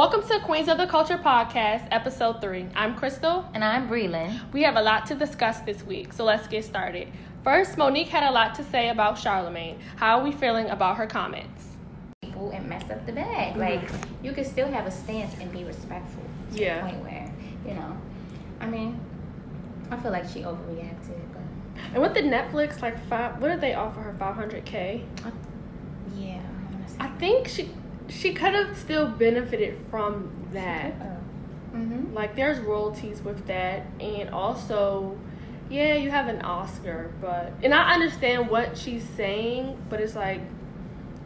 Welcome 0.00 0.26
to 0.28 0.40
Queens 0.40 0.68
of 0.68 0.78
the 0.78 0.86
Culture 0.86 1.18
podcast, 1.18 1.86
episode 1.90 2.40
three. 2.40 2.66
I'm 2.74 2.94
Crystal. 2.96 3.46
And 3.52 3.62
I'm 3.62 3.86
Breland. 3.86 4.50
We 4.50 4.62
have 4.62 4.76
a 4.76 4.80
lot 4.80 5.04
to 5.08 5.14
discuss 5.14 5.60
this 5.60 5.82
week, 5.82 6.14
so 6.14 6.24
let's 6.24 6.46
get 6.46 6.64
started. 6.64 7.08
First, 7.44 7.76
Mo'Nique 7.76 8.08
had 8.08 8.22
a 8.22 8.32
lot 8.32 8.54
to 8.54 8.64
say 8.64 8.88
about 8.88 9.18
Charlemagne. 9.18 9.78
How 9.96 10.18
are 10.18 10.24
we 10.24 10.32
feeling 10.32 10.70
about 10.70 10.96
her 10.96 11.06
comments? 11.06 11.76
People 12.22 12.48
and 12.48 12.66
mess 12.66 12.90
up 12.90 13.04
the 13.04 13.12
bag. 13.12 13.52
Mm-hmm. 13.52 13.60
Like 13.60 13.90
you 14.22 14.32
can 14.32 14.46
still 14.46 14.68
have 14.68 14.86
a 14.86 14.90
stance 14.90 15.38
and 15.38 15.52
be 15.52 15.64
respectful. 15.64 16.22
To 16.54 16.58
Yeah. 16.58 16.76
The 16.76 16.92
point 16.92 17.04
where, 17.04 17.32
you 17.68 17.74
know, 17.74 17.94
I 18.58 18.68
mean, 18.68 18.98
I 19.90 19.98
feel 19.98 20.12
like 20.12 20.26
she 20.26 20.40
overreacted, 20.40 21.20
but 21.34 21.42
And 21.92 22.00
with 22.00 22.14
the 22.14 22.22
Netflix, 22.22 22.80
like 22.80 22.98
five, 23.10 23.38
what 23.38 23.48
did 23.48 23.60
they 23.60 23.74
offer 23.74 24.00
her? 24.00 24.16
Five 24.18 24.34
hundred 24.34 24.64
k. 24.64 25.04
yeah, 26.16 26.36
I'm 26.36 26.72
gonna 26.72 26.88
say. 26.88 26.96
I 27.00 27.08
think 27.18 27.48
she 27.48 27.68
she 28.10 28.34
could 28.34 28.54
have 28.54 28.76
still 28.76 29.06
benefited 29.08 29.78
from 29.90 30.30
that. 30.52 30.92
Mm-hmm. 31.74 32.12
Like 32.14 32.34
there's 32.36 32.58
royalties 32.58 33.22
with 33.22 33.46
that, 33.46 33.86
and 34.00 34.30
also, 34.30 35.16
yeah, 35.70 35.94
you 35.94 36.10
have 36.10 36.26
an 36.28 36.42
Oscar, 36.42 37.12
but 37.20 37.52
and 37.62 37.72
I 37.72 37.94
understand 37.94 38.48
what 38.50 38.76
she's 38.76 39.04
saying, 39.16 39.76
but 39.88 40.00
it's 40.00 40.16
like. 40.16 40.40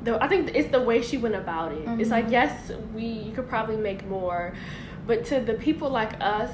The, 0.04 0.22
I 0.22 0.28
think 0.28 0.50
it's 0.54 0.70
the 0.70 0.82
way 0.82 1.00
she 1.00 1.16
went 1.16 1.34
about 1.34 1.72
it. 1.72 1.88
It's 1.98 2.10
like 2.10 2.26
Mhm. 2.26 2.32
yes, 2.32 2.70
we 2.94 3.06
you 3.06 3.32
could 3.32 3.48
probably 3.48 3.78
make 3.78 4.06
more, 4.06 4.52
but 5.06 5.24
to 5.26 5.40
the 5.40 5.54
people 5.54 5.88
like 5.88 6.12
us, 6.20 6.50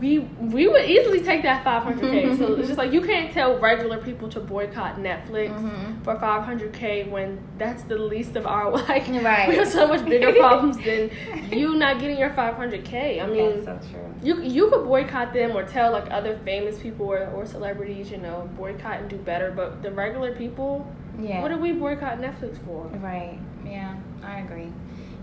we 0.00 0.18
we 0.18 0.68
would 0.68 0.84
easily 0.84 1.20
take 1.20 1.42
that 1.42 1.64
500k. 1.64 2.36
so 2.38 2.54
it's 2.54 2.68
just 2.68 2.78
like 2.78 2.92
you 2.92 3.00
can't 3.00 3.32
tell 3.32 3.58
regular 3.58 3.98
people 3.98 4.28
to 4.30 4.40
boycott 4.40 4.96
Netflix 4.96 5.50
Mhm. 5.58 6.04
for 6.04 6.16
500k 6.16 7.10
when 7.10 7.38
that's 7.58 7.82
the 7.84 7.96
least 7.96 8.36
of 8.36 8.46
our 8.46 8.70
like. 8.88 9.08
Right. 9.08 9.48
We 9.48 9.56
have 9.56 9.68
so 9.68 9.86
much 9.86 10.04
bigger 10.04 10.32
problems 10.38 10.76
than 10.84 11.10
you 11.50 11.74
not 11.74 11.98
getting 12.00 12.18
your 12.18 12.30
500k. 12.30 13.22
I 13.22 13.26
mean, 13.26 13.64
That's 13.64 13.86
so 13.86 13.92
true. 13.92 14.14
you 14.22 14.42
you 14.42 14.70
could 14.70 14.84
boycott 14.84 15.32
them 15.32 15.56
or 15.56 15.64
tell 15.64 15.92
like 15.92 16.10
other 16.10 16.38
famous 16.44 16.78
people 16.78 17.06
or, 17.06 17.26
or 17.34 17.46
celebrities, 17.46 18.10
you 18.10 18.18
know, 18.18 18.48
boycott 18.56 19.00
and 19.00 19.08
do 19.08 19.16
better. 19.16 19.50
But 19.50 19.82
the 19.82 19.90
regular 19.92 20.34
people, 20.34 20.86
Yeah. 21.18 21.40
what 21.42 21.48
do 21.48 21.56
we 21.58 21.72
boycott 21.72 22.18
Netflix 22.20 22.58
for? 22.66 22.84
Right. 22.98 23.38
Yeah, 23.64 23.94
I 24.22 24.40
agree. 24.40 24.70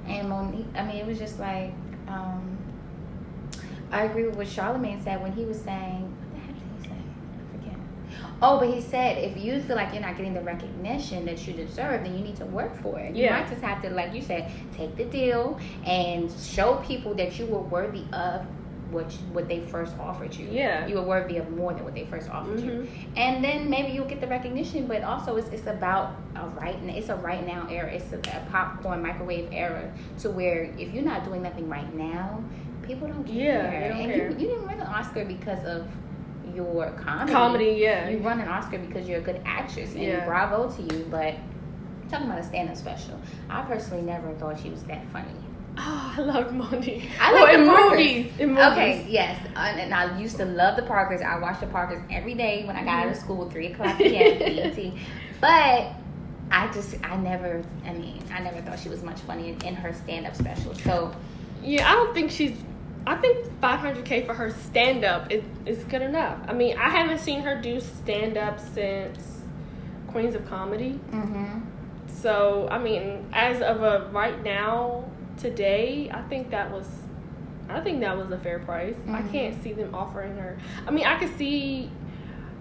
And 0.08 0.28
Mo'Nique, 0.30 0.66
I 0.76 0.84
mean, 0.86 0.98
it 0.98 1.06
was 1.06 1.18
just 1.20 1.40
like, 1.40 1.72
um, 2.08 2.53
I 3.94 4.04
agree 4.06 4.26
with 4.26 4.36
what 4.36 4.48
Charlemagne 4.48 5.02
said 5.04 5.22
when 5.22 5.32
he 5.34 5.46
was 5.46 5.62
saying, 5.62 6.02
what 6.04 6.34
the 6.34 6.40
heck 6.40 6.56
did 6.56 6.64
he 6.78 6.90
say? 6.90 6.96
I 6.96 7.58
forget. 7.58 7.80
Oh, 8.42 8.60
but 8.60 8.70
he 8.70 8.82
said 8.82 9.18
if 9.20 9.38
you 9.38 9.62
feel 9.62 9.76
like 9.76 9.94
you're 9.94 10.02
not 10.02 10.18
getting 10.18 10.34
the 10.34 10.42
recognition 10.42 11.26
that 11.26 11.46
you 11.48 11.54
deserve, 11.54 12.04
then 12.04 12.18
you 12.18 12.24
need 12.24 12.36
to 12.38 12.46
work 12.46 12.76
for 12.82 13.00
it. 13.00 13.16
You 13.16 13.26
Yeah. 13.26 13.40
might 13.40 13.50
just 13.50 13.62
have 13.62 13.82
to, 13.84 13.90
like 13.92 14.14
you 14.14 14.22
said, 14.22 14.52
take 14.76 14.96
the 14.96 15.06
deal 15.06 15.60
and 15.86 16.32
show 16.32 16.76
people 16.78 17.14
that 17.16 17.38
you 17.38 17.46
were 17.46 17.60
worthy 17.62 18.04
of 18.14 18.46
what 18.92 19.12
what 19.32 19.48
they 19.48 19.60
first 19.60 19.94
offered 20.00 20.36
you. 20.36 20.48
Yeah. 20.52 20.86
You 20.86 20.96
were 20.98 21.04
worthy 21.04 21.38
of 21.38 21.50
more 21.52 21.74
than 21.74 21.84
what 21.84 21.96
they 21.96 22.06
first 22.06 22.30
offered 22.30 22.60
you 22.60 22.72
Mhm. 22.72 22.88
and 23.18 23.44
then 23.44 23.68
maybe 23.68 23.92
you'll 23.92 24.06
get 24.14 24.22
the 24.22 24.28
recognition 24.28 24.86
but 24.86 25.02
also 25.04 25.36
it's, 25.38 25.50
it's 25.50 25.66
about 25.66 26.12
a 26.36 26.46
right 26.62 26.76
it's 26.90 27.10
a 27.10 27.16
right 27.16 27.44
now 27.44 27.66
era 27.72 27.92
it's 27.92 28.14
a, 28.14 28.18
a 28.20 28.42
popcorn 28.52 29.02
microwave 29.02 29.50
era 29.52 29.92
to 30.20 30.30
where 30.30 30.70
if 30.78 30.94
you're 30.94 31.04
not 31.04 31.24
doing 31.26 31.42
nothing 31.42 31.68
right 31.68 31.92
now 31.96 32.40
people 32.84 33.08
don't 33.08 33.24
care 33.26 33.36
Yeah, 33.36 33.80
they 33.82 33.88
don't 33.90 33.98
and 34.02 34.12
care. 34.14 34.30
You, 34.32 34.38
you 34.38 34.48
didn't 34.50 34.68
win 34.68 34.80
an 34.80 34.88
oscar 34.88 35.26
because 35.26 35.64
of 35.66 35.88
your 36.56 36.92
comedy 36.92 37.32
Comedy, 37.32 37.76
yeah. 37.80 38.10
you 38.10 38.20
won 38.20 38.40
an 38.40 38.48
oscar 38.48 38.78
because 38.78 39.08
you're 39.08 39.20
a 39.20 39.24
good 39.24 39.42
actress 39.46 39.94
and 39.94 40.04
Yeah. 40.04 40.26
bravo 40.26 40.70
to 40.70 40.82
you 40.84 41.06
but 41.10 41.36
talking 42.10 42.28
about 42.28 42.40
a 42.40 42.44
stand-up 42.44 42.76
special 42.78 43.20
i 43.50 43.62
personally 43.64 44.04
never 44.04 44.32
thought 44.34 44.60
she 44.60 44.70
was 44.70 44.84
that 44.84 45.06
funny 45.12 45.30
Oh, 45.76 46.14
I 46.16 46.22
love 46.22 46.52
Mo'Nique. 46.54 47.10
I 47.20 47.32
oh, 47.32 47.44
like 47.46 47.54
in 47.56 47.66
Parkers. 47.66 47.90
movies. 48.00 48.32
In 48.38 48.50
movies. 48.50 48.64
Okay, 48.74 49.08
yes, 49.10 49.40
and, 49.56 49.80
and 49.80 49.92
I 49.92 50.20
used 50.20 50.38
to 50.38 50.46
love 50.46 50.76
the 50.76 50.84
Parkers. 50.84 51.24
I 51.24 51.40
watched 51.40 51.62
the 51.62 51.66
Parkers 51.66 52.00
every 52.12 52.36
day 52.36 52.64
when 52.68 52.76
I 52.76 52.84
got 52.84 53.08
out 53.08 53.08
of 53.08 53.16
school, 53.18 53.48
at 53.48 53.52
three 53.52 53.72
o'clock 53.72 53.98
p.m. 53.98 54.38
BET. 54.38 54.94
But 55.42 55.94
I 56.52 56.72
just, 56.72 56.96
I 57.04 57.16
never, 57.18 57.64
I 57.88 57.94
mean, 57.94 58.22
I 58.32 58.40
never 58.42 58.62
thought 58.62 58.78
she 58.78 58.90
was 58.90 59.02
much 59.02 59.20
funny 59.22 59.50
in, 59.50 59.66
in 59.66 59.74
her 59.74 59.94
stand-up 59.94 60.36
special. 60.36 60.76
So 60.76 61.12
Yeah, 61.64 61.90
I 61.92 61.96
don't 61.96 62.14
think 62.14 62.30
she's. 62.30 62.56
I 63.06 63.16
think 63.16 63.48
500k 63.62 64.26
for 64.26 64.34
her 64.34 64.50
stand 64.52 65.04
up 65.04 65.32
is, 65.32 65.44
is 65.66 65.84
good 65.86 66.02
enough. 66.02 66.40
I 66.48 66.54
mean, 66.54 66.78
I 66.78 66.90
haven't 66.90 67.20
seen 67.20 67.42
her 67.42 67.60
do 67.62 67.80
stand 67.82 68.38
up 68.38 68.60
since 68.60 69.42
Queens 70.08 70.36
of 70.36 70.48
Comedy. 70.48 71.00
mm-hmm. 71.12 71.60
So, 72.08 72.68
I 72.72 72.78
mean, 72.78 73.26
as 73.34 73.62
of 73.62 73.82
a 73.84 74.10
right 74.14 74.42
now, 74.44 75.04
today, 75.38 76.10
I 76.14 76.22
think 76.24 76.52
that 76.52 76.72
was. 76.72 76.88
I 77.70 77.80
think 77.80 78.02
that 78.02 78.16
was 78.18 78.30
a 78.32 78.38
fair 78.38 78.60
price. 78.60 78.96
I 79.08 79.22
Mhm. 79.22 79.32
can't 79.32 79.64
see 79.64 79.74
them 79.74 79.96
offering 79.96 80.36
her. 80.38 80.58
I 80.86 80.92
mean, 80.92 81.06
I 81.06 81.18
could 81.18 81.36
see 81.38 81.90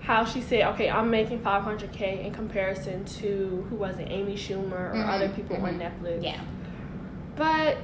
how 0.01 0.25
she 0.25 0.41
said, 0.41 0.63
"Okay, 0.75 0.89
I'm 0.89 1.11
making 1.11 1.41
500k 1.41 2.25
in 2.25 2.33
comparison 2.33 3.05
to 3.21 3.67
who 3.69 3.77
was 3.77 3.99
it, 3.99 4.09
Amy 4.11 4.35
Schumer 4.37 4.91
or 4.91 4.95
Mhm, 4.95 5.09
other 5.09 5.29
people 5.29 5.57
on 5.57 5.79
mhm. 5.79 5.81
Netflix." 5.91 6.23
yeah, 6.25 6.41
But 7.37 7.77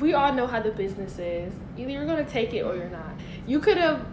we 0.00 0.12
all 0.14 0.32
know 0.32 0.46
how 0.46 0.60
the 0.60 0.70
business 0.70 1.18
is. 1.18 1.52
Either 1.76 1.90
you're 1.90 2.06
gonna 2.06 2.24
take 2.24 2.52
it 2.54 2.62
or 2.62 2.74
you're 2.76 2.88
not. 2.88 3.12
You 3.46 3.60
could 3.60 3.76
have 3.76 4.04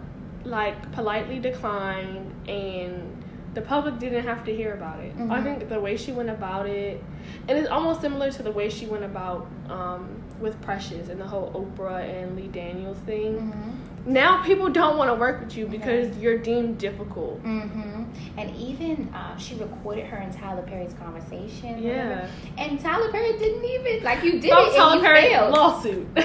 like 0.44 0.92
politely 0.92 1.38
declined 1.38 2.30
and 2.48 3.22
the 3.54 3.60
public 3.60 3.98
didn't 3.98 4.24
have 4.24 4.44
to 4.44 4.54
hear 4.54 4.72
about 4.74 4.98
it. 5.00 5.12
I 5.16 5.18
Mhm. 5.20 5.42
think 5.44 5.68
the 5.68 5.78
way 5.80 5.96
she 5.96 6.10
went 6.12 6.30
about 6.30 6.66
it 6.66 7.02
and 7.48 7.58
it's 7.58 7.68
almost 7.68 8.00
similar 8.00 8.30
to 8.32 8.42
the 8.42 8.50
way 8.50 8.68
she 8.70 8.86
went 8.86 9.04
about 9.04 9.46
um, 9.68 10.08
with 10.40 10.60
Precious 10.62 11.08
and 11.08 11.20
the 11.20 11.26
whole 11.26 11.50
Oprah 11.52 12.02
and 12.02 12.34
Lee 12.36 12.48
Daniels 12.48 12.98
thing. 12.98 13.34
mm-hmm. 13.36 13.70
Now 14.04 14.42
people 14.42 14.68
don't 14.68 14.96
want 14.98 15.10
to 15.10 15.14
work 15.14 15.40
with 15.40 15.56
you 15.56 15.66
because 15.66 16.16
you're 16.18 16.38
deemed 16.38 16.78
difficult. 16.78 17.42
Mm-hmm. 17.44 18.02
And 18.36 18.56
even 18.56 19.08
uh, 19.14 19.36
she 19.36 19.54
recorded 19.54 20.06
her 20.06 20.16
and 20.16 20.32
Tyler 20.32 20.62
Perry's 20.62 20.92
conversation. 20.94 21.80
Yeah. 21.82 22.28
And 22.58 22.80
Tyler 22.80 23.10
Perry 23.12 23.38
didn't 23.38 23.64
even 23.64 24.02
like 24.02 24.24
you 24.24 24.40
did 24.40 24.50
From 24.50 24.66
it. 24.66 24.74
Tyler 24.74 24.96
you 24.96 25.00
Perry 25.02 25.20
failed. 25.28 25.52
lawsuit. 25.52 26.08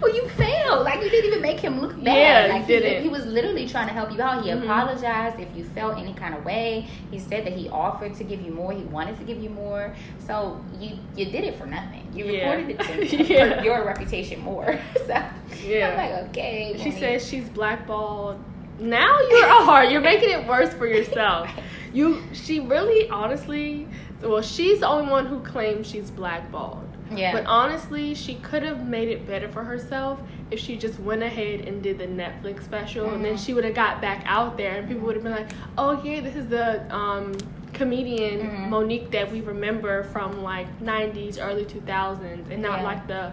well, 0.00 0.14
you 0.14 0.28
failed. 0.30 0.84
Like 0.84 1.02
you 1.02 1.10
didn't 1.10 1.28
even 1.30 1.42
make 1.42 1.60
him 1.60 1.80
look 1.80 1.92
bad. 2.02 2.48
Yeah, 2.48 2.54
like 2.54 2.66
he, 2.66 2.78
didn't. 2.78 3.02
he 3.02 3.08
was 3.08 3.26
literally 3.26 3.68
trying 3.68 3.88
to 3.88 3.92
help 3.92 4.10
you 4.12 4.20
out. 4.22 4.42
He 4.42 4.50
Mhm. 4.50 4.62
apologized 4.62 5.38
if 5.40 5.54
you 5.56 5.64
felt 5.64 5.98
any 5.98 6.14
kind 6.14 6.34
of 6.34 6.44
way. 6.44 6.86
He 7.10 7.18
said 7.18 7.44
that 7.46 7.52
he 7.52 7.68
offered 7.68 8.14
to 8.14 8.24
give 8.24 8.40
you 8.40 8.52
more. 8.52 8.72
He 8.72 8.84
wanted 8.84 9.18
to 9.18 9.24
give 9.24 9.42
you 9.42 9.50
more. 9.50 9.94
So 10.26 10.58
you 10.78 10.96
you 11.16 11.26
did 11.26 11.44
it 11.44 11.56
for 11.58 11.66
nothing. 11.66 12.06
You 12.14 12.26
Yeah. 12.26 12.50
recorded 12.52 12.80
it 12.80 12.80
to 13.10 13.16
Yeah. 13.32 13.44
hurt 13.46 13.64
your 13.64 13.84
reputation 13.84 14.40
more. 14.40 14.78
so 15.06 15.22
Yeah. 15.66 15.90
I'm 15.90 15.96
like, 15.96 16.28
okay. 16.30 16.61
She 16.82 16.90
says 16.90 17.26
she's 17.26 17.48
blackballed. 17.48 18.38
Now 18.78 19.18
you're 19.30 19.46
hard. 19.64 19.90
You're 19.90 20.00
making 20.00 20.30
it 20.30 20.46
worse 20.46 20.72
for 20.74 20.86
yourself. 20.86 21.48
You, 21.92 22.22
she 22.32 22.60
really, 22.60 23.08
honestly, 23.10 23.86
well, 24.22 24.40
she's 24.42 24.80
the 24.80 24.88
only 24.88 25.10
one 25.10 25.26
who 25.26 25.40
claims 25.40 25.86
she's 25.86 26.10
blackballed. 26.10 26.88
Yeah. 27.14 27.32
But 27.32 27.44
honestly, 27.46 28.14
she 28.14 28.36
could 28.36 28.62
have 28.62 28.86
made 28.88 29.08
it 29.08 29.26
better 29.26 29.46
for 29.48 29.62
herself 29.62 30.18
if 30.50 30.58
she 30.58 30.76
just 30.78 30.98
went 31.00 31.22
ahead 31.22 31.60
and 31.60 31.82
did 31.82 31.98
the 31.98 32.06
Netflix 32.06 32.64
special, 32.64 33.10
and 33.12 33.22
then 33.22 33.34
Mhm. 33.34 33.44
she 33.46 33.52
would 33.52 33.64
have 33.64 33.74
got 33.74 34.00
back 34.00 34.22
out 34.26 34.56
there, 34.56 34.76
and 34.76 34.88
people 34.88 35.04
would 35.06 35.16
have 35.16 35.22
been 35.22 35.32
like, 35.34 35.50
"Oh 35.76 36.00
yeah, 36.02 36.20
this 36.20 36.34
is 36.36 36.46
the 36.48 36.82
um, 36.94 37.34
comedian 37.74 38.40
Mhm. 38.40 38.68
Mo'Nique 38.70 39.10
that 39.10 39.30
we 39.30 39.42
remember 39.42 40.04
from 40.04 40.42
like 40.42 40.66
'90s, 40.80 41.38
early 41.38 41.64
2000s, 41.66 42.48
and 42.50 42.62
not 42.62 42.78
Yeah. 42.78 42.84
like 42.84 43.06
the 43.06 43.32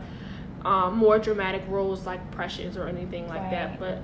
um, 0.66 0.98
more 0.98 1.20
dramatic 1.20 1.64
roles 1.68 2.06
like 2.06 2.20
Precious 2.32 2.76
or 2.78 2.88
anything 2.88 3.28
like 3.28 3.42
Right. 3.42 3.52
that." 3.52 3.80
But 3.80 4.00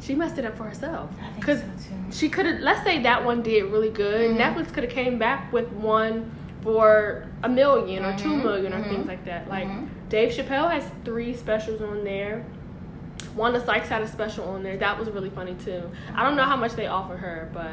she 0.00 0.14
messed 0.14 0.38
it 0.38 0.44
up 0.44 0.56
for 0.56 0.64
herself 0.64 1.10
because 1.36 1.60
so 1.60 1.66
she 2.10 2.28
could 2.28 2.46
have. 2.46 2.60
Let's 2.60 2.82
say 2.84 3.02
that 3.02 3.24
one 3.24 3.42
did 3.42 3.64
really 3.64 3.90
good. 3.90 4.30
Mhm. 4.30 4.38
Netflix 4.38 4.72
could 4.72 4.84
have 4.84 4.92
came 4.92 5.18
back 5.18 5.52
with 5.52 5.70
one 5.72 6.30
for 6.62 7.26
a 7.42 7.48
million 7.48 8.04
or 8.04 8.12
two 8.16 8.30
Mhm, 8.30 8.42
million 8.42 8.72
or 8.74 8.80
mhm, 8.80 8.88
things 8.88 9.06
like 9.08 9.24
that. 9.24 9.48
Like 9.48 9.68
mhm. 9.68 9.86
Dave 10.08 10.30
Chappelle 10.32 10.70
has 10.70 10.84
three 11.04 11.34
specials 11.34 11.80
on 11.80 12.04
there. 12.04 12.44
Wanda 13.36 13.64
Sykes 13.64 13.88
had 13.88 14.02
a 14.02 14.08
special 14.08 14.44
on 14.48 14.62
there. 14.62 14.76
That 14.76 14.98
was 14.98 15.08
really 15.10 15.30
funny 15.30 15.54
too. 15.54 15.82
I 16.14 16.24
don't 16.24 16.36
know 16.36 16.44
how 16.44 16.56
much 16.56 16.72
they 16.74 16.86
offer 16.86 17.16
her, 17.16 17.50
but 17.52 17.70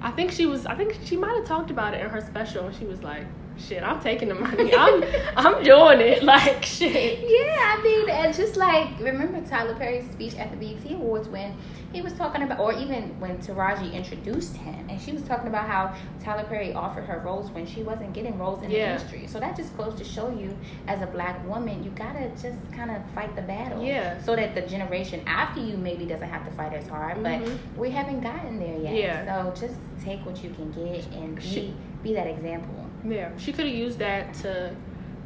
I 0.00 0.10
think 0.12 0.30
she 0.30 0.46
was. 0.46 0.66
I 0.66 0.74
think 0.74 0.98
she 1.04 1.16
might 1.16 1.34
have 1.36 1.44
talked 1.46 1.70
about 1.70 1.94
it 1.94 2.00
in 2.02 2.10
her 2.10 2.20
special, 2.20 2.66
and 2.66 2.74
she 2.76 2.84
was 2.84 3.02
like, 3.02 3.24
"Shit, 3.58 3.82
I'm 3.82 4.00
taking 4.00 4.28
the 4.28 4.34
money. 4.34 4.74
I'm, 4.74 5.02
I'm 5.36 5.62
doing 5.62 6.00
it. 6.00 6.22
Like 6.22 6.64
shit." 6.64 7.18
Yeah, 7.20 7.76
I 7.78 7.82
mean, 7.82 8.08
and 8.10 8.34
just 8.34 8.56
like 8.56 8.88
remember 9.00 9.40
Tyler 9.48 9.74
Perry's 9.74 10.08
speech 10.10 10.34
at 10.36 10.50
the 10.50 10.56
BET 10.56 10.90
Awards 10.92 11.28
when 11.28 11.56
he 11.92 12.02
was 12.02 12.12
talking 12.12 12.42
about, 12.42 12.58
or 12.60 12.72
even 12.74 13.18
when 13.18 13.38
Taraji 13.38 13.92
introduced 13.94 14.54
him, 14.56 14.88
and 14.90 15.00
she 15.00 15.10
was 15.12 15.22
talking 15.22 15.48
about 15.48 15.66
how 15.66 15.94
Tyler 16.22 16.44
Perry 16.44 16.74
offered 16.74 17.04
her 17.06 17.18
roles 17.24 17.50
when 17.50 17.66
she 17.66 17.82
wasn't 17.82 18.12
getting 18.12 18.36
roles 18.38 18.62
in 18.62 18.70
Yeah. 18.70 18.78
the 18.78 18.92
industry. 18.92 19.26
So 19.26 19.40
that 19.40 19.56
just 19.56 19.74
goes 19.76 19.94
to 19.94 20.04
show 20.04 20.28
you, 20.30 20.54
as 20.86 21.00
a 21.00 21.06
black 21.06 21.46
woman, 21.48 21.82
you 21.82 21.90
gotta 21.92 22.28
just 22.42 22.58
kind 22.76 22.90
of 22.90 22.98
fight 23.14 23.34
the 23.34 23.42
battle. 23.42 23.82
Yeah. 23.82 24.20
So 24.22 24.36
that 24.36 24.54
the 24.54 24.62
generation 24.62 25.22
after 25.26 25.60
you 25.60 25.78
maybe 25.78 26.04
doesn't 26.04 26.28
have 26.28 26.44
to 26.44 26.50
fight 26.52 26.74
as 26.74 26.86
hard, 26.88 27.22
but 27.22 27.40
Mhm. 27.40 27.58
we 27.78 27.88
haven't 27.90 28.20
gotten 28.20 28.58
there 28.58 28.78
yet. 28.78 28.94
Yeah. 28.94 29.52
So 29.54 29.66
just 29.68 29.78
take 30.04 30.24
what 30.26 30.44
you 30.44 30.50
can 30.50 30.70
get 30.72 31.06
and 31.14 31.36
be 31.36 31.74
be 32.02 32.12
that 32.14 32.26
example. 32.28 32.84
Yeah, 33.04 33.30
she 33.36 33.52
could 33.52 33.66
have 33.66 33.74
used 33.74 33.98
that 33.98 34.34
to 34.34 34.74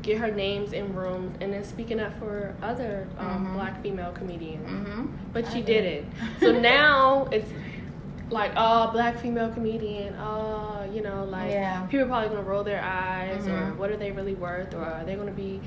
get 0.02 0.18
her 0.18 0.30
names 0.32 0.72
in 0.72 0.92
rooms 0.94 1.36
and 1.40 1.52
then 1.52 1.62
speaking 1.64 2.00
up 2.00 2.18
for 2.18 2.54
other 2.62 3.06
um, 3.18 3.46
Mhm. 3.46 3.54
black 3.54 3.82
female 3.82 4.10
comedians. 4.12 4.68
Mm-hmm. 4.68 5.06
But 5.32 5.46
she 5.52 5.62
didn't. 5.62 6.10
So 6.40 6.52
now 6.60 7.28
it's 7.30 7.50
like, 8.30 8.52
oh, 8.56 8.90
black 8.92 9.18
female 9.18 9.50
comedian. 9.52 10.14
Oh, 10.18 10.84
you 10.92 11.02
know, 11.02 11.24
like 11.24 11.50
Yeah. 11.52 11.82
people 11.86 12.04
are 12.06 12.08
probably 12.08 12.28
gonna 12.30 12.42
roll 12.42 12.64
their 12.64 12.82
eyes, 12.82 13.46
or 13.46 13.50
Mhm. 13.52 13.76
what 13.76 13.90
are 13.90 13.96
they 13.96 14.10
really 14.10 14.34
worth, 14.34 14.74
or 14.74 14.82
are 14.84 15.04
they 15.04 15.14
gonna 15.14 15.30
be 15.30 15.60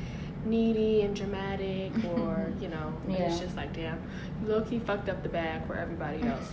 needy 0.46 1.02
and 1.04 1.16
dramatic, 1.16 1.92
or 2.18 2.48
you 2.60 2.68
know, 2.68 2.94
and 3.08 3.16
it's 3.16 3.40
just 3.40 3.56
like, 3.56 3.72
damn, 3.74 3.98
you 4.44 4.50
low 4.50 4.62
key 4.62 4.80
fucked 4.80 5.08
up 5.10 5.24
the 5.24 5.30
bag 5.30 5.66
for 5.66 5.76
everybody 5.76 6.22
else. 6.28 6.52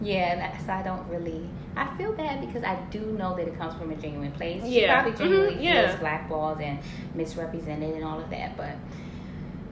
Yeah, 0.00 0.32
and 0.32 0.40
that's 0.40 0.68
I 0.68 0.82
don't 0.82 1.06
really. 1.08 1.48
I 1.76 1.86
feel 1.96 2.12
bad 2.12 2.40
because 2.40 2.64
I 2.64 2.76
do 2.90 3.00
know 3.18 3.36
that 3.36 3.46
it 3.46 3.56
comes 3.58 3.74
from 3.74 3.90
a 3.90 3.94
genuine 3.96 4.32
place. 4.32 4.62
She 4.64 4.80
Yeah. 4.82 5.02
probably 5.02 5.18
genuinely 5.18 5.56
Mhm, 5.56 5.62
yeah. 5.62 5.86
feels 5.88 6.00
blackballed 6.00 6.60
and 6.60 6.78
misrepresented 7.14 7.94
and 7.94 8.04
all 8.04 8.18
of 8.20 8.30
that, 8.30 8.56
but. 8.56 8.72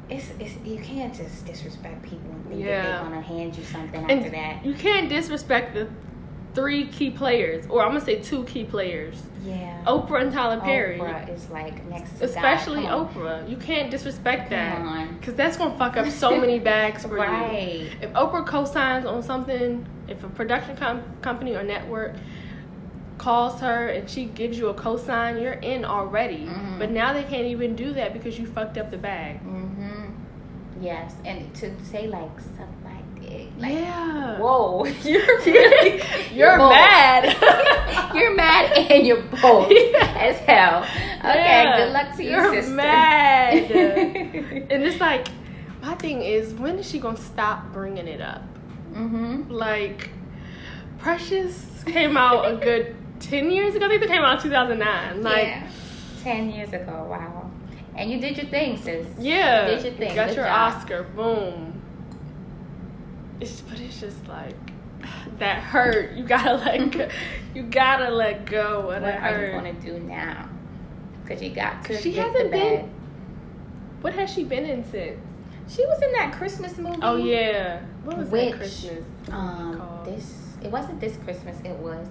It's, 0.09 0.31
it's 0.39 0.55
you 0.65 0.79
can't 0.79 1.13
just 1.13 1.45
disrespect 1.47 2.01
people 2.05 2.31
and 2.31 2.47
think 2.47 2.61
that 2.63 2.69
Yeah. 2.69 2.83
they're 2.83 3.01
gonna 3.03 3.21
hand 3.21 3.57
you 3.59 3.65
something 3.65 4.09
And 4.09 4.21
after 4.21 4.31
that. 4.31 4.65
you 4.65 4.73
can't 4.75 5.09
disrespect 5.09 5.75
the 5.75 5.89
three 6.57 6.87
key 6.87 7.11
players, 7.11 7.67
or 7.69 7.83
I'm 7.83 7.91
gonna 7.93 8.01
say 8.01 8.19
two 8.21 8.43
key 8.45 8.65
players, 8.65 9.23
Yeah. 9.45 9.85
Oprah 9.87 10.23
and 10.23 10.33
Tyler 10.33 10.59
Perry. 10.59 10.99
Oprah 10.99 11.33
is 11.33 11.49
like 11.51 11.87
next 11.89 12.19
to 12.19 12.25
Especially. 12.25 12.83
Oprah. 12.85 13.49
You 13.49 13.57
can't 13.59 13.91
disrespect 13.91 14.51
that. 14.51 14.79
Come 14.79 14.89
on. 14.89 15.15
Because 15.19 15.35
that's 15.35 15.59
to 15.59 15.71
fuck 15.77 15.97
up 15.97 16.09
so 16.09 16.41
many 16.41 16.59
bags 16.59 17.05
for 17.05 17.17
you. 17.19 17.23
Right. 17.23 17.91
If 18.01 18.11
Oprah 18.15 18.45
co-signs 18.45 19.05
on 19.05 19.23
something, 19.23 19.87
if 20.09 20.25
a 20.25 20.29
production 20.29 20.77
com- 20.77 21.05
company 21.21 21.55
or 21.55 21.63
network 21.63 22.15
calls 23.19 23.61
her 23.61 23.89
and 23.89 24.09
she 24.09 24.25
gives 24.25 24.59
you 24.59 24.69
a 24.69 24.75
co-sign, 24.75 25.39
you're 25.41 25.53
in 25.53 25.85
already. 25.85 26.47
Mhm. 26.47 26.79
But 26.79 26.91
now 26.91 27.13
they 27.13 27.23
can't 27.23 27.47
even 27.47 27.77
do 27.77 27.93
that 27.93 28.13
because 28.15 28.39
you 28.39 28.47
fucked 28.47 28.79
up 28.79 28.91
the 28.91 28.99
bag. 28.99 29.37
Mm-hmm. 29.45 30.83
Yes, 30.83 31.15
and 31.25 31.55
to 31.55 31.71
say 31.85 32.07
like 32.09 32.41
like 33.59 33.73
yeah. 33.73 34.39
whoa, 34.39 34.85
you're 35.05 35.27
really 35.47 36.03
You're 36.33 36.57
bold. 36.59 36.71
mad. 36.71 38.13
you're 38.15 38.35
mad 38.35 38.73
and 38.77 39.07
you're 39.07 39.23
bold 39.23 39.73
as 39.73 40.37
hell. 40.41 40.83
Okay, 41.19 41.63
Yeah. 41.65 41.77
good 41.79 41.93
luck 41.93 42.17
to 42.17 42.23
you, 42.25 42.31
You're 42.31 42.55
sister. 42.55 42.75
mad. 42.75 43.55
and 44.71 44.83
it's 44.83 45.01
like, 45.01 45.29
my 45.83 45.95
thing 45.95 46.23
is, 46.23 46.53
when 46.55 46.79
is 46.79 46.89
she 46.91 46.99
going 46.99 47.17
to 47.17 47.23
stop 47.23 47.73
bringing 47.73 48.07
it 48.09 48.21
up? 48.21 48.43
mm-hmm. 48.93 49.51
Like, 49.51 50.11
Precious 50.99 51.83
came 51.87 52.17
out 52.17 52.51
a 52.53 52.57
good 52.57 52.95
10 53.21 53.51
years 53.51 53.75
ago. 53.75 53.87
I 53.87 53.89
think 53.91 54.03
it 54.03 54.09
came 54.09 54.23
out 54.23 54.41
2009. 54.43 55.23
Like, 55.23 55.47
yeah, 55.47 55.69
ten 56.23 56.51
years 56.51 56.73
ago. 56.73 57.07
Wow. 57.09 57.51
And 57.95 58.11
you 58.11 58.19
did 58.21 58.37
your 58.37 58.47
thing, 58.47 58.77
sis. 58.77 59.07
Yeah. 59.19 59.69
You 59.71 59.77
did 59.77 59.85
your 59.85 59.95
thing. 59.95 60.15
Got 60.15 60.29
Good 60.29 60.37
your 60.37 60.45
job. 60.47 60.75
Oscar. 60.75 61.03
Boom. 61.05 61.76
It's 63.41 63.61
but 63.63 63.81
it's 63.81 64.01
just 64.01 64.27
like 64.29 64.55
that 65.39 65.63
hurt. 65.63 66.13
You 66.17 66.25
gotta 66.25 66.55
let 66.55 66.91
go. 66.91 67.09
You 67.55 67.63
gotta 67.63 68.11
let 68.11 68.45
go 68.45 68.89
What 68.89 69.01
that 69.01 69.23
are 69.23 69.47
you 69.47 69.53
gonna 69.53 69.73
do 69.73 69.99
now? 70.01 70.47
Because 71.23 71.43
you 71.43 71.51
got 71.51 71.85
to 71.87 72.01
She 72.01 72.13
hasn't 72.13 72.51
been- 72.51 72.91
What 74.03 74.13
has 74.13 74.31
she 74.31 74.45
been 74.45 74.67
in 74.67 74.85
since? 74.85 75.19
She 75.69 75.85
was 75.87 76.01
in 76.03 76.13
that 76.13 76.33
Christmas 76.33 76.77
movie. 76.79 76.99
Oh 77.03 77.17
yeah. 77.17 77.81
What 78.05 78.19
was 78.19 78.29
Which, 78.29 78.51
that 78.51 78.57
Christmas? 78.59 79.05
Um, 79.31 79.79
called? 79.79 80.05
this 80.05 80.57
it 80.63 80.71
wasn't 80.71 81.01
this 81.01 81.17
Christmas. 81.19 81.59
It 81.65 81.77
was. 81.77 82.07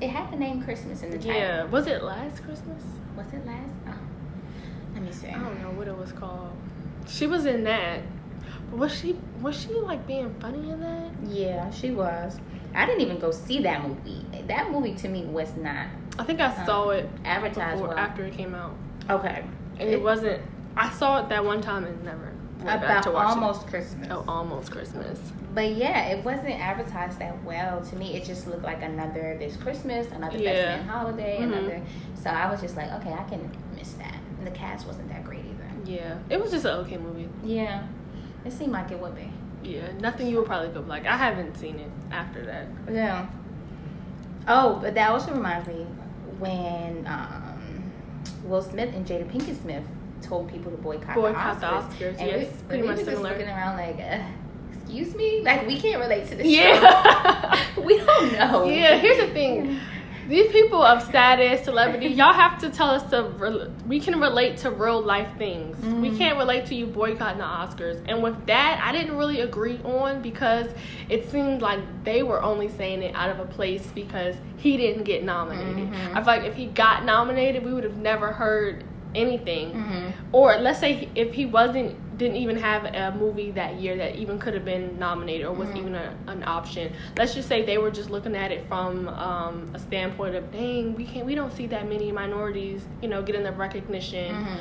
It 0.00 0.08
had 0.10 0.32
the 0.32 0.36
name 0.36 0.62
Christmas 0.62 1.02
in 1.02 1.10
the 1.10 1.18
title. 1.18 1.32
Yeah. 1.34 1.64
Was 1.64 1.86
it 1.86 2.02
last 2.02 2.42
Christmas? 2.42 2.82
Was 3.16 3.26
it 3.32 3.44
last? 3.46 3.70
Oh, 3.86 3.94
let 4.94 5.02
me 5.02 5.12
see. 5.12 5.28
I 5.28 5.38
don't 5.38 5.60
know 5.62 5.70
what 5.70 5.88
it 5.88 5.96
was 5.96 6.12
called. 6.12 6.52
She 7.06 7.26
was 7.26 7.44
in 7.46 7.64
that. 7.64 8.00
Was 8.76 8.94
she 8.98 9.16
was 9.40 9.60
she 9.60 9.72
like 9.74 10.06
being 10.06 10.34
funny 10.40 10.70
in 10.70 10.80
that? 10.80 11.10
Yeah, 11.26 11.70
she 11.70 11.90
was. 11.90 12.38
I 12.74 12.86
didn't 12.86 13.02
even 13.02 13.18
go 13.18 13.30
see 13.30 13.60
that 13.62 13.86
movie. 13.86 14.24
That 14.48 14.70
movie 14.70 14.94
to 14.96 15.08
me 15.08 15.24
was 15.24 15.54
not 15.56 15.86
I 16.18 16.24
think 16.24 16.40
I 16.40 16.46
Uh, 16.46 16.66
saw 16.66 16.88
it 16.90 17.08
advertised 17.24 17.76
before 17.80 17.88
well. 17.94 17.98
after 17.98 18.24
it 18.24 18.34
came 18.34 18.54
out. 18.54 18.74
Okay. 19.10 19.44
And 19.78 19.88
it, 19.88 20.02
wasn't 20.02 20.40
I 20.76 20.90
saw 20.90 21.20
it 21.20 21.28
that 21.28 21.44
one 21.44 21.60
time 21.60 21.84
and 21.84 22.02
never 22.04 22.32
went 22.58 22.66
back 22.80 22.84
about 22.84 23.02
to 23.04 23.10
watch 23.12 23.28
almost 23.28 23.66
Christmas. 23.66 24.06
it. 24.06 24.12
Oh, 24.12 24.24
almost 24.26 24.70
Christmas. 24.72 25.20
But 25.54 25.74
yeah, 25.76 26.06
it 26.06 26.24
wasn't 26.24 26.58
advertised 26.60 27.18
that 27.20 27.42
well 27.44 27.80
to 27.80 27.96
me. 27.96 28.16
It 28.16 28.24
just 28.24 28.46
looked 28.48 28.64
like 28.64 28.82
another 28.82 29.36
this 29.38 29.56
Christmas, 29.56 30.08
another 30.12 30.38
Yeah. 30.38 30.82
holiday, 30.84 31.38
Mhm. 31.40 31.44
another. 31.52 31.80
So 32.14 32.30
I 32.30 32.50
was 32.50 32.60
just 32.60 32.76
like, 32.76 32.90
okay, 32.94 33.12
I 33.12 33.22
can 33.28 33.50
miss 33.76 33.92
that. 33.94 34.16
And 34.38 34.46
the 34.46 34.50
cast 34.52 34.86
wasn't 34.86 35.08
that 35.10 35.24
great 35.24 35.44
either. 35.44 35.70
Yeah. 35.84 36.14
It 36.28 36.40
was 36.40 36.50
just 36.50 36.64
an 36.64 36.72
okay 36.80 36.96
movie. 36.96 37.28
Yeah, 37.44 37.82
it 38.44 38.52
seemed 38.52 38.72
like 38.72 38.90
it 38.90 38.98
would 38.98 39.14
be. 39.14 39.30
Yeah. 39.62 39.90
Nothing 40.00 40.26
you 40.26 40.36
would 40.38 40.46
probably 40.46 40.68
go 40.68 40.80
like. 40.80 41.06
I 41.06 41.16
haven't 41.16 41.56
seen 41.56 41.78
it 41.78 41.90
after 42.10 42.44
that. 42.46 42.66
Yeah. 42.90 43.26
Oh, 44.46 44.78
but 44.80 44.94
that 44.94 45.10
also 45.10 45.32
reminds 45.32 45.66
me 45.68 45.86
when 46.38 47.06
um, 47.06 47.90
Will 48.44 48.60
Smith 48.62 48.94
and 48.94 49.06
Jada 49.06 49.26
Pinkett 49.30 49.60
Smith 49.62 49.84
told 50.20 50.50
people 50.50 50.70
to 50.70 50.76
boycott, 50.78 51.14
Boycott 51.14 51.60
the 51.60 51.66
the 51.66 51.72
Oscars. 51.72 51.88
Oscars, 52.14 52.18
And 52.20 52.28
yes, 52.28 52.46
we, 52.62 52.66
pretty 52.68 52.82
we 52.82 52.88
much 52.88 52.98
were 52.98 53.04
just 53.04 53.16
similar. 53.16 53.30
looking 53.30 53.48
around 53.48 53.76
like, 53.78 53.98
uh, 53.98 54.22
excuse 54.74 55.14
me, 55.14 55.40
like 55.42 55.66
we 55.66 55.78
can't 55.80 56.00
relate 56.00 56.28
to 56.28 56.34
this 56.36 56.46
Yeah. 56.46 57.54
show. 57.74 57.80
we 57.82 57.96
don't 57.98 58.32
know. 58.32 58.64
Yeah, 58.66 58.98
here's 58.98 59.26
the 59.28 59.32
thing. 59.32 59.78
These 60.28 60.50
people 60.52 60.82
of 60.82 61.02
status, 61.02 61.64
celebrity, 61.64 62.06
y'all 62.08 62.32
have 62.32 62.58
to 62.60 62.70
tell 62.70 62.90
us 62.90 63.02
to. 63.10 63.24
Re- 63.38 63.68
we 63.86 64.00
can 64.00 64.18
relate 64.20 64.56
to 64.58 64.70
real 64.70 65.00
life 65.02 65.28
things. 65.38 65.76
We 65.84 66.10
Mhm. 66.10 66.18
can't 66.18 66.38
relate 66.38 66.66
to 66.66 66.74
you 66.74 66.86
boycotting 66.86 67.38
the 67.38 67.44
Oscars. 67.44 68.00
And 68.08 68.22
with 68.22 68.46
that, 68.46 68.80
I 68.84 68.92
didn't 68.92 69.16
really 69.16 69.40
agree 69.40 69.78
on 69.84 70.22
because 70.22 70.68
it 71.08 71.28
seemed 71.30 71.60
like 71.62 71.80
they 72.04 72.22
were 72.22 72.42
only 72.42 72.68
saying 72.68 73.02
it 73.02 73.14
out 73.14 73.30
of 73.30 73.38
a 73.38 73.44
place 73.44 73.86
because 73.94 74.34
he 74.56 74.76
didn't 74.76 75.04
get 75.04 75.22
nominated. 75.24 75.90
Mhm. 75.92 76.10
I 76.12 76.22
feel 76.22 76.24
like 76.26 76.44
if 76.44 76.54
he 76.54 76.66
got 76.66 77.04
nominated, 77.04 77.64
we 77.64 77.72
would 77.74 77.84
have 77.84 77.98
never 77.98 78.28
heard 78.28 78.84
anything. 79.14 79.70
hmm 79.72 80.10
Or 80.32 80.56
let's 80.56 80.80
say 80.80 81.08
if 81.14 81.34
he 81.34 81.46
wasn't, 81.46 81.94
didn't 82.16 82.36
even 82.36 82.56
have 82.56 82.84
a 82.84 83.16
movie 83.18 83.50
that 83.52 83.76
year 83.80 83.96
that 83.96 84.16
even 84.16 84.38
could 84.38 84.54
have 84.54 84.64
been 84.64 84.98
nominated 84.98 85.46
or 85.46 85.52
was 85.52 85.68
Mhm. 85.70 85.76
even 85.78 85.94
a, 85.94 86.14
an 86.28 86.42
option. 86.46 86.92
Let's 87.18 87.34
just 87.34 87.48
say 87.48 87.64
they 87.64 87.78
were 87.78 87.90
just 87.90 88.10
looking 88.10 88.36
at 88.36 88.52
it 88.52 88.66
from 88.68 89.08
um, 89.08 89.70
a 89.74 89.78
standpoint 89.78 90.34
of, 90.34 90.50
dang, 90.52 90.94
we 90.94 91.04
can't, 91.04 91.26
we 91.26 91.34
don't 91.34 91.52
see 91.52 91.66
that 91.68 91.88
many 91.88 92.12
minorities, 92.12 92.84
you 93.02 93.08
know, 93.08 93.22
getting 93.22 93.42
the 93.42 93.52
recognition. 93.52 94.34
hmm 94.34 94.56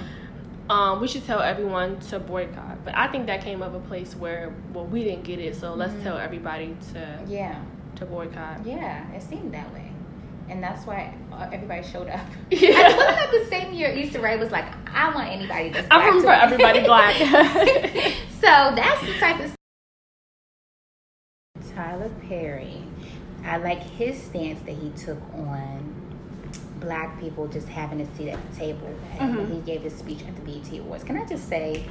Um, 0.69 1.01
we 1.01 1.07
should 1.09 1.25
tell 1.25 1.41
everyone 1.41 1.99
to 2.09 2.19
boycott. 2.19 2.85
But 2.85 2.95
I 2.97 3.07
think 3.09 3.27
that 3.27 3.41
came 3.41 3.61
of 3.61 3.73
a 3.75 3.79
place 3.81 4.15
where, 4.15 4.53
well, 4.73 4.85
we 4.85 5.03
didn't 5.03 5.25
get 5.25 5.37
it, 5.39 5.55
so 5.57 5.73
let's 5.73 5.93
Mhm. 5.93 6.03
tell 6.03 6.17
everybody 6.17 6.75
to 6.93 7.19
Yeah, 7.27 7.55
to 7.97 8.05
boycott. 8.05 8.65
yeah, 8.65 9.03
it 9.13 9.21
seemed 9.21 9.53
that 9.53 9.71
way. 9.73 9.91
And 10.49 10.61
that's 10.61 10.85
why 10.85 11.13
uh, 11.31 11.49
everybody 11.51 11.83
showed 11.87 12.09
up. 12.09 12.19
Yeah. 12.51 12.69
And 12.89 12.97
wasn't 12.97 13.15
that 13.17 13.31
the 13.31 13.45
same 13.49 13.73
year 13.73 13.89
Issa 13.89 14.19
Rae 14.21 14.37
was 14.37 14.51
like, 14.51 14.65
I 14.93 15.13
want 15.15 15.29
anybody 15.29 15.69
that's 15.69 15.87
I'm 15.89 16.21
black 16.21 16.49
for 16.49 16.53
everybody 16.53 16.81
black. 16.85 17.15
so 18.41 18.75
that's 18.75 19.01
the 19.01 19.13
type 19.19 19.39
of 19.39 19.55
Tyler 21.75 22.09
Perry. 22.27 22.83
I 23.45 23.57
like 23.57 23.81
his 23.81 24.21
stance 24.21 24.61
that 24.61 24.73
he 24.75 24.89
took 24.91 25.19
on 25.33 25.95
black 26.79 27.19
people 27.19 27.47
just 27.47 27.67
having 27.67 28.01
a 28.01 28.15
seat 28.15 28.29
at 28.29 28.51
the 28.51 28.57
table 28.57 28.87
when 29.17 29.35
Mhm. 29.47 29.53
he 29.53 29.59
gave 29.61 29.81
his 29.81 29.95
speech 29.95 30.19
at 30.27 30.35
the 30.35 30.41
BET 30.41 30.79
Awards. 30.79 31.03
Can 31.03 31.17
I 31.17 31.25
just 31.25 31.47
say, 31.49 31.85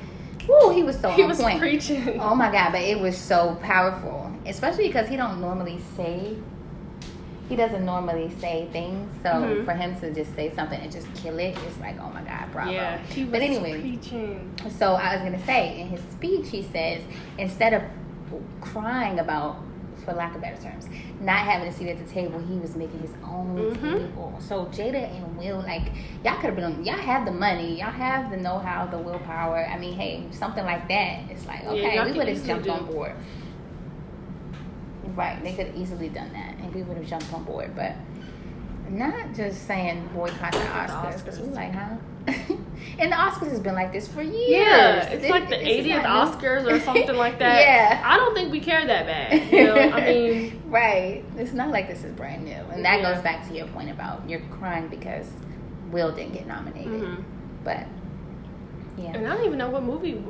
whoo, 0.49 0.71
he 0.71 0.83
was 0.83 0.99
so 1.01 1.11
he 1.11 1.23
on 1.23 1.29
was 1.29 1.41
point. 1.41 1.59
preaching. 1.59 2.21
Oh 2.21 2.35
my 2.35 2.51
god, 2.53 2.73
but 2.73 2.83
it 2.83 2.99
was 3.01 3.17
so 3.17 3.57
powerful. 3.63 4.31
Especially 4.47 4.87
because 4.89 5.09
he 5.09 5.17
don't 5.17 5.41
normally 5.41 5.79
say 5.97 6.37
he 7.53 7.57
doesn't 7.57 7.85
normally 7.85 8.31
say 8.41 8.67
things. 8.73 9.11
So 9.23 9.29
Mhm. 9.29 9.65
for 9.67 9.73
him 9.75 9.95
to 10.01 10.11
just 10.15 10.35
say 10.35 10.51
something 10.57 10.81
and 10.81 10.91
just 10.91 11.07
kill 11.15 11.39
it, 11.39 11.55
it's 11.67 11.79
like, 11.81 11.97
oh 12.01 12.09
my 12.09 12.23
god, 12.23 12.51
bravo. 12.51 12.71
Yeah, 12.71 12.97
he 13.11 13.25
was 13.25 13.33
But 13.33 13.43
anyway. 13.43 13.79
preaching. 13.83 14.51
So 14.71 14.95
I 14.95 15.15
was 15.15 15.23
gonna 15.23 15.45
say 15.45 15.79
in 15.79 15.89
his 15.89 16.01
speech 16.01 16.49
he 16.49 16.63
says 16.63 17.03
instead 17.37 17.75
of 17.75 17.83
crying 18.63 19.19
about 19.19 19.57
for 20.07 20.15
lack 20.15 20.35
of 20.35 20.41
better 20.41 20.61
terms, 20.63 20.89
not 21.21 21.41
having 21.41 21.69
a 21.69 21.73
seat 21.73 21.91
at 21.91 21.99
the 22.05 22.11
table, 22.11 22.41
he 22.41 22.55
was 22.59 22.75
making 22.75 23.01
his 23.01 23.13
own 23.23 23.77
Mhm. 23.77 23.99
table. 23.99 24.35
So 24.39 24.65
Jada 24.73 25.15
and 25.15 25.37
Will, 25.37 25.59
like, 25.59 25.93
y'all 26.25 26.37
could 26.41 26.47
have 26.47 26.57
been 26.57 26.83
y'all 26.87 26.97
have 26.97 27.27
the 27.27 27.31
money, 27.33 27.79
y'all 27.81 27.91
have 27.91 28.31
the 28.31 28.39
know 28.39 28.59
how, 28.59 28.87
the 28.87 28.97
willpower. 28.99 29.65
I 29.73 29.77
mean, 29.79 29.93
hey, 29.93 30.25
something 30.31 30.65
like 30.65 30.89
that. 30.89 31.19
It's 31.31 31.47
like, 31.47 31.65
okay, 31.67 31.97
y'all 31.97 32.07
we 32.07 32.13
would 32.13 32.29
have 32.29 32.45
jumped 32.47 32.65
do- 32.65 32.71
on 32.73 32.87
board. 32.87 33.13
Right, 35.15 35.43
they 35.43 35.53
could 35.55 35.67
have 35.69 35.77
easily 35.77 36.09
done 36.09 36.33
that 36.33 36.55
and 36.59 36.75
we 36.75 36.83
would 36.83 36.97
have 36.97 37.07
jumped 37.07 37.33
on 37.33 37.45
board, 37.45 37.75
but 37.77 37.93
not 38.89 39.35
just 39.35 39.67
saying 39.67 40.09
boycott 40.15 40.53
the 40.53 40.59
Oscars. 40.59 41.25
'cause 41.25 41.41
we 41.41 41.49
like, 41.49 41.73
huh? 41.75 41.97
and 42.27 43.11
the 43.11 43.17
Oscars 43.17 43.51
has 43.51 43.59
been 43.61 43.75
like 43.75 43.93
this 43.93 44.07
for 44.07 44.23
years. 44.23 44.49
Yeah, 44.49 45.03
it's 45.05 45.23
This- 45.23 45.31
like 45.31 45.49
the 45.49 45.57
80th. 45.57 46.05
Oscars 46.05 46.71
or 46.71 46.79
something 46.81 47.17
like 47.17 47.39
that. 47.41 47.61
yeah. 47.61 48.03
I 48.05 48.17
don't 48.17 48.35
think 48.35 48.53
we 48.53 48.61
care 48.61 48.87
that 48.87 49.07
bad. 49.07 49.53
You 49.53 49.65
know, 49.65 49.75
I 49.75 50.01
mean, 50.07 50.63
right. 50.67 51.25
It's 51.37 51.53
not 51.53 51.71
like 51.71 51.89
this 51.89 52.05
is 52.05 52.13
brand 52.13 52.45
new. 52.45 52.53
And 52.73 52.85
that 52.85 53.01
Yeah. 53.01 53.13
goes 53.15 53.23
back 53.23 53.47
to 53.49 53.55
your 53.57 53.67
point 53.69 53.91
about 53.91 54.29
you're 54.29 54.41
crying 54.53 54.89
because 54.89 55.29
Will 55.91 56.13
didn't 56.13 56.35
get 56.35 56.47
nominated, 56.47 56.93
Mhm. 57.03 57.25
but 57.65 57.87
yeah. 58.97 59.13
And 59.15 59.27
I 59.27 59.35
don't 59.37 59.47
even 59.47 59.59
know 59.59 59.71
what 59.71 59.83
movie 59.83 60.23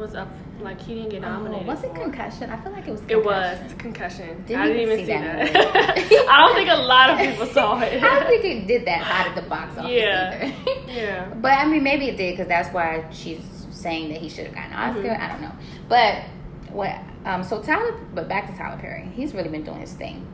was 0.00 0.14
up. 0.14 0.28
Like 0.60 0.80
he 0.80 0.94
didn't 0.94 1.10
get 1.10 1.22
nominated. 1.22 1.64
Oh, 1.66 1.72
was 1.72 1.82
it 1.84 1.94
concussion? 1.94 2.50
I 2.50 2.60
feel 2.60 2.72
like 2.72 2.86
it 2.86 2.90
was. 2.90 3.02
It 3.08 3.24
was 3.24 3.58
Concussion. 3.58 3.78
concussion. 3.78 4.44
Didn't 4.46 4.60
I 4.62 4.66
didn't 4.66 4.82
even 4.82 4.96
see 4.98 5.04
see 5.06 5.12
that 5.12 5.52
that. 5.54 6.26
I 6.30 6.46
don't 6.46 6.54
think 6.56 6.70
a 6.70 6.74
lot 6.74 7.10
of 7.10 7.18
people 7.18 7.46
saw 7.46 7.80
it. 7.82 8.02
I 8.02 8.18
don't 8.20 8.28
think 8.28 8.44
it 8.44 8.66
did 8.66 8.86
that 8.86 9.00
hot 9.02 9.28
at 9.28 9.34
the 9.42 9.48
box 9.48 9.78
office 9.78 9.90
Yeah. 9.90 10.44
either. 10.66 10.82
yeah. 10.92 11.34
But 11.34 11.52
I 11.52 11.66
mean, 11.66 11.82
maybe 11.82 12.08
it 12.08 12.16
did 12.16 12.32
because 12.32 12.48
that's 12.48 12.72
why 12.74 13.06
she's 13.10 13.40
saying 13.70 14.10
that 14.12 14.20
he 14.20 14.28
should 14.28 14.44
have 14.46 14.54
gotten 14.54 14.72
an 14.72 14.78
Oscar. 14.90 15.02
Mhm. 15.08 15.20
I 15.20 15.28
don't 15.28 15.40
know. 15.40 15.52
But 15.88 16.24
what? 16.74 16.94
Um, 17.24 17.42
so 17.42 17.62
Tyler, 17.62 17.92
but 18.14 18.28
back 18.28 18.50
to 18.50 18.56
Tyler 18.58 18.78
Perry. 18.78 19.10
He's 19.14 19.34
really 19.34 19.48
been 19.48 19.64
doing 19.64 19.80
his 19.80 19.92
thing. 19.94 20.26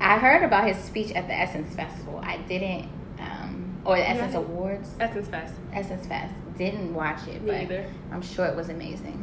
I 0.00 0.18
heard 0.18 0.42
about 0.42 0.66
his 0.66 0.78
speech 0.78 1.12
at 1.12 1.28
the 1.28 1.34
Essence 1.34 1.74
Festival. 1.76 2.20
I 2.24 2.38
didn't, 2.38 2.88
um, 3.20 3.80
or 3.84 3.96
the 3.96 4.02
Yeah. 4.02 4.08
Essence 4.14 4.34
Awards, 4.34 4.90
Essence 4.98 5.28
Fest. 5.28 5.54
Essence 5.72 6.06
Fest. 6.06 6.34
Didn't 6.60 6.92
watch 6.92 7.26
it, 7.26 7.40
Me 7.40 7.46
but 7.52 7.54
either. 7.62 7.86
I'm 8.12 8.20
sure 8.20 8.44
it 8.44 8.54
was 8.54 8.68
amazing. 8.68 9.16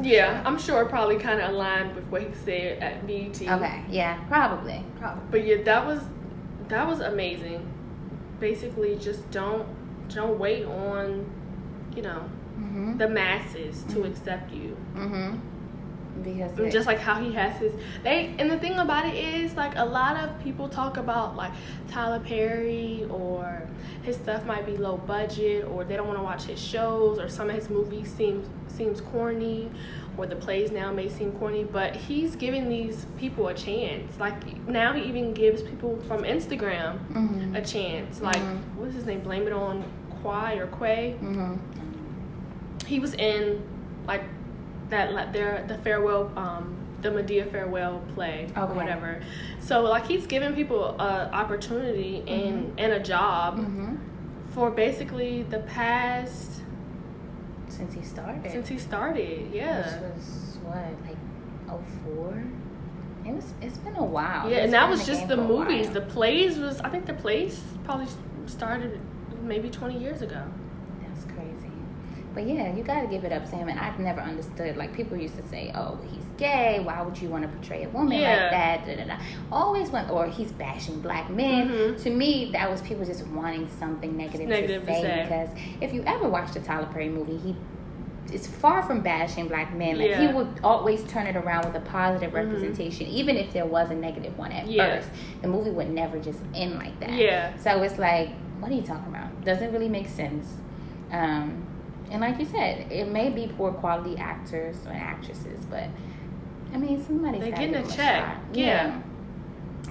Yeah, 0.00 0.40
I'm 0.46 0.56
sure 0.56 0.80
it 0.82 0.88
probably 0.90 1.16
kind 1.18 1.40
of 1.40 1.50
aligned 1.50 1.96
with 1.96 2.04
what 2.06 2.22
he 2.22 2.28
said 2.44 2.80
at 2.80 3.04
BET. 3.04 3.42
Okay, 3.42 3.82
yeah, 3.90 4.20
probably, 4.28 4.80
probably. 5.00 5.24
But 5.32 5.44
yeah, 5.44 5.62
that 5.64 5.84
was 5.84 6.02
that 6.68 6.86
was 6.86 7.00
amazing. 7.00 7.66
Basically, 8.38 8.94
just 8.96 9.28
don't 9.32 9.66
don't 10.08 10.38
wait 10.38 10.66
on 10.66 11.26
you 11.96 12.02
know 12.02 12.22
Mhm. 12.60 12.96
the 12.98 13.08
masses 13.08 13.82
to 13.88 13.96
Mhm. 13.96 14.06
accept 14.10 14.52
you. 14.52 14.76
Mhm. 14.94 15.40
Because 16.22 16.72
just 16.72 16.86
like 16.86 16.98
how 16.98 17.20
he 17.20 17.32
has 17.32 17.56
his 17.58 17.72
they 18.02 18.34
and 18.38 18.50
the 18.50 18.58
thing 18.58 18.74
about 18.78 19.06
it 19.06 19.14
is 19.16 19.54
like 19.56 19.72
a 19.76 19.84
lot 19.84 20.16
of 20.16 20.38
people 20.42 20.68
talk 20.68 20.96
about 20.96 21.36
like 21.36 21.52
Tyler 21.90 22.20
Perry 22.20 23.06
or 23.10 23.62
his 24.02 24.16
stuff 24.16 24.44
might 24.46 24.64
be 24.66 24.76
low 24.76 24.96
budget 24.96 25.64
or 25.66 25.84
they 25.84 25.96
don't 25.96 26.06
want 26.06 26.18
to 26.18 26.22
watch 26.22 26.44
his 26.44 26.60
shows 26.60 27.18
or 27.18 27.28
some 27.28 27.48
of 27.50 27.56
his 27.56 27.68
movies 27.68 28.12
seems 28.12 28.46
seems 28.68 29.00
corny 29.00 29.70
or 30.16 30.26
the 30.26 30.36
plays 30.36 30.70
now 30.70 30.92
may 30.92 31.08
seem 31.08 31.32
corny 31.32 31.64
but 31.64 31.96
he's 31.96 32.36
giving 32.36 32.68
these 32.68 33.06
people 33.18 33.48
a 33.48 33.54
chance 33.54 34.18
like 34.18 34.66
now 34.68 34.92
he 34.92 35.02
even 35.02 35.32
gives 35.34 35.62
people 35.62 35.98
from 36.06 36.22
Instagram 36.22 36.98
Mhm. 37.12 37.56
a 37.56 37.62
chance 37.62 38.20
like 38.20 38.36
Mhm. 38.36 38.58
what's 38.76 38.94
his 38.94 39.04
name 39.06 39.20
blame 39.20 39.46
it 39.46 39.52
on 39.52 39.84
Quay 40.22 40.58
or 40.58 40.68
Quay 40.68 41.16
Mhm. 41.20 41.58
he 42.86 43.00
was 43.00 43.14
in 43.14 43.62
like 44.06 44.22
that 44.90 45.32
their 45.32 45.64
the 45.68 45.78
farewell 45.78 46.30
um 46.36 46.76
the 47.02 47.10
Madea 47.10 47.50
farewell 47.50 48.02
play 48.14 48.48
or 48.56 48.66
whatever. 48.66 49.20
So 49.60 49.82
like 49.82 50.06
he's 50.06 50.26
giving 50.26 50.54
people 50.54 50.84
a 50.98 51.30
opportunity 51.32 52.22
and 52.26 52.72
and 52.78 52.92
a 52.92 53.00
job 53.00 53.58
Mhm. 53.58 53.98
for 54.52 54.70
basically 54.70 55.42
the 55.42 55.58
past 55.60 56.62
Since 57.68 57.92
he 57.94 58.02
started. 58.02 58.50
since 58.50 58.68
he 58.68 58.78
started. 58.78 59.50
Yeah. 59.52 59.78
Which 59.78 60.14
was 60.16 60.58
what, 60.62 60.76
like 61.06 61.16
oh 61.70 61.80
four? 62.04 62.42
It 63.26 63.34
was 63.34 63.52
it's 63.60 63.78
been 63.78 63.96
a 63.96 64.04
while. 64.04 64.48
Yeah, 64.48 64.56
He's 64.56 64.64
and 64.64 64.72
that 64.74 64.88
was 64.88 65.04
just 65.06 65.28
the 65.28 65.36
movies. 65.36 65.90
The 65.90 66.00
plays 66.02 66.58
was 66.58 66.80
I 66.80 66.88
think 66.88 67.06
the 67.06 67.14
plays 67.14 67.62
probably 67.84 68.06
started 68.46 68.98
maybe 69.42 69.68
20 69.68 69.98
years 69.98 70.22
ago. 70.22 70.42
But 72.34 72.46
yeah, 72.48 72.74
you 72.74 72.82
gotta 72.82 73.06
give 73.06 73.24
it 73.24 73.32
up 73.32 73.48
to 73.50 73.56
him 73.56 73.68
and 73.68 73.78
I've 73.78 73.98
never 74.00 74.20
understood 74.20 74.76
like 74.76 74.92
people 74.92 75.16
used 75.16 75.36
to 75.36 75.46
say, 75.48 75.70
Oh, 75.74 75.98
he's 76.10 76.24
gay, 76.36 76.80
why 76.82 77.00
would 77.00 77.16
you 77.20 77.28
want 77.28 77.42
to 77.44 77.48
portray 77.48 77.84
a 77.84 77.88
woman 77.88 78.18
Yeah. 78.18 78.30
like 78.42 78.50
that? 78.50 78.86
Da, 78.86 78.96
da, 78.96 79.16
da. 79.16 79.22
Always 79.52 79.90
went 79.90 80.10
or 80.10 80.26
he's 80.26 80.50
bashing 80.52 81.00
black 81.00 81.30
men. 81.30 81.68
Mhm. 81.68 82.02
To 82.02 82.10
me, 82.10 82.50
that 82.52 82.68
was 82.70 82.82
people 82.82 83.04
just 83.04 83.24
wanting 83.28 83.68
something 83.78 84.16
negative, 84.16 84.48
Negative 84.48 84.80
to, 84.82 84.86
to 84.86 84.92
say, 84.92 85.02
say. 85.02 85.22
because 85.22 85.48
if 85.80 85.94
you 85.94 86.02
ever 86.06 86.28
watched 86.28 86.56
a 86.56 86.60
Tyler 86.60 86.86
Perry 86.92 87.08
movie, 87.08 87.36
he 87.36 87.54
is 88.32 88.48
far 88.48 88.82
from 88.82 89.00
bashing 89.00 89.46
black 89.46 89.72
men. 89.76 89.96
Like 89.98 90.14
he 90.14 90.26
would 90.26 90.48
always 90.64 91.04
turn 91.04 91.26
it 91.28 91.36
around 91.36 91.66
with 91.66 91.76
a 91.76 91.80
positive 91.86 92.32
Mhm. 92.32 92.36
representation, 92.46 93.06
even 93.06 93.36
if 93.36 93.52
there 93.52 93.66
was 93.66 93.90
a 93.90 93.94
negative 93.94 94.36
one 94.36 94.50
at 94.50 94.66
Yeah. 94.66 94.96
first. 94.96 95.08
The 95.42 95.46
movie 95.48 95.70
would 95.70 95.90
never 95.90 96.18
just 96.18 96.40
end 96.54 96.74
like 96.76 96.98
that. 96.98 97.10
Yeah. 97.12 97.54
So 97.58 97.80
it's 97.82 97.98
like, 97.98 98.30
what 98.58 98.72
are 98.72 98.74
you 98.74 98.82
talking 98.82 99.08
about? 99.14 99.44
Doesn't 99.44 99.72
really 99.72 99.88
make 99.90 100.08
sense. 100.08 100.56
Um, 101.12 101.64
and 102.14 102.20
like 102.20 102.38
you 102.38 102.46
said, 102.46 102.90
it 102.92 103.08
may 103.08 103.28
be 103.28 103.52
poor 103.56 103.72
quality 103.72 104.16
actors 104.16 104.76
or 104.86 104.92
actresses, 104.92 105.64
but 105.66 105.88
I 106.72 106.76
mean, 106.78 107.04
somebody's 107.04 107.40
They 107.42 107.50
getting 107.50 107.74
a 107.74 107.82
check. 107.82 108.24
shot. 108.24 108.36
Yeah. 108.52 109.00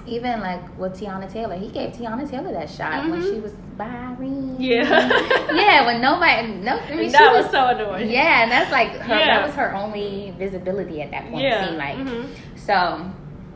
Even 0.07 0.39
like 0.39 0.77
with 0.77 0.99
Teyana 0.99 1.31
Taylor, 1.31 1.55
he 1.57 1.69
gave 1.69 1.91
Teyana 1.91 2.29
Taylor 2.29 2.51
that 2.53 2.69
shot 2.69 3.09
when 3.09 3.21
Mhm. 3.21 3.33
she 3.35 3.39
was 3.39 3.51
Byron. 3.77 4.55
Yeah. 4.59 4.83
yeah, 5.53 5.85
when 5.85 6.01
nobody, 6.01 6.47
no, 6.47 6.77
I 6.77 6.95
mean, 6.95 7.11
that 7.11 7.31
was, 7.33 7.43
was 7.43 7.51
so 7.51 7.67
annoying. 7.67 8.09
yeah, 8.09 8.43
and 8.43 8.51
that's 8.51 8.71
like 8.71 8.89
her. 8.91 9.15
Yeah. 9.17 9.25
That 9.39 9.45
was 9.47 9.55
her 9.55 9.73
only 9.75 10.33
visibility 10.37 11.01
at 11.01 11.11
that 11.11 11.29
point. 11.29 11.43
Yeah. 11.43 11.63
It 11.63 11.67
seemed 11.67 11.77
like 11.77 11.97
mhm. 11.97 12.27
so. 12.55 13.11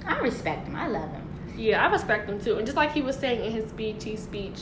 I 0.05 0.19
respect 0.19 0.67
him. 0.67 0.75
I 0.75 0.87
love 0.87 1.09
him. 1.11 1.23
Yeah, 1.57 1.85
I 1.85 1.91
respect 1.91 2.29
him 2.29 2.39
too. 2.39 2.55
And 2.57 2.65
just 2.65 2.77
like 2.77 2.91
he 2.93 3.01
was 3.01 3.17
saying 3.17 3.43
in 3.43 3.51
his 3.51 3.71
BT 3.73 4.15
speech, 4.15 4.61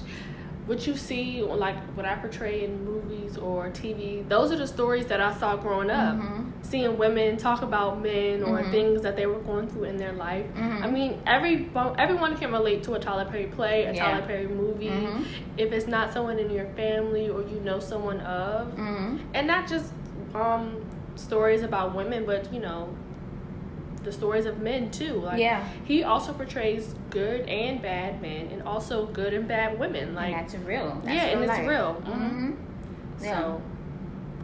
what 0.65 0.87
you 0.87 0.95
see, 0.97 1.41
like 1.43 1.75
what 1.95 2.05
I 2.05 2.15
portray 2.15 2.63
in 2.63 2.83
movies 2.83 3.37
or 3.37 3.69
TV, 3.69 4.27
those 4.27 4.51
are 4.51 4.55
the 4.55 4.65
stories 4.65 5.05
that 5.07 5.21
I 5.21 5.31
saw 5.37 5.55
growing 5.55 5.91
up. 5.91 6.15
Mhm. 6.15 6.51
Seeing 6.63 6.97
women 6.97 7.37
talk 7.37 7.61
about 7.61 8.01
men 8.01 8.41
or 8.43 8.57
Mhm. 8.59 8.71
things 8.71 9.01
that 9.03 9.15
they 9.15 9.27
were 9.27 9.39
going 9.39 9.67
through 9.67 9.83
in 9.83 9.97
their 9.97 10.13
life. 10.13 10.45
Mhm. 10.55 10.83
I 10.83 10.87
mean, 10.89 11.21
every 11.27 11.69
everyone 11.99 12.35
can 12.37 12.51
relate 12.51 12.81
to 12.83 12.93
a 12.95 12.99
Tyler 12.99 13.25
Perry 13.25 13.45
play, 13.45 13.83
a 13.85 13.93
Yeah. 13.93 14.03
Tyler 14.11 14.25
Perry 14.25 14.47
movie. 14.47 14.89
Mhm. 14.89 15.23
If 15.57 15.71
it's 15.71 15.87
not 15.87 16.11
someone 16.13 16.39
in 16.39 16.49
your 16.49 16.65
family 16.75 17.29
or 17.29 17.41
you 17.41 17.59
know 17.63 17.79
someone 17.79 18.19
of, 18.21 18.75
Mhm. 18.75 19.19
and 19.35 19.45
not 19.47 19.67
just 19.67 19.93
um, 20.33 20.75
stories 21.15 21.63
about 21.63 21.95
women, 21.95 22.25
but 22.25 22.51
you 22.51 22.59
know, 22.59 22.89
the 24.05 24.11
stories 24.11 24.45
of 24.45 24.59
men 24.61 24.89
too. 24.91 25.13
Like 25.15 25.39
Yeah. 25.39 25.67
he 25.83 26.03
also 26.03 26.31
portrays 26.33 26.95
good 27.09 27.41
and 27.49 27.81
bad 27.81 28.21
men, 28.21 28.47
and 28.51 28.63
also 28.63 29.07
good 29.07 29.33
and 29.33 29.47
bad 29.47 29.77
women. 29.79 30.15
Like 30.15 30.33
and 30.33 30.47
that's 30.49 30.55
real. 30.63 31.01
That's 31.03 31.15
yeah, 31.15 31.23
and 31.25 31.43
it's 31.43 31.59
real. 31.67 32.01
Mhm. 32.05 32.13
Mm-hmm. 32.13 32.51
Yeah. 33.23 33.37
So 33.39 33.61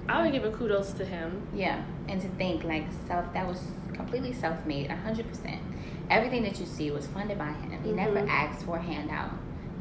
I 0.09 0.23
would 0.23 0.31
give 0.33 0.43
a 0.43 0.51
kudos 0.51 0.91
to 0.93 1.05
him. 1.05 1.41
Yeah, 1.53 1.81
and 2.09 2.19
to 2.21 2.27
think 2.29 2.63
like 2.63 2.85
self 3.07 3.31
that 3.33 3.47
was 3.47 3.61
completely 3.93 4.33
self 4.33 4.65
made, 4.65 4.89
hundred 4.91 5.27
percent. 5.29 5.61
Everything 6.09 6.43
that 6.43 6.59
you 6.59 6.65
see 6.65 6.91
was 6.91 7.07
funded 7.07 7.37
by 7.37 7.51
him. 7.53 7.71
He 7.83 7.91
never 7.91 8.15
Mhm. 8.19 8.29
asked 8.29 8.65
for 8.65 8.77
a 8.77 8.81
handout. 8.81 9.31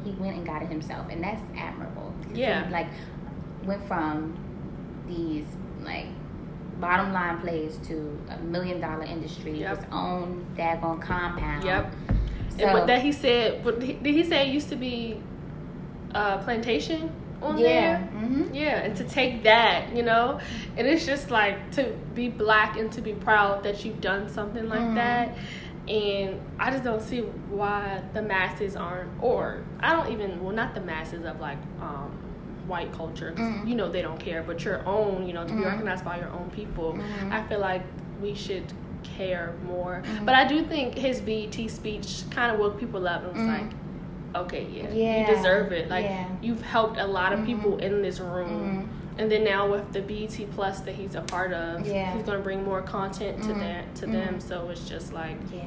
He 0.05 0.11
went 0.11 0.37
and 0.37 0.45
got 0.45 0.61
it 0.61 0.69
himself, 0.69 1.07
and 1.09 1.21
that's 1.23 1.41
admirable. 1.57 2.13
Yeah. 2.33 2.65
he, 2.67 2.71
like 2.71 2.87
went 3.65 3.83
from 3.87 4.33
these 5.07 5.45
like 5.83 6.07
bottom 6.81 7.13
line 7.13 7.39
plays 7.39 7.77
to 7.87 8.19
a 8.29 8.37
million 8.43 8.81
dollar 8.81 9.03
industry, 9.03 9.59
Yep. 9.59 9.77
his 9.77 9.85
own 9.91 10.45
daggone 10.57 11.01
compound. 11.01 11.63
Yep. 11.63 11.93
So, 12.57 12.65
and 12.65 12.73
what 12.73 12.87
that 12.87 13.01
he 13.01 13.11
said, 13.11 13.63
what 13.63 13.81
he, 13.81 13.93
did 13.93 14.13
he 14.13 14.23
say 14.23 14.47
it 14.49 14.53
used 14.53 14.69
to 14.69 14.75
be 14.75 15.21
uh, 16.13 16.39
plantation 16.39 17.09
on 17.41 17.57
yeah. 17.57 17.67
there? 17.67 18.09
Mm-hmm. 18.13 18.53
Yeah, 18.53 18.79
and 18.83 18.95
to 18.97 19.03
take 19.05 19.43
that, 19.43 19.95
you 19.95 20.03
know, 20.03 20.39
and 20.75 20.85
it's 20.87 21.05
just 21.05 21.31
like 21.31 21.71
to 21.73 21.93
be 22.15 22.27
black 22.29 22.77
and 22.77 22.91
to 22.93 23.01
be 23.01 23.13
proud 23.13 23.63
that 23.63 23.85
you've 23.85 24.01
done 24.01 24.27
something 24.27 24.67
like 24.67 24.81
Mhm. 24.81 24.95
that. 24.95 25.37
And 25.87 26.39
I 26.59 26.69
just 26.71 26.83
don't 26.83 27.01
see 27.01 27.21
why 27.21 28.01
the 28.13 28.21
masses 28.21 28.75
aren't, 28.75 29.09
or 29.21 29.63
I 29.79 29.93
don't 29.93 30.11
even, 30.11 30.43
well, 30.43 30.53
not 30.53 30.75
the 30.75 30.81
masses 30.81 31.25
of 31.25 31.39
like 31.39 31.57
um, 31.81 32.11
white 32.67 32.91
culture, 32.93 33.31
'cause 33.35 33.45
Mhm. 33.45 33.67
you 33.67 33.75
know 33.75 33.89
they 33.89 34.01
don't 34.01 34.19
care, 34.19 34.43
but 34.45 34.63
your 34.63 34.81
own, 34.87 35.25
you 35.27 35.33
know, 35.33 35.43
to 35.45 35.53
be 35.53 35.59
Mhm. 35.61 35.65
recognized 35.65 36.05
by 36.05 36.17
your 36.17 36.29
own 36.29 36.49
people. 36.55 36.93
Mhm. 36.93 37.31
I 37.31 37.43
feel 37.43 37.59
like 37.59 37.81
we 38.21 38.33
should 38.33 38.63
care 39.03 39.53
more. 39.65 40.03
Mhm. 40.05 40.25
But 40.25 40.35
I 40.35 40.45
do 40.47 40.63
think 40.63 40.95
his 40.95 41.21
bt 41.21 41.67
speech 41.67 42.23
kind 42.29 42.51
of 42.51 42.59
woke 42.59 42.79
people 42.79 43.07
up 43.07 43.23
and 43.23 43.33
was 43.33 43.41
Mhm. 43.41 43.47
like, 43.47 44.43
okay, 44.45 44.65
yeah, 44.71 44.89
Yeah. 44.93 45.19
you 45.29 45.35
deserve 45.35 45.71
it. 45.71 45.89
Like 45.89 46.05
Yeah. 46.05 46.25
you've 46.41 46.61
helped 46.61 46.97
a 46.99 47.07
lot 47.07 47.33
of 47.33 47.39
Mhm. 47.39 47.45
people 47.45 47.77
in 47.77 48.01
this 48.01 48.19
room. 48.19 48.87
Mhm. 48.87 49.19
And 49.19 49.29
then 49.31 49.43
now 49.43 49.69
with 49.69 49.91
the 49.91 50.01
BT 50.01 50.45
Plus 50.45 50.79
that 50.81 50.93
he's 50.95 51.15
a 51.15 51.21
part 51.21 51.51
of, 51.51 51.85
Yeah. 51.85 52.13
he's 52.13 52.23
gonna 52.23 52.39
bring 52.39 52.63
more 52.63 52.81
content 52.81 53.41
to 53.43 53.49
Mhm. 53.53 53.59
that 53.59 53.95
to 53.95 54.07
Mhm. 54.07 54.11
them. 54.13 54.39
So 54.39 54.69
it's 54.69 54.87
just 54.87 55.13
like, 55.13 55.35
Yeah. 55.53 55.61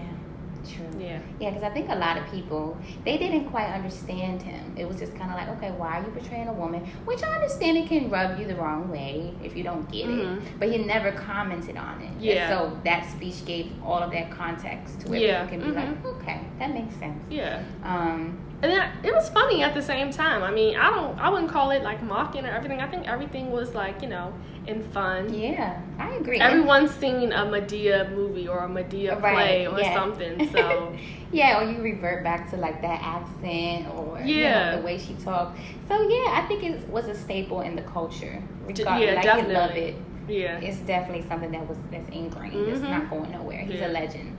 True. 0.64 0.86
yeah, 0.98 1.18
Yeah, 1.40 1.50
because 1.50 1.62
I 1.62 1.70
think 1.70 1.88
a 1.90 1.94
lot 1.96 2.16
of 2.18 2.26
people 2.30 2.76
they 3.04 3.18
didn't 3.18 3.46
quite 3.50 3.68
understand 3.72 4.42
him. 4.42 4.74
It 4.76 4.86
was 4.86 4.98
just 4.98 5.14
kind 5.16 5.30
of 5.30 5.36
like, 5.36 5.48
okay, 5.56 5.70
why 5.72 5.98
are 5.98 6.02
you 6.04 6.10
portraying 6.10 6.48
a 6.48 6.52
woman? 6.52 6.84
Which 7.04 7.22
I 7.22 7.34
understand 7.34 7.76
it 7.78 7.88
can 7.88 8.10
rub 8.10 8.38
you 8.38 8.46
the 8.46 8.56
wrong 8.56 8.90
way 8.90 9.32
if 9.42 9.56
you 9.56 9.62
don't 9.62 9.90
get 9.90 10.06
Mhm. 10.06 10.38
it. 10.38 10.52
But 10.58 10.70
he 10.70 10.78
never 10.78 11.12
commented 11.12 11.76
on 11.76 12.00
it. 12.00 12.10
And 12.10 12.22
Yeah. 12.22 12.48
so 12.48 12.78
that 12.84 13.04
speech 13.06 13.44
gave 13.44 13.72
all 13.84 13.98
of 14.02 14.10
that 14.12 14.30
context 14.30 15.00
to 15.02 15.10
where 15.10 15.20
Yeah. 15.20 15.44
people 15.46 15.64
can 15.66 15.70
be 15.74 15.76
like, 15.80 16.02
Mhm. 16.02 16.20
okay, 16.20 16.40
that 16.58 16.72
makes 16.74 16.94
sense. 16.96 17.22
yeah. 17.30 17.60
Um, 17.84 18.38
And 18.62 18.72
then 18.72 18.88
it 19.02 19.12
was 19.14 19.28
funny 19.28 19.62
at 19.62 19.74
the 19.74 19.82
same 19.82 20.10
time. 20.10 20.42
I 20.42 20.50
mean, 20.50 20.74
I 20.78 20.88
don't, 20.88 21.18
I 21.20 21.28
wouldn't 21.28 21.50
call 21.50 21.70
it 21.70 21.82
like 21.82 22.02
mocking 22.02 22.46
or 22.46 22.50
everything. 22.50 22.80
I 22.80 22.86
think 22.86 23.06
everything 23.06 23.50
was 23.52 23.74
like, 23.74 24.00
you 24.00 24.08
know, 24.08 24.32
in 24.66 24.82
fun. 24.90 25.32
yeah, 25.32 25.80
I 25.98 26.14
agree. 26.14 26.38
Everyone's 26.38 26.90
seen 26.92 27.32
a 27.32 27.44
Madea 27.44 28.10
movie 28.14 28.48
or 28.48 28.60
a 28.64 28.68
Madea 28.68 29.20
Right, 29.20 29.34
play 29.34 29.66
or 29.66 29.78
yeah. 29.80 29.94
something. 29.94 30.48
So 30.52 30.96
Yeah, 31.32 31.58
or 31.60 31.70
you 31.70 31.82
revert 31.82 32.22
back 32.24 32.48
to 32.50 32.56
like 32.56 32.80
that 32.82 33.00
accent 33.02 33.88
or 33.94 34.20
you 34.20 34.36
Yeah. 34.36 34.70
know, 34.70 34.78
the 34.78 34.84
way 34.86 34.98
she 34.98 35.14
talked. 35.14 35.58
So 35.88 36.00
yeah, 36.08 36.40
I 36.40 36.44
think 36.48 36.62
it 36.62 36.88
was 36.88 37.06
a 37.08 37.14
staple 37.14 37.60
in 37.62 37.74
the 37.76 37.82
culture. 37.82 38.40
D- 38.68 38.82
Regard, 38.82 39.02
yeah, 39.02 39.14
like 39.14 39.24
you 39.24 39.30
love 39.30 39.74
definitely. 39.74 39.80
it. 39.82 39.96
Yeah, 40.26 40.58
It's 40.60 40.78
definitely 40.78 41.26
something 41.28 41.50
that 41.52 41.68
was 41.68 41.76
that's 41.90 42.08
ingrained. 42.08 42.54
It's 42.68 42.80
Mhm. 42.80 42.88
not 42.90 43.10
going 43.10 43.30
nowhere. 43.32 43.58
He's 43.58 43.80
Yeah. 43.80 43.88
a 43.88 43.92
legend. 44.00 44.36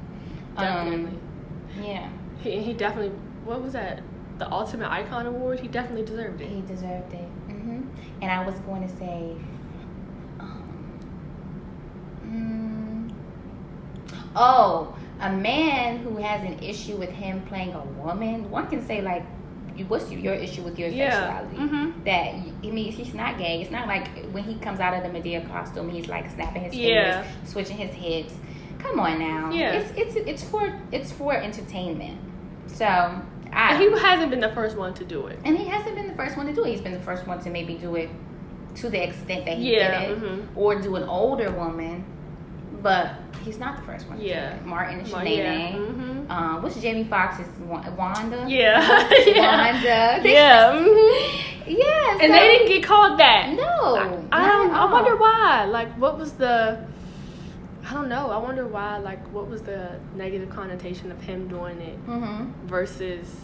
definitely. 0.57 1.11
Um, 1.11 1.19
yeah, 1.83 2.09
he, 2.39 2.61
he 2.63 2.73
definitely. 2.73 3.11
What 3.43 3.61
was 3.61 3.73
that? 3.73 4.01
The 4.39 4.51
Ultimate 4.51 4.89
Icon 4.89 5.27
Award. 5.27 5.59
He 5.59 5.67
definitely 5.67 6.05
deserved 6.05 6.41
it. 6.41 6.47
he 6.49 6.61
deserved 6.61 7.13
it. 7.13 7.29
Mm-hmm. 7.49 7.81
And 8.21 8.31
I 8.31 8.43
was 8.45 8.55
going 8.61 8.81
to 8.87 8.95
say, 8.97 9.35
um, 10.39 10.63
mm, 12.25 13.11
oh, 14.35 14.95
a 15.21 15.31
man 15.31 15.97
who 15.99 16.17
has 16.17 16.41
an 16.43 16.59
issue 16.59 16.95
with 16.97 17.09
him 17.09 17.41
playing 17.43 17.73
a 17.73 17.81
woman. 18.03 18.49
One 18.51 18.67
can 18.67 18.85
say 18.85 19.01
like, 19.01 19.23
what's 19.87 20.09
your 20.11 20.33
issue 20.33 20.61
with 20.63 20.77
your 20.79 20.89
Yeah. 20.89 21.11
sexuality? 21.11 21.57
Mm-hmm. 21.57 22.03
That 22.03 22.33
I 22.67 22.71
mean, 22.71 22.91
he's 22.91 23.13
not 23.13 23.37
gay. 23.37 23.61
It's 23.61 23.71
not 23.71 23.87
like 23.87 24.07
when 24.31 24.43
he 24.43 24.55
comes 24.55 24.79
out 24.79 24.93
of 24.93 25.03
the 25.11 25.17
Madea 25.19 25.47
costume, 25.49 25.89
he's 25.89 26.07
like 26.07 26.29
snapping 26.31 26.63
his 26.63 26.73
Yeah. 26.75 27.23
fingers, 27.23 27.49
switching 27.51 27.77
his 27.77 27.91
hips. 27.91 28.33
Come 28.79 28.99
on 28.99 29.19
now. 29.19 29.51
Yeah. 29.51 29.71
It's 29.73 29.91
it's 29.97 30.15
it's 30.27 30.43
for 30.43 30.73
it's 30.91 31.11
for 31.11 31.33
entertainment. 31.33 32.19
So 32.67 32.85
I 32.85 33.77
he 33.77 33.89
hasn't 33.99 34.31
been 34.31 34.41
the 34.41 34.51
first 34.53 34.77
one 34.77 34.93
to 34.95 35.05
do 35.05 35.27
it. 35.27 35.39
and 35.45 35.57
he 35.57 35.65
hasn't 35.65 35.95
been 35.95 36.07
the 36.07 36.13
first 36.15 36.35
one 36.37 36.45
to 36.47 36.53
do 36.53 36.63
it. 36.65 36.71
He's 36.71 36.81
been 36.81 36.93
the 36.93 36.99
first 36.99 37.25
one 37.25 37.39
to 37.43 37.49
maybe 37.49 37.75
do 37.75 37.95
it 37.95 38.09
to 38.75 38.89
the 38.89 39.01
extent 39.01 39.45
that 39.45 39.57
he 39.57 39.75
Yeah, 39.75 40.07
did 40.09 40.17
it, 40.17 40.21
mhm. 40.23 40.47
or 40.55 40.75
do 40.81 40.95
an 40.97 41.03
older 41.03 41.49
woman. 41.51 42.03
But 42.85 43.13
he's 43.43 43.57
not 43.57 43.77
the 43.77 43.81
first 43.81 44.07
one. 44.07 44.21
Yeah. 44.21 44.59
Martin 44.63 44.99
Well, 45.11 45.23
Shanae. 45.23 45.37
yeah. 45.37 45.71
Mm-hmm. 45.71 46.29
Um, 46.31 46.61
what's 46.61 46.79
Jamie 46.79 47.03
Foxx's 47.03 47.47
Wa- 47.61 47.83
Wanda? 47.97 48.45
Yeah. 48.47 48.79
yeah. 49.25 49.73
Wanda. 49.73 50.29
Yeah. 50.29 50.79
Yeah. 51.67 52.17
And 52.21 52.31
they 52.31 52.47
didn't 52.47 52.67
get 52.67 52.83
called 52.83 53.17
that. 53.19 53.53
No. 53.55 53.95
I, 54.31 54.43
I 54.43 54.45
don't. 54.51 54.69
I 54.71 54.85
wonder 54.91 55.15
why. 55.15 55.65
Like, 55.65 55.91
what 55.97 56.19
was 56.19 56.33
the? 56.33 56.85
I 57.89 57.93
don't 57.95 58.07
know. 58.07 58.29
I 58.29 58.37
wonder 58.37 58.67
why. 58.67 58.99
Like, 58.99 59.21
what 59.33 59.47
was 59.49 59.63
the 59.63 59.99
negative 60.15 60.51
connotation 60.51 61.11
of 61.11 61.19
him 61.23 61.47
doing 61.47 61.81
it 61.81 61.97
Mhm. 62.07 62.51
versus? 62.65 63.35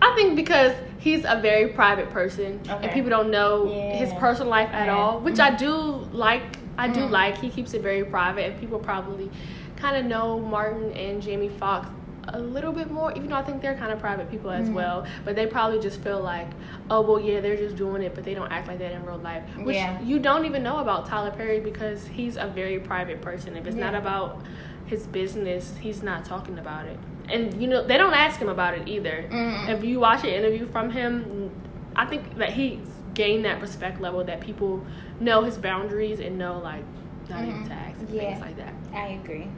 I 0.00 0.14
think 0.14 0.36
because 0.36 0.72
he's 1.00 1.24
a 1.24 1.40
very 1.42 1.66
private 1.72 2.10
person 2.10 2.60
Okay. 2.68 2.84
and 2.84 2.92
people 2.92 3.10
don't 3.10 3.32
know 3.32 3.66
his 4.00 4.12
personal 4.20 4.48
life 4.50 4.70
at 4.72 4.86
Yeah. 4.86 4.96
all, 4.96 5.18
which 5.18 5.40
I 5.40 5.50
do 5.56 5.72
like. 6.12 6.58
I 6.78 6.88
do 6.88 7.00
Mhm. 7.00 7.10
like. 7.10 7.38
He 7.38 7.48
keeps 7.48 7.74
it 7.74 7.82
very 7.82 8.04
private, 8.04 8.44
and 8.50 8.60
people 8.60 8.78
probably 8.78 9.30
kind 9.76 9.96
of 9.96 10.04
know 10.06 10.38
Martin 10.40 10.92
and 10.92 11.20
Jamie 11.22 11.48
Foxx 11.48 11.88
a 12.28 12.38
little 12.40 12.72
bit 12.72 12.90
more, 12.90 13.12
even 13.12 13.28
though 13.28 13.36
I 13.36 13.42
think 13.42 13.62
they're 13.62 13.76
kind 13.76 13.92
of 13.92 14.00
private 14.00 14.28
people 14.28 14.50
as 14.50 14.68
Mhm. 14.68 14.74
well. 14.74 15.06
But 15.24 15.36
they 15.36 15.46
probably 15.46 15.78
just 15.78 16.00
feel 16.02 16.20
like, 16.20 16.48
oh 16.90 17.00
well, 17.02 17.20
yeah, 17.20 17.40
they're 17.40 17.56
just 17.56 17.76
doing 17.76 18.02
it, 18.02 18.16
but 18.16 18.24
they 18.24 18.34
don't 18.34 18.50
act 18.50 18.66
like 18.66 18.78
that 18.80 18.90
in 18.92 19.04
real 19.06 19.18
life. 19.18 19.42
Which 19.62 19.76
Yeah. 19.76 20.00
you 20.02 20.18
don't 20.18 20.44
even 20.44 20.64
know 20.64 20.78
about 20.78 21.06
Tyler 21.06 21.30
Perry 21.30 21.60
because 21.60 22.08
he's 22.08 22.36
a 22.36 22.46
very 22.46 22.80
private 22.80 23.20
person. 23.20 23.56
If 23.56 23.66
it's 23.68 23.76
not 23.76 23.94
about 23.94 24.40
his 24.86 25.06
business, 25.06 25.76
he's 25.80 26.02
not 26.02 26.24
talking 26.24 26.58
about 26.58 26.86
it. 26.86 26.98
And 27.32 27.60
you 27.62 27.68
know, 27.68 27.84
they 27.84 27.96
don't 27.96 28.14
ask 28.14 28.40
him 28.40 28.48
about 28.48 28.74
it 28.74 28.88
either. 28.88 29.24
Mhm. 29.30 29.68
If 29.68 29.84
you 29.84 30.00
watch 30.00 30.24
an 30.24 30.30
interview 30.30 30.66
from 30.66 30.90
him, 30.90 31.50
I 31.94 32.06
think 32.06 32.38
that 32.38 32.50
he's 32.50 32.95
gained 33.16 33.44
that 33.46 33.60
respect 33.60 34.00
level 34.00 34.22
that 34.22 34.40
people 34.40 34.84
know 35.18 35.42
his 35.42 35.56
boundaries 35.58 36.20
and 36.20 36.38
know 36.38 36.58
like 36.58 36.84
not 37.28 37.42
even 37.42 37.62
Mhm. 37.62 37.66
to 37.68 37.72
ask 37.72 37.98
and 37.98 38.08
Yeah. 38.10 38.20
things 38.20 38.40
like 38.40 38.56
that. 38.58 38.72
I 38.94 39.06
agree. 39.20 39.48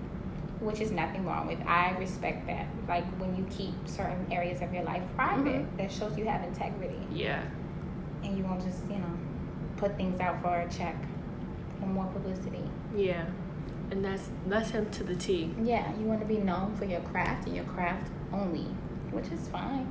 Which 0.61 0.81
is 0.81 0.91
nothing 0.91 1.27
wrong 1.27 1.47
with. 1.49 1.59
I 1.67 1.95
respect 1.99 2.47
that. 2.47 2.67
Like 2.89 3.05
when 3.21 3.37
you 3.37 3.45
keep 3.51 3.75
certain 3.87 4.25
areas 4.33 4.63
of 4.63 4.73
your 4.73 4.85
life 4.85 5.03
private, 5.17 5.63
Mhm. 5.63 5.77
that 5.77 5.93
shows 5.93 6.17
you 6.17 6.25
have 6.27 6.43
integrity. 6.45 7.01
Yeah. 7.13 7.43
and 8.25 8.37
you 8.37 8.43
won't 8.43 8.61
just 8.61 8.83
you 8.91 8.97
know 8.99 9.15
put 9.77 9.97
things 9.97 10.19
out 10.19 10.43
for 10.43 10.59
a 10.59 10.69
check 10.69 10.97
for 11.79 11.87
more 11.87 12.07
publicity 12.07 12.65
Yeah. 12.97 13.23
And 13.93 14.05
that's 14.05 14.29
that's 14.49 14.71
him 14.71 14.87
to 14.91 15.05
the 15.05 15.15
T. 15.15 15.55
yeah 15.63 15.85
you 16.01 16.05
want 16.07 16.19
to 16.21 16.27
be 16.27 16.39
known 16.39 16.75
for 16.75 16.85
your 16.85 16.99
craft 17.13 17.47
and 17.47 17.55
your 17.55 17.65
craft 17.67 18.11
only 18.33 18.67
which 19.13 19.29
is 19.29 19.47
fine 19.49 19.87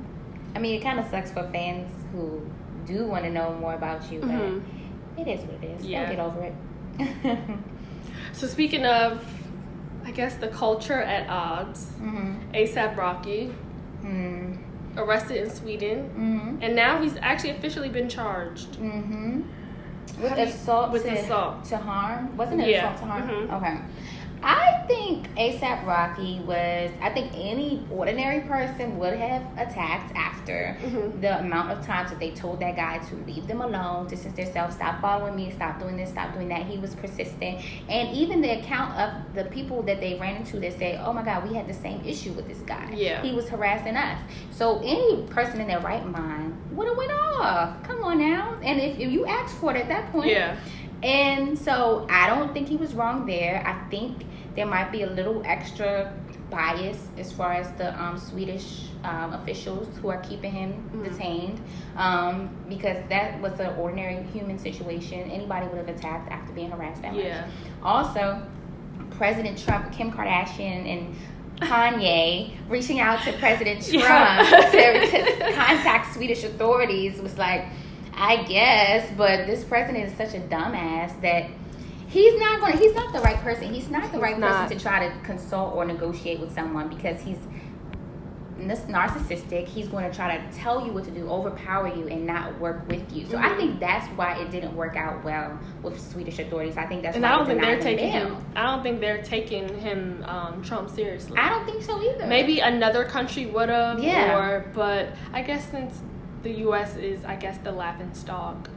i 0.54 0.58
mean 0.58 0.78
it 0.78 0.82
kind 0.84 1.00
of 1.00 1.06
sucks 1.06 1.30
for 1.32 1.42
fans 1.44 1.90
who 2.12 2.42
do 2.86 3.06
want 3.06 3.24
to 3.24 3.30
know 3.30 3.54
more 3.60 3.74
about 3.74 4.10
you 4.12 4.20
but 4.20 5.20
it 5.20 5.28
is 5.28 5.40
what 5.46 5.62
it 5.62 5.78
is 5.80 5.84
Yeah. 5.86 6.06
They'll 6.06 6.16
get 6.16 6.24
over 6.24 6.42
it 6.44 7.38
So 8.32 8.46
speaking 8.46 8.84
of 8.86 9.24
I 10.04 10.10
guess 10.10 10.36
the 10.36 10.48
culture 10.48 11.00
at 11.02 11.28
odds, 11.28 11.86
mm-hmm. 12.00 12.52
ASAP 12.52 12.96
Rocky 12.96 13.52
Mm-hmm. 14.04 14.98
arrested 14.98 15.36
in 15.44 15.50
Sweden 15.50 16.08
Mm-hmm. 16.16 16.62
and 16.62 16.76
now 16.76 17.02
he's 17.02 17.16
actually 17.20 17.50
officially 17.50 17.88
been 17.88 18.08
charged. 18.08 18.72
Mm-hmm. 18.74 19.42
With 20.22 20.30
How 20.30 20.36
do 20.36 20.40
you- 20.42 20.46
assault 20.48 20.92
with 20.92 21.02
to, 21.02 21.10
assault. 21.18 21.64
to 21.66 21.76
harm, 21.76 22.36
wasn't 22.36 22.60
it 22.62 22.68
Yeah. 22.68 22.94
assault 22.94 22.98
to 23.00 23.04
harm? 23.06 23.28
Mhm. 23.28 23.52
Okay. 23.56 23.76
I 24.42 24.84
think 24.86 25.28
ASAP 25.36 25.84
Rocky 25.86 26.40
was. 26.46 26.90
I 27.00 27.10
think 27.10 27.32
any 27.34 27.82
ordinary 27.90 28.40
person 28.40 28.98
would 28.98 29.14
have 29.14 29.42
attacked 29.56 30.14
after 30.16 30.76
Mhm. 30.82 31.20
the 31.20 31.40
amount 31.40 31.72
of 31.72 31.84
times 31.84 32.10
that 32.10 32.18
they 32.20 32.30
told 32.30 32.60
that 32.60 32.76
guy 32.76 32.98
to 32.98 33.14
leave 33.26 33.46
them 33.46 33.60
alone, 33.60 34.06
distance 34.06 34.34
themselves, 34.34 34.76
stop 34.76 35.00
following 35.00 35.34
me, 35.36 35.50
stop 35.50 35.80
doing 35.80 35.96
this, 35.96 36.10
stop 36.10 36.32
doing 36.34 36.48
that. 36.48 36.62
He 36.62 36.78
was 36.78 36.94
persistent, 36.94 37.58
and 37.88 38.08
even 38.10 38.40
the 38.40 38.58
account 38.60 38.98
of 38.98 39.34
the 39.34 39.44
people 39.44 39.82
that 39.82 40.00
they 40.00 40.14
ran 40.18 40.36
into 40.36 40.58
that 40.60 40.78
say, 40.78 40.98
"Oh 41.04 41.12
my 41.12 41.22
God, 41.22 41.46
we 41.48 41.54
had 41.54 41.66
the 41.66 41.74
same 41.74 42.00
issue 42.04 42.32
with 42.32 42.48
this 42.48 42.60
guy. 42.60 42.88
Yeah. 42.94 43.20
he 43.22 43.32
was 43.34 43.48
harassing 43.48 43.96
us." 43.96 44.18
So 44.50 44.80
any 44.84 45.22
person 45.30 45.60
in 45.60 45.66
their 45.68 45.80
right 45.80 46.04
mind 46.06 46.56
would 46.72 46.86
have 46.88 46.96
went 46.96 47.12
off. 47.12 47.82
Come 47.82 48.02
on 48.04 48.18
now, 48.18 48.54
and 48.62 48.78
if, 48.80 48.98
if 48.98 49.10
you 49.10 49.26
asked 49.26 49.56
for 49.56 49.74
it 49.74 49.80
at 49.80 49.88
that 49.88 50.10
point, 50.12 50.30
Yeah. 50.30 50.54
and 51.02 51.58
so 51.58 52.06
I 52.10 52.28
don't 52.28 52.52
think 52.52 52.68
he 52.68 52.76
was 52.76 52.94
wrong 52.94 53.26
there. 53.26 53.62
I 53.66 53.88
think 53.90 54.24
there 54.58 54.66
might 54.66 54.90
be 54.90 55.02
a 55.02 55.06
little 55.10 55.40
extra 55.44 56.12
bias 56.50 56.98
as 57.16 57.30
far 57.30 57.52
as 57.52 57.70
the 57.74 57.88
um, 58.02 58.18
Swedish 58.18 58.86
um, 59.04 59.32
officials 59.34 59.86
who 59.98 60.08
are 60.08 60.20
keeping 60.22 60.50
him 60.50 60.72
Mhm. 60.92 61.04
detained 61.08 61.60
um, 61.96 62.50
because 62.68 62.96
that 63.08 63.40
was 63.40 63.52
an 63.60 63.72
ordinary 63.78 64.20
human 64.32 64.58
situation. 64.58 65.30
Anybody 65.30 65.66
would 65.68 65.78
have 65.78 65.88
attacked 65.96 66.28
after 66.32 66.52
being 66.54 66.72
harassed 66.72 67.02
that 67.02 67.14
much. 67.14 67.22
Yeah. 67.24 67.46
Also, 67.84 68.42
President 69.12 69.62
Trump, 69.64 69.92
Kim 69.92 70.10
Kardashian, 70.10 70.80
and 70.92 71.16
Kanye 71.60 72.56
reaching 72.68 72.98
out 72.98 73.22
to 73.22 73.32
President 73.34 73.80
Trump 73.92 74.02
Yeah. 74.02 74.70
to, 74.72 75.36
to 75.38 75.52
contact 75.52 76.14
Swedish 76.14 76.42
authorities 76.42 77.20
was 77.20 77.38
like, 77.38 77.64
I 78.12 78.42
guess, 78.42 79.08
but 79.16 79.46
this 79.46 79.62
president 79.62 80.04
is 80.10 80.16
such 80.16 80.34
a 80.34 80.40
dumbass 80.40 81.20
that 81.20 81.44
he's 82.08 82.38
not 82.40 82.60
going. 82.60 82.76
He's 82.78 82.94
not 82.94 83.12
the 83.12 83.20
right 83.20 83.36
person. 83.36 83.72
He's 83.72 83.90
not 83.90 84.02
the 84.04 84.08
He's 84.12 84.20
right 84.20 84.38
not. 84.38 84.62
person 84.64 84.78
to 84.78 84.82
try 84.82 85.08
to 85.08 85.14
consult 85.22 85.74
or 85.74 85.84
negotiate 85.84 86.40
with 86.40 86.52
someone 86.54 86.88
because 86.88 87.20
he's 87.20 87.38
nis- 88.58 88.80
narcissistic. 88.82 89.66
He's 89.68 89.86
going 89.88 90.08
to 90.10 90.14
try 90.16 90.36
to 90.36 90.52
tell 90.58 90.84
you 90.84 90.92
what 90.92 91.04
to 91.04 91.10
do, 91.10 91.28
overpower 91.30 91.88
you, 91.94 92.08
and 92.08 92.26
not 92.26 92.58
work 92.58 92.86
with 92.88 93.12
you. 93.12 93.24
So 93.26 93.38
I 93.38 93.50
Mhm. 93.50 93.56
think 93.56 93.80
that's 93.80 94.06
why 94.16 94.34
it 94.38 94.50
didn't 94.50 94.74
work 94.74 94.96
out 94.96 95.22
well 95.24 95.58
with 95.82 96.00
Swedish 96.00 96.38
authorities. 96.38 96.76
I 96.76 96.86
think 96.86 97.02
that's 97.02 97.14
And 97.16 97.22
why 97.22 97.30
I 97.32 97.36
don't 97.36 97.46
think 97.46 97.60
they're 97.60 97.78
taking 97.80 98.10
bail. 98.12 98.26
him. 98.34 98.36
I 98.56 98.62
don't 98.66 98.82
think 98.82 99.00
they're 99.00 99.22
taking 99.22 99.68
him 99.78 100.24
um, 100.26 100.62
Trump 100.62 100.90
seriously. 100.90 101.38
I 101.38 101.48
don't 101.50 101.64
think 101.66 101.82
so 101.82 102.02
either. 102.02 102.26
Maybe 102.26 102.58
another 102.60 103.04
country 103.04 103.46
would 103.46 103.68
have. 103.68 104.02
Yeah. 104.02 104.36
Or, 104.38 104.64
but 104.74 105.10
I 105.32 105.42
guess 105.42 105.68
since 105.70 106.02
the 106.42 106.50
U.S. 106.66 106.96
is, 106.96 107.24
I 107.24 107.36
guess, 107.36 107.58
the 107.58 107.70
laughing 107.72 108.10
stock, 108.14 108.68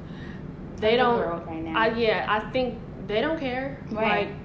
they 0.77 0.95
don't. 0.95 1.17
world 1.17 1.43
right 1.47 1.63
now. 1.63 1.77
I 1.79 1.87
yeah. 1.93 2.25
I 2.27 2.39
think 2.51 2.77
they 3.07 3.21
don't 3.21 3.39
care. 3.39 3.77
Right. 3.89 4.27
Like 4.27 4.35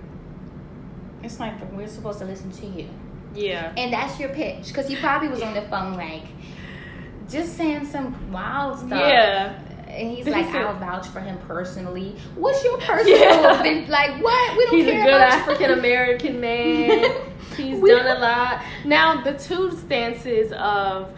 It's 1.22 1.40
like 1.40 1.54
we're 1.72 1.88
supposed 1.88 2.18
to 2.20 2.24
listen 2.24 2.50
to 2.52 2.66
you, 2.66 2.88
yeah. 3.34 3.72
and 3.76 3.92
that's 3.92 4.18
your 4.20 4.28
pitch 4.30 4.68
because 4.68 4.86
he 4.88 4.96
probably 4.96 5.28
was 5.28 5.42
on 5.42 5.54
the 5.54 5.62
phone 5.62 5.94
like 5.94 6.24
just 7.28 7.56
saying 7.56 7.86
some 7.86 8.30
wild 8.32 8.78
stuff. 8.78 8.90
Yeah. 9.00 9.60
And 9.88 10.10
he's 10.14 10.26
like, 10.26 10.46
I'll 10.48 10.78
vouch 10.78 11.06
for 11.08 11.20
him 11.20 11.38
personally. 11.48 12.16
What's 12.34 12.62
your 12.62 12.76
personal? 12.80 13.18
Yeah. 13.18 13.62
been- 13.62 13.88
Like 13.88 14.22
what? 14.22 14.56
We 14.58 14.64
don't 14.66 14.76
He's 14.76 14.86
a 14.88 14.90
care 14.90 15.04
good 15.04 15.14
about 15.14 15.32
you. 15.32 15.40
African 15.52 15.70
American 15.78 16.40
man. 16.46 17.14
He's 17.56 17.80
We 17.80 17.90
done 17.90 18.06
a 18.16 18.20
lot. 18.20 18.62
Now, 18.84 19.22
the 19.22 19.32
two 19.38 19.70
stances 19.76 20.52
of 20.52 21.10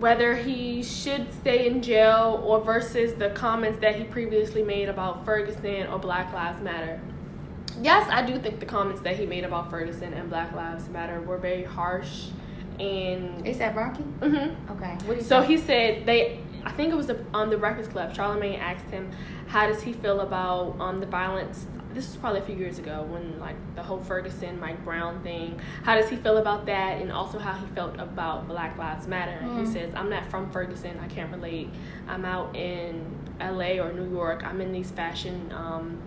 whether 0.00 0.34
he 0.34 0.82
should 0.82 1.32
stay 1.34 1.66
in 1.66 1.82
jail 1.82 2.42
or 2.44 2.60
versus 2.60 3.14
the 3.14 3.30
comments 3.30 3.78
that 3.80 3.96
he 3.96 4.04
previously 4.04 4.62
made 4.62 4.88
about 4.88 5.24
Ferguson 5.24 5.86
or 5.88 5.98
Black 5.98 6.32
Lives 6.32 6.60
Matter. 6.62 7.00
Yes, 7.82 8.08
I 8.10 8.24
do 8.26 8.38
think 8.38 8.60
the 8.60 8.66
comments 8.66 9.00
that 9.02 9.16
he 9.16 9.26
made 9.26 9.44
about 9.44 9.70
Ferguson 9.70 10.12
and 10.14 10.28
Black 10.28 10.52
Lives 10.54 10.88
Matter 10.88 11.20
were 11.20 11.38
very 11.38 11.64
harsh 11.64 12.26
and. 12.78 13.46
Is 13.46 13.58
that 13.58 13.76
Rocky? 13.76 14.02
Mhm. 14.20 14.54
Okay. 14.70 14.92
What 15.04 15.08
do 15.08 15.14
you 15.16 15.20
So 15.22 15.40
say? 15.42 15.46
he 15.46 15.56
said 15.58 16.06
they. 16.06 16.40
I 16.64 16.72
think 16.72 16.92
it 16.92 16.96
was 16.96 17.10
on 17.32 17.48
the 17.50 17.56
Breakfast 17.56 17.90
Club. 17.90 18.14
Charlemagne 18.14 18.58
asked 18.60 18.90
him, 18.90 19.10
"How 19.46 19.66
does 19.66 19.82
he 19.82 19.92
feel 19.94 20.20
about 20.20 20.76
um, 20.78 21.00
the 21.00 21.06
violence 21.06 21.66
this 21.94 22.06
was 22.08 22.16
probably 22.16 22.40
a 22.40 22.44
few 22.44 22.54
years 22.56 22.78
ago 22.78 23.02
when 23.08 23.38
like 23.40 23.56
the 23.74 23.82
whole 23.82 24.00
Ferguson 24.00 24.58
Mike 24.60 24.84
Brown 24.84 25.22
thing. 25.22 25.60
How 25.82 25.94
does 25.96 26.08
he 26.08 26.16
feel 26.16 26.38
about 26.38 26.66
that, 26.66 27.00
and 27.00 27.10
also 27.12 27.38
how 27.38 27.52
he 27.54 27.66
felt 27.74 27.98
about 27.98 28.46
Black 28.48 28.76
Lives 28.78 29.06
Matter? 29.08 29.38
Mm. 29.44 29.60
he 29.60 29.66
says, 29.66 29.92
"I'm 29.94 30.08
not 30.10 30.26
from 30.30 30.50
Ferguson. 30.50 30.98
I 31.02 31.08
can't 31.08 31.30
relate. 31.32 31.68
I'm 32.08 32.24
out 32.24 32.54
in 32.56 33.04
L.A. 33.40 33.80
or 33.80 33.92
New 33.92 34.08
York. 34.10 34.44
I'm 34.44 34.60
in 34.60 34.72
these 34.72 34.90
fashion 34.90 35.52
um, 35.54 35.98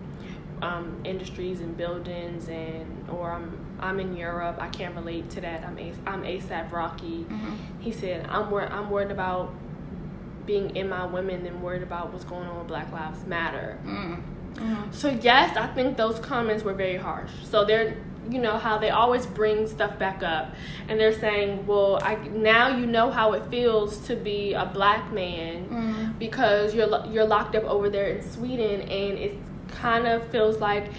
um, 0.62 1.00
industries 1.04 1.60
and 1.60 1.76
buildings, 1.76 2.48
and 2.48 3.08
or 3.10 3.32
I'm 3.32 3.58
I'm 3.80 4.00
in 4.00 4.16
Europe. 4.16 4.56
I 4.60 4.68
can't 4.68 4.94
relate 4.94 5.28
to 5.30 5.40
that. 5.42 5.64
I'm 5.64 5.78
a, 5.78 5.92
I'm 6.06 6.22
ASAP 6.22 6.72
Rocky." 6.72 7.26
Mhm. 7.28 7.56
He 7.80 7.92
said, 7.92 8.26
"I'm 8.28 8.50
wor- 8.50 8.70
I'm 8.72 8.90
worried 8.90 9.10
about." 9.10 9.52
Being 10.46 10.76
in 10.76 10.90
my 10.90 11.06
women 11.06 11.46
and 11.46 11.62
worried 11.62 11.82
about 11.82 12.12
what's 12.12 12.26
going 12.26 12.46
on 12.46 12.58
with 12.58 12.66
Black 12.68 12.92
Lives 12.92 13.24
Matter. 13.24 13.78
Mm. 13.86 14.20
Mhm. 14.56 14.92
So 14.92 15.08
yes, 15.08 15.56
I 15.56 15.66
think 15.68 15.96
those 15.96 16.18
comments 16.20 16.62
were 16.64 16.74
very 16.74 16.96
harsh. 16.96 17.30
So 17.44 17.64
they're, 17.64 17.96
you 18.30 18.38
know, 18.40 18.56
how 18.56 18.78
they 18.78 18.90
always 18.90 19.26
bring 19.26 19.66
stuff 19.66 19.98
back 19.98 20.22
up, 20.22 20.54
and 20.88 20.98
they're 20.98 21.12
saying, 21.18 21.66
well, 21.66 21.98
I 22.02 22.14
now 22.32 22.68
you 22.76 22.86
know 22.86 23.10
how 23.10 23.32
it 23.32 23.44
feels 23.50 23.98
to 24.06 24.16
be 24.16 24.54
a 24.54 24.64
black 24.66 25.12
man 25.12 25.66
Mm. 25.68 26.18
because 26.18 26.74
you're 26.74 26.88
you're 27.10 27.26
locked 27.26 27.54
up 27.56 27.64
over 27.64 27.90
there 27.90 28.06
in 28.06 28.22
Sweden, 28.22 28.80
and 28.82 29.18
it 29.18 29.36
kind 29.68 30.06
of 30.06 30.26
feels 30.28 30.58
like 30.58 30.90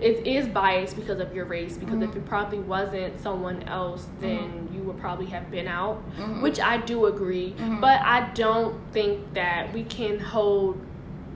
it 0.00 0.26
is 0.26 0.46
biased 0.48 0.96
because 0.96 1.20
of 1.20 1.34
your 1.34 1.44
race. 1.44 1.76
Because 1.78 2.00
if 2.02 2.10
Mhm. 2.10 2.16
it 2.16 2.26
probably 2.26 2.58
wasn't 2.58 3.18
someone 3.20 3.62
else, 3.64 4.08
then 4.20 4.68
you 4.74 4.82
would 4.82 4.98
probably 4.98 5.26
have 5.26 5.50
been 5.50 5.68
out. 5.68 6.02
Mhm. 6.18 6.42
Which 6.42 6.58
I 6.60 6.78
do 6.78 7.06
agree, 7.06 7.54
but 7.80 8.00
I 8.02 8.28
don't 8.34 8.74
think 8.92 9.34
that 9.34 9.72
we 9.72 9.84
can 9.84 10.18
hold 10.18 10.76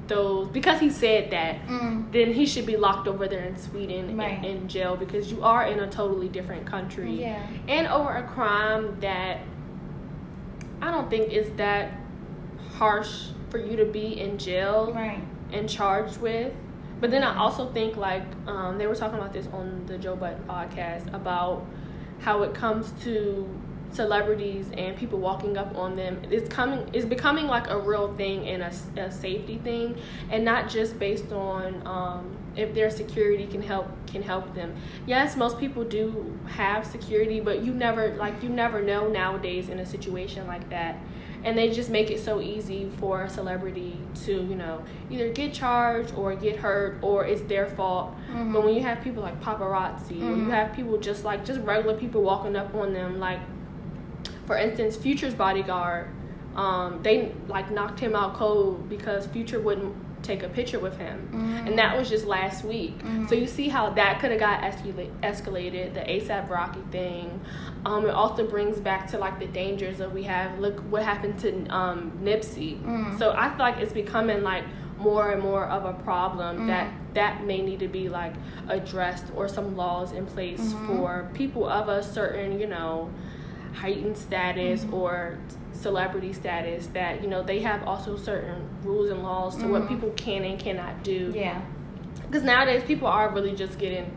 those 0.09 0.49
because 0.49 0.81
he 0.81 0.91
said 0.91 1.31
that 1.31 1.67
Mm. 1.67 2.11
then 2.13 2.33
he 2.33 2.47
should 2.47 2.67
be 2.67 2.77
locked 2.77 3.07
over 3.09 3.29
there 3.29 3.45
in 3.45 3.57
Sweden 3.57 4.17
Right. 4.17 4.39
in, 4.39 4.45
in 4.63 4.69
jail 4.69 4.97
because 4.97 5.31
you 5.31 5.43
are 5.43 5.67
in 5.67 5.81
a 5.81 5.87
totally 5.89 6.29
different 6.29 6.67
country 6.67 7.21
Yeah. 7.21 7.43
and 7.69 7.87
over 7.87 8.11
a 8.11 8.23
crime 8.23 8.97
that 9.01 9.39
I 10.81 10.91
don't 10.91 11.11
think 11.11 11.33
is 11.33 11.51
that 11.57 11.93
harsh 12.77 13.29
for 13.51 13.59
you 13.59 13.77
to 13.77 13.85
be 13.85 14.19
in 14.21 14.39
jail 14.39 14.93
Right. 14.95 15.21
and 15.53 15.69
charged 15.69 16.21
with. 16.21 16.53
But 17.01 17.11
then 17.11 17.23
I 17.23 17.37
also 17.39 17.67
think 17.73 17.97
like 17.97 18.25
um, 18.47 18.79
they 18.79 18.87
were 18.87 18.95
talking 18.95 19.19
about 19.19 19.33
this 19.33 19.47
on 19.53 19.85
the 19.87 19.99
Joe 19.99 20.17
Budden 20.17 20.43
podcast 20.49 21.13
about 21.15 21.65
how 22.21 22.43
it 22.43 22.55
comes 22.55 22.93
to 23.05 23.47
celebrities 23.91 24.67
and 24.77 24.97
people 24.97 25.19
walking 25.19 25.57
up 25.57 25.75
on 25.77 25.97
them 25.97 26.21
it's 26.31 26.49
coming 26.53 26.89
it's 26.93 27.07
becoming 27.07 27.47
like 27.47 27.69
a 27.69 27.79
real 27.79 28.15
thing 28.17 28.47
and 28.49 28.63
a, 28.63 29.01
a 29.03 29.11
safety 29.11 29.59
thing 29.65 29.97
and 30.31 30.45
not 30.45 30.69
just 30.69 30.99
based 30.99 31.33
on 31.33 31.83
um, 31.87 32.37
if 32.57 32.75
their 32.75 32.91
security 32.91 33.47
can 33.47 33.63
help 33.63 33.87
can 34.07 34.23
help 34.23 34.55
them 34.55 34.75
yes 35.07 35.37
most 35.37 35.59
people 35.59 35.85
do 35.85 36.39
have 36.47 36.87
security 36.87 37.41
but 37.41 37.63
you 37.63 37.73
never 37.73 38.15
like 38.17 38.43
you 38.43 38.49
never 38.49 38.83
know 38.83 39.09
nowadays 39.09 39.69
in 39.69 39.79
a 39.79 39.87
situation 39.87 40.47
like 40.47 40.69
that 40.71 40.97
and 41.45 41.57
they 41.57 41.71
just 41.71 41.89
make 41.89 42.11
it 42.11 42.19
so 42.19 42.41
easy 42.41 42.91
for 42.99 43.23
a 43.23 43.31
celebrity 43.31 43.97
to 44.25 44.33
you 44.33 44.57
know 44.57 44.83
either 45.11 45.33
get 45.33 45.53
charged 45.55 46.13
or 46.15 46.35
get 46.35 46.57
hurt 46.57 46.99
or 47.01 47.25
it's 47.25 47.43
their 47.43 47.67
fault 47.67 48.15
Mhm. 48.31 48.53
but 48.53 48.65
when 48.65 48.75
you 48.75 48.83
have 48.83 49.01
people 49.03 49.23
like 49.23 49.41
paparazzi 49.41 50.21
or 50.21 50.37
you 50.37 50.45
Mhm. 50.45 50.51
have 50.51 50.73
people 50.75 50.99
just 50.99 51.25
like 51.25 51.45
just 51.45 51.61
regular 51.61 51.97
people 51.97 52.23
walking 52.23 52.57
up 52.57 52.75
on 52.75 52.93
them 52.93 53.19
like 53.21 53.39
for 54.49 54.57
instance 54.57 54.97
future's 54.97 55.35
bodyguard 55.35 56.09
um, 56.57 57.01
they 57.03 57.31
like 57.47 57.71
knocked 57.71 58.01
him 58.01 58.17
out 58.17 58.35
cold 58.35 58.89
because 58.89 59.27
future 59.27 59.61
wouldn't 59.61 59.95
take 60.25 60.43
a 60.43 60.49
picture 60.49 60.81
with 60.81 60.97
him 60.99 61.29
Mhm. 61.33 61.67
and 61.69 61.79
that 61.79 61.97
was 61.97 62.09
just 62.09 62.27
last 62.27 62.65
week 62.65 62.99
Mhm. 63.05 63.29
so 63.29 63.35
you 63.37 63.47
see 63.47 63.69
how 63.69 63.91
that 63.91 64.19
could 64.21 64.31
have 64.33 64.41
got 64.41 64.63
escalate, 64.63 65.11
escalated 65.23 65.93
the 65.95 66.01
asap 66.01 66.49
rocky 66.49 66.81
thing 66.91 67.39
um, 67.85 68.05
it 68.07 68.11
also 68.11 68.45
brings 68.47 68.81
back 68.81 69.07
to 69.09 69.19
like 69.19 69.39
the 69.39 69.47
dangers 69.47 69.99
that 69.99 70.13
we 70.13 70.23
have 70.25 70.59
look 70.59 70.81
what 70.91 71.03
happened 71.03 71.39
to 71.39 71.49
um, 71.69 72.11
nipsey 72.25 72.83
Mhm. 72.83 73.19
so 73.19 73.33
i 73.37 73.49
feel 73.51 73.59
like 73.59 73.77
it's 73.79 73.93
becoming 73.93 74.43
like 74.43 74.65
more 74.99 75.31
and 75.31 75.41
more 75.43 75.67
of 75.67 75.85
a 75.85 75.93
problem 76.03 76.67
that 76.67 76.89
that 77.15 77.45
may 77.45 77.61
need 77.63 77.79
to 77.79 77.87
be 77.87 78.09
like 78.09 78.33
addressed 78.69 79.27
or 79.37 79.47
some 79.47 79.77
laws 79.77 80.11
in 80.13 80.27
place 80.27 80.73
Mhm. 80.75 80.87
for 80.89 81.29
people 81.35 81.69
of 81.69 81.89
a 81.89 82.03
certain 82.03 82.59
you 82.59 82.67
know 82.67 83.09
heightened 83.75 84.17
status 84.17 84.85
Mhm. 84.85 84.93
or 84.93 85.39
celebrity 85.73 86.33
status 86.33 86.89
that 86.89 87.23
you 87.23 87.29
know 87.29 87.43
they 87.43 87.61
have 87.61 87.87
also 87.87 88.17
certain 88.17 88.69
rules 88.83 89.11
and 89.11 89.23
laws 89.23 89.57
to 89.57 89.67
what 89.69 89.83
Mhm. 89.83 89.89
people 89.89 90.11
can 90.17 90.43
and 90.45 90.59
cannot 90.59 91.03
do 91.05 91.33
Yeah. 91.35 91.61
because 92.27 92.43
nowadays 92.43 92.83
people 92.85 93.07
are 93.09 93.29
really 93.31 93.53
just 93.53 93.79
getting 93.79 94.11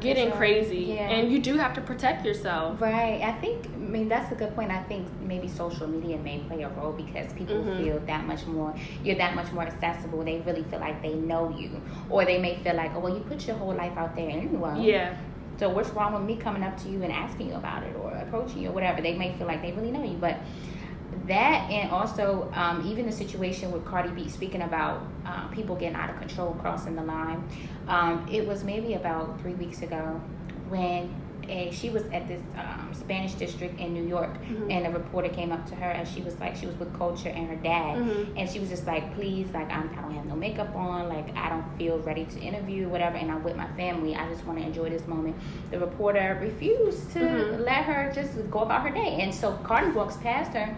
getting 0.00 0.30
control. 0.30 0.38
crazy 0.38 0.76
Yeah. 0.96 1.08
and 1.10 1.30
you 1.30 1.38
do 1.38 1.56
have 1.56 1.72
to 1.74 1.80
protect 1.80 2.26
yourself 2.26 2.80
Right. 2.82 3.22
I 3.22 3.32
think, 3.40 3.66
I 3.72 3.78
mean, 3.78 4.08
that's 4.08 4.30
a 4.32 4.34
good 4.34 4.54
point. 4.56 4.70
I 4.72 4.82
think 4.82 5.06
maybe 5.22 5.46
social 5.46 5.86
media 5.86 6.18
may 6.18 6.38
play 6.40 6.62
a 6.64 6.68
role 6.70 6.92
because 6.92 7.32
people 7.34 7.54
Mhm. 7.62 7.76
feel 7.78 8.00
that 8.06 8.26
much 8.26 8.46
more, 8.48 8.74
you're 9.04 9.16
that 9.16 9.36
much 9.36 9.52
more 9.52 9.62
accessible. 9.62 10.24
They 10.24 10.40
really 10.44 10.64
feel 10.64 10.80
like 10.80 11.00
they 11.02 11.14
know 11.14 11.54
you. 11.56 11.70
Or 12.10 12.24
they 12.24 12.38
may 12.38 12.56
feel 12.56 12.74
like, 12.74 12.90
oh, 12.96 12.98
well, 12.98 13.14
you 13.14 13.20
put 13.20 13.46
your 13.46 13.56
whole 13.56 13.72
life 13.72 13.96
out 13.96 14.16
there 14.16 14.28
anyway. 14.28 14.74
yeah 14.80 15.14
So 15.60 15.68
what's 15.68 15.90
wrong 15.90 16.14
with 16.14 16.22
me 16.22 16.36
coming 16.36 16.62
up 16.62 16.82
to 16.84 16.88
you 16.88 17.02
and 17.02 17.12
asking 17.12 17.48
you 17.48 17.54
about 17.54 17.82
it 17.82 17.94
or 17.94 18.12
approaching 18.12 18.62
you 18.62 18.70
or 18.70 18.72
whatever? 18.72 19.02
They 19.02 19.14
may 19.14 19.36
feel 19.36 19.46
like 19.46 19.60
they 19.60 19.72
really 19.72 19.90
know 19.90 20.02
you. 20.02 20.16
But 20.16 20.38
that 21.26 21.70
and 21.70 21.90
also 21.90 22.50
um, 22.54 22.86
even 22.86 23.04
the 23.04 23.12
situation 23.12 23.70
with 23.70 23.84
Cardi 23.84 24.08
B 24.08 24.26
speaking 24.26 24.62
about 24.62 25.06
uh, 25.26 25.48
people 25.48 25.76
getting 25.76 25.96
out 25.96 26.08
of 26.08 26.18
control 26.18 26.54
crossing 26.62 26.96
the 26.96 27.02
line. 27.02 27.46
Um, 27.88 28.26
it 28.32 28.46
was 28.46 28.64
maybe 28.64 28.94
about 28.94 29.38
three 29.42 29.52
weeks 29.52 29.82
ago 29.82 30.18
when 30.70 31.14
a, 31.50 31.70
she 31.72 31.90
was 31.90 32.04
at 32.12 32.26
this 32.28 32.40
um, 32.56 32.90
Spanish 32.94 33.34
district 33.34 33.80
in 33.80 33.92
New 33.92 34.04
York, 34.06 34.30
Mhm. 34.48 34.70
and 34.72 34.86
a 34.86 34.90
reporter 34.90 35.28
came 35.28 35.50
up 35.52 35.66
to 35.68 35.74
her 35.74 35.90
and 35.90 36.06
she 36.06 36.22
was 36.22 36.38
like, 36.40 36.54
she 36.56 36.66
was 36.66 36.76
with 36.78 36.92
Kulture 36.98 37.34
and 37.36 37.48
her 37.48 37.56
dad, 37.56 37.98
Mhm. 37.98 38.28
and 38.36 38.48
she 38.48 38.58
was 38.60 38.68
just 38.68 38.86
like, 38.86 39.14
please, 39.14 39.48
like 39.52 39.70
I'm, 39.70 39.90
I 39.98 40.00
don't 40.02 40.14
have 40.14 40.26
no 40.26 40.36
makeup 40.36 40.74
on, 40.76 41.08
like 41.08 41.36
I 41.36 41.48
don't 41.48 41.64
feel 41.76 41.98
ready 42.00 42.24
to 42.24 42.38
interview, 42.40 42.88
whatever, 42.88 43.16
and 43.16 43.30
I'm 43.30 43.42
with 43.42 43.56
my 43.56 43.66
family. 43.76 44.14
I 44.16 44.28
just 44.28 44.46
want 44.46 44.58
to 44.60 44.64
enjoy 44.64 44.88
this 44.90 45.06
moment. 45.06 45.36
The 45.70 45.78
reporter 45.78 46.38
refused 46.40 47.10
to 47.12 47.18
Mhm. 47.20 47.60
let 47.64 47.84
her 47.84 48.12
just 48.14 48.32
go 48.50 48.60
about 48.60 48.82
her 48.82 48.90
day, 48.90 49.18
and 49.20 49.34
so 49.34 49.52
Cardi 49.64 49.90
walks 49.92 50.16
past 50.18 50.52
her. 50.54 50.74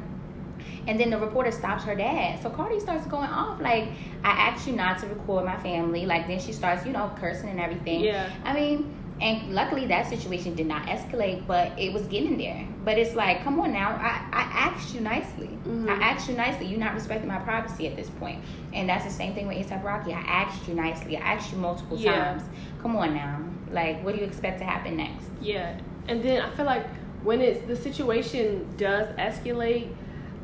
And 0.88 0.98
then 0.98 1.11
the 1.11 1.18
reporter 1.18 1.52
stops 1.52 1.85
her 1.85 1.94
dad. 1.94 2.42
So 2.42 2.50
Cardi 2.50 2.80
starts 2.80 3.06
going 3.06 3.28
off 3.30 3.61
like, 3.61 3.88
I 4.24 4.30
asked 4.48 4.66
you 4.66 4.74
not 4.74 4.98
to 4.98 5.06
record 5.06 5.44
my 5.44 5.56
family. 5.58 6.06
Like 6.06 6.26
then 6.26 6.40
she 6.40 6.52
starts, 6.52 6.85
you 6.85 6.92
know, 6.92 7.08
cursing 7.20 7.50
and 7.50 7.61
everything. 7.61 8.00
Yeah. 8.00 8.28
I 8.44 8.52
mean, 8.52 8.92
and 9.20 9.55
luckily 9.55 9.87
that 9.87 10.09
situation 10.09 10.55
did 10.55 10.66
not 10.66 10.87
escalate, 10.87 11.46
but 11.46 11.79
it 11.79 11.92
was 11.92 12.03
getting 12.07 12.37
there. 12.38 12.66
But 12.85 12.98
it's 12.98 13.14
like, 13.14 13.44
come 13.44 13.61
on 13.61 13.72
now, 13.72 13.90
I, 13.90 14.27
I 14.33 14.42
asked 14.42 14.94
you 14.94 15.01
nicely. 15.01 15.51
Mhm. 15.64 15.88
I 15.88 16.11
asked 16.11 16.29
you 16.29 16.37
nicely. 16.37 16.66
You're 16.66 16.81
not 16.81 16.94
respecting 16.94 17.29
my 17.29 17.38
privacy 17.38 17.87
at 17.87 17.96
this. 17.96 18.11
And 18.72 18.88
that's 18.88 19.05
the 19.05 19.11
same 19.11 19.35
thing 19.35 19.46
with 19.46 19.57
ASAP 19.59 19.85
Rocky. 19.85 20.12
I 20.12 20.20
asked 20.20 20.66
you 20.66 20.75
nicely. 20.75 21.16
I 21.16 21.20
asked 21.35 21.53
you 21.53 21.59
multiple 21.59 21.98
Yeah. 21.98 22.25
times. 22.25 22.42
Come 22.81 22.96
on 22.96 23.14
now. 23.14 23.38
Like, 23.70 24.03
what 24.05 24.14
do 24.14 24.20
you 24.20 24.27
expect 24.27 24.59
to 24.59 24.64
happen 24.64 24.96
next? 24.96 25.27
Yeah, 25.40 25.75
and 26.09 26.22
then 26.22 26.42
I 26.42 26.51
feel 26.51 26.66
like 26.66 26.87
when 27.22 27.40
it's 27.40 27.64
the 27.66 27.77
situation 27.77 28.66
does 28.77 29.07
escalate, 29.16 29.88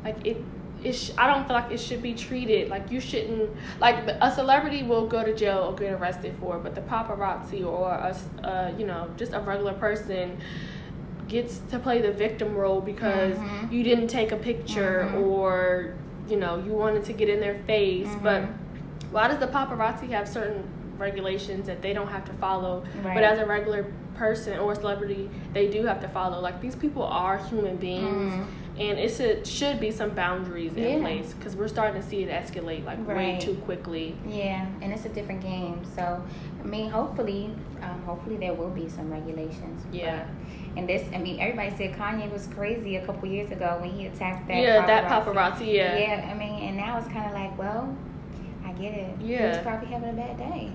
like 0.03 0.25
it 0.25 0.37
sh- 0.83 1.11
I 1.17 1.27
don't 1.27 1.45
feel 1.47 1.55
like 1.55 1.71
it 1.71 1.79
should 1.79 2.01
be 2.01 2.13
treated 2.13 2.69
like 2.69 2.89
you 2.91 2.99
shouldn't 2.99 3.49
like 3.79 3.95
a 4.21 4.31
celebrity 4.33 4.83
will 4.83 5.07
go 5.07 5.23
to 5.23 5.33
jail 5.35 5.59
or 5.59 5.73
get 5.75 5.93
arrested 5.93 6.35
for, 6.39 6.57
it, 6.57 6.63
but 6.63 6.75
the 6.75 6.81
paparazzi 6.81 7.65
or 7.65 7.89
a 7.91 8.15
uh, 8.47 8.71
you 8.77 8.85
know 8.85 9.09
just 9.17 9.33
a 9.33 9.39
regular 9.39 9.73
person 9.73 10.37
gets 11.27 11.59
to 11.69 11.77
play 11.79 12.01
the 12.01 12.11
victim 12.11 12.55
role 12.55 12.81
because 12.81 13.37
Mhm. 13.37 13.71
you 13.71 13.83
didn't 13.83 14.07
take 14.07 14.31
a 14.31 14.35
picture 14.37 15.07
Mhm. 15.13 15.27
or 15.27 15.93
you 16.27 16.37
know 16.37 16.57
you 16.65 16.71
wanted 16.73 17.03
to 17.05 17.13
get 17.13 17.29
in 17.29 17.39
their 17.39 17.59
face, 17.67 18.09
but 18.23 18.41
Mhm. 18.43 18.47
why 19.11 19.27
does 19.27 19.37
the 19.39 19.47
paparazzi 19.47 20.09
have 20.09 20.27
certain 20.27 20.63
regulations 20.97 21.67
that 21.67 21.81
they 21.81 21.93
don't 21.93 22.07
have 22.09 22.25
to 22.25 22.33
follow 22.33 22.83
Right. 23.03 23.13
but 23.15 23.23
as 23.23 23.39
a 23.39 23.45
regular 23.45 23.85
person 24.15 24.59
or 24.59 24.75
celebrity 24.75 25.29
they 25.53 25.67
do 25.69 25.85
have 25.85 26.01
to 26.01 26.09
follow 26.09 26.41
like 26.41 26.59
these 26.59 26.75
people 26.75 27.03
are 27.03 27.37
human 27.37 27.77
beings 27.77 28.33
Mhm. 28.33 28.43
And 28.79 28.97
it 28.97 29.19
a, 29.19 29.45
should 29.45 29.79
be 29.79 29.91
some 29.91 30.11
boundaries 30.11 30.73
in 30.75 30.83
Yeah. 30.83 30.99
place 30.99 31.33
because 31.33 31.55
we're 31.55 31.67
starting 31.67 32.01
to 32.01 32.07
see 32.07 32.23
it 32.23 32.29
escalate 32.29 32.85
like 32.85 33.05
way 33.07 33.37
too 33.39 33.55
quickly 33.65 34.15
Yeah, 34.25 34.65
and 34.81 34.93
it's 34.93 35.05
a 35.05 35.09
different 35.09 35.41
game. 35.41 35.81
So, 35.95 36.23
I 36.63 36.65
mean, 36.67 36.89
hopefully, 36.89 37.53
um, 37.81 38.01
hopefully 38.05 38.37
there 38.37 38.53
will 38.53 38.69
be 38.69 38.87
some 38.87 39.11
regulations. 39.11 39.85
Yeah. 39.91 40.19
But- 40.23 40.77
and 40.77 40.87
this, 40.87 41.03
I 41.13 41.17
mean, 41.17 41.39
everybody 41.39 41.71
said 41.75 41.93
Kanye 41.97 42.31
was 42.31 42.47
crazy 42.47 42.95
a 42.97 43.05
couple 43.05 43.27
years 43.27 43.51
ago 43.51 43.79
when 43.81 43.89
he 43.91 44.05
attacked 44.05 44.47
that. 44.47 44.57
yeah 44.61 44.85
that 44.85 45.05
paparazzi 45.09 45.73
yeah 45.73 45.97
Yeah, 45.97 46.29
I 46.31 46.37
mean, 46.37 46.63
and 46.69 46.77
now 46.77 46.97
it's 46.99 47.07
kind 47.07 47.25
of 47.25 47.33
like, 47.33 47.57
well, 47.57 47.93
I 48.63 48.71
get 48.73 48.93
it. 48.93 49.15
yeah 49.19 49.53
he's 49.55 49.63
probably 49.63 49.87
having 49.89 50.09
a 50.09 50.13
bad 50.13 50.37
day. 50.37 50.71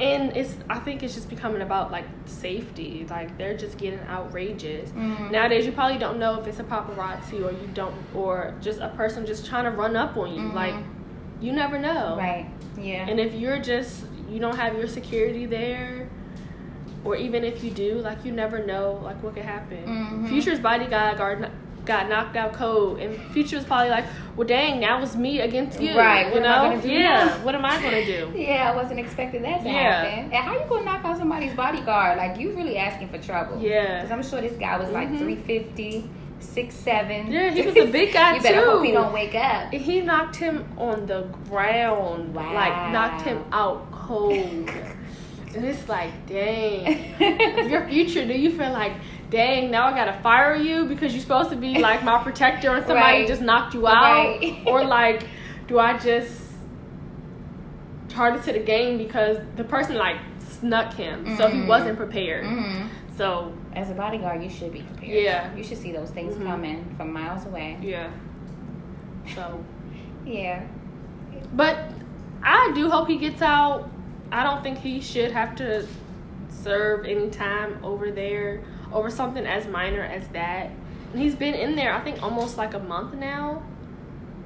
And 0.00 0.36
it's 0.36 0.56
i 0.68 0.78
think 0.78 1.02
it's 1.04 1.14
just 1.14 1.28
becoming 1.30 1.62
about 1.62 1.92
like 1.92 2.04
safety 2.26 3.06
like 3.10 3.36
they're 3.38 3.56
just 3.56 3.78
getting 3.78 4.00
outrageous 4.08 4.90
Mhm. 4.90 5.30
nowadays 5.30 5.64
you 5.66 5.72
probably 5.72 5.98
don't 5.98 6.18
know 6.18 6.40
if 6.40 6.46
it's 6.48 6.58
a 6.58 6.64
paparazzi 6.64 7.34
or 7.44 7.52
you 7.52 7.68
don't 7.74 7.94
or 8.14 8.54
just 8.60 8.80
a 8.80 8.88
person 8.88 9.24
just 9.24 9.46
trying 9.46 9.64
to 9.64 9.70
run 9.70 9.94
up 9.94 10.16
on 10.16 10.34
you 10.34 10.42
Mhm. 10.42 10.54
like 10.54 10.74
you 11.40 11.52
never 11.52 11.78
know 11.78 12.16
Right. 12.18 12.46
Yeah. 12.78 13.06
And 13.08 13.20
if 13.20 13.34
you're 13.34 13.58
just 13.60 14.04
you 14.30 14.40
don't 14.40 14.56
have 14.56 14.76
your 14.76 14.88
security 14.88 15.46
there, 15.46 16.08
or 17.04 17.14
even 17.14 17.44
if 17.44 17.62
you 17.62 17.70
do, 17.70 17.96
like 17.96 18.24
you 18.24 18.32
never 18.32 18.64
know 18.64 18.98
like 19.04 19.22
what 19.22 19.34
could 19.34 19.44
happen. 19.44 19.84
Mhm. 19.86 20.28
Future's 20.28 20.58
bodyguard 20.58 21.50
got 21.84 22.08
knocked 22.08 22.36
out 22.36 22.52
cold, 22.54 22.98
and 22.98 23.18
Future 23.32 23.56
was 23.56 23.64
probably 23.64 23.90
like, 23.90 24.04
well, 24.36 24.46
dang, 24.46 24.80
now 24.80 25.02
it's 25.02 25.14
me 25.16 25.40
against 25.40 25.80
you. 25.80 25.96
Right, 25.96 26.24
what 26.32 26.40
You 26.40 26.46
am 26.46 26.52
I 26.52 26.64
know? 26.64 26.70
gonna 26.70 26.82
do 26.82 26.88
yeah. 26.90 27.24
now? 27.26 27.44
What 27.44 27.54
am 27.54 27.64
I 27.64 27.80
gonna 27.82 28.04
do? 28.04 28.32
Yeah, 28.36 28.70
I 28.72 28.74
wasn't 28.76 29.00
expecting 29.00 29.42
that 29.42 29.62
to 29.62 29.68
Yeah. 29.68 30.04
happen. 30.04 30.24
And 30.32 30.34
how 30.34 30.54
you 30.54 30.64
gonna 30.68 30.84
knock 30.84 31.04
out 31.04 31.18
somebody's 31.18 31.54
bodyguard? 31.54 32.18
Like 32.18 32.38
you 32.38 32.52
really 32.56 32.76
asking 32.78 33.08
for 33.10 33.18
trouble. 33.18 33.60
Yeah. 33.60 34.02
Because 34.02 34.10
I'm 34.12 34.22
sure 34.22 34.40
this 34.40 34.56
guy 34.58 34.76
was 34.78 34.88
like 34.90 35.08
Mhm. 35.10 35.18
350, 35.18 36.08
6'7". 36.40 37.30
Yeah, 37.30 37.50
he 37.50 37.62
was 37.68 37.76
a 37.76 37.86
big 37.86 38.12
guy, 38.12 38.36
you 38.36 38.42
better 38.42 38.64
hope 38.64 38.84
he 38.84 38.92
don't 38.92 39.12
wake 39.12 39.34
up. 39.34 39.72
He 39.72 40.00
knocked 40.00 40.36
him 40.36 40.64
on 40.76 41.06
the 41.06 41.22
ground, 41.48 42.34
like 42.34 42.92
knocked 42.92 43.22
him 43.22 43.44
out 43.52 43.90
cold. 43.92 44.32
and 45.54 45.64
it's 45.64 45.88
like, 45.88 46.10
dang. 46.26 47.14
Your 47.70 47.86
future, 47.88 48.26
do 48.26 48.32
you 48.34 48.50
feel 48.50 48.72
like, 48.72 48.92
dang, 49.34 49.70
now 49.70 49.86
I 49.86 49.90
gotta 49.92 50.12
fire 50.22 50.54
you 50.54 50.84
because 50.86 51.12
you're 51.12 51.20
supposed 51.22 51.50
to 51.50 51.56
be 51.56 51.78
like 51.78 52.04
my 52.04 52.22
protector 52.22 52.70
and 52.74 52.86
somebody 52.86 53.18
Right. 53.20 53.26
just 53.28 53.42
knocked 53.42 53.74
you 53.74 53.86
out? 53.86 54.38
Right. 54.40 54.62
or 54.66 54.84
like, 54.84 55.26
do 55.66 55.78
I 55.78 55.98
just 55.98 56.52
charge 58.08 58.36
it 58.36 58.44
to 58.44 58.52
the 58.52 58.60
game 58.60 58.96
because 58.96 59.38
the 59.56 59.64
person 59.64 59.96
like 59.96 60.16
snuck 60.38 60.94
him, 60.94 61.36
so 61.36 61.48
he 61.48 61.58
Mhm. 61.60 61.66
wasn't 61.66 61.96
prepared. 61.96 62.46
hmm 62.46 62.86
So 63.16 63.52
As 63.76 63.90
a 63.90 63.94
bodyguard, 63.94 64.40
you 64.40 64.48
should 64.48 64.72
be 64.72 64.82
prepared. 64.82 65.12
Yeah. 65.24 65.48
You 65.56 65.64
should 65.64 65.78
see 65.78 65.90
those 65.90 66.10
things 66.10 66.36
Mhm. 66.36 66.46
coming 66.46 66.94
from 66.96 67.12
miles 67.12 67.44
away. 67.44 67.76
yeah. 67.82 68.06
So 69.34 69.58
Yeah. 70.24 70.60
But 71.54 71.76
I 72.42 72.70
do 72.74 72.88
hope 72.88 73.08
he 73.08 73.16
gets 73.16 73.42
out. 73.42 73.88
I 74.30 74.44
don't 74.44 74.62
think 74.62 74.78
he 74.78 75.00
should 75.00 75.32
have 75.32 75.56
to 75.56 75.86
serve 76.48 77.04
any 77.04 77.30
time 77.30 77.78
over 77.82 78.10
there 78.12 78.60
over 78.94 79.10
something 79.10 79.44
as 79.44 79.66
minor 79.66 80.02
as 80.02 80.26
that. 80.28 80.70
And 81.12 81.20
he's 81.20 81.34
been 81.34 81.54
in 81.54 81.76
there, 81.76 81.92
I 81.92 82.00
think, 82.00 82.22
almost 82.22 82.56
like 82.56 82.74
a 82.74 82.78
month 82.78 83.14
now. 83.14 83.62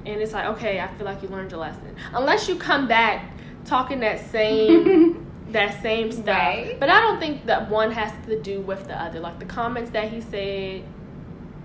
And 0.05 0.21
it's 0.21 0.33
like, 0.33 0.45
okay, 0.57 0.79
I 0.79 0.87
feel 0.95 1.05
like 1.05 1.21
you 1.21 1.29
learned 1.29 1.51
your 1.51 1.59
lesson. 1.59 1.95
Unless 2.13 2.47
you 2.49 2.55
come 2.55 2.87
back 2.87 3.31
talking 3.65 3.99
that 4.01 4.19
same 4.31 5.25
that 5.51 5.81
same 5.81 6.11
stuff. 6.11 6.27
Right. 6.27 6.79
But 6.79 6.89
I 6.89 7.01
don't 7.01 7.19
think 7.19 7.45
that 7.47 7.69
one 7.69 7.91
has 7.91 8.11
to 8.27 8.39
do 8.41 8.61
with 8.61 8.87
the 8.87 8.99
other. 9.01 9.19
Like 9.19 9.39
the 9.39 9.45
comments 9.45 9.91
that 9.91 10.09
he 10.11 10.21
said, 10.21 10.83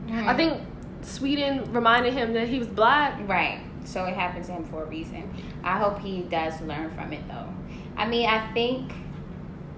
Mhm. 0.06 0.26
I 0.26 0.34
think 0.36 0.60
Sweden 1.02 1.72
reminded 1.72 2.12
him 2.12 2.32
that 2.34 2.48
he 2.48 2.58
was 2.58 2.68
black. 2.68 3.18
Right. 3.28 3.60
So 3.84 4.04
it 4.04 4.14
happened 4.14 4.44
to 4.46 4.52
him 4.52 4.64
for 4.64 4.82
a 4.82 4.86
reason. 4.86 5.30
I 5.62 5.78
hope 5.78 5.98
he 5.98 6.22
does 6.22 6.60
learn 6.62 6.90
from 6.94 7.12
it 7.12 7.26
though. 7.28 7.48
I 7.96 8.06
mean, 8.06 8.28
I 8.28 8.52
think. 8.52 8.92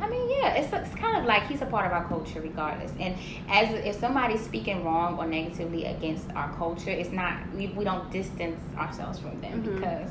I 0.01 0.09
mean, 0.09 0.29
yeah, 0.31 0.55
it's, 0.55 0.73
it's 0.73 0.95
kind 1.01 1.17
of 1.17 1.25
like 1.25 1.47
he's 1.47 1.63
a 1.63 1.67
part 1.67 1.87
of 1.87 1.93
our 1.93 2.05
culture, 2.07 2.41
regardless. 2.41 2.93
And 3.01 3.17
as 3.49 3.73
if 3.85 3.97
somebody's 3.99 4.41
speaking 4.45 4.85
wrong 4.85 5.19
or 5.19 5.27
negatively 5.27 5.87
against 5.87 6.31
our 6.33 6.53
culture, 6.57 6.91
it's 6.91 7.11
not 7.13 7.39
we, 7.55 7.69
we 7.69 7.85
don't 7.85 8.11
distance 8.11 8.61
ourselves 8.77 9.19
from 9.19 9.41
them 9.41 9.63
Mhm. 9.63 9.75
because 9.75 10.11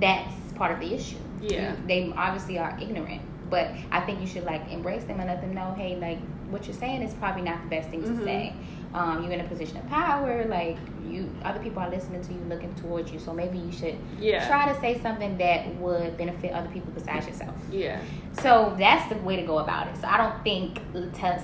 that's 0.00 0.34
part 0.54 0.72
of 0.72 0.80
the 0.80 0.94
issue. 0.94 1.16
Yeah. 1.42 1.76
they 1.86 2.12
obviously 2.16 2.58
are 2.58 2.76
ignorant, 2.80 3.20
but 3.50 3.70
I 3.92 4.00
think 4.00 4.20
you 4.20 4.26
should 4.26 4.44
like 4.44 4.72
embrace 4.72 5.04
them 5.04 5.20
and 5.20 5.28
let 5.28 5.42
them 5.42 5.54
know, 5.54 5.74
hey, 5.76 5.96
like 5.96 6.18
what 6.50 6.66
you're 6.66 6.74
saying 6.74 7.02
is 7.02 7.12
probably 7.14 7.42
not 7.42 7.62
the 7.62 7.68
best 7.68 7.90
thing 7.90 8.02
to 8.04 8.08
Mhm. 8.10 8.24
say. 8.24 8.54
Um, 8.96 9.22
you're 9.22 9.32
in 9.32 9.40
a 9.42 9.48
position 9.48 9.76
of 9.76 9.86
power, 9.90 10.46
like 10.46 10.78
you, 11.06 11.30
other 11.44 11.60
people 11.60 11.80
are 11.82 11.90
listening 11.90 12.22
to 12.22 12.32
you, 12.32 12.40
looking 12.48 12.74
towards 12.76 13.12
you. 13.12 13.18
So 13.18 13.34
maybe 13.34 13.58
you 13.58 13.70
should 13.70 13.96
Yeah. 14.18 14.46
try 14.48 14.72
to 14.72 14.80
say 14.80 14.98
something 15.02 15.36
that 15.36 15.74
would 15.76 16.16
benefit 16.16 16.52
other 16.52 16.70
people 16.70 16.90
besides 16.94 17.26
yourself. 17.26 17.54
Yeah. 17.70 18.00
So 18.40 18.74
that's 18.78 19.06
the 19.12 19.16
way 19.20 19.36
to 19.36 19.42
go 19.42 19.58
about 19.58 19.88
it. 19.88 19.98
So 20.00 20.08
I 20.08 20.16
don't 20.16 20.42
think 20.42 20.80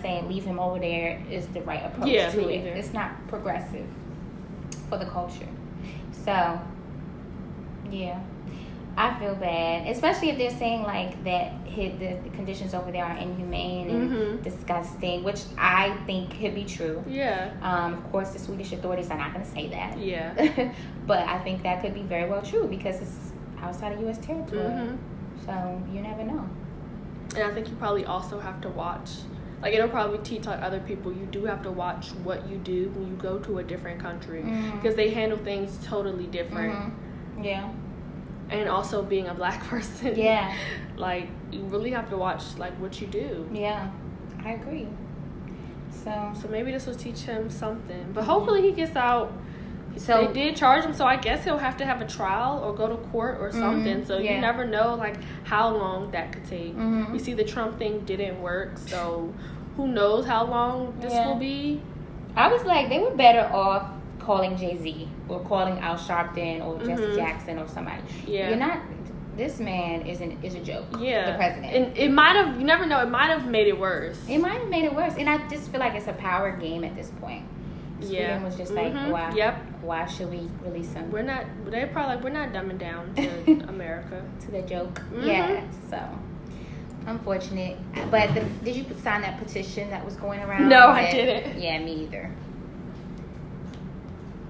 saying 0.01 0.29
leave 0.31 0.45
him 0.45 0.59
over 0.59 0.79
there 0.79 1.21
is 1.31 1.47
the 1.49 1.61
right 1.61 1.85
approach 1.85 2.09
Yeah, 2.09 2.31
to 2.31 2.49
it. 2.49 2.61
either. 2.61 2.71
It's 2.71 2.95
not 2.95 3.11
progressive 3.29 3.87
for 4.88 4.97
the 4.97 5.07
culture. 5.07 5.47
So 6.25 6.59
yeah, 7.91 8.19
I 8.97 9.19
feel 9.19 9.35
bad, 9.35 9.89
especially 9.89 10.31
if 10.31 10.39
they're 10.39 10.51
saying 10.59 10.83
like 10.83 11.23
that 11.25 11.53
hit 11.65 11.99
the, 11.99 12.29
the 12.29 12.37
conditions 12.37 12.75
over 12.75 12.93
there 12.93 13.05
are 13.05 13.17
inhumane 13.17 13.89
and 13.91 14.11
Mhm. 14.11 14.43
disgusting, 14.43 15.25
which 15.25 15.41
I 15.57 15.97
think 16.07 16.39
could 16.39 16.55
be 16.55 16.65
true. 16.65 17.03
Yeah. 17.09 17.53
Um, 17.63 17.95
of 17.95 18.13
course, 18.13 18.31
the 18.31 18.39
Swedish 18.39 18.73
authorities 18.73 19.11
are 19.11 19.17
not 19.17 19.33
going 19.33 19.45
to 19.45 19.51
say 19.51 19.69
that. 19.69 19.97
Yeah. 19.99 20.73
but 21.07 21.27
I 21.27 21.39
think 21.39 21.63
that 21.63 21.81
could 21.83 21.95
be 21.95 22.03
very 22.03 22.29
well 22.29 22.43
true 22.43 22.67
because 22.69 23.01
it's 23.01 23.33
outside 23.63 23.93
of 23.93 24.01
U.S. 24.01 24.19
territory. 24.19 24.61
hmm 24.71 24.97
So 25.47 25.83
you 25.93 26.01
never 26.03 26.23
know. 26.25 26.47
And 27.35 27.45
I 27.45 27.55
think 27.55 27.69
you 27.71 27.77
probably 27.77 28.05
also 28.05 28.39
have 28.41 28.61
to 28.61 28.69
watch. 28.69 29.11
Like 29.63 29.73
it'll 29.75 29.89
probably 29.89 30.19
teach 30.19 30.47
other 30.47 30.81
people. 30.81 31.13
You 31.13 31.25
do 31.31 31.45
have 31.47 31.63
to 31.63 31.71
watch 31.71 32.09
what 32.25 32.47
you 32.49 32.59
do 32.59 32.91
when 32.91 33.07
you 33.09 33.15
go 33.17 33.39
to 33.39 33.59
a 33.59 33.63
different 33.63 34.01
country 34.01 34.43
Mhm. 34.43 34.73
because 34.83 34.97
they 34.97 35.11
handle 35.11 35.39
things 35.39 35.79
totally 35.83 36.27
different. 36.27 36.75
Mhm. 36.75 37.45
Yeah. 37.45 37.69
And 38.53 38.69
also 38.69 39.03
being 39.03 39.27
a 39.29 39.35
black 39.35 39.62
person, 39.69 40.17
Yeah. 40.17 40.55
like 40.97 41.29
you 41.51 41.62
really 41.65 41.91
have 41.91 42.09
to 42.11 42.17
watch 42.17 42.43
like 42.59 42.73
what 42.81 43.01
you 43.01 43.07
do. 43.07 43.49
Yeah. 43.53 43.91
I 44.45 44.53
agree. 44.53 44.88
So. 45.91 46.33
So 46.41 46.49
maybe 46.49 46.73
this 46.73 46.87
will 46.87 46.95
teach 46.95 47.21
him 47.21 47.51
something. 47.51 48.11
But 48.12 48.25
hopefully 48.25 48.62
he 48.62 48.73
gets 48.73 48.97
out. 48.97 49.33
So 49.97 50.27
they 50.27 50.33
did 50.33 50.57
charge 50.57 50.85
him, 50.85 50.95
so 50.95 51.05
I 51.05 51.17
guess 51.17 51.45
he'll 51.45 51.59
have 51.59 51.77
to 51.77 51.85
have 51.85 52.01
a 52.01 52.07
trial 52.07 52.62
or 52.65 52.75
go 52.75 52.88
to 52.88 52.97
court 53.11 53.37
or 53.41 53.53
something. 53.53 53.99
Mhm, 54.03 54.07
So 54.07 54.17
yeah. 54.19 54.35
you 54.35 54.41
never 54.41 54.65
know 54.65 54.95
like 54.95 55.17
how 55.45 55.69
long 55.69 56.11
that 56.12 56.33
could 56.33 56.47
take. 56.47 56.75
Mhm. 56.75 57.12
You 57.12 57.19
see, 57.19 57.35
the 57.35 57.45
Trump 57.45 57.79
thing 57.79 58.01
didn't 58.07 58.41
work, 58.41 58.79
so 58.79 59.33
who 59.77 59.88
knows 59.88 60.25
how 60.27 60.45
long 60.47 60.95
this 61.01 61.12
Yeah. 61.12 61.29
will 61.29 61.37
be? 61.37 61.83
I 62.35 62.49
was 62.51 62.65
like, 62.65 62.88
they 62.88 63.01
were 63.01 63.11
better 63.15 63.47
off 63.55 63.87
calling 64.23 64.57
Jay 64.57 64.77
Z 64.77 65.09
or 65.29 65.41
calling 65.41 65.79
Al 65.81 65.97
Sharpton 65.97 66.65
or 66.65 66.79
Jesse 66.85 67.03
Mhm. 67.03 67.17
Jackson 67.17 67.59
or 67.59 67.69
somebody. 67.69 68.03
Yeah. 68.27 68.49
You're 68.51 68.59
not. 68.59 68.79
This 69.37 69.61
man 69.61 70.03
is 70.03 70.21
an 70.21 70.37
is 70.43 70.55
a 70.55 70.61
joke. 70.61 70.85
Yeah, 70.99 71.31
The 71.33 71.37
president. 71.39 71.73
and 71.75 71.97
it 71.97 72.11
might 72.11 72.37
have. 72.37 72.59
You 72.59 72.65
never 72.67 72.85
know. 72.87 73.01
It 73.01 73.09
might 73.09 73.29
have 73.31 73.47
made 73.47 73.67
it 73.67 73.79
worse. 73.81 74.19
it 74.29 74.39
might 74.39 74.61
have 74.61 74.69
made 74.69 74.85
it 74.85 74.95
worse, 74.95 75.15
and 75.17 75.29
I 75.29 75.39
just 75.49 75.71
feel 75.71 75.81
like 75.81 75.95
it's 75.95 76.07
a 76.07 76.13
power 76.13 76.51
game 76.53 76.85
at 76.85 76.95
this 76.95 77.11
point. 77.21 77.45
Sweden 78.01 78.17
yeah, 78.41 78.43
was 78.45 78.57
just 78.57 78.73
like, 78.75 78.93
Mhm. 78.93 79.11
why? 79.11 79.31
Yep, 79.35 79.57
Why 79.83 80.07
should 80.07 80.29
we 80.31 80.49
release 80.65 80.93
him 80.93 81.11
we're 81.11 81.23
not. 81.23 81.45
They're 81.67 81.87
probably 81.87 82.17
like 82.17 82.25
we're 82.25 82.31
not 82.31 82.53
dumbing 82.53 82.79
down 82.79 83.15
to 83.15 83.65
America. 83.69 84.23
to 84.41 84.51
the 84.51 84.63
joke? 84.63 85.01
Mhm. 85.15 85.27
Yeah. 85.27 85.61
So 85.89 85.99
unfortunate. 87.07 87.77
But 88.11 88.35
the, 88.35 88.41
did 88.65 88.77
you 88.77 88.85
sign 89.03 89.23
that 89.23 89.39
petition 89.39 89.91
that 89.91 90.05
was 90.05 90.17
going 90.17 90.41
around? 90.41 90.69
No, 90.69 90.89
I 90.89 91.11
didn't. 91.11 91.61
Yeah, 91.61 91.79
me 91.79 91.93
either. 92.05 92.31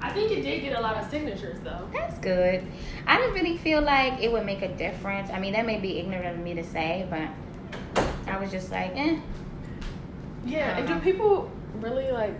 I 0.03 0.11
think 0.11 0.33
it 0.33 0.43
did 0.43 0.61
get 0.63 0.77
a 0.77 0.81
lot 0.81 0.97
of 0.97 1.09
signatures 1.11 1.59
though. 1.63 1.89
That's 1.93 2.19
good. 2.19 2.67
I 3.07 3.17
didn't 3.19 3.35
really 3.35 3.57
feel 3.57 3.81
like 3.81 4.21
it 4.21 4.31
would 4.33 4.45
make 4.45 4.63
a 4.63 4.69
difference. 4.69 5.31
I 5.31 5.39
mean, 5.39 5.53
that 5.53 5.65
may 5.65 5.79
be 5.79 5.99
ignorant 5.99 6.37
of 6.37 6.43
me 6.43 6.55
to 6.55 6.65
say, 6.65 7.07
but 7.09 8.05
I 8.27 8.39
was 8.39 8.51
just 8.51 8.71
like, 8.71 8.93
eh. 8.97 9.19
Yeah, 10.45 10.77
and 10.77 10.89
do 10.89 10.99
people 10.99 11.51
really 11.77 12.11
like? 12.11 12.35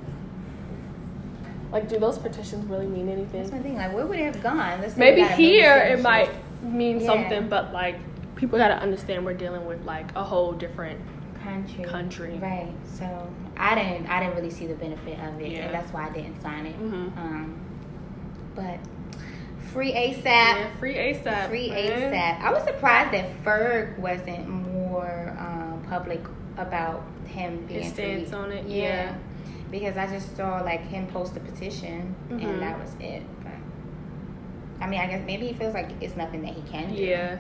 Like, 1.71 1.89
do 1.89 1.99
those 1.99 2.19
petitions 2.19 2.67
really 2.67 2.87
mean 2.87 3.09
anything? 3.09 3.41
That's 3.41 3.53
my 3.53 3.61
thing. 3.61 3.77
Like, 3.77 3.95
where 3.95 4.07
would 4.07 4.19
it 4.19 4.35
have 4.35 4.43
gone? 4.43 4.81
Let's 4.81 4.97
Maybe 4.97 5.23
got 5.23 5.33
a 5.33 5.37
million 5.37 5.55
here 5.63 5.77
it 5.79 6.03
might 6.03 6.31
mean 6.63 7.01
Yeah. 7.01 7.07
something, 7.07 7.49
but 7.49 7.73
like 7.73 7.97
people 8.37 8.59
gotta 8.59 8.75
understand 8.75 9.25
we're 9.25 9.35
dealing 9.35 9.65
with 9.67 9.85
like 9.85 10.15
a 10.17 10.25
whole 10.25 10.53
different 10.53 11.01
country. 11.43 11.85
country. 11.85 12.39
Right. 12.41 12.73
So 12.85 13.29
I 13.57 13.75
didn't. 13.75 14.07
I 14.09 14.21
didn't 14.21 14.37
really 14.37 14.51
see 14.51 14.67
the 14.67 14.75
benefit 14.75 15.19
of 15.21 15.41
it, 15.41 15.49
Yeah. 15.53 15.59
and 15.67 15.75
that's 15.75 15.93
why 15.93 16.07
I 16.09 16.11
didn't 16.11 16.41
sign 16.43 16.67
it. 16.67 16.79
Mhm. 16.81 17.17
Um, 17.17 17.61
but 18.55 18.79
free 19.73 19.93
ASAP. 19.93 20.25
Yeah, 20.25 20.67
free 20.79 20.95
ASAP. 20.97 21.49
Free 21.49 21.71
man. 21.71 22.13
ASAP. 22.13 22.41
I 22.43 22.53
was 22.53 22.63
surprised 22.65 23.13
that 23.13 23.45
Ferg 23.45 23.99
wasn't 23.99 24.49
more 24.49 25.35
um, 25.39 25.83
public 25.89 26.21
about 26.59 27.03
him 27.27 27.65
being 27.67 27.83
His 27.83 27.93
stance 27.93 28.29
free. 28.31 28.39
on 28.39 28.53
it, 28.53 28.67
Yeah. 28.67 28.83
yeah. 28.83 29.15
Because 29.71 29.97
I 29.97 30.07
just 30.07 30.37
saw 30.37 30.61
like 30.61 30.83
him 30.87 31.07
post 31.07 31.35
a 31.37 31.41
petition 31.41 32.15
Mhm. 32.29 32.45
and 32.45 32.63
that 32.63 32.79
was 32.79 32.95
it. 33.01 33.23
But 33.43 33.53
I 34.83 34.87
mean, 34.87 35.01
I 35.01 35.07
guess 35.07 35.23
maybe 35.27 35.47
he 35.47 35.55
feels 35.55 35.73
like 35.73 35.89
it's 36.03 36.17
nothing 36.17 36.43
that 36.43 36.53
he 36.53 36.61
can 36.71 36.91
do. 36.95 37.03
Yeah. 37.03 37.37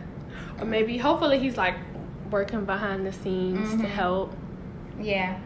Or 0.59 0.65
maybe, 0.65 0.97
hopefully, 0.97 1.39
he's 1.39 1.59
like 1.59 1.75
working 2.33 2.65
behind 2.65 3.07
the 3.07 3.13
scenes 3.13 3.71
to 3.77 3.83
Mhm. 3.83 3.91
help. 3.91 4.33
Yeah. 5.01 5.37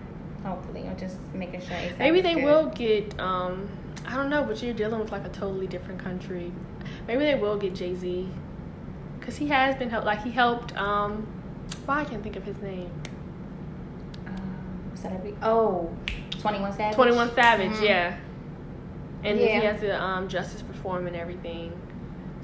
Hopefully, 0.45 0.87
or 0.87 0.95
just 0.95 1.19
making 1.35 1.61
sure. 1.61 1.77
Maybe 1.99 2.21
they 2.21 2.35
good. 2.35 2.45
will 2.45 2.67
get, 2.67 3.19
um, 3.21 3.69
I 4.07 4.15
don't 4.15 4.31
know, 4.31 4.45
but 4.45 4.63
you're 4.63 4.73
dealing 4.75 5.01
with 5.01 5.11
like 5.11 5.25
a 5.27 5.29
totally 5.29 5.67
different 5.67 6.03
country. 6.03 6.53
Maybe 7.09 7.25
they 7.25 7.35
will 7.35 7.57
get 7.59 7.75
Jay 7.75 7.95
Z. 7.95 8.29
Because 9.19 9.37
he 9.37 9.49
has 9.49 9.75
been 9.75 9.91
helped, 9.91 10.07
like, 10.07 10.23
he 10.23 10.31
helped, 10.31 10.77
um, 10.79 11.27
why 11.85 12.01
I 12.03 12.05
can't 12.05 12.23
think 12.23 12.37
of 12.37 12.45
his 12.45 12.57
name. 12.63 12.89
Um, 14.29 14.91
what's 14.93 15.05
Oh, 15.43 15.91
21 16.41 16.73
Savage. 16.73 16.95
21 16.95 17.35
Savage, 17.35 17.71
Mhm. 17.73 17.83
yeah. 17.83 18.15
And 19.25 19.39
then 19.41 19.61
he 19.61 19.67
has 19.67 19.81
the 19.81 20.01
um, 20.01 20.29
justice 20.29 20.63
perform 20.63 21.09
and 21.09 21.17
everything. 21.17 21.73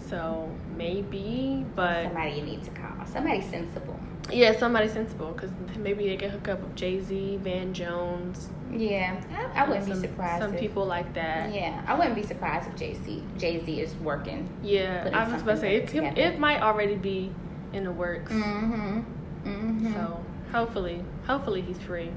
So 0.08 0.48
maybe, 0.76 1.64
but 1.76 2.04
Somebody 2.04 2.30
you 2.32 2.42
need 2.42 2.64
to 2.64 2.70
call. 2.72 3.06
Somebody 3.06 3.40
sensible. 3.40 3.91
Yeah, 4.32 4.58
somebody 4.58 4.88
sensible 4.88 5.32
because 5.32 5.50
maybe 5.78 6.08
they 6.08 6.16
can 6.16 6.30
hook 6.30 6.48
up 6.48 6.60
with 6.60 6.74
Jay 6.74 7.00
Z, 7.00 7.38
Van 7.42 7.72
Jones. 7.72 8.48
Yeah, 8.72 9.20
I, 9.54 9.62
I 9.62 9.68
wouldn't 9.68 9.86
some, 9.86 10.00
be 10.00 10.08
surprised. 10.08 10.42
Some 10.42 10.54
if, 10.54 10.60
people 10.60 10.86
like 10.86 11.12
that. 11.14 11.52
Yeah, 11.52 11.82
I 11.86 11.94
wouldn't 11.94 12.14
be 12.14 12.22
surprised 12.22 12.68
if 12.68 12.76
Jay 12.76 12.94
Z 13.04 13.22
Jay 13.38 13.64
Z 13.64 13.80
is 13.80 13.94
working. 13.96 14.48
Yeah, 14.62 15.10
I 15.12 15.30
was 15.30 15.42
about 15.42 15.54
to 15.54 15.60
say 15.60 15.76
it, 15.76 15.94
it, 15.94 16.18
it 16.18 16.38
might 16.38 16.62
already 16.62 16.96
be 16.96 17.32
in 17.72 17.84
the 17.84 17.92
works. 17.92 18.32
Mm-hmm. 18.32 19.00
Mm-hmm. 19.44 19.94
So 19.94 20.24
hopefully, 20.52 21.04
hopefully 21.26 21.60
he's 21.62 21.78
free. 21.78 22.10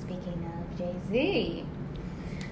Speaking 0.00 0.50
of 0.50 0.78
Jay 0.78 0.94
Z, 1.10 1.64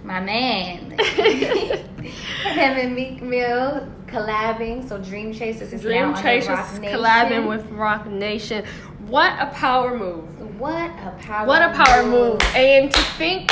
my 0.02 0.20
man, 0.20 0.90
him 0.98 2.78
and 2.78 2.94
Meek 2.94 3.22
Mill 3.22 3.88
collabing. 4.14 4.88
So 4.88 4.98
Dream 4.98 5.32
Chasers 5.32 5.72
is 5.72 5.82
now 5.82 5.88
Dream 5.88 6.04
under 6.04 6.22
Chasers 6.22 6.48
Roc 6.48 6.80
Nation. 6.80 6.98
collabing 6.98 7.48
with 7.48 7.70
Roc 7.70 8.06
Nation. 8.06 8.64
What 9.06 9.32
a 9.38 9.46
power 9.46 9.98
move! 9.98 10.24
What 10.58 10.90
a 10.90 11.16
power! 11.20 11.46
What 11.46 11.62
a 11.62 11.74
power 11.74 12.06
move! 12.06 12.40
And 12.54 12.90
to 12.92 13.02
think 13.18 13.50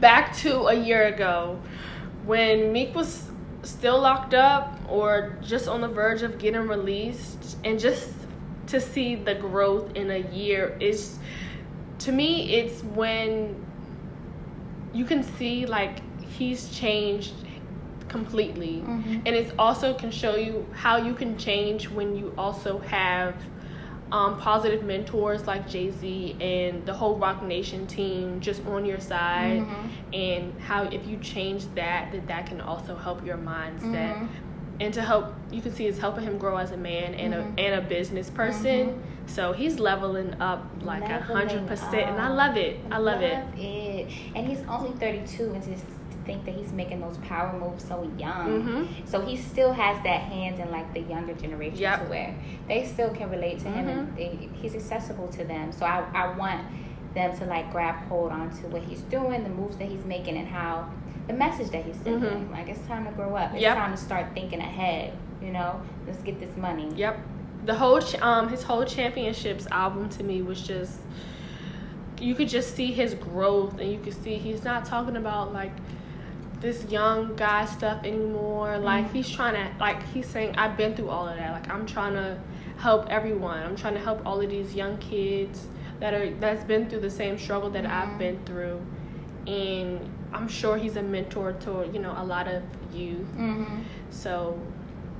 back 0.00 0.34
to 0.38 0.66
a 0.68 0.74
year 0.74 1.06
ago 1.08 1.60
when 2.24 2.72
Meek 2.72 2.94
was 2.94 3.30
still 3.62 4.00
locked 4.00 4.34
up 4.34 4.78
or 4.88 5.36
just 5.42 5.68
on 5.68 5.80
the 5.80 5.88
verge 5.88 6.22
of 6.22 6.38
getting 6.38 6.68
released, 6.68 7.56
and 7.64 7.78
just 7.78 8.12
to 8.68 8.80
see 8.80 9.14
the 9.14 9.34
growth 9.34 9.94
in 9.94 10.10
a 10.10 10.18
year 10.32 10.76
is 10.80 11.18
to 11.98 12.12
me, 12.12 12.54
it's 12.54 12.82
when 12.82 13.64
you 14.92 15.04
can 15.04 15.22
see 15.22 15.66
like 15.66 16.00
he's 16.22 16.70
changed 16.70 17.34
completely. 18.18 18.76
Mhm. 18.86 19.22
And 19.26 19.32
it 19.40 19.46
also 19.58 19.88
can 20.02 20.10
show 20.22 20.34
you 20.36 20.64
how 20.84 20.96
you 21.08 21.14
can 21.14 21.36
change 21.36 21.82
when 21.96 22.08
you 22.18 22.26
also 22.38 22.78
have 22.96 23.34
um, 24.12 24.32
positive 24.38 24.82
mentors 24.84 25.44
like 25.46 25.62
Jay 25.68 25.90
Z 25.90 26.36
and 26.40 26.86
the 26.86 26.92
whole 27.00 27.16
Roc 27.16 27.42
Nation 27.42 27.86
team 27.86 28.38
just 28.40 28.60
on 28.74 28.84
your 28.90 29.00
side, 29.00 29.62
Mhm. 29.62 29.88
and 30.26 30.42
how 30.68 30.80
if 30.96 31.02
you 31.10 31.16
change 31.34 31.62
that, 31.74 32.12
that 32.12 32.24
that 32.28 32.42
can 32.50 32.60
also 32.60 32.94
help 32.94 33.18
your 33.26 33.38
mindset. 33.38 34.12
Mhm. 34.14 34.28
And 34.80 34.90
to 34.94 35.02
help, 35.02 35.24
you 35.50 35.60
can 35.64 35.72
see 35.72 35.86
it's 35.90 35.98
helping 36.06 36.24
him 36.28 36.36
grow 36.44 36.56
as 36.64 36.70
a 36.72 36.76
man 36.76 37.14
and 37.14 37.32
Mhm. 37.34 37.40
a 37.58 37.60
and 37.64 37.72
a 37.80 37.82
business 37.96 38.28
person. 38.30 38.80
Mhm. 38.88 38.94
So 39.36 39.52
he's 39.60 39.76
leveling 39.80 40.30
up 40.50 40.60
like 40.82 41.08
a 41.08 41.20
hundred 41.32 41.66
percent, 41.66 42.06
and 42.10 42.18
I 42.20 42.28
love 42.42 42.56
it. 42.56 42.74
I 42.96 42.98
love 42.98 43.22
it. 43.22 43.38
it. 43.58 44.06
And 44.36 44.42
he's 44.46 44.62
only 44.68 44.90
32, 45.04 45.44
and 45.54 45.62
to 45.62 45.70
just 45.70 45.86
think 46.24 46.44
that 46.44 46.54
he's 46.54 46.72
making 46.72 47.00
those 47.00 47.16
power 47.18 47.52
moves 47.58 47.84
so 47.86 48.02
young. 48.18 48.62
Mhm. 48.62 48.88
So 49.08 49.20
he 49.20 49.36
still 49.36 49.72
has 49.72 49.96
that 50.04 50.20
hand 50.22 50.58
in 50.58 50.70
like 50.70 50.92
the 50.94 51.00
younger 51.00 51.34
generation 51.34 51.78
Yep. 51.78 52.04
to 52.04 52.10
where 52.10 52.34
they 52.68 52.84
still 52.84 53.10
can 53.10 53.30
relate 53.30 53.58
to 53.60 53.68
him, 53.68 53.88
and 53.88 54.08
Mhm. 54.08 54.16
they, 54.16 54.48
he's 54.54 54.74
accessible 54.74 55.28
to 55.28 55.44
them. 55.44 55.72
So 55.72 55.84
I, 55.86 56.04
I 56.14 56.36
want 56.36 56.60
them 57.14 57.36
to 57.38 57.44
like 57.46 57.70
grab 57.72 57.96
hold 58.08 58.32
onto 58.32 58.66
what 58.68 58.82
he's 58.82 59.00
doing, 59.02 59.42
the 59.44 59.50
moves 59.50 59.76
that 59.76 59.88
he's 59.88 60.04
making, 60.04 60.36
and 60.36 60.48
how 60.48 60.86
the 61.26 61.32
message 61.32 61.70
that 61.70 61.84
he's 61.84 61.96
sending. 61.96 62.48
Mhm. 62.48 62.52
Like 62.52 62.68
it's 62.68 62.84
time 62.86 63.04
to 63.06 63.12
grow 63.12 63.34
up. 63.36 63.52
It's 63.52 63.62
Yep. 63.62 63.76
time 63.76 63.90
to 63.92 63.96
start 63.96 64.26
thinking 64.34 64.60
ahead. 64.60 65.12
You 65.42 65.52
know, 65.52 65.80
let's 66.06 66.22
get 66.22 66.40
this 66.40 66.56
money. 66.56 66.88
Yep. 66.96 67.18
The 67.66 67.74
whole 67.74 68.00
ch- 68.00 68.20
um 68.20 68.48
his 68.48 68.62
whole 68.62 68.84
championships 68.84 69.66
album 69.70 70.08
to 70.10 70.22
me 70.24 70.42
was 70.42 70.60
just 70.66 71.00
you 72.20 72.34
could 72.34 72.48
just 72.48 72.74
see 72.76 72.92
his 72.92 73.14
growth 73.14 73.78
and 73.78 73.90
you 73.90 73.98
could 73.98 74.14
see 74.22 74.36
he's 74.36 74.64
not 74.64 74.84
talking 74.84 75.16
about 75.16 75.52
like 75.52 75.72
this 76.64 76.84
young 76.90 77.36
guy 77.36 77.66
stuff 77.66 78.02
anymore. 78.04 78.78
Like 78.78 79.04
Mm-hmm. 79.04 79.14
he's 79.14 79.28
trying 79.30 79.54
to 79.54 79.78
like 79.78 80.02
he's 80.14 80.26
saying 80.26 80.56
I've 80.56 80.76
been 80.76 80.96
through 80.96 81.10
all 81.10 81.28
of 81.28 81.36
that. 81.36 81.52
Like 81.52 81.68
I'm 81.70 81.84
trying 81.86 82.14
to 82.14 82.38
help 82.78 83.06
everyone. 83.10 83.62
I'm 83.62 83.76
trying 83.76 83.94
to 83.94 84.00
help 84.00 84.24
all 84.26 84.40
of 84.40 84.48
these 84.50 84.74
young 84.74 84.96
kids 84.98 85.66
that 86.00 86.14
are 86.14 86.30
that's 86.40 86.64
been 86.64 86.88
through 86.88 87.00
the 87.00 87.10
same 87.10 87.38
struggle 87.38 87.68
that 87.70 87.84
I've 87.86 88.14
Mhm. 88.14 88.18
been 88.18 88.38
through. 88.46 88.80
And 89.46 90.00
I'm 90.32 90.48
sure 90.48 90.76
he's 90.78 90.96
a 90.96 91.02
mentor 91.02 91.52
to, 91.64 91.88
you 91.92 92.00
know, 92.00 92.14
a 92.16 92.24
lot 92.24 92.48
of 92.48 92.62
youth. 92.94 93.28
Mm-hmm. 93.36 93.82
So, 94.10 94.58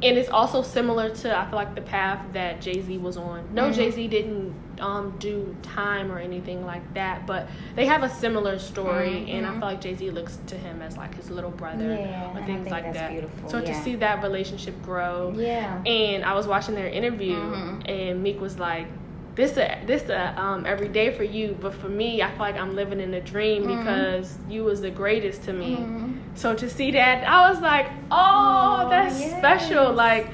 and 0.05 0.19
it's 0.19 0.29
also 0.29 0.63
similar 0.63 1.09
to 1.11 1.37
I 1.37 1.47
feel 1.47 1.57
like 1.57 1.75
the 1.75 1.81
path 1.81 2.21
that 2.35 2.61
Jay 2.61 2.81
Z 2.83 2.99
was 2.99 3.17
on. 3.17 3.49
No, 3.53 3.65
Mhm. 3.71 3.75
Jay 3.75 3.91
Z 3.91 4.07
didn't 4.09 4.55
um, 4.81 5.15
do 5.21 5.55
time 5.63 6.11
or 6.11 6.19
anything 6.19 6.67
like 6.67 6.95
that, 6.95 7.27
but 7.29 7.47
they 7.77 7.87
have 7.87 8.03
a 8.03 8.09
similar 8.09 8.59
story, 8.59 9.31
and 9.31 9.47
I 9.47 9.51
Mhm. 9.51 9.59
feel 9.61 9.69
like 9.69 9.81
Jay 9.81 9.95
Z 9.95 10.11
looks 10.11 10.39
to 10.49 10.57
him 10.57 10.83
as 10.83 10.97
like 10.97 11.15
his 11.15 11.31
little 11.31 11.51
brother 11.53 11.85
Yeah, 11.95 12.37
or 12.37 12.45
things 12.45 12.69
like 12.69 12.93
that. 12.93 13.11
beautiful, 13.13 13.49
So 13.49 13.61
to 13.61 13.75
see 13.75 13.95
that 13.97 14.23
relationship 14.23 14.75
grow, 14.83 15.33
Yeah. 15.37 15.81
and 15.85 16.25
I 16.25 16.35
was 16.35 16.47
watching 16.49 16.75
their 16.75 16.89
interview, 16.89 17.37
Mhm. 17.37 17.89
and 17.89 18.23
Meek 18.23 18.41
was 18.41 18.59
like. 18.59 18.87
This 19.35 19.57
a 19.57 19.81
this 19.85 20.09
a 20.11 20.41
um 20.41 20.65
every 20.65 20.87
day 20.89 21.11
for 21.13 21.25
you, 21.25 21.57
but 21.61 21.75
for 21.75 21.89
me, 21.89 22.23
I 22.23 22.29
feel 22.31 22.39
like 22.39 22.57
I'm 22.57 22.77
living 22.77 23.01
in 23.01 23.13
a 23.15 23.21
dream 23.21 23.65
Mhm. 23.65 23.79
because 23.79 24.39
you 24.49 24.63
was 24.63 24.81
the 24.81 24.91
greatest 24.91 25.43
to 25.45 25.53
me. 25.53 25.77
Mhm. 25.77 26.19
So 26.35 26.55
to 26.55 26.71
see 26.71 26.93
that, 26.93 27.25
I 27.27 27.51
was 27.51 27.61
like, 27.61 27.87
oh, 28.13 28.85
Oh, 28.87 28.91
that's 28.91 29.19
yes. 29.21 29.39
special. 29.39 29.93
Like, 29.93 30.29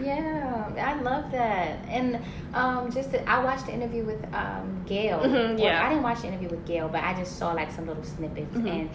Yeah, 0.00 0.70
I 0.80 0.94
love 1.02 1.30
that. 1.32 1.78
And 1.88 2.20
um, 2.54 2.90
just 2.92 3.10
to, 3.10 3.28
I 3.28 3.42
watched 3.44 3.66
the 3.66 3.72
interview 3.72 4.04
with 4.04 4.22
um, 4.32 4.82
Gayle. 4.86 5.18
Mhm, 5.18 5.56
Well, 5.56 5.58
yeah. 5.58 5.84
I 5.84 5.88
didn't 5.88 6.04
watch 6.04 6.20
the 6.20 6.28
interview 6.28 6.48
with 6.48 6.64
Gayle, 6.66 6.88
but 6.88 7.02
I 7.02 7.14
just 7.14 7.36
saw 7.36 7.52
like 7.52 7.70
some 7.72 7.86
little 7.86 8.04
snippets. 8.04 8.56
Mhm. 8.56 8.70
And 8.70 8.90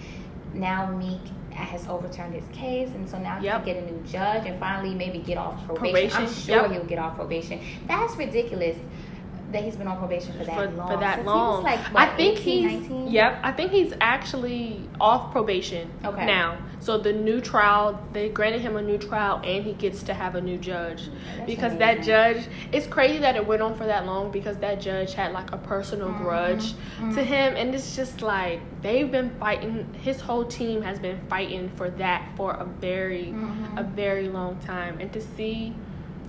now 0.53 0.87
Meek 0.91 1.19
has 1.51 1.85
overturned 1.87 2.33
his 2.33 2.45
case, 2.53 2.89
and 2.95 3.07
so 3.07 3.17
now 3.19 3.37
he 3.37 3.45
Yep. 3.45 3.65
can 3.65 3.73
get 3.73 3.83
a 3.83 3.85
new 3.91 4.01
judge 4.07 4.45
and 4.47 4.57
finally 4.59 4.95
maybe 4.95 5.19
get 5.19 5.37
off 5.37 5.63
probation. 5.65 5.91
Probation, 6.09 6.21
I'm 6.23 6.33
sure 6.33 6.61
yep. 6.63 6.71
he'll 6.71 6.85
get 6.85 6.97
off 6.99 7.15
probation. 7.15 7.59
That's 7.87 8.15
ridiculous 8.15 8.77
that 9.53 9.63
he's 9.63 9.75
been 9.75 9.87
on 9.87 9.97
probation 9.97 10.33
for 10.37 10.43
that 10.43 10.55
for, 10.55 10.67
long. 10.75 10.87
for 10.91 10.97
that 10.97 11.15
Since 11.17 11.27
long. 11.27 11.63
Like, 11.63 11.79
what, 11.93 12.09
I 12.09 12.17
think 12.17 12.39
18, 12.39 12.69
he's 12.69 12.79
19? 12.89 13.07
yep. 13.07 13.39
I 13.43 13.51
think 13.51 13.71
he's 13.71 13.93
actually 14.01 14.81
off 14.99 15.31
probation 15.31 15.89
Okay. 16.03 16.25
now. 16.25 16.57
So 16.79 16.97
the 16.97 17.13
new 17.13 17.39
trial, 17.39 18.03
they 18.11 18.27
granted 18.27 18.59
him 18.61 18.75
a 18.75 18.81
new 18.81 18.97
trial, 18.97 19.39
and 19.45 19.63
he 19.63 19.71
gets 19.73 20.03
to 20.03 20.13
have 20.13 20.35
a 20.35 20.41
new 20.41 20.57
judge 20.57 21.03
That's 21.37 21.45
because 21.45 21.77
that 21.77 22.03
judge. 22.03 22.45
It's 22.73 22.87
crazy 22.87 23.19
that 23.19 23.37
it 23.37 23.47
went 23.47 23.61
on 23.61 23.75
for 23.75 23.85
that 23.85 24.05
long 24.05 24.31
because 24.31 24.57
that 24.57 24.81
judge 24.81 25.13
had 25.13 25.31
like 25.31 25.51
a 25.53 25.57
personal 25.57 26.09
Mhm, 26.09 26.17
grudge 26.17 26.73
mhm. 26.99 27.15
to 27.15 27.23
him, 27.23 27.53
and 27.55 27.73
it's 27.73 27.95
just 27.95 28.21
like 28.21 28.59
they've 28.81 29.09
been 29.09 29.29
fighting. 29.39 29.93
His 30.01 30.19
whole 30.19 30.43
team 30.43 30.81
has 30.81 30.99
been 30.99 31.21
fighting 31.29 31.69
for 31.75 31.89
that 31.91 32.27
for 32.35 32.51
a 32.51 32.65
very, 32.65 33.27
Mhm. 33.27 33.79
a 33.79 33.83
very 33.83 34.27
long 34.27 34.57
time, 34.57 34.97
and 34.99 35.13
to 35.13 35.21
see 35.21 35.73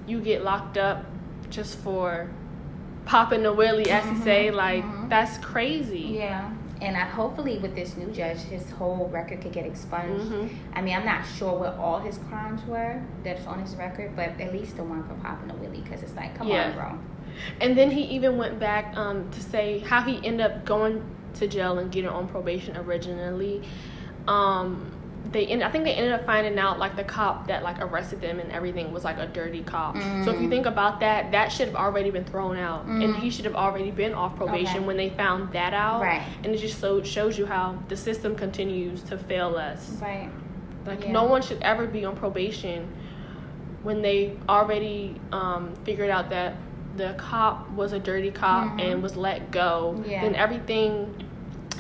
you 0.07 0.21
get 0.21 0.45
locked 0.45 0.77
up 0.79 1.05
just 1.51 1.79
for 1.79 2.29
popping 3.07 3.43
the 3.43 3.53
willy, 3.53 3.91
as 3.91 4.05
you 4.07 4.17
say, 4.25 4.49
Mhm, 4.51 4.55
like 4.55 4.85
mhm. 4.85 5.09
that's 5.09 5.39
crazy. 5.39 6.01
Yeah. 6.19 6.51
And 6.81 6.97
I 6.97 7.01
hopefully 7.01 7.59
with 7.59 7.75
this 7.75 7.97
new 7.97 8.09
judge, 8.09 8.39
his 8.39 8.71
whole 8.73 9.09
record 9.13 9.41
could 9.41 9.53
get 9.53 9.65
expunged. 9.65 10.31
Mhm. 10.31 10.49
I 10.75 10.83
mean, 10.83 10.95
I'm 10.97 11.05
not 11.07 11.25
sure 11.25 11.53
what 11.59 11.77
all 11.79 11.99
his 11.99 12.19
crimes 12.29 12.61
were 12.67 13.01
that's 13.23 13.47
on 13.47 13.61
his 13.61 13.75
record, 13.77 14.15
but 14.17 14.39
at 14.41 14.53
least 14.53 14.77
the 14.77 14.85
one 14.85 15.03
for 15.05 15.15
popping 15.15 15.51
a 15.51 15.55
willy, 15.55 15.81
because 15.81 16.03
it's 16.03 16.15
like, 16.17 16.37
come 16.37 16.49
Yeah. 16.49 16.67
on, 16.69 16.73
bro. 16.75 16.99
And 17.61 17.77
then 17.77 17.91
he 17.91 18.03
even 18.03 18.37
went 18.37 18.59
back 18.59 18.97
um, 18.97 19.31
to 19.31 19.41
say 19.41 19.79
how 19.81 20.03
he 20.03 20.21
ended 20.27 20.45
up 20.47 20.65
going 20.65 21.03
to 21.35 21.47
jail 21.49 21.79
and 21.79 21.91
getting 21.91 22.11
on 22.11 22.27
probation 22.29 22.77
originally. 22.77 23.63
Um, 24.29 24.91
they 25.33 25.47
end, 25.47 25.63
I 25.65 25.71
think 25.71 25.85
they 25.85 25.95
ended 25.95 26.13
up 26.13 26.27
finding 26.27 26.59
out 26.59 26.79
like 26.79 26.97
the 26.97 27.05
cop 27.05 27.49
that 27.49 27.63
like 27.63 27.81
arrested 27.81 28.21
them 28.21 28.39
and 28.39 28.53
everything 28.53 28.93
was 28.93 29.05
like 29.05 29.19
a 29.19 29.27
dirty 29.27 29.63
cop. 29.63 29.97
So 29.97 30.31
if 30.31 30.41
you 30.41 30.47
Mm. 30.47 30.51
think 30.51 30.67
about 30.67 31.01
that, 31.01 31.33
that 31.33 31.51
should 31.51 31.67
have 31.69 31.77
already 31.77 32.11
been 32.11 32.25
thrown 32.25 32.57
out, 32.59 32.85
and 32.85 33.03
Mm. 33.15 33.17
he 33.17 33.31
should 33.31 33.45
have 33.47 33.55
already 33.57 33.91
been 33.91 34.13
off 34.15 34.37
probation 34.37 34.79
Okay. 34.79 34.87
when 34.87 34.97
they 34.97 35.09
found 35.11 35.53
that 35.53 35.73
out. 35.75 36.03
Right. 36.03 36.23
And 36.45 36.55
it 36.55 36.59
just 36.59 36.79
so 36.79 37.03
shows 37.03 37.39
you 37.39 37.47
how 37.47 37.77
the 37.89 37.97
system 37.97 38.35
continues 38.37 39.03
to 39.05 39.17
fail 39.19 39.57
us. 39.57 39.99
Right. 40.01 40.29
Like 40.87 41.05
Yeah. 41.07 41.13
no 41.13 41.25
one 41.25 41.41
should 41.43 41.63
ever 41.63 41.87
be 41.87 42.05
on 42.05 42.15
probation 42.17 42.87
when 43.83 44.03
they 44.03 44.37
already 44.49 45.21
um, 45.33 45.71
figured 45.85 46.11
out 46.11 46.31
that 46.31 46.55
the 46.97 47.15
cop 47.19 47.69
was 47.71 47.93
a 47.93 47.99
dirty 47.99 48.31
cop 48.31 48.65
Mhm. 48.79 48.93
and 48.93 49.03
was 49.03 49.17
let 49.17 49.51
go. 49.51 50.03
Yeah. 50.07 50.21
Then 50.23 50.35
everything 50.37 51.15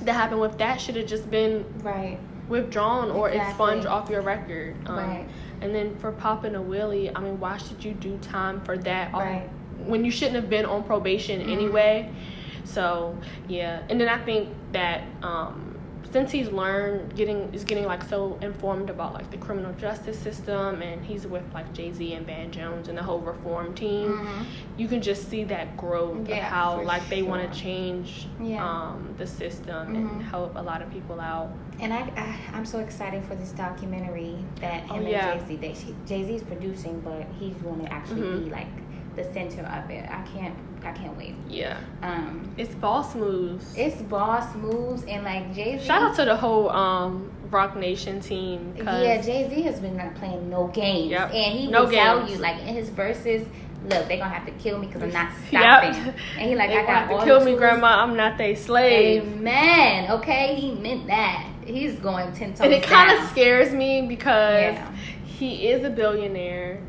that 0.02 0.12
happened 0.14 0.40
with 0.40 0.58
that 0.58 0.80
should 0.80 0.96
have 0.96 1.06
just 1.06 1.30
been 1.30 1.64
Right. 1.82 2.18
Withdrawn 2.48 3.10
or 3.10 3.28
Exactly. 3.30 3.50
expunged 3.50 3.86
off 3.86 4.10
your 4.10 4.22
record. 4.22 4.76
Um, 4.86 4.96
Right. 4.96 5.26
And 5.60 5.74
then 5.74 5.96
for 5.96 6.12
popping 6.12 6.54
a 6.54 6.60
willy, 6.62 7.14
I 7.14 7.20
mean, 7.20 7.40
why 7.40 7.56
should 7.56 7.82
you 7.84 7.92
do 7.92 8.18
time 8.18 8.60
for 8.62 8.76
that? 8.78 9.12
Right. 9.12 9.48
When 9.78 10.04
you 10.04 10.10
shouldn't 10.10 10.36
have 10.36 10.50
been 10.50 10.66
on 10.66 10.82
probation 10.84 11.40
Mhm. 11.40 11.52
anyway. 11.52 12.10
So 12.64 13.16
yeah, 13.48 13.80
and 13.88 14.00
then 14.00 14.08
I 14.08 14.18
think 14.18 14.48
that 14.72 15.02
um, 15.22 15.73
since 16.14 16.30
he's 16.30 16.48
learned 16.48 17.12
getting 17.16 17.52
is 17.52 17.64
getting 17.64 17.86
like 17.86 18.00
so 18.04 18.38
informed 18.40 18.88
about 18.88 19.12
like 19.14 19.28
the 19.32 19.36
criminal 19.36 19.72
justice 19.72 20.16
system, 20.16 20.80
and 20.80 21.04
he's 21.04 21.26
with 21.26 21.42
like 21.52 21.72
Jay 21.74 21.92
Z 21.92 22.12
and 22.14 22.24
Van 22.24 22.52
Jones 22.52 22.86
and 22.86 22.96
the 22.96 23.02
whole 23.02 23.18
reform 23.18 23.74
team, 23.74 24.10
Mhm. 24.18 24.44
you 24.76 24.86
can 24.86 25.02
just 25.02 25.28
see 25.28 25.42
that 25.42 25.76
growth 25.76 26.28
Yeah, 26.28 26.36
of 26.36 26.42
how 26.44 26.82
like 26.82 27.08
they 27.08 27.22
want 27.22 27.42
to 27.52 27.58
change 27.58 28.28
Yeah. 28.40 28.64
um, 28.64 29.12
the 29.18 29.26
system 29.26 29.88
Mhm. 29.88 29.96
and 30.12 30.22
help 30.22 30.54
a 30.54 30.62
lot 30.62 30.82
of 30.82 30.90
people 30.92 31.20
out. 31.20 31.50
And 31.80 31.92
I, 31.92 32.02
I, 32.16 32.36
I'm 32.56 32.64
so 32.64 32.78
excited 32.78 33.24
for 33.24 33.34
this 33.34 33.50
documentary 33.50 34.36
that 34.60 34.84
Oh, 34.90 34.94
him 34.94 35.08
yeah. 35.08 35.32
and 35.32 35.40
Jay 35.40 35.46
Z, 35.48 35.56
that 35.66 36.06
Jay 36.06 36.22
Z 36.24 36.32
is 36.32 36.44
producing, 36.44 37.00
but 37.00 37.26
he's 37.40 37.54
going 37.56 37.80
to 37.84 37.92
actually 37.92 38.22
Mhm. 38.22 38.44
be 38.44 38.50
like 38.52 38.68
the 39.16 39.24
center 39.32 39.62
of 39.62 39.90
it. 39.90 40.04
I 40.10 40.22
can't 40.34 40.54
I 40.84 40.92
can't 40.92 41.16
wait. 41.16 41.34
Yeah. 41.48 41.78
Um, 42.02 42.52
it's 42.58 42.74
boss 42.74 43.14
moves. 43.14 43.74
It's 43.76 44.02
boss 44.02 44.54
moves 44.54 45.04
and 45.04 45.24
like 45.24 45.54
Jay 45.54 45.78
Z. 45.78 45.84
Shout 45.86 46.02
out 46.02 46.16
to 46.16 46.24
the 46.24 46.36
whole 46.36 46.68
um 46.70 47.30
Roc 47.50 47.76
Nation 47.76 48.20
team. 48.20 48.74
Yeah, 48.76 49.20
Jay 49.22 49.48
Z 49.48 49.62
has 49.62 49.80
been 49.80 49.96
not 49.96 50.14
playing 50.16 50.50
no 50.50 50.66
games, 50.68 51.10
yep. 51.10 51.32
and 51.32 51.58
he 51.58 51.66
no 51.68 51.84
will 51.84 51.90
games. 51.90 52.02
tell 52.20 52.30
you 52.30 52.36
like 52.38 52.60
in 52.62 52.74
his 52.74 52.90
verses. 52.90 53.46
Look, 53.84 54.08
they're 54.08 54.16
gonna 54.16 54.30
have 54.30 54.46
to 54.46 54.52
kill 54.52 54.78
me 54.78 54.86
because 54.86 55.02
I'm 55.02 55.12
not 55.12 55.30
stopping. 55.48 55.94
Yep. 56.06 56.14
And 56.38 56.48
he 56.50 56.56
like, 56.56 56.70
they 56.70 56.78
I 56.78 56.86
got 56.86 57.18
to 57.18 57.24
kill 57.26 57.40
me, 57.40 57.50
tools. 57.52 57.58
grandma. 57.58 58.02
I'm 58.02 58.16
not 58.16 58.38
their 58.38 58.56
slave. 58.56 59.22
Amen. 59.24 60.10
Okay, 60.10 60.54
he 60.54 60.72
meant 60.72 61.06
that. 61.08 61.46
He's 61.66 61.98
going 61.98 62.32
ten 62.32 62.50
toes 62.52 62.60
And 62.60 62.72
it 62.72 62.82
kind 62.82 63.18
of 63.18 63.28
scares 63.28 63.72
me 63.74 64.06
because 64.06 64.74
Yeah. 64.74 64.90
he 65.26 65.68
is 65.68 65.84
a 65.84 65.90
billionaire. 65.90 66.80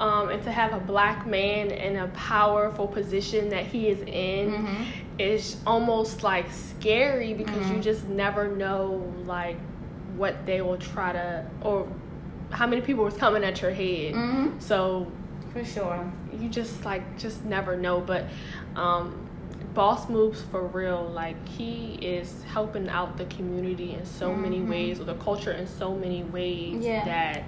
Um, 0.00 0.28
and 0.30 0.42
to 0.42 0.50
have 0.52 0.72
a 0.72 0.80
black 0.84 1.26
man 1.26 1.70
in 1.70 1.96
a 1.96 2.08
powerful 2.08 2.86
position 2.88 3.48
that 3.50 3.64
he 3.66 3.88
is 3.88 4.00
in 4.02 4.50
Mhm. 4.52 4.84
is 5.18 5.56
almost 5.66 6.22
like 6.24 6.50
scary 6.50 7.32
because 7.34 7.70
you 7.70 7.76
Mhm. 7.76 7.82
just 7.82 8.08
never 8.08 8.48
know 8.48 9.02
like 9.26 9.56
what 10.16 10.46
they 10.46 10.60
will 10.62 10.76
try 10.78 11.12
to 11.12 11.44
or 11.62 11.86
how 12.50 12.66
many 12.66 12.80
people 12.82 13.04
was 13.04 13.16
coming 13.16 13.44
at 13.44 13.62
your 13.62 13.70
head. 13.72 14.14
Mhm. 14.14 14.60
So 14.60 15.06
For 15.52 15.64
sure. 15.64 16.04
you 16.40 16.48
just 16.48 16.84
like 16.84 17.16
just 17.16 17.44
never 17.44 17.76
know 17.76 18.00
but 18.00 18.24
um 18.74 19.14
boss 19.74 20.08
moves 20.08 20.40
for 20.52 20.62
real 20.66 21.02
like 21.14 21.36
he 21.48 21.98
is 22.00 22.44
helping 22.52 22.88
out 22.88 23.16
the 23.16 23.24
community 23.26 23.94
in 23.94 24.04
so 24.04 24.32
many 24.34 24.58
Mhm. 24.60 24.68
ways 24.68 25.00
or 25.00 25.04
the 25.04 25.14
culture 25.14 25.50
in 25.52 25.66
so 25.66 25.94
many 25.94 26.22
ways 26.24 26.84
Yeah. 26.84 27.04
that 27.04 27.42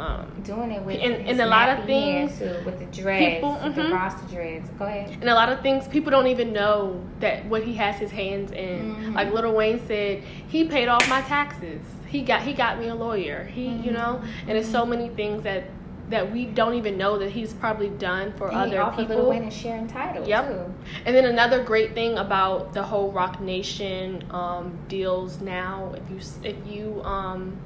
um 0.00 0.26
Doing 0.44 0.70
it 0.72 0.82
with 0.82 0.98
And- 1.00 1.28
and 1.28 1.40
a 1.40 1.46
lot 1.46 1.68
of 1.78 1.84
things, 1.84 2.38
too, 2.38 2.56
with 2.64 2.78
the 2.78 2.86
dreads, 3.02 3.34
people- 3.36 3.58
with 3.62 3.74
the. 3.74 3.88
Rasta 3.92 4.24
dreads. 4.34 4.68
Go 4.78 4.84
ahead. 4.86 5.10
and 5.20 5.28
a 5.28 5.34
lot 5.34 5.48
of 5.52 5.60
things 5.60 5.86
people 5.88 6.10
don't 6.10 6.26
even 6.28 6.52
know 6.52 7.00
that 7.20 7.44
what 7.46 7.62
he 7.62 7.74
has 7.74 7.96
his 7.96 8.10
hands 8.10 8.50
in 8.52 8.94
Mhm. 8.96 9.14
like 9.14 9.32
Lil 9.32 9.52
Wayne 9.52 9.80
said 9.86 10.22
he 10.48 10.64
paid 10.64 10.88
off 10.88 11.08
my 11.08 11.20
taxes 11.22 11.80
he 12.06 12.22
got 12.22 12.40
he 12.42 12.52
got 12.52 12.78
me 12.80 12.88
a 12.88 12.94
lawyer 12.94 13.44
he 13.54 13.66
you 13.68 13.90
Mhm. 13.90 13.98
know 13.98 14.20
and 14.48 14.56
it's 14.58 14.68
so 14.68 14.84
many 14.86 15.08
things 15.08 15.42
that 15.44 15.64
that 16.08 16.32
we 16.32 16.44
don't 16.44 16.74
even 16.74 16.98
know 16.98 17.18
that 17.18 17.30
he's 17.30 17.52
probably 17.54 17.88
done 17.90 18.32
for 18.36 18.48
And 18.48 18.74
other 18.74 18.90
people 18.96 19.14
Lil 19.16 19.30
Wayne 19.30 19.44
a 19.44 19.50
sharing 19.50 19.86
title 19.86 20.26
Yep. 20.26 20.48
too. 20.48 20.74
And 21.06 21.14
then 21.14 21.24
another 21.24 21.62
great 21.62 21.94
thing 21.94 22.18
about 22.18 22.72
the 22.72 22.82
whole 22.82 23.12
Roc 23.12 23.40
Nation 23.40 24.24
um, 24.32 24.72
deals 24.88 25.40
now, 25.40 25.92
if 25.94 26.02
you 26.10 26.18
if 26.50 26.56
you 26.66 27.00
um, 27.04 27.56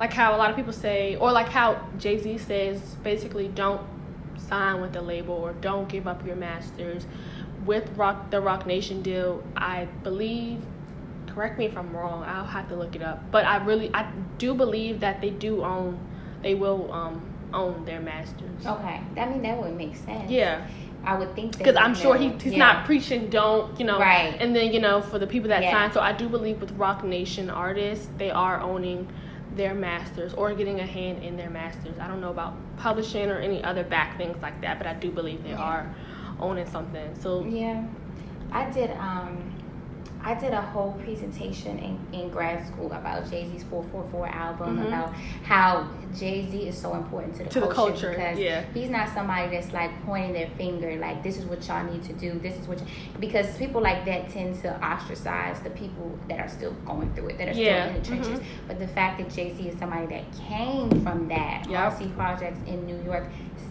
like 0.00 0.12
how 0.14 0.34
a 0.34 0.38
lot 0.38 0.48
of 0.50 0.56
people 0.56 0.72
say, 0.72 1.14
or 1.16 1.30
like 1.30 1.48
how 1.48 1.78
Jay 1.98 2.18
Z 2.18 2.38
says, 2.38 2.80
basically 3.04 3.48
don't 3.48 3.82
sign 4.38 4.80
with 4.80 4.94
the 4.94 5.02
label 5.02 5.34
or 5.34 5.52
don't 5.52 5.88
give 5.88 6.08
up 6.08 6.26
your 6.26 6.36
masters. 6.36 7.06
With 7.66 7.88
Rock 7.96 8.30
the 8.30 8.40
Roc 8.40 8.66
Nation 8.66 9.02
deal, 9.02 9.44
I 9.54 9.84
believe. 10.02 10.62
Correct 11.26 11.58
me 11.58 11.66
if 11.66 11.76
I'm 11.76 11.94
wrong. 11.94 12.24
I'll 12.24 12.46
have 12.46 12.68
to 12.70 12.74
look 12.76 12.96
it 12.96 13.02
up. 13.02 13.30
But 13.30 13.44
I 13.44 13.58
really, 13.58 13.90
I 13.94 14.10
do 14.38 14.54
believe 14.54 15.00
that 15.00 15.20
they 15.20 15.30
do 15.30 15.62
own, 15.62 15.98
they 16.42 16.54
will 16.54 16.90
um, 16.92 17.22
own 17.52 17.84
their 17.84 18.00
masters. 18.00 18.66
Okay, 18.66 19.00
that 19.14 19.30
mean 19.30 19.42
that 19.42 19.62
would 19.62 19.76
make 19.76 19.94
sense. 19.94 20.30
Yeah 20.30 20.66
I 21.02 21.14
would 21.18 21.34
think 21.34 21.56
because 21.56 21.76
I'm 21.76 21.94
sure 21.94 22.16
he, 22.16 22.28
he's 22.28 22.52
Yeah. 22.52 22.58
not 22.58 22.84
preaching 22.84 23.30
don't 23.30 23.78
you 23.80 23.86
know 23.86 23.98
Right. 23.98 24.36
and 24.38 24.54
then 24.54 24.72
you 24.72 24.80
know 24.80 25.00
for 25.00 25.18
the 25.18 25.26
people 25.26 25.48
that 25.48 25.62
Yeah. 25.62 25.70
sign 25.70 25.92
so 25.92 26.00
I 26.00 26.12
do 26.12 26.28
believe 26.28 26.60
with 26.60 26.72
Roc 26.72 27.04
Nation 27.04 27.48
artists 27.48 28.08
they 28.18 28.30
are 28.30 28.60
owning 28.60 29.08
their 29.56 29.74
masters 29.74 30.32
or 30.34 30.54
getting 30.54 30.80
a 30.80 30.86
hand 30.86 31.22
in 31.24 31.36
their 31.36 31.50
masters 31.50 31.98
I 32.00 32.06
don't 32.08 32.20
know 32.20 32.30
about 32.30 32.54
publishing 32.76 33.28
or 33.30 33.38
any 33.38 33.62
other 33.64 33.82
back 33.84 34.16
things 34.16 34.40
like 34.42 34.60
that 34.62 34.78
but 34.78 34.86
I 34.86 34.94
do 34.94 35.10
believe 35.10 35.42
they 35.42 35.50
Yeah. 35.50 35.58
are 35.62 35.94
owning 36.38 36.66
something 36.66 37.14
so 37.20 37.44
Yeah, 37.44 37.84
I 38.52 38.70
did. 38.70 38.90
Um, 38.92 39.49
I 40.22 40.34
did 40.34 40.52
a 40.52 40.60
whole 40.60 40.92
presentation 41.02 41.78
in, 41.78 41.98
in 42.12 42.28
grad 42.28 42.66
school 42.66 42.92
about 42.92 43.30
Jay 43.30 43.48
Z's 43.50 43.62
444 43.70 44.26
album 44.28 44.78
Mhm. 44.78 44.88
about 44.88 45.14
how 45.44 45.88
Jay 46.18 46.46
Z 46.50 46.68
is 46.68 46.76
so 46.76 46.94
important 46.94 47.34
to 47.36 47.44
the 47.44 47.48
To 47.50 47.60
the 47.60 47.66
culture, 47.68 47.92
culture, 47.92 48.10
because 48.10 48.38
yeah. 48.38 48.62
he's 48.74 48.90
not 48.90 49.08
somebody 49.08 49.48
that's 49.54 49.72
like 49.72 49.90
pointing 50.04 50.32
their 50.34 50.48
finger 50.58 50.96
like 50.96 51.22
this 51.22 51.38
is 51.38 51.46
what 51.46 51.66
y'all 51.66 51.84
need 51.84 52.02
to 52.02 52.12
do. 52.12 52.38
This 52.40 52.54
is 52.58 52.68
what 52.68 52.80
y-" 52.80 52.86
because 53.18 53.56
people 53.56 53.80
like 53.80 54.04
that 54.04 54.28
tend 54.28 54.60
to 54.62 54.68
ostracize 54.84 55.60
the 55.60 55.70
people 55.70 56.18
that 56.28 56.38
are 56.38 56.48
still 56.48 56.72
going 56.84 57.12
through 57.14 57.28
it 57.28 57.38
that 57.38 57.48
are 57.48 57.52
Yeah, 57.52 57.84
still 57.86 57.94
in 57.96 58.02
the 58.02 58.06
trenches. 58.08 58.38
mhm. 58.40 58.44
But 58.68 58.78
the 58.78 58.88
fact 58.88 59.18
that 59.18 59.30
Jay 59.30 59.54
Z 59.54 59.68
is 59.68 59.78
somebody 59.78 60.06
that 60.06 60.24
came 60.48 60.90
from 61.02 61.28
that 61.28 61.66
Yep. 61.68 61.80
Marcy 61.80 62.08
Projects 62.16 62.60
in 62.66 62.84
New 62.86 63.00
York 63.04 63.24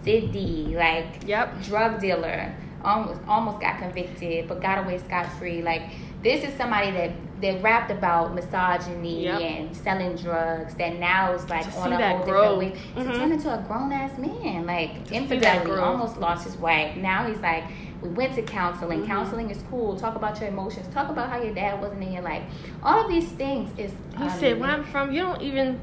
City, 0.04 0.74
like 0.76 1.28
yep 1.28 1.62
drug 1.64 2.00
dealer 2.00 2.54
almost 2.84 3.20
almost 3.28 3.60
got 3.60 3.78
convicted 3.78 4.48
but 4.48 4.62
got 4.62 4.78
away 4.84 4.98
scot 4.98 5.26
free 5.34 5.62
like 5.62 5.82
this 6.24 6.44
is 6.44 6.54
somebody 6.56 6.92
that 6.92 7.12
that 7.42 7.64
rapped 7.64 7.90
about 7.90 8.36
misogyny 8.36 9.24
Yep. 9.24 9.40
and 9.42 9.78
selling 9.78 10.16
drugs 10.18 10.74
that 10.76 11.00
now 11.00 11.32
is 11.32 11.50
like 11.50 11.64
To 11.72 11.80
on 11.80 11.94
a 11.94 12.10
whole 12.10 12.26
different 12.26 12.58
way. 12.58 12.70
To 12.72 13.02
Mhm. 13.10 13.16
turn 13.16 13.32
into 13.32 13.54
a 13.54 13.62
grown-ass 13.66 14.18
man. 14.18 14.66
Like 14.66 15.06
that 15.06 15.14
infidelity 15.14 15.72
almost 15.72 16.18
lost 16.20 16.44
his 16.44 16.58
wife 16.58 16.98
now 16.98 17.26
he's 17.26 17.40
like 17.40 17.64
we 18.02 18.10
went 18.10 18.34
to 18.36 18.42
counseling. 18.42 19.04
Mhm. 19.04 19.08
counseling 19.08 19.50
is 19.50 19.64
cool. 19.70 19.96
Talk 19.96 20.16
about 20.16 20.40
your 20.42 20.50
emotions. 20.50 20.88
Talk 20.94 21.10
about 21.10 21.30
how 21.30 21.42
your 21.42 21.54
dad 21.54 21.82
wasn't 21.82 22.04
in 22.04 22.12
your 22.14 22.22
life. 22.24 22.44
All 22.84 23.06
of 23.06 23.10
these 23.10 23.30
things 23.32 23.70
is 23.78 23.92
he 24.18 24.30
said 24.30 24.60
where 24.60 24.70
I'm 24.72 24.84
from 24.84 25.14
you 25.14 25.22
don't 25.22 25.42
even 25.42 25.80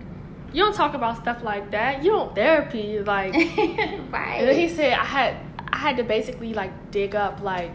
you 0.53 0.63
don't 0.63 0.75
talk 0.75 0.93
about 0.95 1.17
stuff 1.17 1.43
like 1.43 1.71
that. 1.71 2.03
You 2.05 2.11
don't 2.13 2.35
therapy 2.35 2.99
like 3.01 3.33
right. 4.13 4.49
He 4.55 4.69
said 4.69 4.93
I 4.93 5.05
had 5.05 5.35
I 5.73 5.77
had 5.79 5.97
to 5.97 6.05
basically 6.05 6.53
like 6.55 6.91
dig 6.91 7.15
up 7.15 7.43
like 7.43 7.71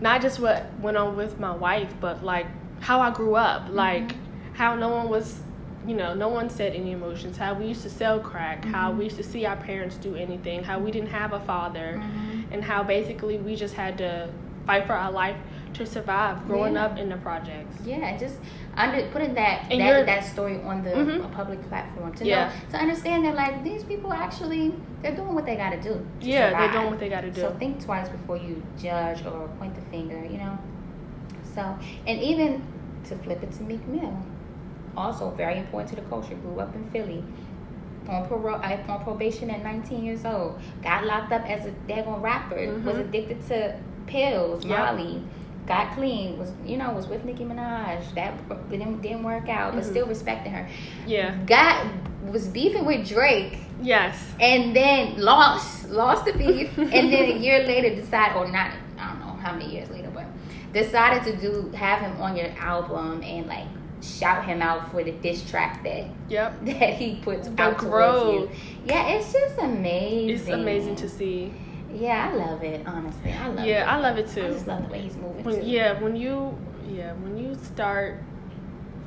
not 0.00 0.22
just 0.22 0.40
what 0.40 0.66
went 0.80 0.96
on 0.96 1.16
with 1.16 1.38
my 1.38 1.54
wife, 1.54 1.92
but 2.00 2.24
like 2.24 2.46
how 2.80 3.00
I 3.00 3.10
grew 3.10 3.34
up, 3.34 3.68
like 3.70 4.14
how 4.54 4.74
no 4.74 4.88
one 4.88 5.08
was 5.08 5.40
you 5.86 5.96
know, 5.96 6.12
no 6.12 6.28
one 6.28 6.50
said 6.50 6.74
any 6.74 6.92
emotions, 6.92 7.38
how 7.38 7.54
we 7.54 7.64
used 7.64 7.82
to 7.82 7.88
sell 7.88 8.20
crack, 8.20 8.66
how 8.66 8.92
we 8.92 9.04
used 9.04 9.16
to 9.16 9.22
see 9.22 9.46
our 9.46 9.56
parents 9.56 9.96
do 9.96 10.14
anything, 10.14 10.62
how 10.62 10.78
we 10.78 10.90
didn't 10.90 11.08
have 11.08 11.32
a 11.32 11.40
father, 11.40 11.98
Mhm. 12.04 12.44
and 12.52 12.62
how 12.62 12.82
basically 12.82 13.38
we 13.38 13.56
just 13.56 13.74
had 13.74 13.96
to 13.96 14.28
fight 14.66 14.86
for 14.86 14.92
our 14.92 15.10
life 15.10 15.36
to 15.74 15.86
survive 15.86 16.46
growing 16.46 16.74
Yeah. 16.74 16.84
up 16.86 16.98
in 16.98 17.08
the 17.08 17.16
projects. 17.16 17.76
Yeah, 17.84 18.16
just 18.16 18.38
under 18.76 19.02
putting 19.12 19.34
that 19.34 19.62
And 19.70 19.80
that, 19.80 20.06
that 20.06 20.24
story 20.24 20.60
on 20.64 20.82
the 20.82 20.90
Mhm. 20.90 21.24
a 21.24 21.28
public 21.28 21.66
platform 21.68 22.12
to 22.14 22.24
Yeah. 22.24 22.46
know 22.46 22.50
to 22.70 22.76
understand 22.78 23.24
that 23.24 23.34
like 23.34 23.62
these 23.64 23.84
people 23.84 24.12
actually 24.12 24.74
they're 25.02 25.14
doing 25.16 25.34
what 25.34 25.46
they 25.46 25.56
got 25.56 25.70
to 25.70 25.80
do. 25.80 26.04
Yeah, 26.20 26.50
they're 26.58 26.72
doing 26.72 26.90
what 26.90 26.98
they 27.00 27.08
got 27.08 27.22
to 27.22 27.30
do. 27.30 27.40
So 27.40 27.50
think 27.58 27.82
twice 27.84 28.08
before 28.08 28.36
you 28.36 28.62
judge 28.78 29.24
or 29.24 29.48
point 29.58 29.74
the 29.74 29.80
finger. 29.90 30.22
You 30.24 30.38
know. 30.38 30.58
So 31.54 31.62
and 32.06 32.18
even 32.20 32.62
to 33.04 33.16
flip 33.16 33.42
it 33.42 33.52
to 33.52 33.62
Meek 33.62 33.86
Mill, 33.88 34.12
also 34.96 35.30
very 35.30 35.58
important 35.58 35.90
to 35.90 35.96
the 35.96 36.02
culture. 36.08 36.34
Grew 36.34 36.60
up 36.60 36.74
in 36.74 36.84
Philly. 36.90 37.24
On, 38.08 38.26
parole, 38.26 38.56
on 38.88 39.04
probation 39.04 39.50
at 39.50 39.62
19 39.62 40.02
years 40.02 40.24
old, 40.24 40.58
got 40.82 41.04
locked 41.04 41.32
up 41.32 41.48
as 41.48 41.66
a 41.66 41.70
daggone 41.86 42.20
rapper, 42.22 42.56
was 42.84 42.96
Mhm. 42.96 43.00
addicted 43.00 43.46
to 43.48 43.74
pills, 44.06 44.64
Yep. 44.64 44.78
Molly, 44.78 45.22
got 45.72 45.86
clean, 45.96 46.38
was 46.38 46.50
you 46.70 46.76
know 46.80 46.90
was 47.00 47.06
with 47.12 47.22
Nicki 47.24 47.44
Minaj. 47.44 48.00
That 48.18 48.32
didn't 48.70 49.00
didn't 49.06 49.22
work 49.32 49.48
out, 49.48 49.68
but 49.74 49.82
Mhm. 49.84 49.90
still 49.92 50.06
respecting 50.14 50.52
her. 50.52 50.64
yeah. 51.06 51.28
Got 51.46 51.74
was 52.34 52.44
beefing 52.48 52.84
with 52.90 53.02
Drake, 53.08 53.54
Yes. 53.82 54.14
and 54.40 54.62
then 54.78 55.02
lost 55.30 55.88
lost 56.02 56.22
the 56.28 56.32
beef, 56.42 56.76
and 56.96 57.04
then 57.14 57.24
a 57.34 57.38
year 57.46 57.58
later 57.72 57.90
decided, 58.02 58.36
or 58.36 58.46
not, 58.58 58.70
I 58.98 59.02
don't 59.08 59.20
know 59.24 59.34
how 59.44 59.52
many 59.52 59.68
years 59.74 59.88
later, 59.90 60.10
but 60.18 60.26
decided 60.72 61.20
to 61.28 61.32
do 61.44 61.50
have 61.84 61.98
him 62.06 62.14
on 62.20 62.36
your 62.36 62.50
album 62.72 63.22
and 63.22 63.46
like 63.46 63.68
shout 64.02 64.44
him 64.50 64.62
out 64.62 64.90
for 64.90 65.00
the 65.04 65.12
diss 65.24 65.40
track 65.50 65.82
that 65.84 66.04
Yep. 66.28 66.50
that 66.70 66.92
he 67.00 67.06
puts 67.26 67.48
The 67.48 67.62
out 67.62 67.78
towards 67.78 68.24
you. 68.34 68.50
Yeah, 68.86 69.08
it's 69.14 69.32
just 69.32 69.58
amazing. 69.58 70.30
It's 70.30 70.48
amazing 70.48 70.96
to 71.04 71.08
see. 71.08 71.52
Yeah, 71.94 72.30
I 72.32 72.36
love 72.36 72.62
it. 72.62 72.86
Honestly, 72.86 73.32
I 73.32 73.48
love 73.48 73.58
it. 73.58 73.68
Yeah, 73.68 73.92
I 73.94 73.98
love 74.00 74.18
it 74.18 74.28
too. 74.28 74.44
I 74.44 74.50
just 74.50 74.66
love 74.66 74.82
the 74.86 74.92
way 74.92 75.00
he's 75.00 75.16
moving 75.16 75.44
when 75.44 75.54
too. 75.60 75.66
yeah 75.66 76.00
when 76.00 76.16
you 76.16 76.56
yeah 76.88 77.12
when 77.14 77.36
you 77.36 77.54
start 77.54 78.22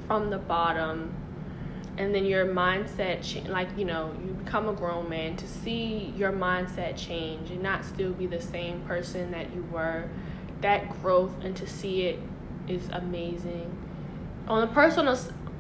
from 0.08 0.30
the 0.30 0.38
bottom 0.38 1.14
and 1.98 2.14
then 2.14 2.26
your 2.26 2.46
mindset 2.46 3.22
cha- 3.24 3.50
like 3.52 3.70
you 3.78 3.86
know 3.86 4.12
you 4.26 4.34
become 4.34 4.68
a 4.68 4.74
grown 4.74 5.08
man 5.10 5.36
to 5.38 5.48
see 5.48 6.14
your 6.18 6.32
mindset 6.32 6.98
change 6.98 7.52
and 7.52 7.62
not 7.62 7.86
still 7.86 8.12
be 8.14 8.26
the 8.26 8.42
same 8.42 8.82
person 8.82 9.32
that 9.32 9.54
you 9.54 9.64
were 9.72 10.10
that 10.62 10.90
growth 11.02 11.32
and 11.44 11.56
to 11.56 11.68
see 11.68 12.04
it 12.04 12.20
is 12.68 12.88
amazing 12.92 13.76
on 14.48 14.64
a 14.64 14.68
personal 14.68 15.18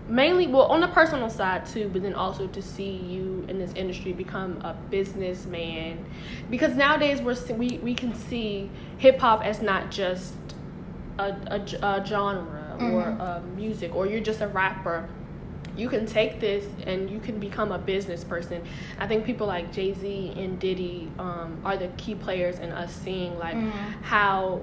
mainly 0.07 0.47
well 0.47 0.63
on 0.63 0.81
the 0.81 0.87
personal 0.89 1.29
side 1.29 1.65
too 1.65 1.89
but 1.93 2.01
then 2.03 2.13
also 2.13 2.45
to 2.47 2.61
see 2.61 2.91
you 2.91 3.45
in 3.47 3.57
this 3.57 3.71
industry 3.73 4.11
become 4.11 4.59
a 4.61 4.73
businessman 4.89 6.03
because 6.49 6.75
nowadays 6.75 7.21
we're 7.21 7.35
we, 7.55 7.77
we 7.79 7.93
can 7.95 8.13
see 8.13 8.69
hip-hop 8.97 9.43
as 9.43 9.61
not 9.61 9.89
just 9.89 10.33
a, 11.19 11.29
a, 11.47 11.85
a 11.85 12.05
genre 12.05 12.75
or 12.79 13.03
Mhm. 13.03 13.19
a 13.21 13.41
music 13.55 13.95
or 13.95 14.05
you're 14.05 14.19
just 14.19 14.41
a 14.41 14.47
rapper 14.47 15.07
you 15.77 15.89
can 15.89 16.05
take 16.05 16.39
this 16.39 16.65
and 16.85 17.09
you 17.09 17.19
can 17.19 17.39
become 17.39 17.71
a 17.71 17.79
business 17.79 18.23
person. 18.23 18.61
I 18.99 19.07
think 19.07 19.25
people 19.25 19.47
like 19.47 19.71
Jay 19.73 19.91
Z 19.95 20.33
and 20.37 20.59
Diddy 20.59 21.09
um, 21.17 21.59
are 21.65 21.77
the 21.77 21.87
key 21.97 22.13
players 22.13 22.59
in 22.59 22.71
us 22.71 22.93
seeing 22.93 23.39
like 23.39 23.55
Mhm. 23.55 23.71
how 24.03 24.61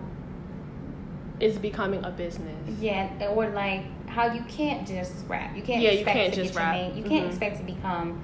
it's 1.40 1.58
becoming 1.58 2.04
a 2.04 2.10
business. 2.10 2.54
Yeah, 2.80 3.08
or 3.34 3.48
like 3.48 3.84
how 4.10 4.32
you 4.32 4.42
can't 4.48 4.86
just 4.86 5.14
rap. 5.28 5.56
You 5.56 5.62
can't 5.62 5.82
Yeah, 5.82 5.90
you 5.90 5.98
expect 6.00 6.16
can't 6.16 6.34
to 6.34 6.42
just 6.42 6.54
get 6.54 6.60
your 6.60 6.70
rap. 6.70 6.76
name. 6.76 6.96
You 6.96 7.04
can't 7.04 7.24
Mhm. 7.26 7.28
expect 7.30 7.56
to 7.58 7.62
become 7.64 8.20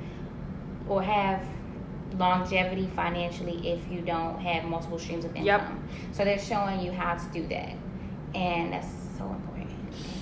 or 0.89 1.03
have 1.03 1.43
longevity 2.19 2.89
financially 2.95 3.69
if 3.69 3.81
you 3.91 4.01
don't 4.01 4.39
have 4.41 4.65
multiple 4.65 4.99
streams 4.99 5.25
of 5.25 5.31
income. 5.37 5.45
Yep. 5.47 5.63
So 6.13 6.25
they're 6.25 6.39
showing 6.39 6.81
you 6.81 6.93
how 6.93 7.15
to 7.15 7.25
do 7.33 7.47
that. 7.49 7.73
And 8.35 8.73
that's 8.73 8.89
so 9.19 9.25
important. 9.25 9.71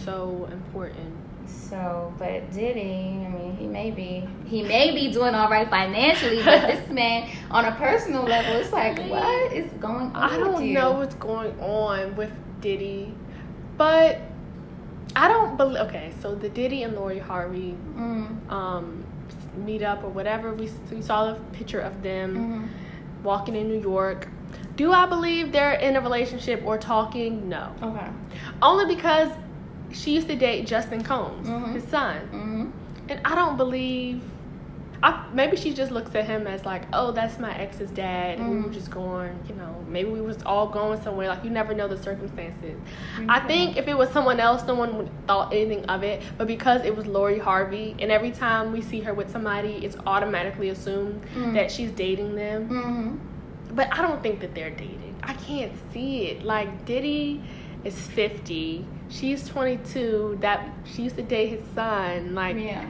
So 0.05 0.49
important. 0.51 1.15
So, 1.47 2.13
but 2.19 2.51
Diddy, 2.53 3.25
I 3.25 3.29
mean, 3.29 3.57
he 3.59 3.67
may 3.67 3.91
be 3.91 4.27
he 4.47 4.63
may 4.63 4.93
be 4.95 5.13
doing 5.13 5.35
all 5.35 5.49
right 5.51 5.69
financially, 5.69 6.43
but 6.43 6.67
this 6.67 6.89
man 6.91 7.29
on 7.51 7.65
a 7.67 7.73
personal 7.73 8.23
level, 8.25 8.55
it's 8.57 8.73
like, 8.73 8.99
what 9.11 9.53
is 9.53 9.71
going 9.81 10.07
on? 10.15 10.17
I 10.17 10.37
don't 10.39 10.65
you? 10.65 10.75
know 10.75 10.93
what's 10.93 11.15
going 11.17 11.59
on 11.61 12.17
with 12.17 12.31
Diddy, 12.61 13.15
but 13.77 14.21
I 15.17 15.29
don't 15.29 15.57
believe. 15.57 15.81
Okay, 15.89 16.13
so 16.21 16.35
the 16.35 16.49
Diddy 16.49 16.83
and 16.83 16.95
Lori 16.95 17.19
Harvey 17.19 17.77
Mm, 17.97 18.51
um, 18.51 19.05
meet 19.65 19.83
up 19.83 20.03
or 20.03 20.09
whatever. 20.09 20.53
We, 20.53 20.69
we 20.91 21.01
saw 21.03 21.33
the 21.33 21.41
picture 21.53 21.81
of 21.81 22.03
them 22.03 22.37
mhm. 22.37 23.25
walking 23.25 23.55
in 23.55 23.69
New 23.69 23.81
York. 23.81 24.29
Do 24.77 24.93
I 24.93 25.07
believe 25.07 25.53
they're 25.53 25.75
in 25.75 25.95
a 25.97 26.01
relationship 26.01 26.63
or 26.65 26.77
talking? 26.79 27.49
No. 27.49 27.73
Okay. 27.81 28.09
Only 28.61 28.93
because 28.95 29.31
she 29.93 30.15
used 30.17 30.27
to 30.29 30.35
date 30.35 30.67
Justin 30.67 31.03
Combs, 31.05 31.47
Mhm. 31.49 31.73
his 31.75 31.85
son. 31.85 32.17
Mm-hmm. 32.33 32.71
And 33.11 33.21
I 33.25 33.35
don't 33.37 33.57
believe. 33.57 34.23
I, 35.05 35.27
maybe 35.35 35.57
she 35.57 35.75
just 35.75 35.93
looks 35.93 36.15
at 36.15 36.25
him 36.25 36.47
as 36.47 36.65
like, 36.65 36.85
oh, 36.95 37.13
that's 37.13 37.39
my 37.39 37.55
ex's 37.57 37.91
dad, 37.91 38.39
and 38.39 38.49
we 38.51 38.57
were 38.63 38.69
Mhm. 38.69 38.73
just 38.73 38.91
going, 38.91 39.39
you 39.49 39.55
know, 39.55 39.75
maybe 39.87 40.09
we 40.09 40.23
was 40.23 40.43
all 40.45 40.67
going 40.67 41.01
somewhere. 41.03 41.29
Like 41.29 41.45
you 41.45 41.51
never 41.51 41.75
know 41.75 41.89
the 41.89 41.99
circumstances. 42.03 42.77
I 43.29 43.41
think 43.41 43.77
if 43.77 43.87
it 43.87 43.97
was 43.99 44.09
someone 44.09 44.41
else, 44.41 44.67
no 44.67 44.75
one 44.75 44.97
would 44.97 45.11
thought 45.27 45.53
anything 45.53 45.85
of 45.87 46.03
it. 46.03 46.23
But 46.39 46.47
because 46.47 46.85
it 46.85 46.97
was 46.97 47.07
Lori 47.07 47.39
Harvey, 47.39 47.95
and 47.99 48.11
every 48.11 48.31
time 48.31 48.73
we 48.73 48.81
see 48.81 49.01
her 49.01 49.13
with 49.13 49.31
somebody, 49.31 49.75
it's 49.85 49.97
automatically 50.07 50.71
assumed 50.71 51.21
Mm. 51.37 51.53
that 51.55 51.71
she's 51.71 51.91
dating 51.93 52.35
them. 52.37 52.69
Mm-hmm. 52.69 53.75
But 53.77 53.89
I 53.93 54.01
don't 54.03 54.23
think 54.23 54.41
that 54.41 54.55
they're 54.55 54.71
dating. 54.71 55.17
I 55.23 55.35
can't 55.35 55.73
see 55.93 56.27
it. 56.29 56.45
Like 56.45 56.87
Diddy 56.87 57.43
is 57.85 57.99
fifty. 57.99 58.87
She's 59.11 59.47
twenty 59.47 59.77
two. 59.79 60.39
That 60.41 60.69
she 60.85 61.03
used 61.03 61.17
to 61.17 61.23
date 61.23 61.49
his 61.49 61.65
son. 61.75 62.35
Like 62.35 62.57
Yeah. 62.57 62.87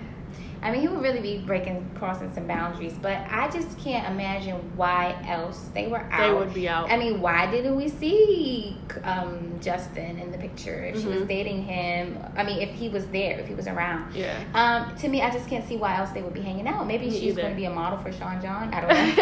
I 0.65 0.73
mean, 0.73 0.81
he 0.81 0.89
would 0.89 1.03
really 1.03 1.21
be 1.21 1.39
breaking, 1.45 1.89
crossing 1.95 2.33
some 2.35 2.47
boundaries, 2.47 2.95
but 3.03 3.19
I 3.31 3.51
just 3.51 3.79
can't 3.79 4.11
imagine 4.11 4.57
why 4.77 5.15
else 5.29 5.69
they 5.75 5.87
were 5.89 5.99
out. 6.11 6.21
they 6.21 6.33
would 6.33 6.55
be 6.55 6.69
out. 6.69 6.91
I 6.91 6.97
mean, 6.97 7.21
why 7.21 7.51
didn't 7.51 7.77
we 7.77 7.89
see 7.89 8.77
um, 9.05 9.59
Justin 9.61 10.19
in 10.19 10.33
the 10.33 10.39
picture? 10.39 10.83
If 10.83 11.01
she 11.03 11.07
was 11.07 11.21
Mhm. 11.23 11.29
dating 11.29 11.63
him, 11.65 12.19
I 12.35 12.45
mean, 12.45 12.61
if 12.63 12.71
he 12.71 12.89
was 12.89 13.05
there, 13.09 13.39
if 13.39 13.47
he 13.47 13.55
was 13.55 13.67
around. 13.69 14.15
yeah. 14.15 14.39
Um, 14.55 14.97
to 14.97 15.09
me, 15.09 15.21
I 15.21 15.31
just 15.31 15.49
can't 15.51 15.69
see 15.69 15.77
why 15.77 15.99
else 15.99 16.11
they 16.11 16.23
would 16.23 16.33
be 16.35 16.41
hanging 16.41 16.67
out. 16.67 16.87
Maybe 16.87 17.11
Me 17.11 17.21
she's 17.21 17.37
going 17.37 17.51
to 17.51 17.57
be 17.57 17.67
a 17.67 17.71
model 17.71 17.99
for 17.99 18.11
Sean 18.11 18.41
John. 18.41 18.73
I 18.73 18.81
don't 18.81 19.17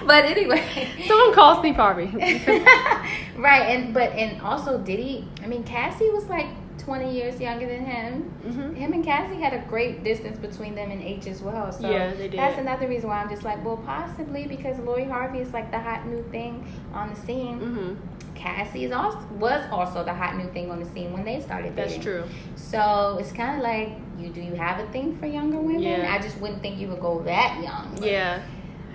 know. 0.00 0.06
but 0.06 0.24
anyway, 0.26 0.62
Someone 1.06 1.32
call 1.34 1.60
Steve 1.60 1.76
Harvey. 1.76 2.06
right, 3.36 3.62
and 3.70 3.94
but 3.94 4.12
and 4.12 4.40
also 4.42 4.78
Diddy. 4.78 5.26
I 5.42 5.46
mean, 5.46 5.64
Cassie 5.64 6.10
was 6.10 6.26
like 6.26 6.46
twenty 6.78 7.12
years 7.14 7.40
younger 7.40 7.66
than 7.66 7.84
him. 7.84 8.22
hmm 8.22 8.74
Him 8.74 8.92
and 8.92 9.04
Cassie 9.04 9.40
had 9.40 9.52
a 9.52 9.58
great 9.68 10.04
distance 10.04 10.38
between 10.38 10.74
them 10.74 10.90
and 10.90 11.02
H 11.02 11.26
as 11.26 11.42
well. 11.42 11.70
So 11.72 11.88
Yeah, 11.90 12.14
they 12.14 12.28
did. 12.28 12.38
that's 12.38 12.58
another 12.58 12.86
reason 12.88 13.08
why 13.08 13.22
I'm 13.22 13.28
just 13.28 13.42
like, 13.42 13.64
well, 13.64 13.76
possibly 13.78 14.46
because 14.46 14.78
Lori 14.78 15.04
Harvey 15.04 15.38
is 15.40 15.52
like 15.52 15.70
the 15.70 15.78
hot 15.78 16.06
new 16.06 16.22
thing 16.30 16.64
on 16.92 17.10
the 17.10 17.16
scene. 17.20 17.58
hmm 17.58 17.94
Cassie 18.34 18.84
is 18.84 18.92
also 18.92 19.18
was 19.32 19.68
also 19.72 20.04
the 20.04 20.14
hot 20.14 20.36
new 20.36 20.48
thing 20.52 20.70
on 20.70 20.78
the 20.78 20.86
scene 20.90 21.12
when 21.12 21.24
they 21.24 21.40
started 21.40 21.74
dating. 21.74 21.94
That's 21.94 22.04
true. 22.04 22.24
So 22.54 23.16
it's 23.20 23.32
kind 23.32 23.56
of 23.56 23.62
like, 23.64 23.90
you 24.16 24.28
do 24.28 24.40
you 24.40 24.54
have 24.54 24.78
a 24.78 24.86
thing 24.92 25.16
for 25.18 25.26
younger 25.26 25.58
women? 25.58 25.82
Yeah. 25.82 26.14
I 26.16 26.22
just 26.22 26.38
wouldn't 26.38 26.62
think 26.62 26.78
you 26.78 26.86
would 26.88 27.00
go 27.00 27.20
that 27.22 27.60
young. 27.60 28.00
Yeah. 28.00 28.40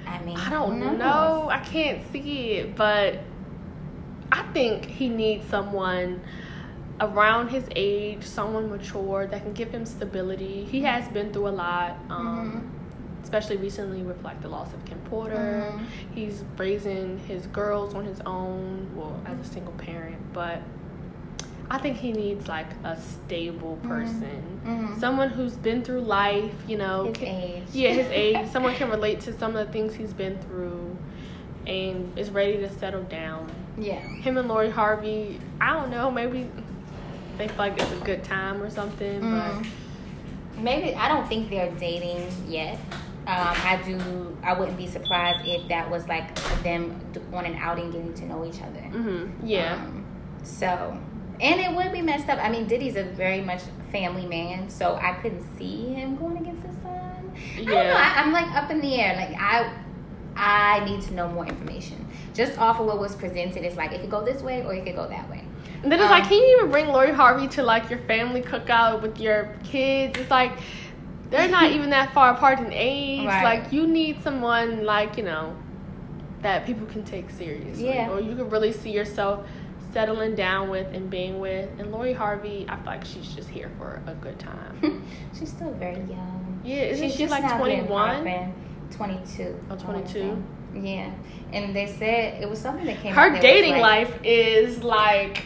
I 0.07 0.23
mean, 0.23 0.37
I 0.37 0.49
don't 0.49 0.73
who 0.73 0.79
knows? 0.79 0.97
know. 0.97 1.49
I 1.49 1.59
can't 1.59 2.01
see 2.13 2.51
it, 2.53 2.75
but 2.77 3.19
I 4.31 4.43
think 4.53 4.85
he 4.85 5.09
needs 5.09 5.45
someone 5.49 6.21
around 7.01 7.49
his 7.49 7.65
age, 7.75 8.23
someone 8.23 8.69
mature 8.69 9.25
that 9.27 9.41
can 9.43 9.53
give 9.53 9.71
him 9.71 9.85
stability. 9.85 10.65
He 10.65 10.81
has 10.83 11.07
been 11.09 11.33
through 11.33 11.47
a 11.47 11.49
lot, 11.49 11.97
um, 12.09 12.69
especially 13.23 13.57
recently 13.57 14.03
with 14.03 14.23
like 14.23 14.41
the 14.41 14.47
loss 14.49 14.73
of 14.73 14.83
Kim 14.85 14.99
Porter. 15.09 15.71
Mhm. 15.71 15.85
He's 16.13 16.43
raising 16.57 17.19
his 17.19 17.47
girls 17.47 17.93
on 17.95 18.05
his 18.05 18.21
own, 18.25 18.89
well, 18.95 19.15
as 19.25 19.39
a 19.39 19.43
single 19.51 19.73
parent, 19.73 20.17
but 20.33 20.59
I 21.71 21.77
think 21.79 21.97
he 21.97 22.11
needs 22.11 22.47
like 22.47 22.67
a 22.83 22.95
stable 22.97 23.79
Mhm. 23.83 23.87
person. 23.87 24.59
Mhm. 24.65 24.99
Someone 24.99 25.29
who's 25.29 25.55
been 25.55 25.81
through 25.81 26.01
life, 26.01 26.53
you 26.67 26.77
know, 26.77 27.05
His 27.05 27.17
can- 27.17 27.27
age. 27.27 27.63
yeah, 27.71 27.89
his 27.89 28.07
age. 28.11 28.47
Someone 28.49 28.75
can 28.75 28.89
relate 28.91 29.21
to 29.21 29.33
some 29.33 29.55
of 29.55 29.65
the 29.65 29.73
things 29.73 29.95
he's 29.95 30.13
been 30.13 30.37
through 30.37 30.95
and 31.65 32.11
is 32.17 32.29
ready 32.29 32.57
to 32.57 32.69
settle 32.69 33.03
down. 33.03 33.47
Yeah. 33.79 33.95
Him 33.99 34.37
and 34.37 34.47
Lori 34.47 34.69
Harvey, 34.69 35.39
I 35.59 35.73
don't 35.73 35.89
know, 35.89 36.11
maybe 36.11 36.49
they 37.37 37.47
feel 37.47 37.57
like 37.57 37.79
it's 37.81 37.91
a 37.91 37.95
good 38.05 38.23
time 38.23 38.61
or 38.61 38.69
something, 38.69 39.21
Mm. 39.21 39.65
Maybe 40.57 40.93
I 40.95 41.07
don't 41.07 41.27
think 41.27 41.49
they're 41.49 41.71
dating 41.71 42.27
yet. 42.47 42.75
Um, 43.25 43.55
I 43.71 43.81
do. 43.83 44.37
I 44.43 44.53
wouldn't 44.53 44.77
be 44.77 44.85
surprised 44.85 45.47
if 45.47 45.67
that 45.69 45.89
was 45.89 46.07
like 46.07 46.35
them 46.61 46.99
on 47.33 47.45
an 47.45 47.55
outing, 47.55 47.89
getting 47.89 48.13
to 48.15 48.25
know 48.25 48.45
each 48.45 48.61
other. 48.61 48.81
but 48.91 48.99
hmm 48.99 49.25
yeah. 49.43 49.73
Um, 49.75 50.05
so, 50.43 50.95
and 51.39 51.59
it 51.59 51.73
would 51.75 51.91
be 51.91 52.01
messed 52.01 52.29
up. 52.29 52.37
I 52.39 52.49
mean, 52.49 52.67
Diddy's 52.67 52.97
a 52.97 53.03
very 53.03 53.41
much 53.41 53.61
family 53.91 54.25
man, 54.27 54.69
so 54.69 54.95
I 55.01 55.13
couldn't 55.13 55.43
see 55.57 55.87
him 55.93 56.17
going 56.17 56.37
against 56.37 56.65
his 56.67 56.75
son. 56.83 57.31
I 57.55 57.63
don't 57.63 57.67
know. 57.73 57.95
I, 57.95 58.13
I'm 58.21 58.31
like 58.31 58.51
up 58.53 58.69
in 58.69 58.79
the 58.81 58.95
air. 59.01 59.15
Like 59.15 59.35
I, 59.39 59.73
I 60.35 60.85
need 60.85 61.01
to 61.03 61.13
know 61.13 61.29
more 61.29 61.45
information. 61.47 62.05
Just 62.33 62.59
off 62.59 62.79
of 62.79 62.85
what 62.85 62.99
was 62.99 63.15
presented, 63.15 63.63
it's 63.63 63.75
like 63.77 63.91
it 63.91 64.01
could 64.01 64.11
go 64.11 64.23
this 64.23 64.41
way 64.43 64.63
or 64.63 64.73
it 64.75 64.85
could 64.85 64.95
go 64.95 65.07
that 65.07 65.29
way. 65.31 65.43
And 65.83 65.91
then 65.91 65.99
it's 65.99 66.05
Um, 66.05 66.11
like, 66.11 66.23
can 66.29 66.37
you 66.37 66.57
even 66.57 66.71
bring 66.71 66.87
Lori 66.87 67.11
Harvey 67.11 67.47
to 67.49 67.63
like 67.63 67.89
your 67.89 67.99
family 67.99 68.41
cookout 68.41 69.01
with 69.01 69.19
your 69.19 69.49
kids? 69.63 70.17
It's 70.19 70.31
like 70.31 70.53
they're 71.29 71.49
not 71.49 71.71
even 71.75 71.89
that 71.91 72.13
far 72.13 72.31
apart 72.33 72.59
in 72.59 72.71
age. 72.71 73.25
Right. 73.27 73.43
Like 73.43 73.71
you 73.73 73.85
need 73.87 74.23
someone 74.23 74.85
like 74.85 75.17
you 75.17 75.23
know 75.23 75.55
that 76.41 76.65
people 76.65 76.85
can 76.87 77.03
take 77.03 77.29
seriously, 77.29 77.85
Yeah. 77.87 78.09
or 78.11 78.19
you 78.19 78.35
can 78.35 78.49
really 78.49 78.71
see 78.73 78.91
yourself 78.91 79.45
settling 79.93 80.35
down 80.35 80.69
with 80.69 80.87
and 80.93 81.09
being 81.09 81.39
with. 81.39 81.69
And 81.79 81.91
Lori 81.91 82.13
Harvey, 82.13 82.65
I 82.67 82.75
feel 82.77 82.85
like 82.85 83.05
she's 83.05 83.33
just 83.35 83.47
here 83.49 83.69
for 83.77 84.01
a 84.07 84.13
good 84.15 84.39
time. 84.39 85.05
She's 85.39 85.49
still 85.49 85.71
very 85.73 85.99
young. 86.01 86.61
Yeah, 86.65 86.75
isn't 86.83 87.07
She's 87.09 87.13
she 87.17 87.23
just 87.23 87.31
like 87.31 87.43
now 87.43 87.57
twenty 87.57 87.75
getting 87.75 87.89
one? 87.91 88.17
poppin'. 88.17 88.53
22. 88.91 89.59
Oh, 89.71 89.75
22. 89.75 90.43
Yeah. 90.75 91.11
And 91.51 91.75
they 91.75 91.87
said 91.87 92.41
it 92.41 92.49
was 92.49 92.59
something 92.59 92.85
that 92.85 92.99
came 93.01 93.13
Her 93.13 93.39
dating 93.39 93.73
like- 93.73 94.09
life 94.09 94.19
is 94.23 94.83
like 94.83 95.43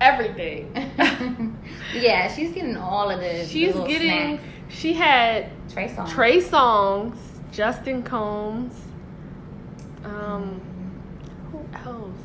everything. 0.00 0.72
yeah, 1.94 2.32
she's 2.32 2.52
getting 2.52 2.76
all 2.76 3.10
of 3.10 3.20
the. 3.20 3.26
the 3.26 3.46
She's 3.46 3.68
little 3.74 3.86
getting. 3.86 4.38
snacks. 4.38 4.42
She 4.68 4.92
had 4.94 5.50
Trey 5.72 5.88
Songz. 5.88 6.10
Trey 6.10 6.40
Songz, 6.40 7.16
Justin 7.52 8.02
Combs. 8.02 8.74
Um, 10.04 10.60
who 11.50 11.58
else? 11.88 12.16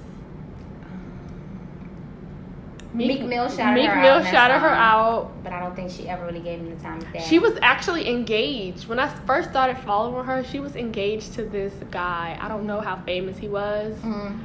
Meek 2.94 3.24
Mill 3.26 3.50
shouted 3.50 3.74
Meek 3.82 3.90
her 3.90 4.02
Mill 4.02 4.14
out 4.20 4.26
shouted 4.26 4.60
her 4.60 4.70
out. 4.70 5.32
But 5.44 5.52
I 5.52 5.60
don't 5.60 5.76
think 5.76 5.92
she 5.92 6.08
ever 6.08 6.26
really 6.26 6.40
gave 6.40 6.60
him 6.60 6.70
the 6.70 6.82
time 6.82 7.00
of 7.02 7.12
day. 7.12 7.20
She 7.28 7.40
was 7.40 7.58
actually 7.62 8.08
engaged. 8.10 8.88
When 8.88 9.00
I 9.00 9.10
first 9.26 9.50
started 9.50 9.78
following 9.80 10.26
her, 10.26 10.44
she 10.46 10.62
was 10.62 10.78
engaged 10.78 11.34
to 11.34 11.44
this 11.44 11.74
guy. 11.92 12.38
I 12.42 12.48
don't 12.48 12.66
know 12.66 12.80
how 12.80 12.96
famous 13.06 13.38
he 13.38 13.50
was, 13.50 13.98
Mhm. 13.98 14.40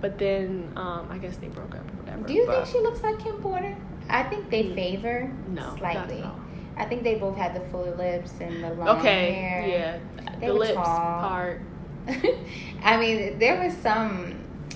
But 0.00 0.18
then 0.18 0.72
um, 0.76 1.08
I 1.10 1.18
guess 1.18 1.36
they 1.36 1.48
broke 1.48 1.74
up 1.74 1.80
or 1.90 1.94
whatever. 2.02 2.26
Do 2.26 2.32
you 2.32 2.46
but 2.46 2.64
think 2.64 2.76
she 2.76 2.80
looks 2.82 3.02
like 3.02 3.18
Kim 3.18 3.36
Porter? 3.42 3.76
I 4.08 4.22
think 4.24 4.50
they 4.50 4.64
Mm. 4.64 4.74
favor 4.74 5.32
No, 5.48 5.74
slightly. 5.76 6.24
I 6.76 6.84
think 6.84 7.02
they 7.02 7.16
both 7.16 7.36
had 7.36 7.54
the 7.54 7.60
fuller 7.70 7.94
lips 7.96 8.32
and 8.40 8.62
the 8.62 8.70
long 8.74 8.98
Okay, 9.00 9.32
hair. 9.32 9.66
yeah, 9.66 10.34
They 10.40 10.46
the 10.46 10.52
lips 10.54 10.74
tall. 10.74 10.84
part. 10.84 11.60
I 12.84 12.96
mean, 12.96 13.38
there 13.38 13.62
was 13.62 13.76
some 13.78 14.34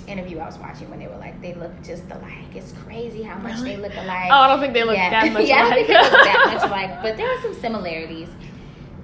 interview 0.09 0.39
I 0.39 0.47
was 0.47 0.59
watching 0.59 0.91
when 0.91 0.99
they 0.99 1.07
were 1.07 1.17
like, 1.17 1.41
they 1.41 1.55
look 1.55 1.71
just 1.83 2.03
alike. 2.11 2.55
It's 2.55 2.73
crazy 2.85 3.23
how 3.23 3.39
much 3.39 3.55
Really? 3.61 3.77
they 3.77 3.83
look 3.83 3.95
alike. 3.95 4.29
Oh, 4.31 4.35
I 4.35 4.49
don't 4.49 4.61
think 4.61 4.75
they 4.75 4.83
look 4.83 4.97
yeah. 4.97 5.11
that 5.23 5.33
much 5.33 5.47
yeah, 5.47 5.57
I 5.57 5.61
don't 5.63 5.73
alike. 5.73 5.87
think 5.87 5.89
they 5.89 6.11
look 6.11 6.25
that 6.25 6.53
much 6.55 6.63
alike, 6.71 7.03
but 7.03 7.17
there 7.17 7.31
are 7.31 7.41
some 7.43 7.55
similarities. 7.55 8.29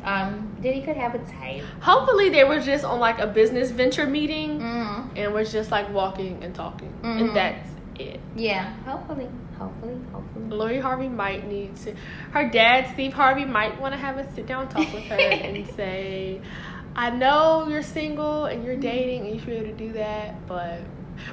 Um, 0.03 0.48
Diddy 0.61 0.83
could 0.83 0.97
have 0.97 1.15
a 1.15 1.19
type. 1.19 1.63
Hopefully, 1.81 2.31
they 2.31 2.45
were 2.45 2.61
just 2.61 2.85
on 2.85 2.99
like 3.01 3.19
a 3.19 3.27
business 3.27 3.71
venture 3.71 4.07
meeting 4.07 4.61
Mm. 4.61 5.11
and 5.17 5.33
was 5.35 5.53
just 5.53 5.71
like 5.71 5.93
walking 5.93 6.43
and 6.43 6.55
talking, 6.55 6.93
Mhm. 7.03 7.21
and 7.21 7.37
that's 7.37 7.69
it. 7.99 8.21
Yeah, 8.37 8.73
hopefully, 8.87 9.29
hopefully, 9.59 9.97
hopefully. 10.13 10.45
Lori 10.49 10.79
Harvey 10.81 11.09
might 11.09 11.47
need 11.49 11.77
to. 11.77 11.95
Her 12.33 12.49
dad, 12.49 12.87
Steve 12.95 13.13
Harvey, 13.13 13.45
might 13.45 13.81
want 13.81 13.95
to 13.95 13.99
have 14.01 14.19
a 14.19 14.31
sit 14.33 14.47
down 14.47 14.69
talk 14.69 14.93
with 14.93 15.05
her 15.05 15.17
and 15.21 15.67
say, 15.71 16.41
"I 16.97 17.11
know 17.11 17.67
you're 17.69 17.83
single 17.83 18.47
and 18.47 18.65
you're 18.65 18.77
dating 18.77 19.23
and 19.27 19.31
you 19.35 19.39
should 19.39 19.49
be 19.49 19.57
able 19.57 19.67
to 19.69 19.73
do 19.75 19.93
that, 19.95 20.47
but." 20.47 20.81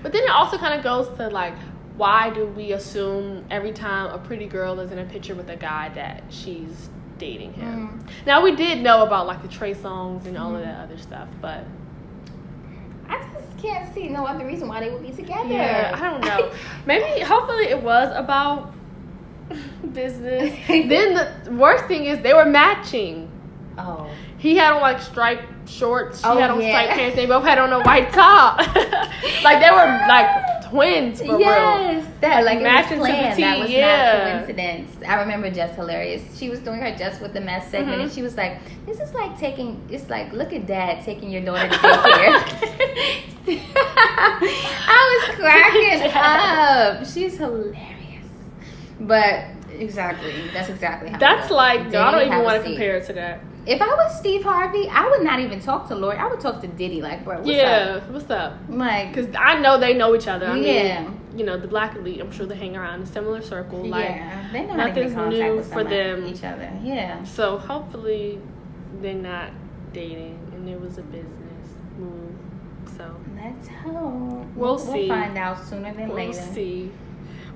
But 0.01 0.11
then 0.13 0.23
it 0.23 0.29
also 0.31 0.57
kind 0.57 0.73
of 0.73 0.83
goes 0.83 1.07
to 1.17 1.27
like, 1.29 1.53
why 1.95 2.31
do 2.31 2.47
we 2.47 2.71
assume 2.73 3.45
every 3.51 3.71
time 3.71 4.07
a 4.11 4.17
pretty 4.17 4.47
girl 4.47 4.79
is 4.79 4.91
in 4.91 4.97
a 4.97 5.05
picture 5.05 5.35
with 5.35 5.47
a 5.49 5.55
guy 5.55 5.89
that 5.95 6.23
she's 6.29 6.89
dating 7.17 7.53
him? 7.53 8.03
Mm. 8.05 8.25
Now 8.25 8.41
we 8.43 8.55
did 8.55 8.81
know 8.83 9.03
about 9.03 9.27
like 9.27 9.41
the 9.41 9.47
Trey 9.47 9.73
Songz 9.73 10.25
and 10.25 10.37
all 10.37 10.55
of 10.55 10.61
Mhm. 10.61 10.65
that 10.65 10.83
other 10.83 10.97
stuff, 10.97 11.27
but 11.41 11.63
I 13.09 13.19
just 13.33 13.57
can't 13.61 13.93
see 13.93 14.09
no 14.09 14.25
other 14.25 14.45
reason 14.45 14.67
why 14.67 14.79
they 14.79 14.89
would 14.89 15.01
be 15.03 15.11
together. 15.11 15.47
yeah, 15.49 15.91
I 15.95 15.99
don't 16.09 16.23
know. 16.25 16.51
Maybe 16.85 17.21
hopefully 17.21 17.65
it 17.65 17.81
was 17.81 18.11
about 18.15 18.73
business. 19.93 20.53
then 20.67 21.13
the 21.45 21.51
worst 21.51 21.85
thing 21.85 22.05
is 22.05 22.19
they 22.21 22.33
were 22.33 22.45
matching. 22.45 23.29
oh, 23.77 24.09
He 24.37 24.55
had 24.57 24.73
on 24.73 24.81
like 24.81 25.01
striped 25.01 25.69
shorts. 25.69 26.19
She 26.21 26.25
Oh, 26.27 26.37
had 26.37 26.49
on 26.51 26.61
yeah. 26.61 26.69
striped 26.69 26.93
pants. 26.93 27.15
They 27.15 27.25
both 27.25 27.43
had 27.43 27.57
on 27.59 27.71
a 27.73 27.81
white 27.81 28.11
top. 28.11 28.57
like 29.43 29.59
they 29.59 29.71
were 29.71 29.99
like 30.07 30.64
twins 30.75 31.19
for 31.21 31.25
real. 31.37 31.39
yes, 31.39 32.05
that 32.21 32.43
like 32.45 32.61
Matching 32.61 32.93
it 32.93 32.95
to 32.95 32.99
was 33.01 33.07
the 33.09 33.13
planned. 33.13 33.43
That 33.43 33.59
was 33.59 33.69
yeah. 33.69 34.13
not 34.35 34.45
coincidence. 34.45 34.91
I 35.07 35.15
remember 35.21 35.49
Just 35.49 35.75
Hilarious. 35.75 36.37
She 36.37 36.49
was 36.49 36.59
doing 36.59 36.79
her 36.81 36.95
Just 36.95 37.21
with 37.21 37.33
the 37.33 37.41
Mess 37.41 37.69
segment, 37.71 37.99
Mhm. 37.99 38.03
and 38.03 38.11
she 38.11 38.21
was 38.21 38.35
like, 38.37 38.59
"This 38.85 38.99
is 38.99 39.13
like 39.13 39.37
taking. 39.39 39.81
It's 39.89 40.09
like 40.09 40.31
look 40.33 40.53
at 40.53 40.65
Dad 40.67 41.03
taking 41.03 41.29
your 41.29 41.41
daughter 41.43 41.69
to 41.69 41.75
daycare." 41.77 42.43
I 43.47 45.27
was 45.27 45.35
cracking 45.37 46.11
up. 46.15 47.05
She's 47.05 47.37
hilarious, 47.37 48.25
but 48.99 49.45
exactly, 49.77 50.33
that's 50.53 50.69
exactly 50.69 51.09
how. 51.09 51.17
That's 51.19 51.51
like 51.51 51.85
Diddy 51.85 51.97
I 51.97 52.11
don't 52.11 52.27
even 52.27 52.43
want 52.43 52.57
to 52.57 52.63
compare 52.69 52.97
it 52.97 53.05
to 53.07 53.13
that. 53.13 53.39
If 53.67 53.81
I 53.81 53.87
was 53.87 54.17
Steve 54.19 54.43
Harvey, 54.43 54.87
I 54.89 55.07
would 55.09 55.23
not 55.23 55.39
even 55.39 55.59
talk 55.59 55.87
to 55.87 55.95
Lori. 55.95 56.17
I 56.17 56.27
would 56.27 56.39
talk 56.39 56.61
to 56.61 56.67
Diddy. 56.67 57.01
Like, 57.01 57.23
bro, 57.23 57.37
what's 57.37 57.47
yeah, 57.49 57.99
up? 58.03 58.09
what's 58.09 58.29
up? 58.29 58.57
Like, 58.69 59.13
Because 59.13 59.33
I 59.37 59.59
know 59.59 59.79
they 59.79 59.93
know 59.95 60.15
each 60.15 60.27
other. 60.27 60.47
I 60.47 60.55
Yeah. 60.57 61.01
mean, 61.03 61.19
you 61.35 61.45
know, 61.45 61.57
the 61.57 61.67
black 61.67 61.95
elite. 61.95 62.21
I'm 62.21 62.31
sure 62.31 62.45
they 62.45 62.55
hang 62.55 62.77
around 62.77 62.95
in 62.95 63.01
a 63.01 63.05
similar 63.07 63.41
circle. 63.41 63.83
Like, 63.85 64.05
yeah, 64.05 64.47
they 64.53 64.65
know 64.65 64.75
nothing's 64.75 65.15
new 65.15 65.63
for 65.63 65.83
them. 65.83 66.25
each 66.27 66.43
other. 66.43 66.69
Yeah. 66.83 67.23
so 67.23 67.57
hopefully 67.57 68.39
they're 69.01 69.13
not 69.15 69.49
dating 69.93 70.37
and 70.53 70.69
it 70.69 70.79
was 70.79 70.97
a 70.97 71.01
business 71.03 71.67
move. 71.97 72.33
So 72.97 73.15
Let's 73.35 73.67
hope. 73.67 74.45
We'll 74.55 74.77
see. 74.77 74.91
We'll 74.91 75.07
find 75.09 75.37
out 75.37 75.65
sooner 75.65 75.93
than 75.93 76.07
we'll 76.09 76.17
later. 76.17 76.33
see. 76.53 76.91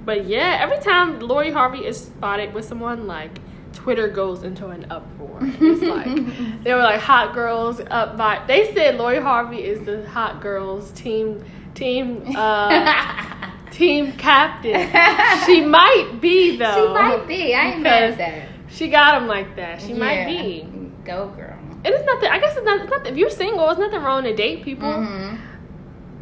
But 0.05 0.25
yeah, 0.25 0.57
every 0.61 0.79
time 0.79 1.19
Lori 1.19 1.51
Harvey 1.51 1.85
is 1.85 1.97
spotted 2.03 2.53
with 2.53 2.65
someone, 2.65 3.05
like 3.07 3.39
Twitter 3.73 4.07
goes 4.07 4.43
into 4.43 4.67
an 4.67 4.85
uproar. 4.89 5.39
It's 5.61 5.81
like 5.81 6.63
they 6.63 6.73
were 6.73 6.81
like 6.83 6.99
hot 6.99 7.33
girls 7.33 7.79
up 7.89 8.17
by. 8.17 8.43
They 8.47 8.73
said 8.73 8.97
Lori 8.97 9.19
Harvey 9.21 9.57
is 9.63 9.85
the 9.85 10.07
hot 10.09 10.41
girls 10.41 10.91
team 10.91 11.43
team 11.75 12.23
uh 12.35 13.51
team 13.71 14.11
captain. 14.13 14.89
She 15.45 15.61
might 15.61 16.17
be 16.19 16.57
though. 16.57 16.75
She 16.87 16.93
might 16.93 17.27
be. 17.27 17.53
I 17.55 17.71
ain't 17.71 17.81
mad 17.81 18.03
at 18.11 18.17
that. 18.17 18.49
She 18.69 18.87
got 18.89 19.21
him 19.21 19.27
like 19.27 19.55
that. 19.55 19.81
She 19.81 19.93
might 19.93 20.25
be. 20.25 20.67
Go 21.05 21.29
girl. 21.29 21.57
And 21.85 21.87
it's 21.95 22.05
not 22.05 22.19
that. 22.21 22.31
I 22.33 22.39
guess 22.39 22.55
it's 22.57 22.65
not. 22.65 22.81
It's 22.81 22.89
not 22.91 23.07
if 23.07 23.15
you're 23.17 23.29
single, 23.29 23.69
it's 23.69 23.79
nothing 23.79 24.01
wrong 24.01 24.23
to 24.23 24.35
date 24.35 24.63
people. 24.63 24.91
hmm 24.91 25.35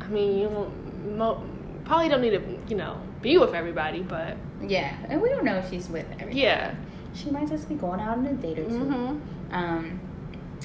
I 0.01 0.07
mean, 0.09 0.37
you 0.39 0.47
won't, 0.47 1.83
probably 1.83 2.07
don't 2.07 2.21
need 2.21 2.29
to, 2.29 2.41
you 2.69 2.77
know, 2.77 2.97
be 3.21 3.37
with 3.37 3.53
everybody, 3.53 4.01
but 4.01 4.37
Yeah, 4.65 4.95
and 5.09 5.21
we 5.21 5.27
don't 5.27 5.43
know 5.43 5.57
if 5.57 5.69
she's 5.69 5.89
with 5.89 6.05
everybody. 6.13 6.39
yeah. 6.39 6.75
She 7.17 7.29
might 7.31 7.47
just 7.49 7.67
be 7.69 7.75
going 7.75 7.99
out 7.99 8.17
on 8.17 8.25
a 8.27 8.33
date 8.33 8.59
or 8.59 8.65
2 8.65 8.85
hmm 8.85 9.17
Um, 9.51 9.99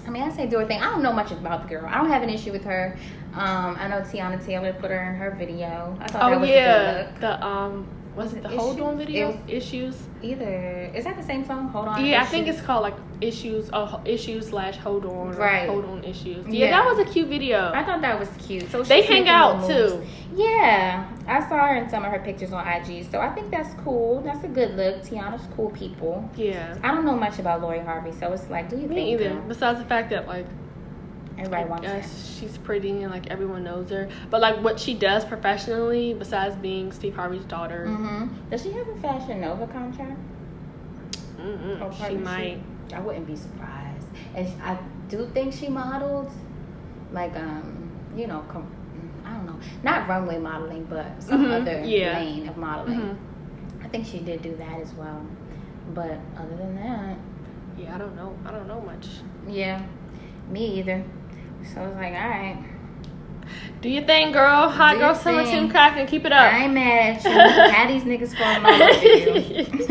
I 0.06 0.10
mean, 0.10 0.22
I 0.22 0.30
say 0.30 0.46
do 0.46 0.58
her 0.58 0.66
thing. 0.66 0.80
I 0.80 0.90
don't 0.90 1.02
know 1.02 1.12
much 1.12 1.30
about 1.32 1.62
the 1.62 1.68
girl. 1.68 1.86
I 1.86 1.96
don't 1.98 2.10
have 2.10 2.22
an 2.22 2.30
issue 2.30 2.52
with 2.52 2.64
her. 2.64 2.96
Um, 3.34 3.76
I 3.78 3.88
know 3.88 4.00
Teyana 4.00 4.44
Taylor 4.44 4.72
put 4.72 4.90
her 4.90 5.10
in 5.10 5.16
her 5.16 5.30
video. 5.38 5.96
I 6.00 6.08
thought 6.08 6.28
that 6.28 6.36
Oh 6.36 6.38
was 6.38 6.50
a 6.50 6.52
yeah, 6.52 6.92
good 7.04 7.06
look. 7.12 7.20
the 7.20 7.46
um, 7.46 7.86
was 8.14 8.32
it 8.34 8.42
the 8.42 8.48
Hold 8.50 8.80
On 8.80 8.98
video? 8.98 9.30
It 9.30 9.54
issues. 9.56 9.96
Either 10.22 10.90
is 10.94 11.04
that 11.04 11.16
the 11.16 11.22
same 11.22 11.44
song? 11.44 11.68
Hold 11.68 11.88
on. 11.88 12.04
Yeah, 12.04 12.22
I 12.22 12.26
think 12.26 12.46
it's 12.46 12.60
called 12.60 12.82
like 12.82 12.94
issues. 13.20 13.70
Uh, 13.72 14.00
issues 14.04 14.48
slash 14.48 14.76
Hold 14.76 15.04
On. 15.06 15.32
Right. 15.32 15.68
Hold 15.68 15.84
On 15.86 16.04
issues. 16.04 16.46
Yeah, 16.46 16.66
Yeah. 16.66 16.70
that 16.70 16.84
was 16.84 16.98
a 16.98 17.10
cute 17.10 17.28
video. 17.28 17.72
I 17.72 17.82
thought 17.84 18.00
that 18.02 18.18
was 18.18 18.28
cute. 18.38 18.70
So 18.70 18.82
They 18.82 19.02
hang 19.02 19.28
out 19.28 19.66
too. 19.66 20.02
Yeah, 20.34 21.06
I 21.26 21.40
saw 21.48 21.66
her 21.66 21.76
in 21.76 21.88
some 21.90 22.04
of 22.04 22.10
her 22.12 22.18
pictures 22.20 22.52
on 22.52 22.66
IG. 22.66 23.10
So 23.10 23.20
I 23.20 23.28
think 23.30 23.50
that's 23.50 23.74
cool. 23.84 24.20
That's 24.22 24.42
a 24.44 24.48
good 24.48 24.76
look. 24.76 25.02
Teyana's 25.02 25.46
cool 25.56 25.70
people. 25.70 26.28
Yeah. 26.36 26.76
I 26.82 26.90
don't 26.94 27.04
know 27.04 27.16
much 27.16 27.38
about 27.38 27.60
Lori 27.62 27.80
Harvey, 27.80 28.12
so 28.12 28.32
it's 28.32 28.48
like, 28.48 28.68
do 28.70 28.76
you 28.76 28.86
Me 28.88 28.94
think 28.94 29.20
either. 29.20 29.34
Besides 29.48 29.78
the 29.78 29.84
fact 29.84 30.10
that 30.10 30.26
like 30.26 30.46
Everybody 31.44 31.68
wants 31.68 31.86
her. 31.88 32.02
she's 32.40 32.56
pretty 32.58 33.02
and 33.02 33.10
like 33.10 33.26
everyone 33.28 33.64
knows 33.64 33.90
her, 33.90 34.08
but 34.30 34.40
like 34.40 34.62
what 34.62 34.78
she 34.78 34.94
does 34.94 35.24
professionally, 35.24 36.14
besides 36.14 36.54
being 36.56 36.92
Steve 36.92 37.14
Harvey's 37.16 37.44
daughter, 37.44 37.86
hmm 37.88 38.26
Does 38.50 38.62
she 38.62 38.72
have 38.72 38.86
a 38.88 38.96
Fashion 39.00 39.40
Nova 39.40 39.66
contract? 39.66 40.18
she 42.06 42.14
might. 42.16 42.60
I 42.94 43.00
wouldn't 43.00 43.26
be 43.26 43.36
surprised. 43.36 44.06
And 44.34 44.46
I 44.62 44.78
do 45.08 45.28
think 45.34 45.52
she 45.52 45.68
modeled, 45.68 46.30
like 47.12 47.34
um, 47.36 47.90
you 48.16 48.26
know, 48.26 48.44
com- 48.48 48.70
I 49.24 49.32
don't 49.32 49.46
know, 49.46 49.58
not 49.82 50.08
runway 50.08 50.38
modeling, 50.38 50.84
but 50.84 51.06
some 51.22 51.44
Mhm, 51.44 51.60
other 51.62 51.82
yeah. 51.84 52.18
lane 52.18 52.48
of 52.48 52.56
modeling. 52.56 53.00
Mhm. 53.00 53.16
I 53.84 53.88
think 53.88 54.06
she 54.06 54.18
did 54.20 54.42
do 54.42 54.54
that 54.56 54.80
as 54.80 54.92
well. 54.94 55.20
But 55.94 56.18
other 56.36 56.56
than 56.56 56.76
that, 56.76 57.16
Yeah, 57.78 57.94
I 57.94 57.98
don't 57.98 58.14
know. 58.14 58.34
I 58.46 58.50
don't 58.52 58.68
know 58.68 58.80
much. 58.82 59.08
yeah, 59.48 59.82
me 60.50 60.78
either. 60.78 61.02
So 61.72 61.80
I 61.82 61.86
was 61.86 61.96
like, 61.96 62.12
all 62.14 62.28
right, 62.28 62.64
Do 63.80 63.88
your 63.88 64.04
thing, 64.04 64.32
girl. 64.32 64.68
Hot 64.68 64.92
Do 64.92 64.98
girl 64.98 65.06
your 65.08 65.14
summer 65.16 65.44
thing. 65.44 65.68
Tim 65.68 65.70
Cracken. 65.70 66.06
Keep 66.06 66.24
it 66.26 66.32
up. 66.32 66.52
I 66.52 66.64
ain't 66.64 66.74
mad 66.74 67.16
at 67.16 67.24
you. 67.24 67.30
Had 67.72 67.88
these 67.90 68.02
niggas 68.04 68.36
falling 68.36 68.56
in 68.58 68.80
love 68.80 69.02
with 69.02 69.90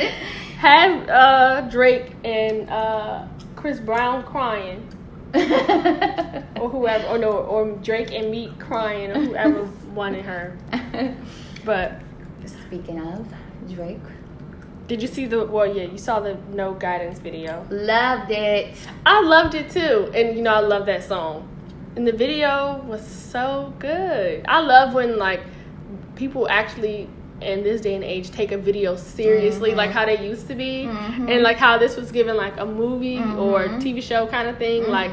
you. 0.00 0.08
Have 0.58 1.08
uh, 1.08 1.60
Drake 1.70 2.12
and 2.24 2.70
uh, 2.70 3.26
Chris 3.56 3.80
Brown 3.80 4.22
crying, 4.24 4.86
or 5.34 6.68
whoever, 6.70 7.06
or 7.08 7.18
no, 7.18 7.32
or 7.32 7.72
Drake 7.78 8.12
and 8.12 8.30
Meek 8.30 8.56
crying, 8.60 9.10
or 9.10 9.20
whoever 9.24 9.64
wanted 9.92 10.24
her. 10.24 10.56
But 11.64 12.00
Speaking 12.46 13.00
of 13.00 13.26
Drake, 13.74 13.98
did 14.86 15.00
you 15.02 15.08
see 15.08 15.26
the? 15.26 15.44
Well, 15.44 15.66
yeah, 15.76 15.84
you 15.84 15.98
saw 15.98 16.20
the 16.20 16.36
No 16.52 16.74
Guidance 16.74 17.18
video. 17.18 17.64
loved 17.70 18.30
it. 18.30 18.74
I 19.06 19.20
loved 19.22 19.54
it 19.54 19.70
too, 19.70 20.10
and 20.14 20.36
you 20.36 20.42
know 20.42 20.54
I 20.54 20.60
love 20.60 20.86
that 20.86 21.04
song. 21.04 21.48
And 21.96 22.06
the 22.06 22.12
video 22.12 22.82
was 22.86 23.06
so 23.06 23.72
good. 23.78 24.44
I 24.48 24.60
love 24.60 24.94
when 24.94 25.18
like 25.18 25.40
people 26.16 26.48
actually 26.48 27.08
in 27.40 27.64
this 27.64 27.80
day 27.80 27.94
and 27.96 28.04
age 28.04 28.30
take 28.30 28.52
a 28.52 28.56
video 28.58 28.94
seriously, 28.94 29.72
Mhm. 29.72 29.76
like 29.76 29.90
how 29.90 30.04
they 30.06 30.16
used 30.24 30.46
to 30.48 30.54
be, 30.54 30.84
Mhm. 30.84 31.28
and 31.28 31.42
like 31.42 31.56
how 31.56 31.76
this 31.76 31.96
was 31.96 32.12
given 32.12 32.36
like 32.36 32.58
a 32.60 32.64
movie 32.64 33.18
or 33.18 33.64
Mhm. 33.66 33.80
TV 33.82 34.00
show 34.00 34.26
kind 34.26 34.48
of 34.48 34.58
thing. 34.58 34.84
Mhm. 34.84 34.88
Like 34.88 35.10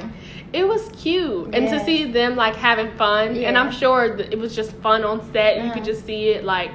it 0.53 0.67
was 0.67 0.89
cute, 0.97 1.53
and 1.55 1.67
to 1.69 1.79
see 1.79 2.05
them 2.05 2.35
like 2.35 2.55
having 2.55 2.91
fun, 2.97 3.35
and 3.35 3.57
I'm 3.57 3.71
sure 3.71 4.05
it 4.31 4.37
was 4.37 4.55
just 4.55 4.71
fun 4.77 5.03
on 5.03 5.21
set. 5.33 5.57
You 5.57 5.63
Uh-huh. 5.63 5.73
could 5.75 5.83
just 5.85 6.05
see 6.05 6.29
it 6.29 6.43
like. 6.43 6.71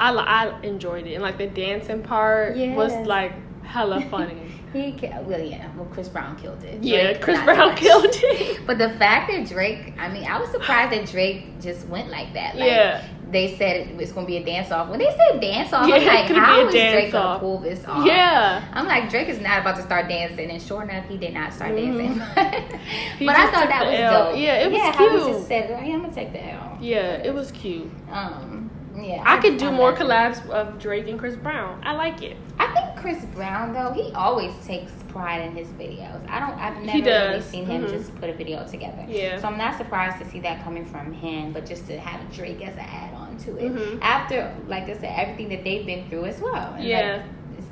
I, 0.00 0.12
I 0.12 0.60
enjoyed 0.62 1.06
it, 1.06 1.14
and 1.14 1.22
like 1.22 1.38
the 1.38 1.46
dancing 1.46 2.02
part 2.02 2.56
was 2.56 2.92
like 3.06 3.32
hella 3.64 4.00
funny. 4.10 4.46
He 4.72 4.96
well, 5.24 5.40
yeah. 5.40 5.68
Well, 5.76 5.86
Chris 5.92 6.08
Brown 6.08 6.36
killed 6.36 6.62
it. 6.62 6.80
yeah, 6.80 7.10
Drake, 7.10 7.22
Chris 7.22 7.40
Brown 7.42 7.74
killed 7.74 8.06
it. 8.08 8.60
But 8.68 8.78
the 8.78 8.90
fact 8.90 9.28
that 9.32 9.48
Drake, 9.48 9.94
I 9.98 10.08
mean, 10.08 10.22
I 10.24 10.38
was 10.38 10.48
surprised 10.50 10.92
that 10.92 11.08
Drake 11.10 11.60
just 11.60 11.88
went 11.88 12.08
like 12.08 12.34
that. 12.34 12.54
Like, 12.56 12.68
Yeah. 12.70 13.04
They 13.32 13.56
said 13.56 13.88
it 13.88 13.96
was 13.96 14.12
going 14.12 14.26
to 14.26 14.30
be 14.30 14.36
a 14.38 14.44
dance 14.44 14.70
off. 14.72 14.88
When 14.88 14.98
they 15.00 15.10
said 15.16 15.40
dance 15.40 15.72
off, 15.72 15.88
Yeah, 15.88 15.96
I'm 15.96 16.06
like, 16.06 16.28
gonna 16.28 16.40
how 16.40 16.54
Drake 16.70 16.72
going 16.72 16.72
to 16.72 17.00
dance-off. 17.02 17.40
pull 17.40 17.58
this 17.58 17.84
off? 17.84 18.06
Yeah. 18.06 18.64
I'm 18.72 18.86
like, 18.86 19.08
Drake 19.10 19.28
is 19.28 19.40
not 19.40 19.60
about 19.60 19.74
to 19.76 19.82
start 19.82 20.08
dancing. 20.08 20.50
And 20.50 20.60
sure 20.62 20.82
enough, 20.82 21.04
he 21.08 21.16
did 21.16 21.34
not 21.34 21.52
start 21.52 21.72
Mhm. 21.72 21.98
dancing. 21.98 22.18
But 23.26 23.36
I 23.36 23.50
thought 23.50 23.68
that 23.68 23.86
was 23.86 23.98
L. 23.98 24.30
dope. 24.30 24.38
Yeah, 24.38 24.54
it 24.64 24.70
was 24.70 24.78
yeah, 24.78 24.92
how 24.92 25.08
he 25.08 25.16
cute. 25.24 25.34
just 25.36 25.48
said, 25.48 25.64
hey, 25.80 25.92
I'm 25.92 26.00
going 26.00 26.10
to 26.10 26.14
take 26.14 26.32
the 26.32 26.44
L. 26.44 26.78
Yeah, 26.80 26.98
it 27.24 27.34
was 27.34 27.50
cute. 27.52 27.90
Um, 28.12 28.69
yeah. 29.04 29.22
I 29.26 29.38
could 29.38 29.56
do 29.58 29.68
I'm 29.68 29.74
more 29.74 29.92
collabs 29.92 30.48
of 30.50 30.78
Drake 30.78 31.08
and 31.08 31.18
Chris 31.18 31.36
Brown. 31.36 31.80
I 31.84 31.92
like 31.92 32.22
it. 32.22 32.36
I 32.58 32.66
think 32.72 32.96
Chris 33.00 33.24
Brown 33.26 33.72
though 33.72 33.92
he 33.92 34.12
always 34.12 34.52
takes 34.66 34.92
pride 35.08 35.40
in 35.42 35.56
his 35.56 35.68
videos. 35.68 36.28
I 36.28 36.38
don't. 36.40 36.52
I've 36.58 36.82
never 36.84 37.28
really 37.30 37.40
seen 37.40 37.66
him 37.66 37.84
Mhm. 37.84 37.90
just 37.90 38.14
put 38.20 38.30
a 38.30 38.32
video 38.34 38.64
together. 38.66 39.04
Yeah. 39.08 39.38
So 39.40 39.48
I'm 39.48 39.58
not 39.58 39.76
surprised 39.76 40.18
to 40.18 40.30
see 40.30 40.40
that 40.40 40.62
coming 40.62 40.84
from 40.84 41.12
him, 41.12 41.52
but 41.52 41.66
just 41.66 41.86
to 41.88 41.98
have 41.98 42.20
Drake 42.32 42.62
as 42.66 42.74
an 42.74 42.80
add-on 42.80 43.36
to 43.38 43.56
it 43.56 43.74
Mhm. 43.74 43.98
after, 44.02 44.54
like 44.68 44.84
I 44.84 44.94
said, 44.94 45.12
everything 45.16 45.48
that 45.48 45.64
they've 45.64 45.84
been 45.84 46.08
through 46.08 46.26
as 46.26 46.40
well. 46.40 46.74
And, 46.74 46.84
Yeah. 46.84 47.12
like, 47.12 47.22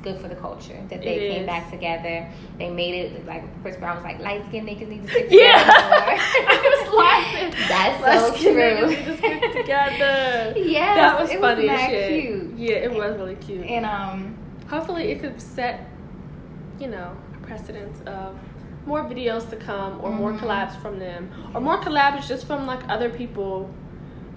good 0.01 0.19
for 0.21 0.27
the 0.27 0.35
culture 0.35 0.79
that 0.89 1.01
they 1.01 1.15
It 1.15 1.31
came 1.31 1.41
is. 1.41 1.45
back 1.47 1.69
together. 1.71 2.29
They 2.57 2.69
made 2.69 2.93
it 2.95 3.25
like 3.25 3.43
Chris 3.61 3.75
Brown 3.77 3.95
was 3.97 4.03
like 4.05 4.19
light 4.19 4.45
skinned 4.47 4.67
niggas 4.67 4.87
need 4.93 5.03
to 5.03 5.09
stick 5.09 5.29
together. 5.29 5.65
more." 5.65 5.73
I 5.75 6.85
was 6.85 6.93
laughing. 6.95 7.53
That's 7.67 8.01
Let's 8.01 8.41
so 8.41 8.51
true. 8.53 8.89
it, 8.89 9.05
Just 9.05 9.21
get 9.21 9.53
together. 9.53 10.53
Yes, 10.57 10.95
that 10.95 11.19
was 11.21 11.31
it 11.31 11.39
funny 11.39 11.67
was 11.67 11.79
shit. 11.81 12.21
cute. 12.23 12.53
Yeah, 12.57 12.75
it 12.77 12.91
was 12.93 13.17
really 13.17 13.35
cute. 13.35 13.65
And 13.65 13.85
um, 13.85 14.35
Hopefully, 14.69 15.11
it 15.11 15.19
could 15.19 15.41
set, 15.41 15.89
you 16.79 16.87
know, 16.87 17.17
a 17.33 17.45
precedence 17.45 17.99
of 18.05 18.35
more 18.85 19.03
videos 19.03 19.49
to 19.49 19.55
come, 19.55 19.99
or 20.01 20.11
more 20.11 20.31
Mhm. 20.31 20.39
collabs 20.39 20.79
from 20.81 20.99
them, 20.99 21.29
or 21.55 21.59
more 21.61 21.77
collabs 21.79 22.27
just 22.27 22.45
from 22.45 22.67
like 22.67 22.79
other 22.87 23.09
people 23.09 23.69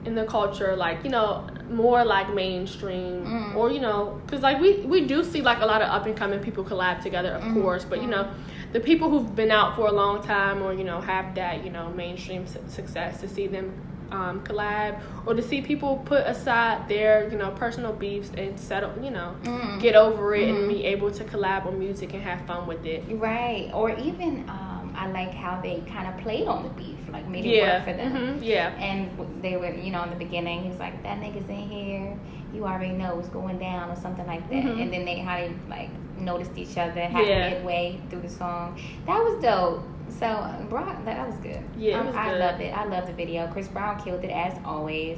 in 0.04 0.14
the 0.14 0.24
culture, 0.24 0.74
like 0.76 1.04
you 1.04 1.10
know, 1.10 1.46
more 1.70 2.04
like 2.04 2.34
mainstream, 2.34 3.24
Mm. 3.24 3.56
or 3.56 3.70
you 3.70 3.80
know, 3.80 4.20
because 4.26 4.42
like 4.42 4.60
we 4.60 4.70
we 4.94 5.06
do 5.06 5.22
see 5.22 5.42
like 5.42 5.60
a 5.60 5.66
lot 5.66 5.80
of 5.82 5.88
up 5.88 6.06
and 6.06 6.16
coming 6.16 6.40
people 6.40 6.64
collab 6.64 7.02
together, 7.02 7.30
of 7.38 7.42
Mhm. 7.42 7.62
course, 7.62 7.84
but 7.84 8.00
you 8.02 8.08
know. 8.08 8.26
The 8.72 8.80
people 8.80 9.10
who've 9.10 9.36
been 9.36 9.50
out 9.50 9.76
for 9.76 9.86
a 9.86 9.92
long 9.92 10.22
time, 10.22 10.62
or 10.62 10.72
you 10.72 10.82
know, 10.82 10.98
have 11.02 11.34
that 11.34 11.62
you 11.64 11.70
know 11.70 11.90
mainstream 11.94 12.46
su- 12.46 12.58
success, 12.68 13.20
to 13.20 13.28
see 13.28 13.46
them 13.46 13.66
um, 14.10 14.40
collab, 14.44 14.98
or 15.26 15.34
to 15.34 15.42
see 15.42 15.60
people 15.60 15.90
put 16.06 16.22
aside 16.26 16.88
their 16.88 17.28
you 17.30 17.36
know 17.36 17.50
personal 17.50 17.92
beefs 17.92 18.30
and 18.42 18.58
settle, 18.58 18.90
you 19.06 19.10
know, 19.10 19.34
mm, 19.44 19.78
get 19.78 19.94
over 19.94 20.34
it 20.34 20.48
and 20.48 20.68
be 20.68 20.84
able 20.86 21.10
to 21.10 21.22
collab 21.24 21.66
on 21.66 21.78
music 21.78 22.14
and 22.14 22.22
have 22.22 22.40
fun 22.46 22.66
with 22.66 22.84
it. 22.86 23.04
right, 23.28 23.70
or 23.74 23.90
even 24.08 24.32
um, 24.48 24.71
I 24.94 25.10
like 25.10 25.32
how 25.32 25.60
they 25.60 25.82
kind 25.88 26.06
of 26.08 26.16
played 26.22 26.46
on 26.46 26.62
the 26.64 26.68
beef, 26.70 26.96
like 27.12 27.26
made 27.28 27.44
it 27.44 27.56
Yeah. 27.56 27.76
work 27.78 27.84
for 27.88 27.92
them. 27.94 28.36
hmm 28.36 28.42
Yeah. 28.42 28.68
And 28.78 29.10
they 29.42 29.56
were, 29.56 29.72
you 29.72 29.90
know, 29.90 30.02
in 30.04 30.10
the 30.10 30.16
beginning, 30.16 30.62
he 30.62 30.68
was 30.68 30.78
like, 30.78 31.02
"That 31.02 31.18
nigga's 31.20 31.48
in 31.48 31.56
here. 31.68 32.16
You 32.54 32.64
already 32.66 32.92
know 32.92 33.14
what's 33.14 33.28
going 33.28 33.58
down," 33.58 33.90
or 33.90 33.96
something 33.96 34.26
like 34.26 34.48
that. 34.50 34.62
Mhm. 34.64 34.82
And 34.82 34.92
then 34.92 35.04
they 35.04 35.18
how 35.18 35.36
they 35.38 35.52
like 35.70 35.90
noticed 36.18 36.56
each 36.56 36.76
other 36.78 37.00
half 37.00 37.26
Yeah. 37.26 37.50
midway 37.50 37.98
through 38.10 38.20
the 38.20 38.28
song. 38.28 38.78
That 39.06 39.18
was 39.24 39.42
dope. 39.42 39.82
So, 40.08 40.26
uh, 40.26 40.60
Brock, 40.64 41.04
that 41.06 41.26
was 41.26 41.36
good. 41.38 41.60
Yeah, 41.76 41.98
Um, 42.00 42.06
was 42.08 42.16
I 42.16 42.30
good. 42.30 42.38
loved 42.40 42.60
it. 42.60 42.76
I 42.76 42.84
loved 42.84 43.08
the 43.08 43.12
video. 43.14 43.46
Chris 43.48 43.68
Brown 43.68 43.98
killed 43.98 44.22
it 44.24 44.30
as 44.30 44.52
always. 44.64 45.16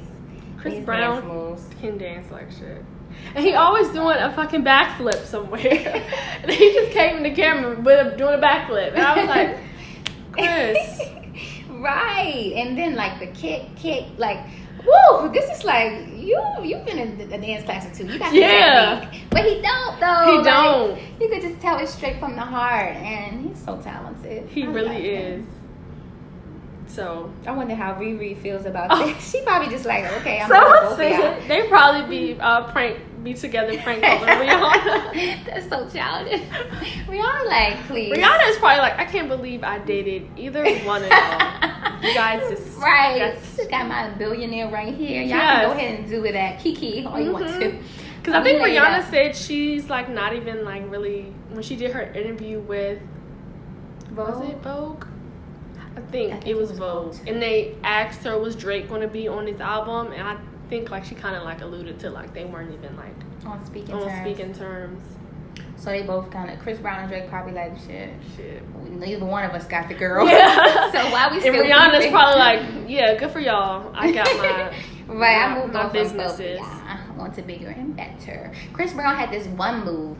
Chris 0.57 0.75
His 0.75 0.85
Brown 0.85 1.15
dance 1.21 1.25
moves. 1.25 1.69
can 1.81 1.97
dance 1.97 2.31
like 2.31 2.49
shit. 2.49 2.83
And 3.35 3.43
he 3.45 3.53
always 3.53 3.89
doing 3.89 4.17
a 4.17 4.31
fucking 4.31 4.63
backflip 4.63 5.25
somewhere. 5.25 6.01
and 6.41 6.51
he 6.51 6.73
just 6.73 6.91
came 6.91 7.17
in 7.17 7.23
the 7.23 7.31
camera 7.31 7.75
with 7.79 8.13
a, 8.13 8.17
doing 8.17 8.35
a 8.35 8.41
backflip. 8.41 8.93
And 8.93 9.01
I 9.01 9.17
was 9.19 9.27
like, 9.27 9.57
Right. 11.69 12.53
And 12.55 12.77
then 12.77 12.95
like 12.95 13.19
the 13.19 13.27
kick, 13.27 13.75
kick, 13.75 14.05
like, 14.17 14.39
woo, 14.85 15.31
this 15.33 15.49
is 15.57 15.63
like 15.65 15.91
you 16.15 16.41
you've 16.63 16.85
been 16.85 16.97
in 16.97 17.19
a 17.33 17.37
dance 17.39 17.65
class 17.65 17.85
or 17.85 17.93
two. 17.93 18.07
You 18.11 18.17
got 18.17 18.33
Yeah. 18.33 19.01
technique. 19.01 19.23
But 19.29 19.43
he 19.45 19.61
don't 19.61 19.99
though. 19.99 20.31
He 20.31 20.37
Like, 20.37 20.45
don't. 20.45 20.99
you 21.19 21.29
could 21.29 21.41
just 21.41 21.59
tell 21.61 21.77
it's 21.79 21.93
straight 21.93 22.19
from 22.19 22.35
the 22.35 22.41
heart 22.41 22.95
and 22.95 23.49
he's 23.49 23.63
so 23.63 23.77
talented. 23.81 24.47
He 24.49 24.63
I 24.63 24.67
really 24.67 25.09
is. 25.09 25.43
him. 25.43 25.54
So 26.95 27.29
I 27.45 27.51
wonder 27.51 27.75
how 27.75 27.93
Riri 27.95 28.37
feels 28.37 28.65
about 28.65 28.87
Oh. 28.89 29.05
this. 29.05 29.31
She 29.31 29.41
probably 29.41 29.67
just 29.69 29.85
like, 29.85 30.05
okay, 30.21 30.39
I'm 30.39 30.49
gonna 30.49 30.65
someone 30.65 30.83
both 30.83 31.41
of 31.41 31.47
they 31.47 31.67
probably 31.67 32.03
be 32.33 32.39
uh 32.39 32.71
prank 32.71 32.99
be 33.23 33.33
together 33.33 33.77
prank 33.79 34.01
calling 34.03 34.19
Rihanna. 34.41 35.45
That's 35.45 35.67
so 35.67 35.89
childish. 35.89 36.41
Rihanna, 37.07 37.45
like, 37.47 37.75
please. 37.87 38.13
Rihanna 38.15 38.49
is 38.49 38.57
probably 38.57 38.77
like, 38.81 38.97
I 38.99 39.05
can't 39.05 39.27
believe 39.27 39.63
I 39.63 39.79
dated 39.79 40.27
either 40.37 40.63
one 40.85 41.03
of 41.03 41.09
y'all. 41.09 42.01
You 42.03 42.13
guys 42.13 42.47
just 42.49 42.77
Right. 42.77 43.17
that's- 43.19 43.59
Got 43.69 43.87
my 43.87 44.09
billionaire 44.11 44.69
right 44.69 44.93
here. 44.93 45.21
Y'all 45.21 45.29
Yes. 45.29 45.59
can 45.61 45.69
go 45.69 45.75
ahead 45.77 45.99
and 45.99 46.09
do 46.09 46.23
it 46.23 46.35
at 46.35 46.59
Kiki 46.59 47.03
all 47.05 47.19
you 47.19 47.31
want 47.33 47.47
Mhm. 47.47 47.59
to. 47.59 47.77
Because 48.19 48.35
I 48.35 48.43
think 48.43 48.61
Rihanna 48.61 49.09
said 49.09 49.35
she's 49.35 49.89
like 49.89 50.07
not 50.07 50.33
even 50.33 50.63
like 50.63 50.83
really 50.91 51.33
when 51.51 51.63
she 51.63 51.75
did 51.75 51.91
her 51.91 52.03
interview 52.03 52.59
with 52.59 52.99
was 54.15 54.47
it 54.49 54.57
Vogue? 54.61 55.03
I 55.97 56.01
think, 56.11 56.33
I 56.33 56.35
think 56.37 56.47
it 56.47 56.55
was 56.57 56.69
was 56.71 56.79
Vogue. 56.79 57.13
Vogue. 57.15 57.27
And 57.27 57.41
they 57.41 57.75
asked 57.83 58.23
her 58.23 58.37
was 58.37 58.55
Drake 58.55 58.89
going 58.89 59.01
to 59.01 59.07
be 59.07 59.27
on 59.27 59.47
his 59.47 59.61
album, 59.61 60.11
and 60.11 60.27
I 60.27 60.37
think 60.69 60.89
like 60.91 61.05
she 61.05 61.15
kind 61.15 61.35
of 61.35 61.43
like 61.43 61.61
alluded 61.61 61.99
to 61.99 62.09
like 62.09 62.33
they 62.33 62.43
weren't 62.45 62.73
even 62.73 62.95
like 62.97 63.13
On 63.45 63.65
speaking 63.65 63.95
on 63.95 64.07
terms. 64.07 64.19
speaking 64.21 64.53
terms. 64.53 65.01
So 65.77 65.89
they 65.91 66.03
both 66.03 66.31
kind 66.31 66.49
of, 66.49 66.57
Chris 66.59 66.79
Brown 66.79 67.01
and 67.01 67.09
Drake 67.09 67.29
probably 67.29 67.51
like, 67.51 67.73
shit. 67.85 68.09
Shit. 68.35 68.63
Neither 68.89 69.25
one 69.25 69.43
of 69.43 69.51
us 69.51 69.65
got 69.67 69.87
the 69.89 69.93
girl. 69.93 70.27
Yeah. 70.27 70.55
so 70.91 71.11
why 71.11 71.27
we 71.29 71.35
And 71.35 71.41
still 71.41 71.53
Rihanna's 71.53 71.97
beefing? 71.97 72.11
probably 72.11 72.39
like, 72.39 72.89
yeah, 72.89 73.15
good 73.15 73.29
for 73.31 73.39
y'all. 73.41 73.91
I 73.93 74.11
got 74.11 74.25
my 74.37 74.73
right, 75.15 75.35
I 75.37 75.53
my- 75.53 75.61
moved 75.61 75.73
my 75.73 75.81
on 75.83 75.89
from 75.91 75.99
both 76.17 76.31
of 76.31 76.37
businesses. 76.37 76.59
y'all 76.59 77.21
onto 77.21 77.41
bigger 77.41 77.67
and 77.69 77.95
better. 77.95 78.51
Chris 78.73 78.93
Brown 78.93 79.15
had 79.15 79.31
this 79.31 79.47
one 79.47 79.83
move. 79.85 80.17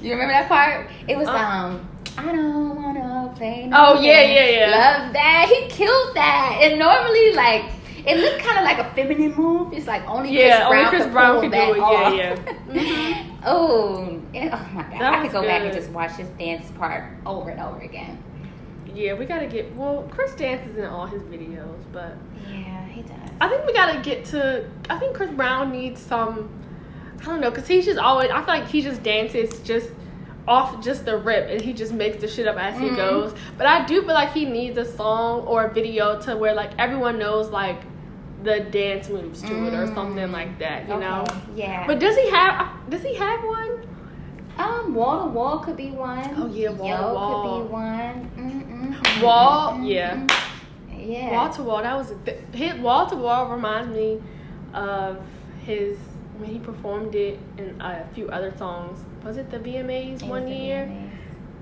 You 0.00 0.12
remember 0.12 0.32
that 0.32 0.48
part? 0.48 0.88
It 1.08 1.16
was 1.18 1.28
Uh. 1.28 1.32
um. 1.32 1.88
I 2.18 2.32
don't 2.32 2.74
wanna 2.76 3.32
play. 3.36 3.66
No 3.66 3.76
Oh, 3.96 4.00
yeah, 4.00 4.22
yeah, 4.22 4.48
yeah. 4.48 4.70
Love 4.70 5.12
that. 5.12 5.46
He 5.48 5.68
killed 5.68 6.14
that. 6.16 6.58
And 6.62 6.78
normally, 6.78 7.32
like, 7.32 7.64
it 8.06 8.18
looked 8.18 8.38
kind 8.42 8.58
of 8.58 8.64
like 8.64 8.78
a 8.78 8.94
feminine 8.94 9.34
move. 9.34 9.72
It's 9.72 9.86
like 9.86 10.08
only 10.08 10.30
Yeah, 10.30 10.66
Chris 10.68 10.68
Brown 10.68 10.76
only 10.86 10.88
Chris 10.90 11.02
could 11.02 11.12
Brown 11.12 11.32
pull 11.34 11.42
could 11.42 11.52
that 11.52 11.66
do 11.66 11.72
it. 11.74 11.78
Yeah, 11.78 11.84
off. 11.84 12.14
yeah. 12.14 12.36
Mhm. 12.66 13.38
oh, 13.44 14.20
oh 14.34 14.70
my 14.74 14.82
god! 14.82 14.92
That 15.00 15.14
I 15.14 15.22
could 15.22 15.32
go 15.32 15.42
back 15.42 15.62
and 15.62 15.72
just 15.72 15.90
watch 15.90 16.12
his 16.12 16.28
dance 16.30 16.70
part 16.72 17.04
over 17.24 17.50
and 17.50 17.60
over 17.60 17.78
again. 17.80 18.22
Yeah, 18.94 19.14
we 19.14 19.24
gotta 19.26 19.46
get. 19.46 19.74
Well, 19.76 20.08
Chris 20.10 20.34
dances 20.34 20.76
in 20.76 20.84
all 20.84 21.06
his 21.06 21.22
videos, 21.22 21.82
but 21.92 22.16
Yeah, 22.50 22.86
he 22.86 23.02
does. 23.02 23.12
I 23.40 23.48
think 23.48 23.66
we 23.66 23.72
gotta 23.72 24.00
get 24.00 24.24
to. 24.26 24.64
I 24.88 24.98
think 24.98 25.14
Chris 25.16 25.30
Brown 25.30 25.70
needs 25.72 26.00
some. 26.00 26.48
I 27.20 27.24
don't 27.26 27.40
know, 27.40 27.50
cause 27.50 27.66
he's 27.66 27.84
just 27.84 27.98
always. 27.98 28.30
I 28.30 28.36
feel 28.38 28.54
like 28.54 28.66
he 28.68 28.82
just 28.82 29.02
dances 29.02 29.60
just 29.60 29.90
off 30.48 30.82
just 30.84 31.04
the 31.04 31.16
rip, 31.16 31.48
and 31.50 31.60
he 31.60 31.72
just 31.72 31.92
makes 31.92 32.20
the 32.20 32.28
shit 32.28 32.46
up 32.46 32.56
as 32.56 32.78
he 32.78 32.88
Mhm. 32.88 32.96
goes. 32.96 33.34
But 33.58 33.66
I 33.66 33.84
do 33.84 34.02
feel 34.02 34.14
like 34.14 34.32
he 34.32 34.44
needs 34.44 34.78
a 34.78 34.84
song 34.84 35.40
or 35.46 35.64
a 35.64 35.72
video 35.74 36.20
to 36.20 36.36
where 36.36 36.54
like 36.54 36.70
everyone 36.78 37.18
knows 37.18 37.50
like 37.50 37.80
the 38.44 38.60
dance 38.60 39.08
moves 39.08 39.42
to 39.42 39.66
it 39.66 39.74
or 39.74 39.86
Mm. 39.86 39.94
something 39.94 40.30
like 40.30 40.58
that. 40.60 40.88
You 40.88 40.98
know. 40.98 41.24
Yeah. 41.56 41.84
But 41.86 41.98
does 41.98 42.16
he 42.16 42.30
have? 42.30 42.68
Does 42.88 43.02
he 43.02 43.14
have 43.14 43.40
one? 43.44 43.80
Um, 44.58 44.94
wall 44.94 45.24
to 45.24 45.28
wall 45.28 45.58
could 45.58 45.76
be 45.76 45.90
one. 45.90 46.30
Oh, 46.38 46.46
yeah, 46.46 46.70
wall 46.70 46.96
to 47.08 47.14
wall. 47.14 47.58
could 47.60 47.68
be 47.68 47.72
one. 47.74 48.30
Mm-mm, 48.38 49.22
Wall, 49.22 49.72
mm-mm, 49.72 49.86
yeah. 49.88 50.26
Yeah. 50.96 51.30
Wall 51.32 51.50
to 51.50 51.62
wall. 51.62 51.82
That 51.82 51.96
was 51.96 52.12
a 52.12 52.14
th- 52.24 52.38
hit. 52.52 52.80
Wall 52.80 53.06
to 53.06 53.16
wall 53.16 53.48
reminds 53.50 53.88
me 53.94 54.18
of 54.72 55.18
his 55.66 55.98
when 56.38 56.50
he 56.50 56.58
performed 56.58 57.14
it 57.14 57.38
in 57.58 57.80
a 57.80 58.06
few 58.14 58.28
other 58.28 58.52
songs. 58.56 58.98
Was 59.24 59.36
it 59.36 59.50
the 59.50 59.58
VMAs 59.58 60.22
It 60.22 60.28
one 60.28 60.48
year? 60.48 60.84
VMAs. 60.86 61.10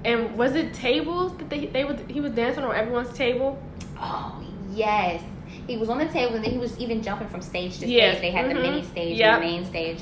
And 0.05 0.37
was 0.37 0.55
it 0.55 0.75
tables 0.75 1.35
that 1.39 1.49
they 1.49 1.67
they 1.67 1.85
was 1.85 1.99
he 2.09 2.21
was 2.21 2.33
dancing 2.33 2.65
on 2.65 2.75
everyone's 2.75 3.17
table? 3.17 3.59
Oh 3.99 4.43
yes. 4.73 5.23
He 5.67 5.79
was 5.79 5.89
on 5.89 5.99
the 5.99 6.07
table 6.07 6.35
and 6.35 6.45
then 6.45 6.51
he 6.53 6.59
was 6.59 6.79
even 6.79 7.03
jumping 7.03 7.29
from 7.29 7.41
stage 7.41 7.79
to 7.79 7.87
Yeah. 7.87 8.11
stage. 8.13 8.21
They 8.21 8.31
had 8.31 8.51
the 8.51 8.55
Mhm. 8.55 8.63
mini 8.63 8.83
stage 8.83 9.17
Yep. 9.19 9.35
and 9.35 9.43
the 9.43 9.47
main 9.47 9.65
stage. 9.65 9.99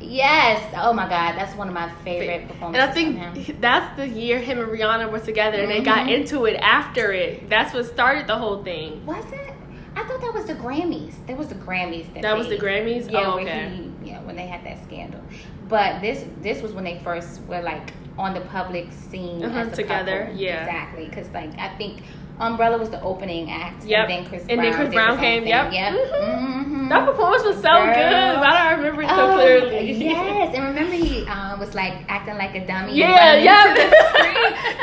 Yes. 0.00 0.62
Oh 0.76 0.92
my 0.92 1.08
god, 1.08 1.34
that's 1.36 1.54
one 1.56 1.68
of 1.68 1.74
my 1.74 1.88
favorite 2.04 2.48
performances. 2.48 2.96
And 2.96 3.18
I 3.20 3.32
think 3.32 3.60
that's 3.60 3.96
the 3.96 4.06
year 4.08 4.38
him 4.38 4.58
and 4.60 4.68
Rihanna 4.68 5.10
were 5.10 5.18
together, 5.20 5.58
and 5.58 5.70
they 5.70 5.80
got 5.80 6.06
Mhm. 6.06 6.14
into 6.20 6.44
it 6.44 6.54
after 6.56 7.12
it. 7.12 7.48
That's 7.48 7.72
what 7.74 7.86
started 7.86 8.26
the 8.26 8.36
whole 8.36 8.62
thing. 8.62 9.04
Was 9.06 9.24
it? 9.32 9.52
I 9.96 10.04
thought 10.04 10.20
that 10.20 10.34
was 10.34 10.46
the 10.46 10.54
Grammys. 10.54 11.14
That 11.26 11.36
was 11.36 11.48
the 11.48 11.54
Grammys. 11.54 12.12
That, 12.14 12.22
That 12.22 12.36
was 12.38 12.48
the 12.48 12.56
Grammys. 12.58 13.10
Yeah, 13.10 13.24
oh, 13.26 13.38
okay. 13.40 13.70
Yeah, 14.04 14.20
when 14.22 14.36
they 14.36 14.46
had 14.46 14.64
that 14.64 14.82
scandal. 14.84 15.20
But 15.68 16.00
this 16.00 16.24
this 16.40 16.62
was 16.62 16.72
when 16.72 16.84
they 16.84 17.00
first 17.04 17.40
were 17.42 17.62
like 17.62 17.92
on 18.18 18.34
the 18.34 18.40
public 18.42 18.92
scene 18.92 19.42
Uh-huh, 19.44 19.60
as 19.60 19.68
a 19.72 19.76
together, 19.76 20.24
couple. 20.26 20.36
yeah. 20.36 20.64
exactly. 20.64 21.04
Because 21.06 21.28
like 21.30 21.50
I 21.58 21.74
think 21.76 22.02
Umbrella 22.40 22.76
was 22.78 22.90
the 22.90 23.00
opening 23.02 23.50
act. 23.50 23.84
Yep. 23.84 24.08
And 24.08 24.10
then 24.10 24.24
Chris 24.28 24.42
And 24.48 24.58
Brown. 24.58 24.62
then 24.70 24.74
Chris 24.74 24.94
Brown 24.94 25.18
came, 25.18 25.46
yep. 25.46 25.72
Yep. 25.72 25.92
Mhm. 25.92 26.64
Mhm. 26.66 26.88
That 26.88 27.06
performance 27.06 27.44
was 27.44 27.56
so 27.56 27.62
Girl. 27.62 27.86
good. 27.94 28.40
Why 28.40 28.50
do 28.50 28.56
I 28.56 28.72
remember 28.72 29.02
it 29.02 29.08
so 29.08 29.30
Oh, 29.30 29.34
clearly? 29.34 29.92
yes, 29.92 30.54
and 30.54 30.64
remember 30.64 30.92
he 30.94 31.24
uh, 31.26 31.56
was 31.58 31.74
like 31.74 31.94
acting 32.08 32.36
like 32.38 32.54
a 32.56 32.66
dummy. 32.66 32.94
Yeah, 32.96 33.34
yeah. 33.36 33.74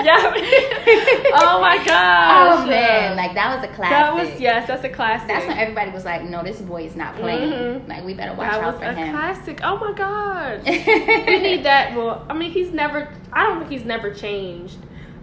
yeah. 0.03 0.33
oh 1.35 1.59
my 1.61 1.77
gosh. 1.85 2.59
Oh 2.63 2.65
man, 2.67 3.15
like 3.17 3.33
that 3.33 3.55
was 3.55 3.63
a 3.69 3.73
classic. 3.73 3.89
that 3.91 4.13
was 4.15 4.39
yes, 4.39 4.67
that's 4.67 4.83
a 4.83 4.89
classic. 4.89 5.27
That's 5.27 5.45
when 5.47 5.57
everybody 5.57 5.91
was 5.91 6.05
like, 6.05 6.23
"No, 6.23 6.41
this 6.43 6.61
boy 6.61 6.83
is 6.85 6.95
not 6.95 7.15
playing. 7.17 7.51
Mhm. 7.51 7.87
Like 7.89 8.05
we 8.05 8.13
better 8.13 8.33
watch 8.33 8.51
that 8.51 8.63
out 8.63 8.73
was 8.73 8.81
for 8.81 8.89
a 8.89 8.93
him." 8.93 9.11
classic. 9.11 9.59
Oh 9.63 9.77
my 9.77 9.91
god. 9.93 10.63
we 10.65 11.39
need 11.39 11.63
that. 11.65 11.95
Well, 11.95 12.25
I 12.29 12.33
mean, 12.33 12.51
he's 12.51 12.71
never. 12.71 13.09
I 13.33 13.43
don't 13.45 13.59
think 13.59 13.71
he's 13.71 13.85
never 13.85 14.13
changed, 14.13 14.77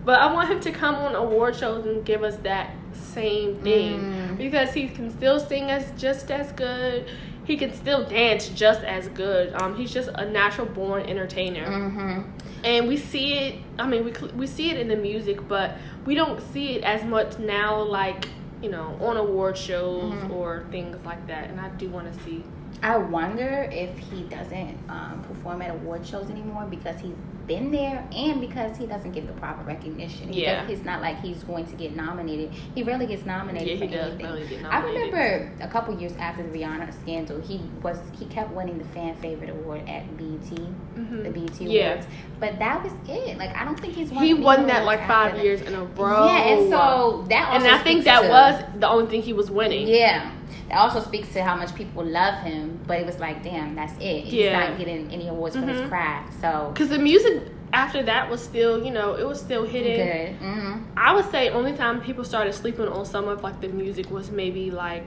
but 0.06 0.18
I 0.20 0.32
want 0.32 0.48
him 0.48 0.60
to 0.60 0.70
come 0.72 0.94
on 0.94 1.14
award 1.14 1.54
shows 1.56 1.84
and 1.84 2.02
give 2.04 2.22
us 2.22 2.36
that 2.36 2.70
same 2.94 3.56
thing 3.56 4.00
Mm. 4.00 4.38
because 4.38 4.72
he 4.72 4.88
can 4.88 5.10
still 5.10 5.38
sing 5.38 5.70
as 5.70 5.90
just 6.00 6.30
as 6.30 6.52
good. 6.52 7.06
He 7.44 7.56
can 7.56 7.72
still 7.74 8.04
dance 8.08 8.48
just 8.48 8.82
as 8.82 9.08
good. 9.08 9.52
Um, 9.54 9.76
he's 9.76 9.92
just 9.92 10.08
a 10.14 10.24
natural 10.30 10.66
born 10.66 11.02
entertainer, 11.02 11.66
Mm-hmm. 11.66 12.20
and 12.64 12.88
we 12.88 12.96
see 12.96 13.34
it. 13.34 13.54
I 13.78 13.86
mean, 13.86 14.04
we 14.04 14.12
we 14.36 14.46
see 14.46 14.70
it 14.70 14.78
in 14.78 14.88
the 14.88 14.96
music, 14.96 15.46
but 15.46 15.76
we 16.06 16.14
don't 16.14 16.40
see 16.40 16.76
it 16.76 16.82
as 16.84 17.04
much 17.04 17.38
now, 17.38 17.82
like 17.82 18.28
you 18.62 18.70
know, 18.70 18.96
on 19.00 19.16
award 19.18 19.56
shows 19.56 20.14
Mhm. 20.14 20.30
or 20.32 20.64
things 20.70 20.96
like 21.04 21.26
that. 21.26 21.50
And 21.50 21.60
I 21.60 21.68
do 21.76 21.88
want 21.90 22.10
to 22.12 22.18
see. 22.24 22.42
I 22.82 22.96
wonder 22.96 23.68
if 23.70 23.96
he 23.98 24.22
doesn't 24.22 24.76
um, 24.88 25.22
perform 25.28 25.60
at 25.62 25.70
award 25.70 26.06
shows 26.06 26.30
anymore 26.30 26.66
because 26.68 26.98
he's 27.00 27.14
been 27.46 27.70
there 27.70 28.04
and 28.14 28.40
because 28.40 28.76
he 28.76 28.86
doesn't 28.86 29.12
get 29.12 29.26
the 29.26 29.32
proper 29.34 29.62
recognition. 29.64 30.32
Yeah. 30.32 30.66
it's 30.68 30.84
not 30.84 31.00
like 31.00 31.20
he's 31.20 31.42
going 31.44 31.64
to 31.66 31.76
get 31.76 31.94
nominated. 31.94 32.50
He 32.74 32.82
rarely 32.82 33.06
gets 33.06 33.24
nominated 33.24 33.78
Yeah, 33.90 34.08
for 34.08 34.26
anything. 34.26 34.62
get 34.62 34.72
I 34.72 34.80
remember 34.84 35.52
a 35.60 35.68
couple 35.68 35.98
years 36.00 36.12
after 36.18 36.42
the 36.42 36.48
Rihanna 36.58 36.92
scandal, 37.02 37.40
he 37.40 37.60
was 37.82 37.98
he 38.18 38.24
kept 38.26 38.50
winning 38.52 38.78
the 38.78 38.84
fan 38.86 39.14
favorite 39.16 39.50
award 39.50 39.88
at 39.88 40.16
BET, 40.16 40.50
Mhm. 40.96 41.22
the 41.24 41.30
BT 41.30 41.64
Yeah. 41.66 41.90
Awards. 41.92 42.06
But 42.40 42.58
that 42.58 42.82
was 42.82 42.92
it. 43.08 43.38
Like 43.38 43.56
I 43.56 43.64
don't 43.64 43.78
think 43.78 43.94
he's 43.94 44.10
won. 44.10 44.24
He 44.24 44.34
won 44.34 44.66
that 44.66 44.84
like 44.84 45.06
five 45.06 45.34
that. 45.36 45.44
years 45.44 45.62
in 45.62 45.74
a 45.74 45.84
row. 45.84 46.26
Yeah, 46.26 46.48
and 46.48 46.70
so 46.70 47.24
that 47.28 47.54
and 47.54 47.66
I 47.66 47.78
think 47.78 48.04
that 48.04 48.28
was 48.28 48.62
the 48.80 48.88
only 48.88 49.06
thing 49.06 49.22
he 49.22 49.32
was 49.32 49.50
winning. 49.50 49.86
yeah. 49.86 50.30
That 50.68 50.78
also 50.78 51.00
speaks 51.00 51.32
to 51.34 51.42
how 51.42 51.56
much 51.56 51.74
people 51.74 52.04
love 52.04 52.42
him, 52.42 52.80
but 52.86 52.98
it 53.00 53.06
was 53.06 53.18
like, 53.18 53.42
damn, 53.42 53.74
that's 53.74 53.94
it. 54.00 54.24
He's 54.24 54.32
Yeah. 54.34 54.68
not 54.70 54.78
getting 54.78 55.10
any 55.12 55.28
awards 55.28 55.56
for 55.56 55.62
his 55.62 55.80
Mhm. 55.80 55.88
craft. 55.88 56.40
So 56.40 56.70
Because 56.72 56.88
the 56.88 56.98
music 56.98 57.42
after 57.72 58.02
that 58.04 58.30
was 58.30 58.42
still, 58.42 58.82
you 58.84 58.90
know, 58.90 59.14
it 59.14 59.26
was 59.26 59.40
still 59.40 59.64
hitting. 59.64 59.96
good. 59.96 60.34
hmm 60.36 60.72
I 60.96 61.14
would 61.14 61.30
say 61.30 61.50
only 61.50 61.72
time 61.74 62.00
people 62.00 62.24
started 62.24 62.54
sleeping 62.54 62.88
on 62.88 63.04
some 63.04 63.28
of 63.28 63.42
like 63.42 63.60
the 63.60 63.68
music 63.68 64.10
was 64.10 64.30
maybe 64.30 64.70
like 64.70 65.04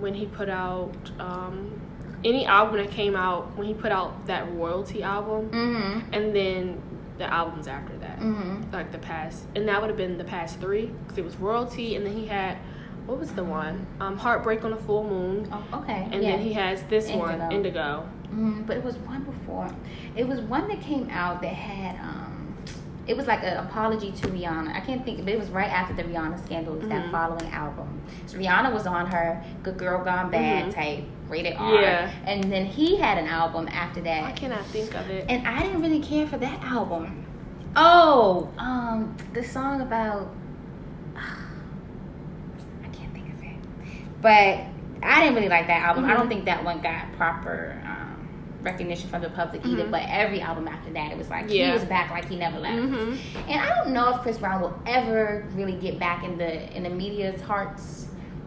when 0.00 0.14
he 0.14 0.26
put 0.26 0.48
out 0.48 0.94
um, 1.20 1.80
any 2.24 2.46
album 2.46 2.76
that 2.78 2.90
came 2.90 3.14
out 3.16 3.56
when 3.56 3.66
he 3.66 3.74
put 3.74 3.92
out 3.92 4.26
that 4.26 4.50
royalty 4.54 5.02
album, 5.02 5.48
hmm 5.50 6.00
and 6.12 6.34
then 6.34 6.80
the 7.18 7.24
albums 7.32 7.68
after 7.68 7.96
that, 7.98 8.18
hmm 8.18 8.62
like 8.72 8.90
the 8.92 8.98
past, 8.98 9.44
and 9.54 9.68
that 9.68 9.80
would 9.80 9.88
have 9.90 9.96
been 9.96 10.18
the 10.18 10.24
past 10.24 10.58
three 10.60 10.86
because 11.02 11.18
it 11.18 11.24
was 11.24 11.36
royalty, 11.36 11.94
and 11.96 12.06
then 12.06 12.14
he 12.16 12.26
had 12.26 12.56
what 13.06 13.18
was 13.18 13.32
the 13.32 13.44
one 13.44 13.86
um, 14.00 14.16
heartbreak 14.16 14.64
on 14.64 14.72
a 14.72 14.76
full 14.76 15.04
moon, 15.04 15.48
Oh, 15.52 15.80
okay. 15.80 16.08
and 16.12 16.22
yeah. 16.22 16.32
then 16.32 16.40
he 16.40 16.52
has 16.52 16.82
this 16.84 17.10
one 17.10 17.40
Indigo. 17.52 17.56
indigo. 17.56 18.08
Mm, 18.32 18.66
but 18.66 18.76
it 18.78 18.84
was 18.84 18.96
one 18.98 19.22
before. 19.24 19.68
It 20.16 20.26
was 20.26 20.40
one 20.40 20.68
that 20.68 20.80
came 20.80 21.10
out 21.10 21.42
that 21.42 21.52
had 21.52 21.98
um 22.00 22.28
it 23.04 23.16
was 23.16 23.26
like 23.26 23.42
an 23.42 23.56
apology 23.56 24.12
to 24.12 24.28
Rihanna. 24.28 24.76
I 24.76 24.80
can't 24.80 25.04
think, 25.04 25.24
but 25.24 25.34
it 25.34 25.38
was 25.38 25.48
right 25.50 25.68
after 25.68 25.92
the 25.92 26.04
Rihanna 26.04 26.42
scandal. 26.46 26.74
It 26.76 26.80
was 26.82 26.88
that 26.88 27.10
following 27.10 27.50
album. 27.50 28.00
So 28.26 28.38
Rihanna 28.38 28.72
was 28.72 28.86
on 28.86 29.06
her 29.10 29.42
Good 29.64 29.76
Girl 29.76 30.04
Gone 30.04 30.30
Bad 30.30 30.66
Mhm. 30.66 30.72
tape, 30.72 31.04
rated 31.28 31.56
R. 31.58 31.74
Yeah. 31.82 32.10
And 32.26 32.44
then 32.44 32.64
he 32.64 32.96
had 32.96 33.18
an 33.18 33.26
album 33.26 33.66
after 33.72 34.00
that. 34.02 34.22
I 34.22 34.30
cannot 34.30 34.64
think 34.66 34.94
of 34.94 35.10
it. 35.10 35.26
And 35.28 35.46
I 35.48 35.62
didn't 35.62 35.82
really 35.82 35.98
care 35.98 36.28
for 36.28 36.36
that 36.38 36.62
album. 36.62 37.24
Oh, 37.74 38.48
um, 38.56 39.16
the 39.32 39.42
song 39.42 39.80
about 39.80 40.28
I 41.16 42.88
can't 42.92 43.12
think 43.12 43.28
of 43.34 43.42
it. 43.42 43.56
But 44.22 44.60
I 45.02 45.20
didn't 45.20 45.34
really 45.34 45.48
like 45.48 45.66
that 45.66 45.82
album. 45.82 46.04
I 46.04 46.12
Mhm. 46.12 46.16
don't 46.16 46.28
think 46.28 46.44
that 46.46 46.64
one 46.64 46.80
got 46.80 47.12
proper 47.16 47.76
um, 47.84 48.28
recognition 48.62 49.08
from 49.10 49.20
the 49.22 49.30
public 49.30 49.66
either. 49.66 49.84
Mhm. 49.84 49.90
But 49.90 50.02
every 50.08 50.40
album 50.40 50.68
after 50.68 50.92
that, 50.92 51.10
it 51.10 51.18
was 51.18 51.28
like 51.28 51.50
he 51.50 51.68
was 51.70 51.84
back 51.84 52.10
like 52.12 52.28
he 52.28 52.36
never 52.36 52.58
left. 52.60 52.78
hmm 52.78 53.14
And 53.48 53.60
I 53.60 53.68
don't 53.74 53.92
know 53.92 54.10
if 54.14 54.20
Chris 54.22 54.38
Brown 54.38 54.60
will 54.60 54.78
ever 54.86 55.44
really 55.54 55.72
get 55.72 55.98
back 55.98 56.22
in 56.24 56.38
the 56.38 56.74
in 56.76 56.84
the 56.84 56.90
media's 56.90 57.42
hearts, 57.42 58.06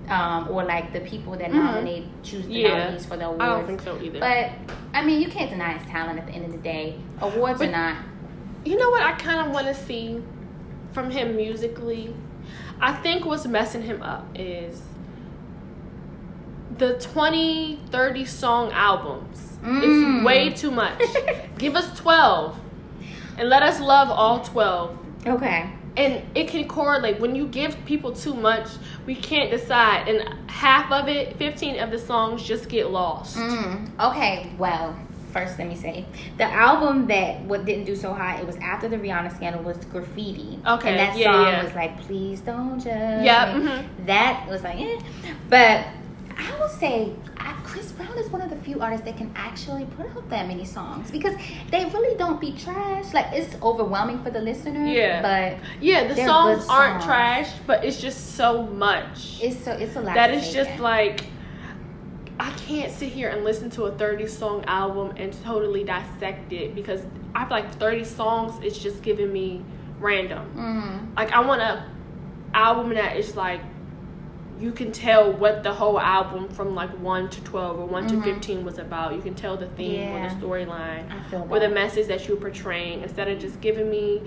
um, 0.10 0.48
or 0.50 0.64
like 0.64 0.94
the 0.94 1.02
people 1.02 1.34
that 1.34 1.50
Mhm. 1.52 1.56
nominate 1.56 2.24
choose 2.24 2.48
the 2.48 2.54
Yeah. 2.54 2.78
nominees 2.78 3.06
for 3.06 3.18
the 3.18 3.26
awards. 3.26 3.42
I 3.44 3.46
don't 3.48 3.68
think 3.68 3.82
so 3.82 3.98
either. 4.02 4.20
But 4.20 4.52
I 4.94 5.04
mean, 5.04 5.22
you 5.22 5.28
can't 5.28 5.50
deny 5.50 5.74
his 5.74 5.86
talent 5.92 6.18
at 6.20 6.26
the 6.28 6.32
end 6.34 6.46
of 6.46 6.52
the 6.54 6.58
day. 6.60 6.96
Awards 7.22 7.60
But- 7.60 7.68
or 7.68 7.72
not. 7.74 7.96
You 8.64 8.80
know 8.80 8.90
what 8.92 9.04
I 9.04 9.12
kind 9.14 9.46
of 9.46 9.54
want 9.54 9.68
to 9.68 9.74
see 9.74 10.24
from 10.94 11.12
him 11.12 11.36
musically? 11.36 12.16
I 12.80 12.94
think 12.94 13.26
what's 13.26 13.46
messing 13.46 13.82
him 13.82 14.02
up 14.02 14.26
is 14.36 14.82
the 16.78 17.00
20, 17.00 17.80
30 17.92 18.26
song 18.26 18.72
albums. 18.72 19.58
Mm. 19.64 19.82
It's 20.20 20.26
way 20.26 20.50
too 20.52 20.72
much. 20.72 21.02
Give 21.58 21.76
us 21.76 21.98
12 22.00 22.60
and 23.38 23.50
let 23.50 23.64
us 23.64 23.80
love 23.80 24.10
all 24.10 24.42
12. 24.44 24.98
Okay. 25.28 25.70
And 25.98 26.22
it 26.36 26.50
can 26.50 26.68
correlate. 26.68 27.20
When 27.22 27.36
you 27.36 27.48
give 27.48 27.78
people 27.86 28.12
too 28.12 28.34
much, 28.34 28.68
we 29.06 29.16
can't 29.16 29.50
decide. 29.50 30.10
And 30.10 30.50
half 30.50 30.92
of 30.92 31.08
it, 31.08 31.38
15 31.38 31.80
of 31.80 31.90
the 31.90 31.98
songs 31.98 32.44
just 32.44 32.68
get 32.68 32.90
lost. 32.92 33.38
Mm. 33.38 33.90
Okay. 34.00 34.52
Well, 34.58 35.00
first 35.32 35.58
let 35.58 35.68
me 35.70 35.76
say 35.76 36.06
the 36.38 36.44
album 36.46 37.08
that 37.08 37.42
what 37.42 37.64
didn't 37.66 37.86
do 37.86 37.96
so 37.96 38.14
hot. 38.14 38.40
It 38.42 38.46
was 38.46 38.58
after 38.58 38.90
the 38.90 38.98
Rihanna 38.98 39.34
scandal 39.36 39.64
was 39.64 39.78
Graffiti. 39.86 40.60
Okay, 40.68 40.90
And 40.90 41.00
that 41.00 41.18
yeah, 41.18 41.32
song 41.32 41.44
yeah. 41.46 41.64
was 41.64 41.74
like, 41.74 42.00
please 42.02 42.42
don't 42.42 42.78
judge. 42.80 43.24
Yeah, 43.24 43.58
me." 43.58 43.66
mhm. 43.66 44.06
That 44.06 44.48
was 44.50 44.64
like, 44.64 44.80
eh. 44.80 45.00
But 45.50 45.86
I 46.38 46.58
will 46.60 46.70
say. 46.70 47.14
I, 47.38 47.54
Chris 47.64 47.92
Brown 47.92 48.18
is 48.18 48.30
one 48.30 48.42
of 48.42 48.50
the 48.50 48.56
few 48.58 48.80
artists 48.80 49.06
that 49.06 49.18
can 49.18 49.32
actually 49.36 49.86
put 49.86 50.08
out 50.08 50.30
that 50.30 50.48
many 50.48 50.66
songs 50.66 51.12
because 51.12 51.36
they 51.72 51.86
really 51.86 52.18
don't 52.18 52.40
be 52.40 52.54
trash. 52.54 53.14
Like 53.14 53.28
it's 53.34 53.56
overwhelming 53.62 54.24
for 54.24 54.30
the 54.32 54.40
listener. 54.42 54.86
Yeah. 54.86 55.22
But 55.22 55.64
Yeah, 55.82 56.08
the 56.08 56.16
They're 56.16 56.28
songs 56.28 56.66
aren't 56.70 57.04
trash, 57.04 57.52
but 57.68 57.84
it's 57.84 58.00
just 58.02 58.36
so 58.36 58.64
much. 58.68 59.40
it's 59.42 59.64
so 59.64 59.72
it's 59.74 59.96
a 59.96 60.02
lot. 60.02 60.16
that 60.16 60.32
is 60.32 60.54
just 60.54 60.80
like 60.80 61.26
I 62.40 62.52
can't 62.52 62.92
sit 62.92 63.10
here 63.14 63.30
and 63.30 63.44
listen 63.46 63.70
to 63.72 63.84
a 63.86 63.92
30 63.98 64.28
song 64.28 64.66
album 64.66 65.14
and 65.18 65.32
totally 65.44 65.84
dissect 65.86 66.52
it 66.52 66.76
because 66.76 67.02
I 67.34 67.42
feel 67.46 67.52
like 67.58 67.72
30 67.76 68.04
songs 68.04 68.62
is 68.64 68.78
just 68.78 69.02
giving 69.02 69.32
me 69.32 69.64
random. 70.00 70.46
Mhm. 70.56 71.16
Like 71.16 71.32
I 71.32 71.40
want 71.42 71.62
a 71.62 71.86
album 72.54 72.94
that 72.96 73.18
is 73.18 73.36
like 73.36 73.62
you 74.60 74.72
can 74.72 74.92
tell 74.92 75.32
what 75.34 75.64
the 75.64 75.74
whole 75.74 76.00
album 76.00 76.48
from 76.50 76.74
like 76.76 76.90
1 77.00 77.30
to 77.30 77.44
12 77.44 77.80
or 77.80 77.86
one 77.86 78.06
Mhm. 78.06 78.10
to 78.10 78.22
15 78.22 78.64
was 78.66 78.78
about. 78.78 79.14
You 79.14 79.22
can 79.22 79.34
tell 79.34 79.58
the 79.58 79.68
theme 79.68 80.00
Yeah. 80.00 80.26
or 80.26 80.30
the 80.30 80.36
storyline 80.36 81.04
or 81.50 81.60
the 81.60 81.70
message 81.70 82.08
that 82.08 82.28
you're 82.28 82.38
portraying 82.38 83.02
instead 83.02 83.28
of 83.28 83.40
just 83.40 83.60
giving 83.62 83.90
me 83.90 84.22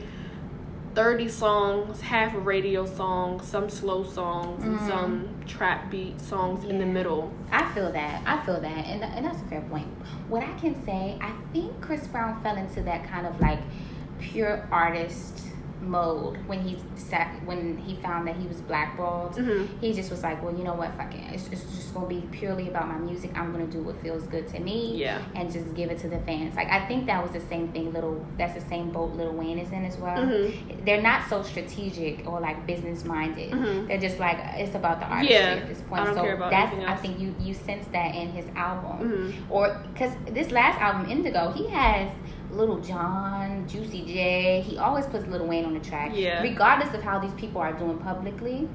30 0.95 1.29
songs, 1.29 2.01
half 2.01 2.35
a 2.35 2.39
radio 2.39 2.85
song, 2.85 3.41
some 3.41 3.69
slow 3.71 4.03
songs, 4.03 4.65
and 4.65 4.79
Mhm. 4.81 4.89
some 4.89 5.29
trap 5.47 5.91
beat 5.91 6.21
songs 6.21 6.65
in 6.65 6.79
the 6.79 6.87
middle. 6.87 7.31
I 7.53 7.65
feel 7.67 7.93
that. 7.93 8.23
I 8.27 8.39
feel 8.45 8.61
that, 8.61 8.87
and 8.87 9.05
and 9.05 9.25
that's 9.25 9.41
a 9.41 9.45
fair 9.45 9.61
point. 9.63 9.87
What 10.29 10.43
I 10.43 10.53
can 10.61 10.75
say, 10.85 11.17
I 11.21 11.31
think 11.53 11.81
Chris 11.81 12.07
Brown 12.09 12.41
fell 12.43 12.57
into 12.57 12.81
that 12.83 13.05
kind 13.05 13.27
of 13.27 13.41
like 13.41 13.61
pure 14.19 14.67
artist 14.73 15.48
mode 15.83 16.37
when 16.47 16.61
he 16.61 16.77
sat 16.97 17.29
when 17.45 17.77
he 17.79 17.95
found 17.97 18.27
that 18.29 18.37
he 18.37 18.47
was 18.47 18.61
blackballed. 18.61 19.37
hmm 19.37 19.67
He 19.81 19.93
just 19.93 20.11
was 20.11 20.23
like, 20.23 20.43
well, 20.43 20.55
you 20.57 20.65
know 20.65 20.75
what, 20.75 20.95
fuck 20.97 21.15
it. 21.15 21.21
It's, 21.35 21.49
it's 21.49 21.63
just 21.77 21.95
gonna 21.95 22.07
be 22.07 22.23
purely 22.33 22.69
about 22.69 22.89
my 22.89 22.99
music. 22.99 23.31
I'm 23.37 23.53
gonna 23.53 23.67
do 23.67 23.83
what 23.83 24.01
feels 24.03 24.25
good 24.25 24.49
to 24.49 24.61
me. 24.61 24.97
Yeah. 24.97 25.23
And 25.35 25.53
just 25.53 25.75
give 25.75 25.91
it 25.91 25.99
to 26.01 26.09
the 26.09 26.19
fans. 26.21 26.57
Like 26.57 26.69
I 26.69 26.87
think 26.87 27.07
that 27.07 27.23
was 27.23 27.33
the 27.33 27.47
same 27.49 27.69
thing. 27.69 27.93
Little, 27.93 28.25
that's 28.37 28.55
the 28.55 28.69
same 28.69 28.91
boat 28.91 29.13
Lil 29.15 29.33
Wayne 29.33 29.59
is 29.59 29.71
in 29.73 29.85
as 29.85 29.97
well. 29.97 30.17
Mhm. 30.19 30.85
They're 30.85 31.03
not 31.03 31.29
so 31.29 31.43
strategic 31.43 32.27
or 32.27 32.41
like 32.41 32.67
business 32.67 33.05
minded. 33.05 33.53
Mhm. 33.53 33.89
They're 33.89 33.99
just 34.01 34.19
like 34.19 34.39
it's 34.57 34.75
about 34.75 35.01
the 35.01 35.07
artistry 35.07 35.35
Yeah. 35.37 35.61
at 35.63 35.69
this 35.69 35.83
point. 35.83 36.07
So 36.07 36.15
that's 36.51 36.75
I 36.77 36.97
think 36.97 37.19
you 37.21 37.35
you 37.41 37.55
sense 37.55 37.87
that 37.93 38.15
in 38.15 38.29
his 38.31 38.47
album 38.57 38.99
Mhm. 39.11 39.33
or 39.51 39.81
because 39.93 40.13
this 40.31 40.51
last 40.51 40.81
album 40.81 41.11
Indigo 41.11 41.53
he 41.53 41.69
has 41.69 42.11
Lil 42.51 42.79
Jon, 42.81 43.67
Juicy 43.69 44.05
J. 44.07 44.61
He 44.67 44.79
always 44.79 45.07
puts 45.07 45.27
Lil 45.27 45.47
Wayne 45.47 45.65
on 45.65 45.75
the 45.75 45.81
track, 45.81 46.13
Yeah. 46.15 46.43
regardless 46.43 46.95
of 46.95 47.03
how 47.03 47.19
these 47.19 47.33
people 47.35 47.61
are 47.61 47.73
doing 47.73 47.99
publicly, 47.99 48.69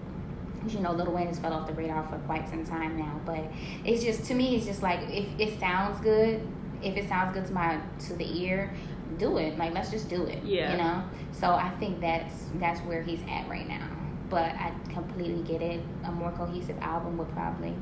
You 0.65 0.79
know, 0.79 0.93
Lil 0.93 1.11
Wayne 1.11 1.27
has 1.27 1.39
fell 1.39 1.51
off 1.53 1.67
the 1.67 1.73
radar 1.73 2.03
for 2.03 2.17
quite 2.19 2.47
some 2.47 2.63
time 2.65 2.97
now, 2.97 3.19
but 3.25 3.43
it's 3.83 4.01
just 4.01 4.23
to 4.25 4.33
me, 4.33 4.55
it's 4.55 4.65
just 4.65 4.81
like 4.81 4.99
if 5.09 5.27
it 5.37 5.59
sounds 5.59 5.99
good, 5.99 6.39
if 6.81 6.95
it 6.95 7.09
sounds 7.09 7.33
good 7.33 7.45
to 7.47 7.53
my 7.53 7.79
to 8.07 8.13
the 8.13 8.41
ear, 8.41 8.71
do 9.17 9.37
it. 9.39 9.57
Like 9.57 9.73
let's 9.73 9.91
just 9.91 10.07
do 10.09 10.23
it. 10.23 10.41
Yeah. 10.43 10.71
You 10.71 10.77
know. 10.77 11.03
So 11.33 11.47
I 11.51 11.69
think 11.79 11.99
that's 11.99 12.45
that's 12.61 12.79
where 12.81 13.01
he's 13.03 13.19
at 13.29 13.49
right 13.49 13.67
now. 13.67 13.89
But 14.29 14.51
I 14.55 14.71
completely 14.89 15.43
get 15.43 15.61
it. 15.61 15.81
A 16.05 16.11
more 16.11 16.31
cohesive 16.31 16.77
album 16.79 17.17
would 17.17 17.31
probably 17.33 17.75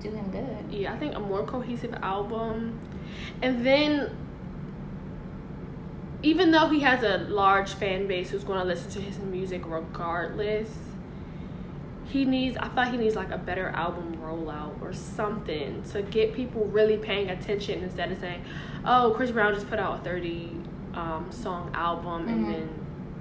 do 0.00 0.10
him 0.12 0.30
good. 0.30 0.72
Yeah, 0.72 0.92
I 0.94 0.96
think 0.96 1.16
a 1.16 1.20
more 1.20 1.42
cohesive 1.44 1.92
album. 2.02 2.78
And 3.42 3.66
then, 3.66 4.16
even 6.22 6.50
though 6.50 6.68
he 6.68 6.80
has 6.80 7.02
a 7.02 7.18
large 7.30 7.74
fan 7.74 8.06
base 8.06 8.30
who's 8.30 8.44
going 8.44 8.58
to 8.58 8.64
listen 8.66 8.90
to 8.92 9.00
his 9.00 9.18
music 9.18 9.62
regardless, 9.66 10.68
he 12.06 12.24
needs, 12.24 12.56
I 12.56 12.68
thought 12.68 12.90
he 12.90 12.96
needs 12.96 13.14
like 13.14 13.30
a 13.30 13.38
better 13.38 13.68
album 13.68 14.16
rollout 14.22 14.80
or 14.80 14.92
something 14.92 15.82
to 15.92 16.02
get 16.02 16.32
people 16.34 16.64
really 16.66 16.96
paying 16.96 17.28
attention 17.30 17.82
instead 17.82 18.10
of 18.10 18.18
saying, 18.18 18.42
oh, 18.84 19.12
Chris 19.14 19.30
Brown 19.30 19.52
just 19.54 19.68
put 19.68 19.78
out 19.78 20.00
a 20.00 20.04
30 20.04 20.50
um, 20.94 21.26
song 21.30 21.70
album 21.74 22.26
Mhm. 22.26 22.32
and 22.32 22.44
then 22.54 22.68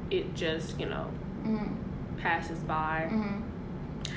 it 0.09 0.33
just, 0.35 0.79
you 0.79 0.85
know, 0.87 1.07
Mm-hmm. 1.45 2.17
passes 2.19 2.59
by. 2.59 3.07
Mm-hmm. 3.11 3.41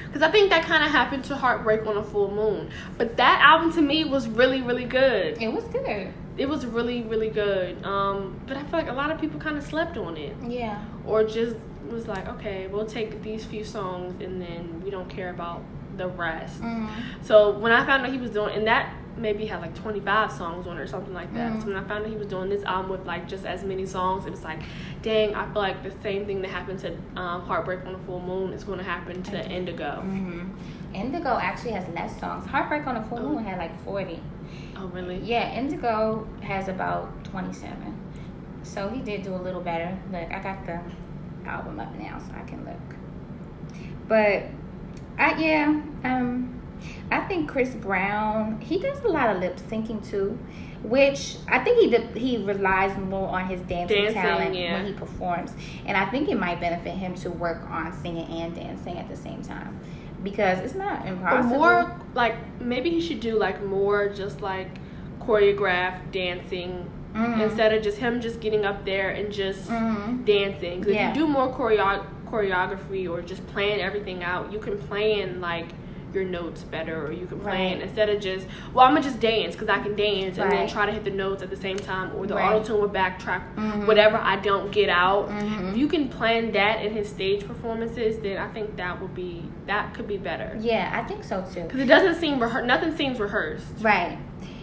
Because 0.06 0.22
I 0.22 0.30
think 0.30 0.50
that 0.50 0.64
kind 0.64 0.82
of 0.84 0.90
happened 0.90 1.24
to 1.24 1.36
Heartbreak 1.36 1.84
on 1.86 1.96
a 1.96 2.02
Full 2.02 2.30
Moon. 2.32 2.70
But 2.96 3.16
that 3.18 3.40
album 3.42 3.72
to 3.74 3.82
me 3.82 4.04
was 4.04 4.28
really, 4.28 4.62
really 4.62 4.84
good. 4.84 5.40
It 5.42 5.52
was 5.52 5.64
good. 5.64 6.12
It 6.40 6.48
was 6.48 6.64
really, 6.64 7.02
really 7.02 7.28
good. 7.30 7.84
Um, 7.84 8.40
but 8.46 8.56
I 8.56 8.62
feel 8.62 8.78
like 8.80 8.88
a 8.88 8.94
lot 8.94 9.10
of 9.12 9.20
people 9.20 9.38
kind 9.38 9.58
of 9.58 9.62
slept 9.64 9.96
on 9.98 10.16
it. 10.16 10.34
Yeah. 10.46 10.82
Or 11.06 11.22
just 11.22 11.56
was 11.90 12.06
like, 12.08 12.26
okay, 12.28 12.66
we'll 12.66 12.86
take 12.86 13.22
these 13.22 13.44
few 13.44 13.64
songs 13.64 14.22
and 14.24 14.40
then 14.40 14.80
we 14.84 14.90
don't 14.90 15.08
care 15.10 15.30
about 15.30 15.60
the 15.96 16.08
rest. 16.08 16.62
Mm-hmm. 16.62 17.22
So 17.22 17.50
when 17.58 17.72
I 17.72 17.84
found 17.84 18.06
out 18.06 18.12
he 18.12 18.18
was 18.18 18.30
doing, 18.30 18.54
and 18.56 18.66
that 18.66 18.94
maybe 19.16 19.44
had 19.44 19.60
like 19.60 19.74
25 19.74 20.32
songs 20.32 20.66
on 20.66 20.78
it 20.78 20.80
or 20.80 20.86
something 20.86 21.12
like 21.12 21.34
that. 21.34 21.52
Mhm. 21.52 21.60
So 21.60 21.66
when 21.66 21.76
I 21.76 21.82
found 21.86 22.04
out 22.04 22.10
he 22.10 22.16
was 22.16 22.28
doing 22.28 22.48
this 22.48 22.64
album 22.64 22.90
with 22.90 23.04
like 23.06 23.28
just 23.28 23.44
as 23.44 23.62
many 23.64 23.84
songs, 23.84 24.24
it 24.24 24.30
was 24.30 24.42
like, 24.44 24.60
dang, 25.02 25.34
I 25.34 25.44
feel 25.52 25.60
like 25.60 25.82
the 25.82 25.90
same 26.00 26.24
thing 26.24 26.40
that 26.42 26.48
happened 26.50 26.78
to 26.78 26.92
um, 27.20 27.42
Heartbreak 27.42 27.84
on 27.86 27.94
a 27.96 27.98
Full 28.06 28.20
Moon 28.20 28.54
is 28.54 28.64
going 28.64 28.78
to 28.78 28.84
happen 28.84 29.22
to 29.24 29.50
Indigo. 29.50 30.00
hmm 30.00 30.48
Indigo 30.94 31.36
actually 31.36 31.72
has 31.72 31.86
less 31.94 32.18
songs. 32.18 32.46
Heartbreak 32.46 32.86
on 32.86 32.96
a 32.96 33.04
Full 33.04 33.18
Oh. 33.18 33.28
Moon 33.34 33.44
had 33.44 33.58
like 33.58 33.74
40. 33.84 34.20
Oh, 34.80 34.86
really? 34.86 35.18
Yeah, 35.18 35.52
Indigo 35.58 36.26
has 36.40 36.68
about 36.68 37.24
27. 37.24 37.96
So 38.62 38.88
he 38.88 39.00
did 39.00 39.22
do 39.22 39.34
a 39.34 39.36
little 39.36 39.60
better. 39.60 39.98
Look, 40.10 40.30
I 40.32 40.42
got 40.42 40.64
the 40.64 40.80
album 41.46 41.80
up 41.80 41.94
now 41.96 42.18
so 42.18 42.32
I 42.34 42.42
can 42.42 42.64
look. 42.64 42.96
But 44.08 44.44
I 45.18 45.38
yeah, 45.38 45.82
um 46.04 46.60
I 47.10 47.20
think 47.20 47.48
Chris 47.48 47.74
Brown, 47.74 48.60
he 48.60 48.78
does 48.78 49.02
a 49.04 49.08
lot 49.08 49.34
of 49.34 49.42
lip 49.42 49.58
syncing 49.58 50.08
too, 50.08 50.38
which 50.82 51.36
I 51.46 51.58
think 51.58 51.78
he 51.78 52.18
he 52.18 52.38
relies 52.38 52.96
more 52.96 53.28
on 53.28 53.46
his 53.46 53.60
dancing, 53.62 54.04
Dancing, 54.04 54.22
talent 54.22 54.54
yeah. 54.54 54.74
when 54.74 54.86
he 54.86 54.92
performs. 54.92 55.52
And 55.84 55.96
I 55.96 56.06
think 56.10 56.28
it 56.28 56.38
might 56.38 56.60
benefit 56.60 56.94
him 56.94 57.14
to 57.16 57.30
work 57.30 57.62
on 57.68 57.92
singing 57.92 58.26
and 58.26 58.54
dancing 58.54 58.96
at 58.96 59.08
the 59.08 59.16
same 59.16 59.42
time. 59.42 59.78
Because 60.22 60.58
it's 60.60 60.74
not 60.74 61.06
impossible. 61.06 61.56
more 61.58 62.00
like 62.14 62.34
maybe 62.60 62.90
he 62.90 63.00
should 63.00 63.20
do 63.20 63.38
like 63.38 63.64
more 63.64 64.08
just 64.08 64.40
like 64.42 64.68
choreographed 65.20 66.12
dancing 66.12 66.86
Mhm. 67.14 67.40
instead 67.42 67.72
of 67.72 67.82
just 67.82 67.98
him 67.98 68.20
just 68.20 68.40
getting 68.40 68.64
up 68.64 68.84
there 68.84 69.10
and 69.10 69.32
just 69.32 69.68
Mhm. 69.70 70.24
dancing. 70.24 70.82
'Cause 70.82 70.92
Yeah. 70.92 71.10
If 71.10 71.16
you 71.16 71.22
do 71.22 71.28
more 71.28 71.48
choreo- 71.48 72.04
choreography 72.30 73.10
or 73.10 73.20
just 73.22 73.46
plan 73.48 73.80
everything 73.80 74.22
out, 74.22 74.52
you 74.52 74.58
can 74.58 74.78
plan 74.78 75.40
like 75.40 75.66
your 76.14 76.24
notes 76.24 76.62
better, 76.62 77.06
or 77.06 77.12
you 77.12 77.26
can 77.26 77.38
plan 77.40 77.74
Right. 77.78 77.82
instead 77.82 78.08
of 78.08 78.20
just 78.20 78.46
well, 78.74 78.86
I'm 78.86 78.92
gonna 78.94 79.02
just 79.04 79.20
dance 79.20 79.54
because 79.54 79.68
I 79.68 79.78
can 79.82 79.96
dance, 79.96 80.38
and 80.38 80.50
then 80.50 80.68
try 80.68 80.86
to 80.86 80.92
hit 80.92 81.04
the 81.04 81.10
notes 81.10 81.42
at 81.42 81.50
the 81.50 81.56
same 81.56 81.76
time, 81.76 82.10
or 82.16 82.26
the 82.26 82.34
Right. 82.34 82.52
auto 82.54 82.64
tune 82.64 82.80
will 82.80 82.88
backtrack 82.88 83.42
Mhm. 83.56 83.86
whatever 83.86 84.16
I 84.16 84.36
don't 84.36 84.70
get 84.72 84.88
out. 84.88 85.28
Mhm. 85.28 85.70
If 85.70 85.76
you 85.76 85.86
can 85.88 86.08
plan 86.08 86.52
that 86.52 86.84
in 86.84 86.92
his 86.92 87.08
stage 87.08 87.46
performances, 87.46 88.18
then 88.18 88.38
I 88.38 88.48
think 88.48 88.76
that 88.76 89.00
would 89.00 89.14
be 89.14 89.44
that 89.66 89.94
could 89.94 90.08
be 90.08 90.16
better 90.16 90.56
Yeah, 90.58 90.90
I 90.92 91.02
think 91.06 91.22
so 91.22 91.44
too. 91.54 91.62
because 91.62 91.80
it 91.80 91.86
doesn't 91.86 92.16
seem 92.16 92.40
rehearsed 92.40 92.66
nothing 92.66 92.94
seems 92.96 93.20
rehearsed. 93.20 93.66
Right. 93.80 94.18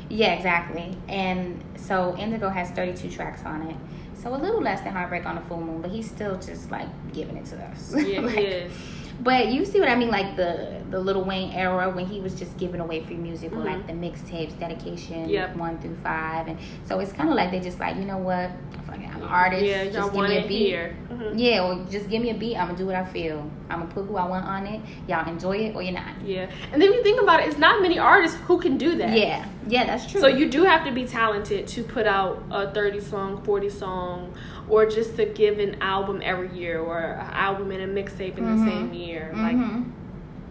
Yeah, 0.10 0.34
exactly. 0.34 0.98
And 1.08 1.62
so 1.76 2.16
Indigo 2.18 2.50
has 2.50 2.72
32 2.72 3.10
tracks 3.10 3.42
on 3.46 3.62
it. 3.64 3.76
So 4.16 4.34
a 4.34 4.38
little 4.38 4.62
less 4.62 4.82
than 4.82 4.94
Heartbreak 4.94 5.26
on 5.26 5.38
a 5.38 5.42
Full 5.42 5.62
Moon, 5.62 5.82
but 5.82 5.92
he's 5.92 6.10
still 6.10 6.36
just 6.38 6.72
like 6.72 6.88
giving 7.14 7.38
it 7.38 7.46
to 7.46 7.58
us. 7.64 7.94
Yeah, 8.06 8.22
Like, 8.22 8.36
he 8.36 8.42
is. 8.46 8.72
But 9.20 9.48
you 9.48 9.66
see 9.66 9.80
what 9.80 9.90
I 9.90 9.96
mean, 9.96 10.10
like 10.10 10.36
the 10.36 10.78
the 10.90 11.00
Lil 11.00 11.22
Wayne 11.26 11.52
era 11.52 11.90
when 11.90 12.06
he 12.06 12.22
was 12.22 12.34
just 12.34 12.56
giving 12.58 12.80
away 12.80 13.02
free 13.04 13.18
music 13.18 13.52
with 13.52 13.60
Mhm. 13.60 13.66
like 13.66 13.88
the 13.88 13.94
mixtapes, 13.94 14.58
dedication 14.58 15.28
Yep. 15.28 15.58
one 15.58 15.78
through 15.80 15.98
five, 16.02 16.48
and 16.48 16.58
so 16.86 17.00
it's 17.00 17.12
kind 17.12 17.28
of 17.30 17.36
like 17.36 17.52
they 17.52 17.60
just 17.60 17.78
like 17.80 17.98
you 17.98 18.06
know 18.06 18.18
what, 18.20 18.52
I'm 18.90 19.04
an 19.04 19.24
artist. 19.24 19.66
Yeah, 19.66 19.86
just 19.90 20.14
give 20.14 20.30
me 20.30 20.38
a 20.38 20.48
beat. 20.48 20.76
Mhm. 21.12 21.34
Yeah, 21.36 21.66
or 21.66 21.84
just 21.92 22.10
give 22.10 22.22
me 22.22 22.30
a 22.30 22.34
beat. 22.36 22.56
I'm 22.56 22.68
gonna 22.68 22.78
do 22.78 22.86
what 22.86 22.96
I 22.96 23.04
feel. 23.04 23.44
I'm 23.70 23.80
gonna 23.82 23.92
put 23.94 24.06
who 24.06 24.16
I 24.16 24.26
want 24.30 24.46
on 24.46 24.66
it. 24.66 24.80
Y'all 25.08 25.28
enjoy 25.28 25.58
it 25.58 25.76
or 25.76 25.82
you're 25.82 25.94
not. 25.94 26.14
Yeah, 26.24 26.46
and 26.72 26.82
then 26.82 26.94
you 26.94 27.04
think 27.04 27.20
about 27.22 27.42
it, 27.42 27.48
it's 27.48 27.58
not 27.58 27.82
many 27.82 28.00
artists 28.00 28.38
who 28.48 28.58
can 28.60 28.78
do 28.78 28.96
that. 28.96 29.18
Yeah, 29.18 29.44
yeah, 29.68 29.86
that's 29.86 30.10
true. 30.10 30.22
So 30.22 30.28
you 30.28 30.48
do 30.50 30.64
have 30.64 30.86
to 30.86 30.92
be 30.92 31.04
talented 31.06 31.68
to 31.68 31.84
put 31.84 32.06
out 32.08 32.42
a 32.50 32.70
30 32.72 33.02
song, 33.02 33.42
40 33.44 33.70
song, 33.70 34.32
or 34.70 34.86
just 34.86 35.16
to 35.16 35.26
give 35.26 35.60
an 35.60 35.82
album 35.82 36.22
every 36.24 36.54
year 36.58 36.80
or 36.80 37.00
an 37.00 37.28
album 37.32 37.72
and 37.72 37.82
a 37.82 37.88
mixtape 38.04 38.38
in 38.38 38.44
Mhm. 38.46 38.66
the 38.66 38.72
same 38.72 38.94
year. 38.94 39.32
Mhm. 39.34 39.44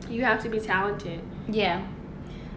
Like 0.04 0.10
you 0.10 0.24
have 0.24 0.42
to 0.42 0.48
be 0.48 0.58
talented. 0.60 1.20
Yeah, 1.48 1.82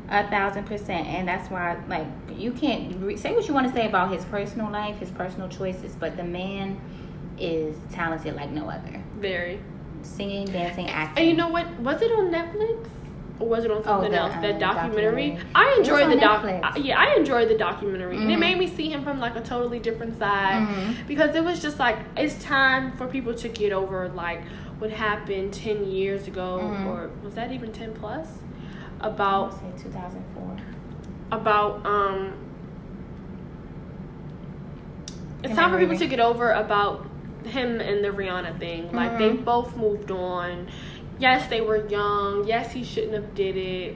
a 0.10 0.28
thousand 0.30 0.66
percent, 0.66 1.08
and 1.08 1.28
that's 1.28 1.50
why 1.52 1.78
like 1.90 2.08
you 2.38 2.52
can't 2.52 2.96
re- 3.02 3.18
say 3.18 3.34
what 3.36 3.48
you 3.48 3.54
want 3.54 3.68
to 3.68 3.74
say 3.74 3.88
about 3.88 4.12
his 4.12 4.24
personal 4.26 4.72
life, 4.72 4.98
his 5.00 5.12
personal 5.12 5.48
choices, 5.50 5.96
but 6.00 6.16
the 6.18 6.24
man 6.24 6.80
is 7.40 7.76
talented 7.92 8.36
like 8.36 8.52
no 8.52 8.70
other. 8.70 9.02
Very. 9.20 9.60
Singing, 10.02 10.46
dancing, 10.46 10.88
acting. 10.90 11.22
And 11.24 11.30
you 11.32 11.36
know 11.38 11.50
what? 11.50 11.68
Was 11.82 12.02
it 12.02 12.12
on 12.12 12.32
Netflix? 12.32 12.88
Or 13.40 13.48
was 13.48 13.64
it 13.64 13.72
on 13.72 13.82
something 13.84 14.12
the, 14.12 14.18
else? 14.18 14.34
um, 14.36 14.42
That 14.42 14.60
documentary. 14.60 15.30
documentary. 15.30 15.48
I 15.56 15.76
enjoyed 15.78 16.12
the 16.12 16.20
doc. 16.20 16.44
I- 16.44 16.76
Yeah, 16.78 17.00
I 17.00 17.16
enjoyed 17.16 17.48
the 17.48 17.58
documentary, 17.58 18.18
and 18.18 18.30
it 18.30 18.36
Mhm. 18.36 18.40
made 18.40 18.58
me 18.58 18.68
see 18.68 18.90
him 18.90 19.02
from 19.04 19.20
like 19.20 19.36
a 19.38 19.42
totally 19.42 19.80
different 19.80 20.18
side. 20.20 20.68
Mhm. 20.68 21.08
because 21.08 21.36
it 21.36 21.44
was 21.44 21.62
just 21.62 21.80
like 21.80 21.98
it's 22.18 22.44
time 22.44 22.92
for 22.98 23.08
people 23.08 23.34
to 23.34 23.48
get 23.48 23.72
over 23.72 24.10
like 24.10 24.42
what 24.80 24.90
happened 24.92 25.54
10 25.54 25.86
years 25.86 26.28
ago 26.28 26.60
Mhm. 26.62 26.86
or 26.88 27.10
was 27.24 27.36
that 27.36 27.52
even 27.52 27.72
10 27.72 27.94
plus 27.94 28.28
about 29.02 29.54
say 29.54 29.66
2004. 29.78 30.58
about 31.32 31.86
um 31.86 32.34
it's 35.44 35.52
Am 35.52 35.56
time 35.56 35.72
for 35.72 35.80
people 35.80 35.98
to 35.98 36.08
get 36.08 36.20
over 36.20 36.52
about 36.52 37.06
him 37.46 37.80
and 37.80 38.04
the 38.04 38.10
Rihanna 38.10 38.60
thing 38.60 38.92
like 38.92 39.18
they 39.18 39.30
Mhm. 39.32 39.46
both 39.46 39.76
moved 39.78 40.12
on 40.12 40.68
yes 41.20 41.48
they 41.50 41.62
were 41.62 41.86
young 41.88 42.48
yes 42.48 42.72
he 42.72 42.84
shouldn't 42.84 43.14
have 43.14 43.34
did 43.36 43.56
it 43.58 43.96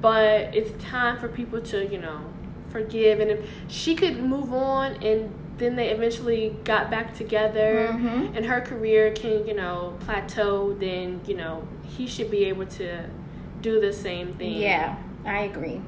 but 0.00 0.54
it's 0.54 0.70
time 0.84 1.18
for 1.18 1.28
people 1.28 1.60
to 1.60 1.86
you 1.86 1.98
know 1.98 2.20
forgive 2.70 3.20
and 3.20 3.30
if 3.30 3.48
she 3.68 3.94
could 3.94 4.22
move 4.22 4.52
on 4.52 4.92
and 5.02 5.32
then 5.56 5.76
they 5.76 5.90
eventually 5.90 6.56
got 6.64 6.90
back 6.90 7.14
together 7.14 7.88
Mhm. 7.92 8.36
and 8.36 8.44
her 8.46 8.60
career 8.60 9.12
can 9.12 9.46
you 9.46 9.54
know 9.54 9.94
plateau 10.00 10.74
then 10.74 11.20
you 11.26 11.36
know 11.36 11.66
he 11.86 12.06
should 12.06 12.30
be 12.30 12.44
able 12.46 12.66
to 12.66 13.04
do 13.62 13.80
the 13.80 13.92
same 13.92 14.32
thing 14.34 14.56
Yeah, 14.60 14.96
I 15.24 15.44
agree. 15.44 15.80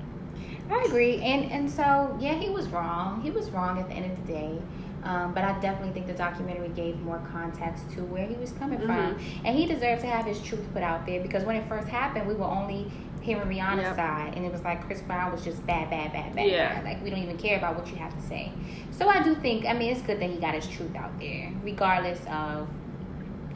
I 0.70 0.82
agree, 0.86 1.20
and 1.22 1.50
and 1.52 1.70
so 1.70 2.16
yeah, 2.18 2.34
he 2.34 2.48
was 2.50 2.66
wrong. 2.68 3.20
He 3.22 3.30
was 3.30 3.50
wrong 3.50 3.78
at 3.78 3.88
the 3.88 3.94
end 3.94 4.10
of 4.10 4.26
the 4.26 4.32
day. 4.32 4.58
Um, 5.06 5.32
but 5.32 5.44
I 5.44 5.52
definitely 5.60 5.92
think 5.92 6.08
the 6.08 6.14
documentary 6.14 6.68
gave 6.70 7.00
more 7.00 7.22
context 7.30 7.88
to 7.92 8.02
where 8.02 8.26
he 8.26 8.34
was 8.34 8.50
coming 8.52 8.80
from, 8.80 9.14
Mm-hmm. 9.14 9.46
and 9.46 9.56
he 9.56 9.64
deserved 9.66 10.00
to 10.02 10.08
have 10.08 10.24
his 10.26 10.40
truth 10.42 10.64
put 10.74 10.82
out 10.82 11.06
there 11.06 11.20
because 11.22 11.44
when 11.44 11.54
it 11.56 11.68
first 11.68 11.86
happened, 11.86 12.26
we 12.26 12.34
were 12.34 12.44
only 12.46 12.90
hearing 13.20 13.48
Rihanna's 13.48 13.82
Yep. 13.82 13.96
side, 13.96 14.32
and 14.36 14.44
it 14.44 14.50
was 14.52 14.62
like 14.62 14.84
Chris 14.86 15.00
Brown 15.02 15.30
was 15.30 15.44
just 15.44 15.64
bad, 15.66 15.90
bad, 15.90 16.12
bad, 16.12 16.34
bad. 16.34 16.48
Yeah. 16.48 16.74
bad. 16.74 16.84
Like 16.84 17.04
we 17.04 17.10
don't 17.10 17.20
even 17.22 17.38
care 17.38 17.56
about 17.58 17.76
what 17.76 17.88
you 17.88 17.96
have 17.96 18.14
to 18.16 18.22
say. 18.26 18.50
So 18.90 19.08
I 19.08 19.22
do 19.22 19.34
think, 19.36 19.64
I 19.64 19.74
mean, 19.74 19.92
it's 19.92 20.02
good 20.02 20.18
that 20.20 20.28
he 20.30 20.36
got 20.38 20.54
his 20.54 20.66
truth 20.66 20.94
out 20.96 21.16
there, 21.20 21.52
regardless 21.62 22.20
of 22.28 22.68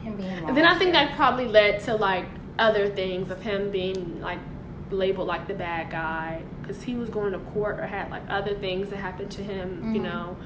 him 0.01 0.15
being 0.15 0.43
wrong. 0.45 0.55
Then 0.55 0.65
I 0.65 0.77
think 0.79 0.93
that 0.93 1.15
probably 1.17 1.47
led 1.47 1.81
to 1.81 1.95
like 1.95 2.25
other 2.59 2.89
things 2.89 3.29
of 3.29 3.41
him 3.41 3.71
being 3.71 4.21
like 4.21 4.39
labeled 4.89 5.27
like 5.27 5.47
the 5.47 5.53
bad 5.53 5.89
guy 5.89 6.41
because 6.61 6.81
he 6.83 6.95
was 6.95 7.09
going 7.09 7.31
to 7.33 7.39
court 7.39 7.79
or 7.79 7.87
had 7.87 8.09
like 8.11 8.23
other 8.29 8.53
things 8.55 8.89
that 8.89 8.97
happened 8.97 9.31
to 9.31 9.41
him, 9.43 9.93
you 9.95 10.01
Mhm. 10.01 10.03
know, 10.03 10.37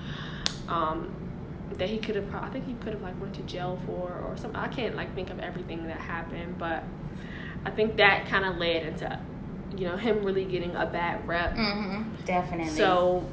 um, 0.68 1.12
that 1.78 1.90
he 1.90 1.98
could 1.98 2.16
have. 2.16 2.34
I 2.36 2.50
think 2.50 2.66
he 2.66 2.74
could 2.76 2.94
have 2.94 3.02
like 3.02 3.20
went 3.22 3.34
to 3.36 3.42
jail 3.44 3.80
for 3.86 4.12
or 4.12 4.36
something. 4.38 4.60
I 4.60 4.68
can't 4.68 4.96
like 4.96 5.14
think 5.16 5.30
of 5.30 5.40
everything 5.40 5.88
that 5.88 5.98
happened, 6.00 6.58
but 6.58 6.84
I 7.66 7.72
think 7.72 7.98
that 7.98 8.28
kind 8.28 8.46
of 8.46 8.58
led 8.58 8.84
into 8.86 9.20
you 9.78 9.88
know 9.88 9.98
him 9.98 10.24
really 10.24 10.46
getting 10.46 10.76
a 10.76 10.86
bad 10.86 11.28
rep. 11.28 11.56
hmm 11.56 12.04
definitely. 12.26 12.70
So 12.70 13.28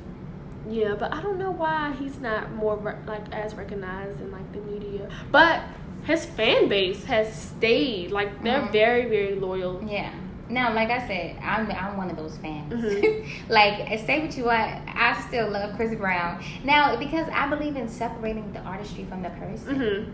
yeah, 0.68 0.95
but 0.99 1.12
I 1.12 1.20
don't 1.20 1.39
know 1.39 1.51
why 1.51 1.93
he's 1.99 2.18
not 2.20 2.53
more 2.55 2.76
re- 2.76 2.95
like 3.07 3.33
as 3.33 3.55
recognized 3.55 4.20
in 4.20 4.30
like 4.30 4.51
the 4.53 4.61
media. 4.61 5.09
But 5.30 5.62
his 6.05 6.24
fan 6.24 6.68
base 6.68 7.05
has 7.05 7.33
stayed 7.35 8.11
like 8.11 8.43
they're 8.43 8.62
Mhm. 8.62 8.72
very 8.72 9.05
very 9.07 9.35
loyal. 9.35 9.85
Yeah. 9.87 10.12
No, 10.53 10.70
like 10.72 10.90
I 10.90 11.07
said, 11.07 11.36
I'm 11.42 11.70
I'm 11.70 11.96
one 11.96 12.11
of 12.11 12.16
those 12.16 12.36
fans. 12.38 12.72
Mhm. 12.72 13.26
like, 13.48 13.98
say 14.00 14.20
what 14.20 14.36
you 14.36 14.44
want, 14.44 14.70
I 14.86 15.18
still 15.28 15.48
love 15.48 15.74
Chris 15.76 15.94
Brown. 15.96 16.42
Now, 16.62 16.96
because 16.96 17.26
I 17.32 17.48
believe 17.48 17.76
in 17.76 17.88
separating 17.88 18.53
the 18.53 18.61
artistry 18.61 19.05
from 19.05 19.22
the 19.22 19.30
person, 19.30 19.76
hmm 19.76 20.11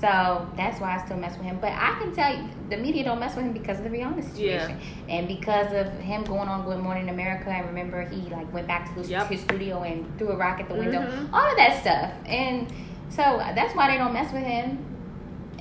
so 0.00 0.46
that's 0.56 0.80
why 0.80 0.96
I 0.98 1.04
still 1.04 1.16
mess 1.16 1.36
with 1.38 1.46
him. 1.46 1.58
But 1.60 1.72
I 1.72 1.96
can 1.98 2.12
tell 2.14 2.36
you, 2.36 2.48
the 2.68 2.76
media 2.76 3.04
don't 3.04 3.20
mess 3.20 3.36
with 3.36 3.44
him 3.46 3.52
because 3.52 3.78
of 3.78 3.84
the 3.84 3.90
Rihanna 3.90 4.22
situation, 4.24 4.78
and 5.08 5.28
because 5.28 5.72
of 5.72 5.90
him 5.98 6.24
going 6.24 6.48
on 6.48 6.64
Good 6.66 6.80
Morning 6.80 7.08
America. 7.08 7.48
And 7.48 7.64
remember, 7.68 8.02
he 8.06 8.22
like 8.28 8.52
went 8.52 8.66
back 8.66 8.88
to 8.88 8.92
his, 8.94 9.08
Yep. 9.08 9.28
his 9.28 9.40
studio 9.42 9.82
and 9.82 10.04
threw 10.18 10.30
a 10.30 10.36
rock 10.36 10.60
at 10.60 10.68
the 10.68 10.74
window, 10.74 11.00
Mhm. 11.00 11.32
all 11.32 11.48
of 11.48 11.56
that 11.56 11.80
stuff. 11.80 12.10
And 12.26 12.66
so 13.08 13.22
that's 13.54 13.74
why 13.74 13.90
they 13.92 13.96
don't 13.96 14.12
mess 14.12 14.30
with 14.32 14.42
him, 14.42 14.78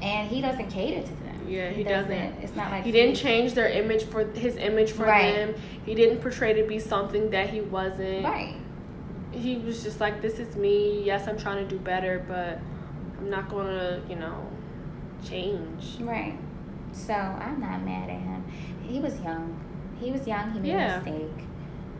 and 0.02 0.28
he 0.28 0.42
doesn't 0.42 0.70
cater 0.70 1.02
to 1.04 1.08
them. 1.08 1.23
Yeah, 1.48 1.70
he 1.70 1.84
doesn't. 1.84 2.12
It's 2.42 2.56
not 2.56 2.72
like 2.72 2.84
He 2.84 2.92
didn't 2.92 3.16
change 3.16 3.54
their 3.54 3.70
image 3.70 4.04
for 4.06 4.26
his 4.26 4.56
image 4.58 4.92
for 4.92 5.04
Right. 5.06 5.34
them. 5.36 5.56
He 5.86 5.96
didn't 5.96 6.20
portray 6.20 6.54
to 6.54 6.68
be 6.68 6.80
something 6.80 7.30
that 7.32 7.50
he 7.50 7.62
wasn't. 7.62 8.24
Right. 8.24 8.56
He 9.32 9.58
was 9.58 9.84
just 9.84 10.00
like, 10.00 10.22
"This 10.22 10.40
is 10.40 10.56
me. 10.56 11.02
Yes, 11.04 11.28
I'm 11.28 11.38
trying 11.38 11.68
to 11.68 11.70
do 11.70 11.80
better, 11.80 12.24
but 12.28 12.60
I'm 13.20 13.30
not 13.30 13.50
gonna, 13.50 14.02
you 14.10 14.16
know, 14.16 14.46
change." 15.24 15.98
Right. 16.02 16.38
So 16.92 17.14
I'm 17.14 17.60
not 17.60 17.84
mad 17.84 18.10
at 18.10 18.20
him. 18.20 18.44
He 18.84 19.00
was 19.00 19.20
young. 19.22 19.60
He 20.00 20.12
was 20.12 20.28
young. 20.28 20.52
He 20.52 20.60
made 20.60 20.68
Yeah. 20.70 21.00
a 21.02 21.04
mistake, 21.04 21.46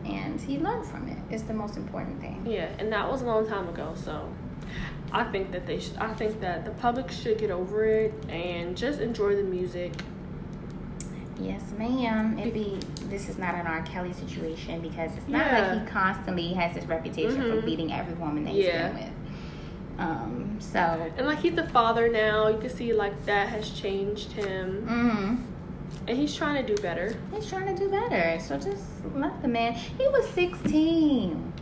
and 0.04 0.40
he 0.40 0.58
learned 0.58 0.86
from 0.86 1.08
it. 1.08 1.18
It's 1.30 1.42
the 1.44 1.54
most 1.54 1.76
important 1.76 2.20
thing. 2.20 2.42
Yeah, 2.46 2.68
and 2.78 2.92
that 2.92 3.10
was 3.10 3.22
a 3.22 3.26
long 3.26 3.46
time 3.48 3.68
ago. 3.68 3.92
So 3.94 4.28
I 5.14 5.22
think 5.24 5.52
that 5.52 5.64
they 5.64 5.78
should. 5.78 5.96
I 5.98 6.12
think 6.12 6.40
that 6.40 6.64
the 6.64 6.72
public 6.72 7.10
should 7.10 7.38
get 7.38 7.50
over 7.52 7.84
it 7.84 8.12
and 8.28 8.76
just 8.76 9.00
enjoy 9.00 9.36
the 9.36 9.44
music. 9.44 9.92
Yes, 11.40 11.62
ma'am. 11.78 12.36
It 12.38 12.52
be 12.52 12.78
this 13.08 13.28
is 13.28 13.38
not 13.38 13.54
an 13.54 13.66
R. 13.66 13.82
Kelly 13.82 14.12
situation 14.12 14.80
because 14.80 15.16
it's 15.16 15.28
not 15.28 15.46
Yeah. 15.46 15.72
like 15.72 15.80
he 15.82 15.86
constantly 15.86 16.52
has 16.54 16.74
this 16.74 16.84
reputation 16.86 17.40
for 17.42 17.60
Mhm. 17.62 17.64
beating 17.64 17.92
every 17.92 18.14
woman 18.14 18.44
that 18.44 18.54
he's 18.54 18.66
Yeah. 18.66 18.88
been 18.88 18.96
with. 19.04 19.12
Um. 20.00 20.56
So. 20.58 20.78
And 21.16 21.26
like 21.28 21.38
he's 21.38 21.56
a 21.58 21.68
father 21.68 22.08
now. 22.08 22.48
You 22.48 22.58
can 22.58 22.70
see 22.70 22.92
like 22.92 23.24
that 23.26 23.48
has 23.48 23.70
changed 23.70 24.32
him, 24.32 24.84
Mm-hmm. 24.88 25.34
and 26.08 26.18
he's 26.18 26.34
trying 26.34 26.64
to 26.66 26.74
do 26.74 26.80
better. 26.82 27.14
He's 27.32 27.46
trying 27.46 27.66
to 27.72 27.84
do 27.84 27.88
better. 27.88 28.40
So 28.40 28.56
just 28.58 28.82
let 29.14 29.40
the 29.42 29.48
man. 29.48 29.74
He 29.74 30.08
was 30.08 30.28
16. 30.30 31.52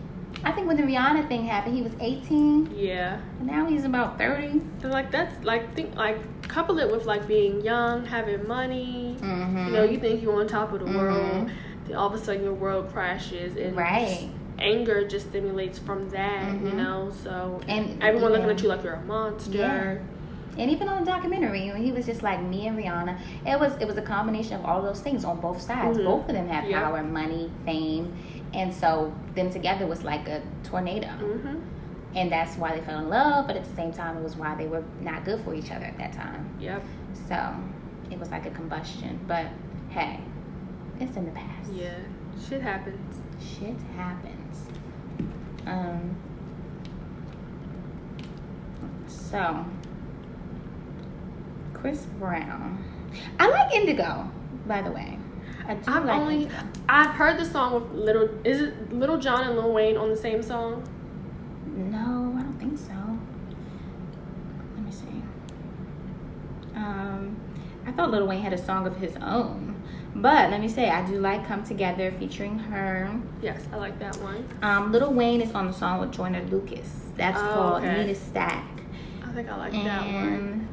I 0.45 0.53
think 0.53 0.66
when 0.66 0.76
the 0.76 0.82
Rihanna 0.82 1.28
thing 1.28 1.45
happened, 1.45 1.76
he 1.76 1.82
was 1.82 1.93
18. 2.01 2.72
Yeah. 2.74 3.20
And 3.38 3.47
now 3.47 3.66
he's 3.66 3.84
about 3.84 4.18
30. 4.18 4.47
And 4.82 4.84
like 4.90 5.11
that's 5.11 5.45
like 5.45 5.74
think 5.74 5.95
like 5.95 6.18
couple 6.49 6.78
it 6.78 6.90
with 6.90 7.07
like 7.07 7.26
being 7.28 7.61
young, 7.62 8.05
having 8.05 8.47
money. 8.49 9.16
Mm-hmm. 9.20 9.66
You 9.66 9.72
know, 9.72 9.84
you 9.84 9.99
think 9.99 10.22
you're 10.22 10.38
on 10.40 10.47
top 10.49 10.72
of 10.72 10.80
the 10.80 10.86
Mhm. 10.86 10.97
world, 10.97 11.51
then 11.86 11.97
all 11.97 12.09
of 12.09 12.14
a 12.14 12.18
sudden 12.18 12.43
your 12.43 12.55
world 12.55 12.90
crashes, 12.93 13.57
and 13.57 13.76
Right. 13.76 14.28
anger 14.59 15.07
just 15.07 15.28
stimulates 15.28 15.78
from 15.78 16.11
that. 16.11 16.53
You 16.53 16.70
Mhm. 16.70 16.74
know, 16.76 17.11
so 17.11 17.61
And 17.68 18.03
everyone 18.03 18.32
looking 18.32 18.51
at 18.51 18.62
you 18.62 18.68
like 18.68 18.82
you're 18.82 18.95
a 18.95 19.03
monster. 19.03 19.57
Yeah. 19.59 19.97
And 20.59 20.70
even 20.70 20.86
on 20.88 21.03
the 21.03 21.11
documentary, 21.11 21.70
when 21.70 21.82
he 21.82 21.93
was 21.93 22.05
just 22.05 22.22
like 22.22 22.43
me 22.43 22.66
and 22.66 22.76
Rihanna, 22.78 23.16
it 23.47 23.59
was 23.59 23.74
it 23.80 23.86
was 23.86 23.97
a 23.97 24.03
combination 24.03 24.59
of 24.59 24.66
all 24.66 24.82
those 24.82 25.01
things 25.01 25.24
on 25.24 25.40
both 25.40 25.61
sides. 25.62 25.97
Mhm. 25.99 26.05
Both 26.05 26.28
of 26.28 26.34
them 26.34 26.49
had 26.49 26.64
Yeah. 26.68 26.82
power, 26.82 27.03
money, 27.03 27.51
fame, 27.64 28.12
and 28.55 28.72
so 28.72 29.12
them 29.34 29.50
together 29.50 29.86
was 29.86 30.03
like 30.05 30.28
a 30.28 30.42
tornado. 30.64 31.09
hmm 31.09 31.61
And 32.14 32.30
that's 32.30 32.57
why 32.57 32.74
they 32.76 32.84
fell 32.84 32.98
in 32.98 33.09
love, 33.09 33.46
but 33.46 33.57
at 33.57 33.64
the 33.64 33.74
same 33.74 33.92
time, 33.92 34.16
it 34.16 34.22
was 34.22 34.36
why 34.36 34.55
they 34.55 34.66
were 34.66 34.84
not 35.00 35.24
good 35.24 35.40
for 35.44 35.55
each 35.55 35.70
other 35.70 35.84
at 35.86 35.96
that 35.98 36.12
time. 36.12 36.55
Yep. 36.61 36.82
So 37.28 37.55
it 38.11 38.18
was 38.18 38.30
like 38.30 38.46
a 38.46 38.50
combustion. 38.50 39.18
But 39.26 39.46
hey, 39.90 40.20
it's 41.00 41.16
in 41.16 41.24
the 41.24 41.32
past. 41.32 41.72
Yeah. 41.72 41.94
Shit 42.48 42.61
happens. 42.62 43.20
Shit 43.40 43.76
happens. 43.96 44.66
Um. 45.66 46.16
So, 49.07 49.64
Chris 51.74 52.05
Brown. 52.18 52.84
I 53.38 53.48
like 53.48 53.74
Indigo, 53.74 54.30
by 54.66 54.82
the 54.82 54.90
way. 54.90 55.18
I 55.66 55.74
do 55.74 55.90
I've 55.90 56.04
like 56.04 56.20
only. 56.20 56.48
I've 56.88 57.10
heard 57.14 57.38
the 57.38 57.44
song 57.44 57.74
with 57.74 57.92
Little. 57.92 58.28
Is 58.44 58.60
it 58.60 58.92
Lil 58.92 59.18
Jon 59.18 59.46
and 59.46 59.56
Lil 59.56 59.72
Wayne 59.72 59.96
on 59.96 60.10
the 60.10 60.16
same 60.16 60.42
song? 60.42 60.82
No, 61.74 62.34
I 62.38 62.42
don't 62.42 62.58
think 62.58 62.78
so. 62.78 62.92
Let 64.76 64.84
me 64.84 64.90
see. 64.92 65.22
Um, 66.74 67.36
I 67.86 67.92
thought 67.92 68.10
Lil 68.10 68.26
Wayne 68.26 68.42
had 68.42 68.52
a 68.52 68.58
song 68.62 68.86
of 68.86 68.96
his 68.96 69.16
own, 69.22 69.80
but 70.16 70.50
let 70.50 70.60
me 70.60 70.68
say 70.68 70.90
I 70.90 71.04
do 71.06 71.18
like 71.20 71.46
"Come 71.46 71.62
Together" 71.64 72.12
featuring 72.18 72.58
her. 72.58 73.10
Yes, 73.40 73.62
I 73.72 73.76
like 73.76 73.98
that 74.00 74.16
one. 74.16 74.48
Um, 74.62 74.90
Lil 74.92 75.12
Wayne 75.12 75.40
is 75.40 75.52
on 75.52 75.66
the 75.68 75.72
song 75.72 76.00
with 76.00 76.12
Joyner 76.12 76.42
Lucas. 76.50 77.06
That's 77.16 77.38
Oh, 77.38 77.54
called 77.54 77.82
okay. 77.84 78.04
"Need 78.04 78.10
a 78.10 78.14
Stack." 78.14 78.64
I 79.24 79.32
think 79.34 79.48
I 79.48 79.56
like 79.56 79.72
that 79.72 80.04
one. 80.12 80.68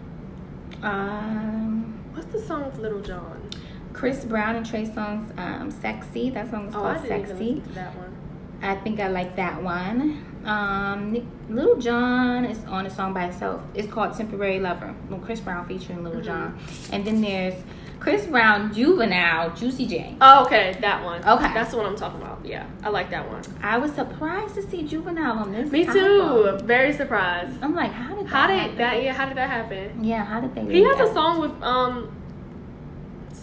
Um, 0.82 2.00
What's 2.14 2.32
the 2.34 2.40
song 2.42 2.66
with 2.66 2.78
Lil 2.80 3.02
Jon? 3.02 3.50
Chris 3.94 4.24
Brown 4.26 4.56
and 4.56 4.66
Trey 4.66 4.86
Songz 4.86 5.38
um, 5.38 5.72
"Sexy." 5.72 6.30
That 6.30 6.50
song 6.52 6.68
is 6.68 6.76
Oh, 6.76 6.80
called 6.80 7.06
"Sexy." 7.08 7.62
that 7.74 7.96
one. 7.96 8.16
I 8.62 8.76
think 8.76 9.00
I 9.00 9.08
like 9.08 9.36
that 9.38 9.62
one. 9.64 10.26
Um, 10.46 11.12
Nick- 11.14 11.24
Lil 11.50 11.78
Jon 11.78 12.46
is 12.46 12.64
on 12.66 12.86
a 12.86 12.90
song 12.90 13.14
by 13.14 13.26
itself. 13.26 13.62
It's 13.74 13.92
called 13.92 14.16
"Temporary 14.18 14.60
Lover." 14.60 14.94
Well, 15.10 15.20
Chris 15.20 15.40
Brown 15.40 15.66
featuring 15.66 16.04
Little 16.04 16.22
Mhm. 16.22 16.26
John, 16.26 16.58
and 16.92 17.06
then 17.06 17.22
there's 17.22 17.56
Chris 18.00 18.26
Brown, 18.26 18.74
Juvenile, 18.74 19.50
Juicy 19.56 19.86
J. 19.86 20.16
Oh, 20.22 20.46
okay, 20.46 20.78
that 20.80 21.04
one. 21.04 21.22
Okay. 21.28 21.54
that's 21.54 21.72
the 21.72 21.78
one 21.78 21.86
I'm 21.86 21.98
talking 21.98 22.22
about. 22.22 22.40
Yeah, 22.46 22.64
I 22.84 22.90
like 22.90 23.10
that 23.10 23.30
one. 23.30 23.42
I 23.62 23.78
was 23.78 23.92
surprised 23.92 24.56
to 24.56 24.62
see 24.62 24.84
Juvenile 24.84 25.38
on 25.40 25.52
this. 25.52 25.70
Me 25.70 25.86
too. 25.86 26.58
Very 26.64 26.94
surprised. 26.94 27.62
I'm 27.62 27.76
like, 27.76 27.92
how 27.92 28.16
did 28.16 28.26
that 28.26 28.30
How 28.32 28.48
did 28.48 28.58
happen? 28.60 28.78
that? 28.78 29.04
Yeah, 29.04 29.14
how 29.14 29.26
did 29.26 29.36
that 29.38 29.50
happen? 29.50 30.02
Yeah, 30.04 30.24
how 30.24 30.40
did 30.40 30.56
they? 30.56 30.64
He 30.74 30.84
has 30.84 31.00
a 31.10 31.14
song 31.14 31.42
with 31.42 31.52
um, 31.62 32.10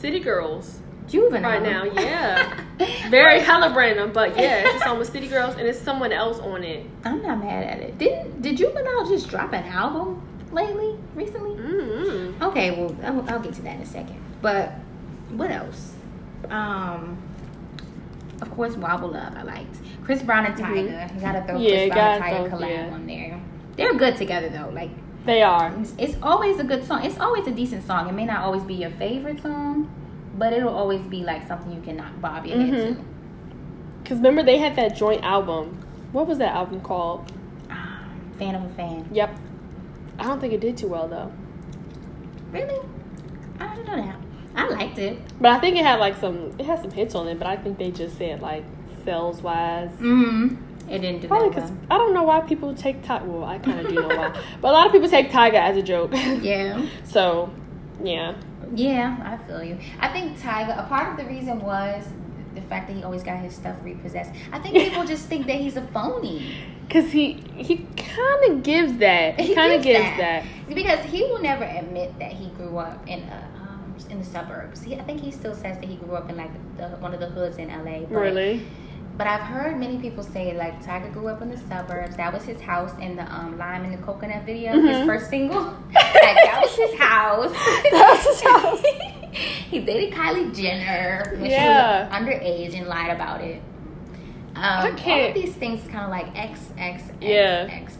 City 0.06 0.20
Girls 0.20 0.78
Juvenile 1.08 1.42
right 1.42 1.62
now. 1.62 1.82
Yeah, 1.82 2.60
very 3.10 3.40
hella 3.40 3.74
random, 3.74 4.12
but 4.12 4.36
yeah, 4.36 4.68
it's 4.68 4.80
a 4.80 4.84
song 4.84 4.98
with 4.98 5.10
City 5.10 5.26
Girls, 5.26 5.56
and 5.56 5.66
it's 5.66 5.80
someone 5.80 6.12
else 6.12 6.38
on 6.38 6.62
it. 6.62 6.86
I'm 7.04 7.20
not 7.22 7.40
mad 7.40 7.64
at 7.64 7.80
it. 7.80 7.98
Didn't 7.98 8.40
did 8.40 8.56
Juvenile 8.56 9.08
just 9.08 9.28
drop 9.28 9.52
an 9.52 9.64
album 9.64 10.22
lately, 10.52 10.96
recently? 11.16 11.56
Mm-hmm. 11.56 12.40
Okay, 12.40 12.70
well 12.70 12.96
I'll, 13.02 13.28
I'll 13.28 13.40
get 13.40 13.54
to 13.54 13.62
that 13.62 13.74
in 13.74 13.82
a 13.82 13.86
second. 13.86 14.22
But 14.40 14.74
what 15.30 15.50
else? 15.50 15.94
Um, 16.50 17.20
of 18.40 18.48
course, 18.52 18.76
Wobble 18.76 19.16
Up 19.16 19.32
I 19.34 19.42
liked. 19.42 19.76
Chris 20.04 20.22
Brown 20.22 20.46
and 20.46 20.54
Tyga. 20.54 21.12
You 21.16 21.20
gotta 21.20 21.44
throw 21.46 21.56
Mm-hmm. 21.56 21.62
Yeah, 21.62 21.86
Chris 21.88 21.94
Brown 21.94 22.22
and 22.22 22.52
Tyga 22.52 22.58
collab 22.60 22.68
yeah. 22.68 22.94
on 22.94 23.06
there. 23.08 23.40
They're 23.76 23.94
good 23.94 24.16
together 24.16 24.50
though. 24.50 24.70
Like 24.72 24.90
They 25.26 25.42
are. 25.42 25.74
it's, 25.78 25.94
it's 25.98 26.16
always 26.22 26.58
a 26.60 26.64
good 26.64 26.84
song. 26.86 27.04
It's 27.04 27.18
always 27.18 27.46
a 27.46 27.50
decent 27.50 27.84
song. 27.86 28.08
It 28.08 28.12
may 28.12 28.24
not 28.24 28.40
always 28.40 28.62
be 28.62 28.74
your 28.74 28.90
favorite 28.92 29.42
song, 29.42 29.90
but 30.38 30.52
it'll 30.52 30.74
always 30.74 31.02
be 31.02 31.24
like 31.24 31.46
something 31.46 31.72
you 31.72 31.80
can 31.82 31.96
knock 31.96 32.20
bob 32.20 32.46
your 32.46 32.58
head 32.58 32.70
Mhm. 32.72 32.96
to. 32.96 33.04
Cause 34.08 34.18
remember 34.18 34.42
they 34.44 34.58
had 34.58 34.76
that 34.76 34.94
joint 34.96 35.24
album. 35.24 35.84
What 36.12 36.28
was 36.28 36.38
that 36.38 36.54
album 36.54 36.80
called? 36.80 37.32
Ah, 37.68 38.04
fan 38.38 38.54
of 38.54 38.62
a 38.64 38.68
fan. 38.74 39.08
Yep. 39.12 39.36
I 40.20 40.22
don't 40.24 40.40
think 40.40 40.52
it 40.52 40.60
did 40.60 40.76
too 40.76 40.86
well 40.88 41.08
though. 41.08 41.32
Really? 42.52 42.78
I 43.58 43.74
didn't 43.74 43.86
know 43.88 43.96
that. 43.96 44.16
I 44.54 44.68
liked 44.68 44.98
it. 44.98 45.18
But 45.40 45.50
I 45.52 45.58
think 45.58 45.76
it 45.76 45.84
had 45.84 45.98
like 45.98 46.16
some. 46.16 46.52
It 46.58 46.64
had 46.64 46.80
some 46.80 46.90
hits 46.92 47.14
on 47.16 47.26
it, 47.28 47.36
but 47.38 47.46
I 47.48 47.56
think 47.56 47.78
they 47.78 47.90
just 47.90 48.16
said 48.16 48.40
like 48.40 48.64
sales 49.04 49.42
wise. 49.42 49.90
Mm-hmm. 50.00 50.54
It 50.88 50.98
didn't 51.00 51.22
do 51.22 51.28
Probably 51.28 51.48
because 51.48 51.70
well. 51.70 51.80
I 51.90 51.98
don't 51.98 52.14
know 52.14 52.22
why 52.22 52.40
people 52.40 52.74
take 52.74 53.02
Tyga. 53.02 53.24
Well, 53.26 53.44
I 53.44 53.58
kind 53.58 53.80
of 53.80 53.88
do 53.88 53.94
know 53.96 54.08
why, 54.08 54.40
but 54.60 54.68
a 54.68 54.72
lot 54.72 54.86
of 54.86 54.92
people 54.92 55.08
take 55.08 55.30
Tyga 55.30 55.54
as 55.54 55.76
a 55.76 55.82
joke. 55.82 56.12
Yeah. 56.42 56.86
So, 57.04 57.50
yeah. 58.02 58.34
Yeah, 58.74 59.16
I 59.24 59.46
feel 59.46 59.62
you. 59.62 59.78
I 60.00 60.08
think 60.08 60.38
Tyga, 60.38 60.78
a 60.84 60.88
part 60.88 61.10
of 61.12 61.16
the 61.24 61.30
reason 61.32 61.60
was 61.60 62.06
the 62.54 62.60
fact 62.62 62.88
that 62.88 62.96
he 62.96 63.02
always 63.04 63.22
got 63.22 63.38
his 63.38 63.54
stuff 63.54 63.76
repossessed. 63.82 64.32
I 64.52 64.58
think 64.58 64.74
people 64.74 65.04
just 65.14 65.26
think 65.26 65.46
that 65.46 65.56
he's 65.56 65.76
a 65.76 65.86
phony. 65.88 66.52
Cause 66.88 67.10
he 67.10 67.32
he 67.56 67.78
kind 67.96 68.44
of 68.52 68.62
gives 68.62 68.96
that. 68.98 69.40
He, 69.40 69.48
He 69.48 69.54
kind 69.56 69.72
of 69.72 69.82
gives 69.82 70.04
gives 70.04 70.18
that. 70.18 70.44
that. 70.44 70.74
Because 70.74 71.04
he 71.10 71.22
will 71.24 71.40
never 71.42 71.64
admit 71.64 72.16
that 72.20 72.32
he 72.32 72.46
grew 72.50 72.78
up 72.78 73.06
in 73.08 73.20
a, 73.24 73.48
um, 73.60 73.94
in 74.08 74.20
the 74.20 74.24
suburbs. 74.24 74.82
He, 74.82 74.94
I 74.94 75.02
think 75.02 75.20
he 75.20 75.32
still 75.32 75.54
says 75.54 75.78
that 75.80 75.84
he 75.84 75.96
grew 75.96 76.14
up 76.14 76.30
in 76.30 76.36
like 76.36 76.50
the, 76.76 76.88
one 76.98 77.12
of 77.12 77.18
the 77.18 77.26
hoods 77.26 77.56
in 77.56 77.68
LA. 77.68 78.06
Really? 78.08 78.62
But 79.16 79.26
I've 79.26 79.40
heard 79.40 79.78
many 79.78 79.98
people 79.98 80.22
say 80.22 80.54
like 80.56 80.82
Tyga 80.84 81.10
grew 81.12 81.28
up 81.28 81.40
in 81.40 81.50
the 81.50 81.56
suburbs. 81.56 82.16
That 82.16 82.32
was 82.34 82.44
his 82.44 82.60
house 82.60 82.92
in 83.00 83.16
the 83.16 83.22
um, 83.34 83.56
Lime 83.56 83.84
and 83.84 83.94
the 83.94 84.02
Coconut 84.04 84.44
video, 84.44 84.72
his 84.72 84.96
Mhm. 84.98 85.06
first 85.06 85.30
single. 85.30 85.62
like 85.94 86.12
that 86.44 86.60
was 86.62 86.76
his 86.76 86.98
house. 86.98 87.52
That 87.92 88.10
was 88.10 88.26
his 88.26 88.40
house. 88.42 88.82
he 89.70 89.80
dated 89.80 90.12
Kylie 90.12 90.54
Jenner 90.54 91.36
when 91.38 91.50
Yeah. 91.50 92.08
she 92.08 92.12
was 92.12 92.22
underage 92.22 92.78
and 92.78 92.88
lied 92.88 93.10
about 93.10 93.40
it. 93.40 93.62
Um, 94.54 94.62
I 94.62 94.88
All 95.06 95.28
of 95.28 95.34
these 95.34 95.54
things 95.54 95.82
kind 95.88 96.04
of 96.04 96.10
like 96.10 96.28
X, 96.38 96.60
X, 96.78 97.02
X, 97.02 97.14
Yeah. 97.20 97.68
X. 97.70 97.96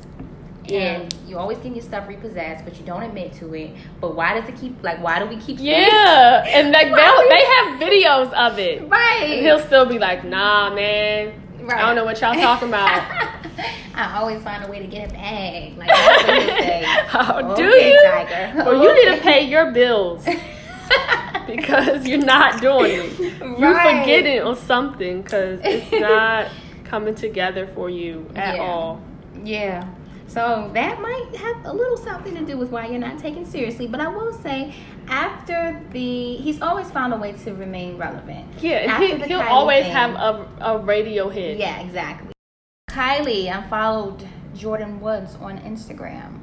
Yeah. 0.68 1.00
And 1.00 1.14
you 1.26 1.38
always 1.38 1.58
get 1.58 1.72
your 1.74 1.82
stuff 1.84 2.08
repossessed, 2.08 2.64
but 2.64 2.76
you 2.78 2.84
don't 2.84 3.02
admit 3.02 3.32
to 3.34 3.54
it. 3.54 3.70
But 4.00 4.14
why 4.16 4.38
does 4.38 4.48
it 4.48 4.56
keep 4.60 4.82
like? 4.82 5.02
Why 5.02 5.18
do 5.18 5.26
we 5.26 5.36
keep? 5.36 5.58
Yeah, 5.60 6.44
and 6.48 6.72
like 6.72 6.88
they 6.88 7.28
they 7.28 7.44
have 7.44 7.80
videos 7.80 8.32
of 8.32 8.58
it. 8.58 8.88
right. 8.88 9.22
And 9.24 9.40
he'll 9.42 9.60
still 9.60 9.86
be 9.86 9.98
like, 9.98 10.24
Nah, 10.24 10.74
man. 10.74 11.42
Right. 11.60 11.78
I 11.78 11.86
don't 11.86 11.96
know 11.96 12.04
what 12.04 12.20
y'all 12.20 12.34
talking 12.34 12.68
about. 12.68 12.88
I 13.94 14.18
always 14.18 14.42
find 14.42 14.62
a 14.64 14.68
way 14.70 14.78
to 14.80 14.86
get 14.86 15.10
a 15.10 15.12
bag. 15.14 15.76
Like 15.78 15.88
that's 15.88 16.26
what 16.26 16.42
he'll 16.42 16.56
say. 16.58 16.84
Oh, 17.14 17.56
do 17.56 17.68
Okay, 17.68 17.90
you? 17.90 18.02
Tyga. 18.04 18.54
Well, 18.66 18.82
you 18.82 18.94
need 19.10 19.16
to 19.16 19.22
pay 19.22 19.42
your 19.48 19.70
bills 19.72 20.24
because 21.46 22.06
you're 22.06 22.18
not 22.18 22.60
doing 22.60 22.92
it. 22.92 23.18
You 23.40 23.64
Right. 23.64 24.00
forgetting 24.00 24.42
on 24.42 24.56
something 24.56 25.22
because 25.22 25.60
it's 25.64 25.90
not 25.92 26.48
coming 26.84 27.14
together 27.14 27.66
for 27.68 27.88
you 27.90 28.28
at 28.34 28.56
Yeah. 28.56 28.62
all. 28.62 29.00
Yeah. 29.42 29.88
So 30.36 30.70
that 30.74 31.00
might 31.00 31.34
have 31.36 31.64
a 31.64 31.72
little 31.72 31.96
something 31.96 32.34
to 32.34 32.44
do 32.44 32.58
with 32.58 32.70
why 32.70 32.88
you're 32.88 32.98
not 32.98 33.18
taken 33.18 33.46
seriously. 33.46 33.86
But 33.86 34.00
I 34.02 34.08
will 34.08 34.34
say, 34.34 34.74
after 35.08 35.82
the, 35.92 36.34
he's 36.36 36.60
always 36.60 36.90
found 36.90 37.14
a 37.14 37.16
way 37.16 37.32
to 37.44 37.54
remain 37.54 37.96
relevant. 37.96 38.46
Yeah, 38.60 38.84
After 38.86 39.06
he, 39.06 39.14
he'll 39.22 39.40
Kylie 39.40 39.48
always 39.48 39.84
thing- 39.84 39.92
have 39.92 40.10
a, 40.14 40.46
a 40.60 40.78
radio 40.78 41.30
hit. 41.30 41.56
Yeah, 41.56 41.80
exactly. 41.80 42.32
Kylie, 42.90 43.48
I 43.50 43.66
followed 43.70 44.28
Jordyn 44.54 44.98
Woods 45.00 45.36
on 45.36 45.58
Instagram. 45.60 46.40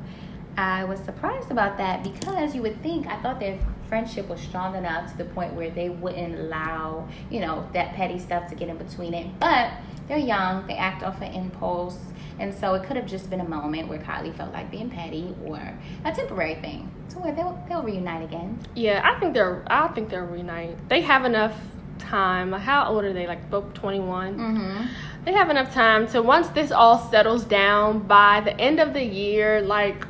I 0.57 0.85
was 0.85 0.99
surprised 1.01 1.51
about 1.51 1.77
that 1.77 2.03
because 2.03 2.55
you 2.55 2.63
would 2.63 2.81
think 2.81 3.05
I 3.05 3.21
thought 3.21 3.39
their 3.39 3.59
friendship 3.89 4.27
was 4.27 4.39
strong 4.41 4.75
enough 4.75 5.11
to 5.11 5.17
the 5.19 5.25
point 5.25 5.53
where 5.53 5.69
they 5.69 5.89
wouldn't 5.89 6.33
allow, 6.39 7.07
you 7.29 7.41
know, 7.41 7.69
that 7.73 7.93
petty 7.93 8.17
stuff 8.17 8.49
to 8.49 8.55
get 8.55 8.69
in 8.69 8.77
between 8.77 9.13
it. 9.13 9.27
But 9.39 9.69
they're 10.07 10.17
young. 10.17 10.65
They 10.65 10.75
act 10.77 11.03
off 11.03 11.21
an 11.21 11.31
impulse, 11.33 11.97
and 12.39 12.53
so 12.53 12.73
it 12.73 12.83
could 12.83 12.95
have 12.95 13.05
just 13.05 13.29
been 13.29 13.41
a 13.41 13.47
moment 13.47 13.87
where 13.87 13.99
Kylie 13.99 14.35
felt 14.35 14.51
like 14.53 14.71
being 14.71 14.89
petty 14.89 15.35
or 15.45 15.59
a 16.05 16.11
temporary 16.13 16.55
thing. 16.55 16.89
So 17.09 17.19
where 17.19 17.33
they'll 17.33 17.63
they'll 17.69 17.83
reunite 17.83 18.23
again. 18.23 18.59
Yeah, 18.75 19.01
I 19.03 19.19
think 19.19 19.33
they're. 19.33 19.63
I 19.67 19.87
think 19.89 20.09
they'll 20.09 20.25
reunite. 20.25 20.89
They 20.89 21.01
have 21.01 21.25
enough 21.25 21.53
time. 21.99 22.49
Like, 22.51 22.61
how 22.61 22.87
old 22.87 23.03
are 23.03 23.13
they? 23.13 23.27
Like 23.27 23.49
both 23.49 23.73
twenty 23.73 23.99
one. 23.99 24.37
Mm-hmm. 24.37 24.85
They 25.25 25.33
have 25.33 25.49
enough 25.49 25.73
time 25.73 26.07
to 26.07 26.21
once 26.21 26.47
this 26.49 26.71
all 26.71 26.97
settles 26.97 27.43
down 27.45 27.99
by 27.99 28.41
the 28.41 28.59
end 28.59 28.79
of 28.79 28.93
the 28.93 29.03
year. 29.03 29.61
Like 29.61 30.05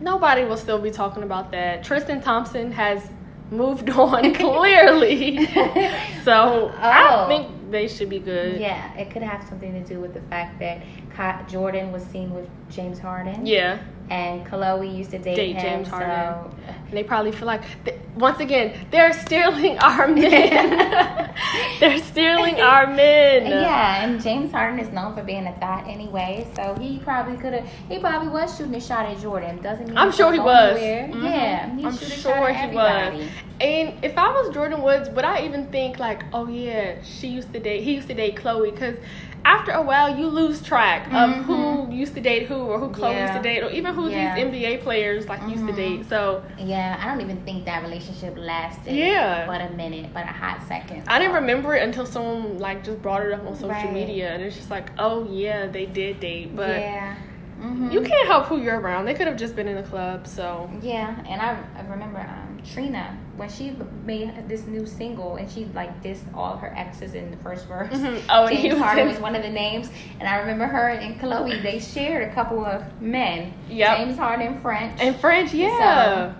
nobody 0.00 0.44
will 0.44 0.56
still 0.56 0.78
be 0.78 0.90
talking 0.90 1.22
about 1.22 1.50
that. 1.52 1.84
Tristan 1.84 2.20
Thompson 2.20 2.72
has 2.72 3.06
moved 3.50 3.88
on 3.90 4.34
clearly, 4.34 5.46
so 6.24 6.72
I 6.78 7.24
Oh. 7.24 7.28
think 7.28 7.70
they 7.70 7.86
should 7.88 8.08
be 8.08 8.18
good. 8.18 8.60
Yeah, 8.60 8.92
it 8.96 9.10
could 9.10 9.22
have 9.22 9.46
something 9.48 9.72
to 9.72 9.88
do 9.88 10.00
with 10.00 10.12
the 10.14 10.20
fact 10.22 10.58
that 10.58 10.78
Jordyn 11.16 11.92
was 11.92 12.02
seen 12.04 12.34
with 12.34 12.48
James 12.70 12.98
Harden. 12.98 13.46
Yeah. 13.46 13.78
And 14.10 14.44
Khloé 14.44 14.96
used 14.96 15.12
to 15.12 15.18
date, 15.18 15.36
Date 15.36 15.56
him, 15.56 15.84
James 15.84 15.88
Harden. 15.88 16.10
So 16.10 16.50
And 16.66 16.92
they 16.92 17.04
probably 17.04 17.30
feel 17.30 17.46
like, 17.46 17.62
th- 17.84 17.96
once 18.16 18.40
again, 18.40 18.86
they're 18.90 19.12
stealing 19.12 19.78
our 19.82 20.08
men. 20.08 21.30
they're 21.80 21.98
stealing 21.98 22.60
our 22.60 22.88
men. 22.88 23.46
Yeah, 23.46 24.04
and 24.04 24.20
James 24.20 24.50
Harden 24.50 24.80
is 24.80 24.88
known 24.92 25.14
for 25.14 25.22
being 25.22 25.46
a 25.46 25.52
thought 25.60 25.86
anyway, 25.86 26.44
so 26.56 26.74
he 26.80 26.98
probably 26.98 27.36
could 27.36 27.52
have. 27.52 27.68
He 27.88 28.00
probably 28.00 28.28
was 28.30 28.56
shooting 28.56 28.74
a 28.74 28.80
shot 28.80 29.06
at 29.06 29.18
Jordyn, 29.18 29.62
doesn't 29.62 29.86
mean 29.88 29.96
I'm 29.96 30.10
sure 30.10 30.32
he 30.32 30.40
was. 30.40 30.78
Mhm. 30.80 31.22
Yeah, 31.22 31.76
he 31.76 31.84
I'm 31.84 31.96
sure 31.96 32.52
he 32.52 32.74
was. 32.74 33.24
And 33.60 34.02
if 34.04 34.16
I 34.18 34.28
was 34.32 34.48
Jordyn 34.54 34.82
Woods, 34.82 35.08
would 35.10 35.24
I 35.24 35.44
even 35.44 35.66
think 35.66 35.98
like, 36.00 36.24
oh 36.32 36.48
yeah, 36.48 36.96
she 37.04 37.28
used 37.28 37.52
to 37.52 37.60
date, 37.60 37.84
he 37.84 37.94
used 37.94 38.08
to 38.08 38.14
date 38.14 38.34
Khloé? 38.36 38.72
Because 38.72 38.96
after 39.44 39.72
a 39.72 39.82
while, 39.82 40.16
you 40.18 40.26
lose 40.28 40.62
track 40.62 41.06
of 41.08 41.30
Mhm. 41.30 41.42
who 41.44 41.92
used 41.92 42.14
to 42.14 42.20
date 42.20 42.46
who, 42.46 42.54
or 42.56 42.78
who 42.78 42.88
Khloé 42.90 43.20
used 43.22 43.32
to 43.34 43.42
date, 43.42 43.62
or 43.62 43.70
even 43.70 43.94
who 43.94 44.08
Yeah. 44.08 44.34
these 44.34 44.44
NBA 44.44 44.78
players 44.78 45.28
like 45.28 45.40
used 45.48 45.66
to 45.66 45.72
date. 45.72 46.06
So 46.08 46.42
Yeah, 46.58 46.98
I 47.02 47.06
don't 47.08 47.20
even 47.20 47.38
think 47.44 47.64
that 47.66 47.82
relationship 47.82 48.34
lasted. 48.38 48.94
Yeah. 48.94 49.46
but 49.46 49.60
a 49.60 49.70
minute, 49.74 50.10
but 50.14 50.24
a 50.24 50.28
hot 50.28 50.62
second. 50.68 51.02
I 51.08 51.18
didn't 51.18 51.34
remember 51.34 51.74
it 51.74 51.82
until 51.82 52.06
someone 52.06 52.58
like 52.58 52.84
just 52.84 53.00
brought 53.02 53.22
it 53.24 53.32
up 53.32 53.46
on 53.46 53.54
social 53.54 53.70
Right. 53.70 53.92
media, 53.92 54.30
and 54.32 54.42
it's 54.42 54.56
just 54.56 54.70
like, 54.70 54.90
oh 54.98 55.26
yeah, 55.30 55.66
they 55.66 55.86
did 55.86 56.20
date, 56.20 56.54
but. 56.54 56.80
yeah, 56.80 57.14
Mhm. 57.62 57.92
You 57.92 58.00
can't 58.00 58.26
help 58.26 58.46
who 58.46 58.58
you're 58.58 58.80
around. 58.80 59.04
They 59.04 59.12
could 59.12 59.26
have 59.26 59.36
just 59.36 59.54
been 59.54 59.68
in 59.68 59.76
a 59.76 59.82
club, 59.82 60.26
so 60.26 60.70
Yeah, 60.80 61.14
and 61.28 61.42
I, 61.42 61.58
I 61.78 61.82
remember 61.90 62.18
um, 62.20 62.58
Trina 62.64 63.14
when 63.40 63.48
she 63.48 63.72
made 64.04 64.30
this 64.50 64.66
new 64.66 64.84
single 64.84 65.36
and 65.36 65.50
she 65.50 65.64
like 65.74 66.02
dissed 66.02 66.20
all 66.34 66.58
her 66.58 66.74
exes 66.76 67.14
in 67.14 67.30
the 67.30 67.38
first 67.38 67.66
verse. 67.66 67.90
Mhm. 67.90 68.20
Oh, 68.28 68.46
James 68.46 68.74
was 68.74 68.82
Harden 68.82 69.08
was 69.08 69.18
one 69.18 69.34
of 69.34 69.42
the 69.42 69.48
names, 69.48 69.90
and 70.20 70.28
I 70.28 70.36
remember 70.40 70.66
her 70.66 70.88
and 70.90 71.18
Khloé. 71.18 71.62
They 71.62 71.78
shared 71.78 72.28
a 72.28 72.34
couple 72.34 72.62
of 72.66 72.84
men. 73.00 73.54
Yep. 73.70 73.96
James 73.96 74.18
Harden, 74.18 74.60
French. 74.60 75.00
and 75.00 75.16
French, 75.16 75.54
yeah. 75.54 76.34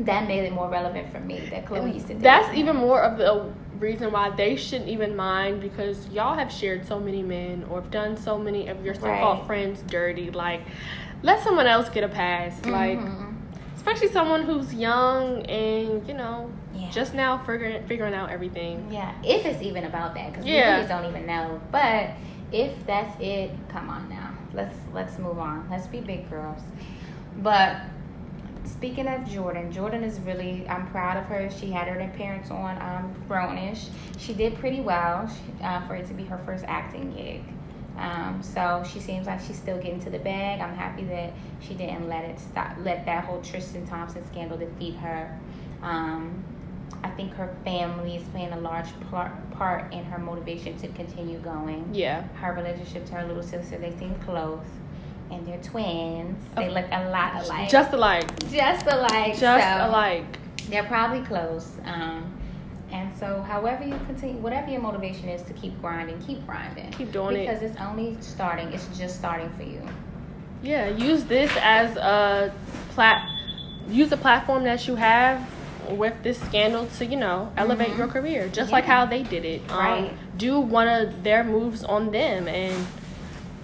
that 0.00 0.26
made 0.26 0.40
it 0.44 0.52
more 0.52 0.68
relevant 0.68 1.12
for 1.12 1.20
me 1.20 1.38
that 1.50 1.66
Khloé 1.66 1.94
used 1.94 2.08
to. 2.08 2.14
date 2.14 2.22
That's 2.22 2.52
even 2.56 2.74
more 2.74 3.00
of 3.00 3.16
the 3.16 3.44
reason 3.78 4.10
why 4.10 4.30
they 4.30 4.56
shouldn't 4.56 4.88
even 4.90 5.14
mind 5.14 5.60
because 5.60 6.08
y'all 6.08 6.34
have 6.34 6.50
shared 6.50 6.84
so 6.84 6.98
many 6.98 7.22
men 7.22 7.64
or 7.70 7.80
have 7.80 7.90
done 7.92 8.16
so 8.16 8.36
many 8.38 8.66
of 8.66 8.84
your 8.84 8.94
so-called 8.94 9.38
Right. 9.38 9.46
friends 9.46 9.82
dirty. 9.86 10.30
Like, 10.32 10.62
let 11.22 11.40
someone 11.44 11.66
else 11.68 11.88
get 11.90 12.02
a 12.02 12.08
pass. 12.08 12.64
Like, 12.66 12.98
Mhm. 12.98 13.29
Especially 13.80 14.08
someone 14.08 14.42
who's 14.42 14.74
young 14.74 15.40
and 15.46 16.06
you 16.06 16.12
know 16.12 16.50
Yeah. 16.74 16.90
just 16.90 17.14
now 17.14 17.38
figuring 17.38 17.82
figuring 17.86 18.12
out 18.12 18.28
everything. 18.28 18.86
Yeah, 18.92 19.12
if 19.24 19.46
it's 19.46 19.62
even 19.62 19.84
about 19.84 20.12
that, 20.16 20.32
because 20.32 20.44
Yeah. 20.44 20.68
we 20.68 20.76
really 20.82 20.88
don't 20.88 21.06
even 21.06 21.24
know. 21.24 21.58
But 21.72 22.10
if 22.52 22.72
that's 22.86 23.18
it, 23.18 23.50
come 23.70 23.88
on 23.88 24.06
now, 24.10 24.32
let's 24.52 24.76
let's 24.92 25.18
move 25.18 25.38
on. 25.38 25.66
Let's 25.70 25.86
be 25.86 26.00
big 26.00 26.28
girls. 26.28 26.60
But 27.38 27.76
speaking 28.64 29.08
of 29.08 29.22
Jordyn, 29.22 29.72
Jordyn 29.72 30.02
is 30.02 30.20
really 30.20 30.68
I'm 30.68 30.86
proud 30.88 31.16
of 31.16 31.24
her. 31.24 31.48
She 31.50 31.70
had 31.70 31.88
her 31.88 32.00
appearance 32.00 32.50
on 32.50 32.76
um, 32.82 33.14
Grownish. 33.30 33.88
She 34.18 34.34
did 34.34 34.58
pretty 34.58 34.82
well 34.82 35.26
she, 35.26 35.64
uh, 35.64 35.86
for 35.88 35.94
it 35.94 36.06
to 36.08 36.12
be 36.12 36.24
her 36.24 36.38
first 36.44 36.66
acting 36.68 37.14
gig. 37.14 37.44
Um, 38.00 38.42
so 38.42 38.82
she 38.90 38.98
seems 38.98 39.26
like 39.26 39.40
she's 39.40 39.58
still 39.58 39.76
getting 39.76 40.00
to 40.00 40.10
the 40.10 40.18
bag. 40.18 40.60
I'm 40.60 40.74
happy 40.74 41.04
that 41.04 41.32
she 41.60 41.74
didn't 41.74 42.08
let 42.08 42.24
it 42.24 42.40
stop, 42.40 42.76
let 42.80 43.04
that 43.04 43.24
whole 43.24 43.42
Tristan 43.42 43.86
Thompson 43.86 44.26
scandal 44.26 44.56
defeat 44.56 44.94
her. 44.96 45.38
Um, 45.82 46.42
I 47.04 47.10
think 47.10 47.34
her 47.34 47.54
family 47.64 48.16
is 48.16 48.22
playing 48.28 48.52
a 48.52 48.60
large 48.60 48.88
part, 49.10 49.92
in 49.92 50.04
her 50.04 50.18
motivation 50.18 50.76
to 50.78 50.88
continue 50.88 51.38
going. 51.38 51.90
Yeah. 51.92 52.22
Her 52.34 52.54
relationship 52.54 53.04
to 53.06 53.14
her 53.16 53.26
little 53.26 53.42
sister, 53.42 53.76
they 53.76 53.94
seem 53.98 54.14
close. 54.20 54.64
And 55.30 55.46
they're 55.46 55.62
twins. 55.62 56.42
They 56.56 56.70
look 56.70 56.86
a 56.90 57.08
lot 57.10 57.44
alike. 57.44 57.70
Just 57.70 57.92
alike. 57.92 58.50
just 58.50 58.86
alike. 58.86 59.38
Just 59.38 59.42
so 59.64 59.86
alike. 59.86 60.38
They're 60.68 60.84
probably 60.84 61.24
close. 61.24 61.76
Um, 61.84 62.39
and 62.92 63.16
so, 63.16 63.42
however 63.42 63.84
you 63.84 63.98
continue, 64.06 64.36
whatever 64.40 64.70
your 64.70 64.80
motivation 64.80 65.28
is 65.28 65.42
to 65.42 65.52
keep 65.54 65.80
grinding, 65.80 66.20
keep 66.22 66.44
grinding. 66.46 66.90
Keep 66.92 67.12
doing 67.12 67.36
it. 67.36 67.46
because 67.46 67.62
it's 67.62 67.78
only 67.80 68.16
starting. 68.20 68.72
It's 68.72 68.86
just 68.98 69.16
starting 69.16 69.50
for 69.56 69.62
you. 69.62 69.82
Yeah, 70.62 70.88
use 70.88 71.24
this 71.24 71.50
as 71.60 71.96
a 71.96 72.52
plat. 72.90 73.28
Use 73.88 74.10
the 74.10 74.16
platform 74.16 74.64
that 74.64 74.86
you 74.86 74.96
have 74.96 75.48
with 75.90 76.14
this 76.22 76.38
scandal 76.40 76.86
to 76.98 77.06
you 77.06 77.16
know 77.16 77.50
elevate 77.56 77.88
Mhm. 77.88 77.98
your 77.98 78.06
career, 78.08 78.48
just 78.48 78.68
Yeah. 78.70 78.76
like 78.76 78.84
how 78.84 79.06
they 79.06 79.22
did 79.22 79.44
it. 79.44 79.62
Um, 79.70 79.78
Right. 79.78 80.12
Do 80.38 80.60
one 80.60 80.86
of 80.88 81.22
their 81.24 81.42
moves 81.42 81.82
on 81.82 82.10
them, 82.12 82.46
and 82.46 82.86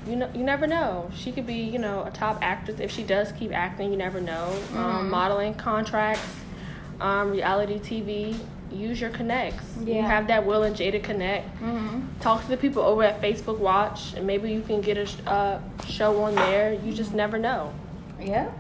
you 0.09 0.17
know 0.17 0.29
you 0.35 0.43
never 0.43 0.67
know. 0.67 1.11
She 1.15 1.33
could 1.33 1.47
be 1.47 1.55
you 1.55 1.79
know 1.79 2.05
a 2.05 2.11
top 2.11 2.39
actress 2.43 2.81
if 2.81 2.91
she 2.91 3.03
does 3.03 3.31
keep 3.33 3.53
acting. 3.55 3.91
You 3.93 3.99
never 3.99 4.21
know. 4.21 4.49
Mhm. 4.73 4.77
Um, 4.79 5.11
modeling 5.11 5.55
contracts, 5.55 6.27
um, 7.01 7.31
reality 7.31 7.79
TV. 7.79 8.37
Use 8.73 9.01
your 9.01 9.11
connects. 9.11 9.65
You 9.85 10.03
have 10.03 10.27
that 10.27 10.45
Will 10.45 10.65
and 10.65 10.75
Jada 10.77 11.03
connect 11.03 11.47
Mm-hmm. 11.61 12.01
talk 12.21 12.43
to 12.43 12.49
the 12.49 12.57
people 12.57 12.83
over 12.83 13.03
at 13.05 13.21
Facebook 13.23 13.59
Watch, 13.59 14.15
and 14.15 14.27
maybe 14.27 14.51
you 14.53 14.61
can 14.63 14.81
get 14.81 14.97
a 14.99 15.07
sh- 15.07 15.17
uh, 15.27 15.59
show 15.89 16.21
on 16.23 16.35
there. 16.35 16.73
You 16.75 16.93
just 16.93 17.15
never 17.15 17.39
know. 17.39 17.73
Yeah. 18.21 18.51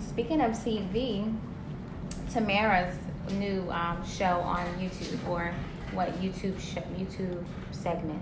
Speaking 0.00 0.40
of 0.40 0.52
TV, 0.52 1.34
Tamera's 2.30 2.96
new 3.32 3.68
um, 3.70 4.02
show 4.06 4.40
on 4.40 4.64
YouTube 4.78 5.26
or 5.28 5.52
what 5.92 6.12
YouTube 6.20 6.58
show, 6.60 6.82
YouTube 6.98 7.44
segment 7.72 8.20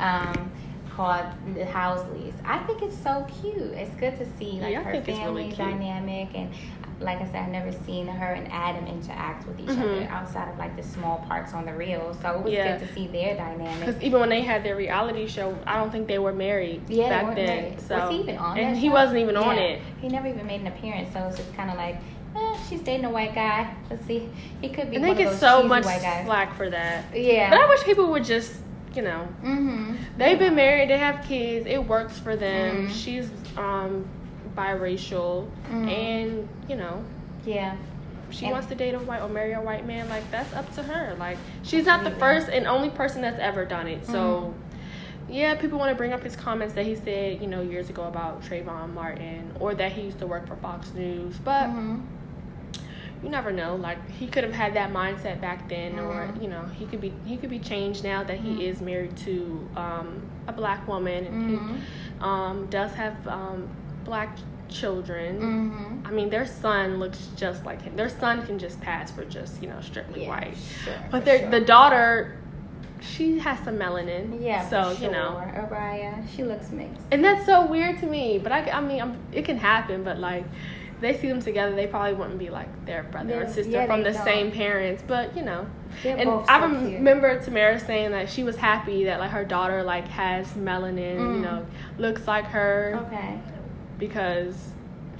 um, 0.00 0.50
called 0.96 1.26
The 1.54 1.64
Housleys. 1.64 2.34
I 2.44 2.58
think 2.64 2.82
it's 2.82 2.96
so 2.96 3.26
cute. 3.42 3.56
It's 3.56 3.94
good 3.96 4.16
to 4.18 4.26
see 4.38 4.60
like 4.60 4.72
Yeah, 4.72 4.82
her 4.82 4.92
it's 4.92 5.06
really 5.08 5.20
family 5.20 5.52
dynamic 5.52 6.28
and 6.34 6.50
like 7.00 7.20
I 7.20 7.26
said, 7.26 7.36
I've 7.36 7.50
never 7.50 7.72
seen 7.84 8.06
her 8.06 8.32
and 8.32 8.50
Adam 8.52 8.86
interact 8.86 9.46
with 9.46 9.58
each 9.60 9.66
Mhm. 9.66 9.82
other 9.82 10.08
outside 10.10 10.48
of 10.48 10.58
like 10.58 10.76
the 10.76 10.82
small 10.82 11.18
parts 11.28 11.52
on 11.52 11.64
the 11.66 11.72
reel. 11.74 12.14
So 12.22 12.36
it 12.36 12.42
was 12.42 12.52
Yeah. 12.52 12.76
good 12.78 12.86
to 12.86 12.94
see 12.94 13.06
their 13.08 13.36
dynamic. 13.36 13.80
Because 13.86 14.02
even 14.02 14.20
when 14.20 14.28
they 14.28 14.40
had 14.42 14.62
their 14.62 14.76
reality 14.76 15.26
show, 15.26 15.54
I 15.66 15.76
don't 15.76 15.90
think 15.90 16.06
they 16.06 16.18
were 16.18 16.32
married 16.32 16.82
Yeah, 16.88 17.08
back 17.08 17.34
then. 17.34 17.46
married. 17.46 17.80
So 17.80 17.96
was 17.98 18.10
he 18.10 18.20
even 18.20 18.38
on 18.38 18.58
and 18.58 18.76
he 18.76 18.88
show? 18.88 18.92
wasn't 18.94 19.18
even 19.18 19.36
on 19.36 19.58
it. 19.58 19.80
He 20.00 20.08
never 20.08 20.28
even 20.28 20.46
made 20.46 20.60
an 20.60 20.66
appearance, 20.68 21.12
so 21.12 21.20
it's 21.26 21.36
just 21.36 21.54
kind 21.56 21.70
of 21.70 21.76
like, 21.76 21.96
eh, 22.36 22.56
she's 22.68 22.80
dating 22.80 23.04
a 23.06 23.10
white 23.10 23.34
guy. 23.34 23.68
Let's 23.90 24.04
see, 24.06 24.28
he 24.60 24.68
could 24.68 24.90
be 24.90 24.96
And 24.96 25.06
one 25.06 25.16
they 25.16 25.24
get 25.24 25.34
so 25.34 25.62
much 25.62 25.84
slack 25.84 26.54
for 26.54 26.70
that. 26.70 27.04
Yeah. 27.14 27.50
But 27.50 27.60
I 27.60 27.68
wish 27.68 27.82
people 27.84 28.08
would 28.10 28.24
just, 28.24 28.54
you 28.94 29.02
know, 29.02 29.26
mm-hmm. 29.44 29.94
they've 30.16 30.38
been 30.38 30.54
married, 30.54 30.90
they 30.90 30.98
have 30.98 31.24
kids, 31.26 31.66
it 31.66 31.84
works 31.86 32.18
for 32.18 32.36
them. 32.36 32.86
Mhm. 32.86 32.90
She's 32.90 33.28
um 33.56 34.04
biracial, 34.56 35.46
Mhm. 35.70 35.88
and 35.90 36.48
you 36.68 36.76
know, 36.76 37.02
Yeah. 37.44 37.74
she 38.30 38.46
And- 38.46 38.52
wants 38.52 38.68
to 38.68 38.74
date 38.74 38.94
a 38.94 38.98
white 38.98 39.20
or 39.22 39.28
marry 39.28 39.52
a 39.52 39.60
white 39.60 39.86
man, 39.86 40.08
like 40.08 40.28
that's 40.30 40.52
up 40.54 40.72
to 40.74 40.82
her. 40.82 41.14
Like 41.18 41.38
she's 41.62 41.86
not 41.86 42.04
the 42.04 42.10
first 42.12 42.48
and 42.48 42.66
only 42.66 42.90
person 42.90 43.22
that's 43.22 43.38
ever 43.38 43.64
done 43.64 43.86
it. 43.86 44.06
So 44.06 44.54
Mm-hmm. 45.26 45.32
yeah, 45.32 45.54
people 45.54 45.78
want 45.78 45.90
to 45.90 45.94
bring 45.96 46.12
up 46.12 46.22
his 46.22 46.34
comments 46.36 46.74
that 46.74 46.84
he 46.86 46.94
said, 46.96 47.40
you 47.40 47.46
know, 47.46 47.60
years 47.62 47.90
ago 47.90 48.04
about 48.04 48.42
Trayvon 48.42 48.92
Martin 48.94 49.52
or 49.60 49.74
that 49.74 49.92
he 49.92 50.02
used 50.02 50.18
to 50.20 50.26
work 50.26 50.46
for 50.46 50.56
Fox 50.56 50.92
News. 50.94 51.36
But 51.38 51.68
Mhm. 51.68 52.00
you 53.22 53.28
never 53.30 53.52
know. 53.52 53.76
Like 53.76 53.98
he 54.10 54.26
could 54.26 54.44
have 54.44 54.52
had 54.52 54.74
that 54.74 54.92
mindset 54.92 55.40
back 55.40 55.68
then, 55.68 55.98
or 55.98 56.28
Mhm. 56.28 56.42
you 56.42 56.48
know, 56.48 56.62
he 56.78 56.86
could 56.86 57.00
be 57.00 57.12
he 57.24 57.36
could 57.36 57.50
be 57.50 57.58
changed 57.58 58.04
now 58.04 58.22
that 58.24 58.38
he 58.38 58.66
is 58.66 58.80
married 58.80 59.16
to 59.18 59.66
um, 59.76 60.22
a 60.48 60.52
black 60.52 60.86
woman 60.88 61.24
and 61.26 61.50
Mhm. 61.50 61.68
he 61.76 61.80
um, 62.20 62.66
does 62.70 62.92
have 62.94 63.14
um, 63.28 63.68
black 64.04 64.36
children. 64.68 65.40
Mhm. 66.04 66.08
I 66.08 66.10
mean, 66.10 66.30
their 66.30 66.46
son 66.46 66.98
looks 66.98 67.28
just 67.36 67.64
like 67.64 67.82
him. 67.82 67.96
Their 67.96 68.08
son 68.08 68.44
can 68.46 68.58
just 68.58 68.80
pass 68.80 69.10
for 69.10 69.24
just 69.24 69.62
you 69.62 69.68
know 69.68 69.80
strictly 69.80 70.22
Yeah, 70.22 70.28
white, 70.28 70.56
Sure. 70.84 70.94
but 71.10 71.24
their 71.24 71.40
sure. 71.40 71.50
the 71.50 71.60
daughter, 71.60 72.36
she 73.00 73.38
has 73.38 73.58
some 73.60 73.76
melanin. 73.76 74.42
Yeah. 74.42 74.66
so 74.68 74.94
for 74.94 75.04
you 75.04 75.10
know, 75.10 75.40
sure. 75.54 75.62
Ariah, 75.68 76.24
she 76.34 76.42
looks 76.44 76.70
mixed. 76.70 77.00
and 77.12 77.24
that's 77.24 77.44
so 77.46 77.66
weird 77.66 77.98
to 78.00 78.06
me. 78.06 78.38
But 78.42 78.52
I, 78.52 78.70
I 78.70 78.80
mean, 78.80 79.00
I'm, 79.00 79.16
it 79.32 79.44
can 79.44 79.58
happen. 79.58 80.02
But 80.02 80.18
like, 80.18 80.44
they 81.00 81.16
see 81.18 81.28
them 81.28 81.40
together, 81.42 81.74
they 81.76 81.86
probably 81.86 82.14
wouldn't 82.14 82.38
be 82.38 82.48
like 82.50 82.86
their 82.86 83.02
brother 83.04 83.42
or 83.42 83.46
sister 83.46 83.70
yeah, 83.72 83.86
from 83.86 84.02
the 84.02 84.12
don't. 84.12 84.24
same 84.24 84.50
parents. 84.50 85.02
But 85.06 85.36
you 85.36 85.42
know, 85.42 85.66
They're 86.02 86.16
and 86.16 86.30
I 86.48 86.60
so 86.60 86.66
rem- 86.66 86.94
remember 86.94 87.38
Tamera 87.40 87.84
saying 87.84 88.12
that 88.12 88.30
she 88.30 88.42
was 88.42 88.56
happy 88.56 89.04
that 89.04 89.20
like 89.20 89.30
her 89.32 89.44
daughter 89.44 89.82
like 89.82 90.08
has 90.08 90.46
melanin, 90.54 91.18
Mm. 91.18 91.34
you 91.36 91.40
know, 91.42 91.66
looks 91.98 92.26
like 92.26 92.46
her 92.46 92.98
Okay. 93.06 93.38
Because 94.06 94.72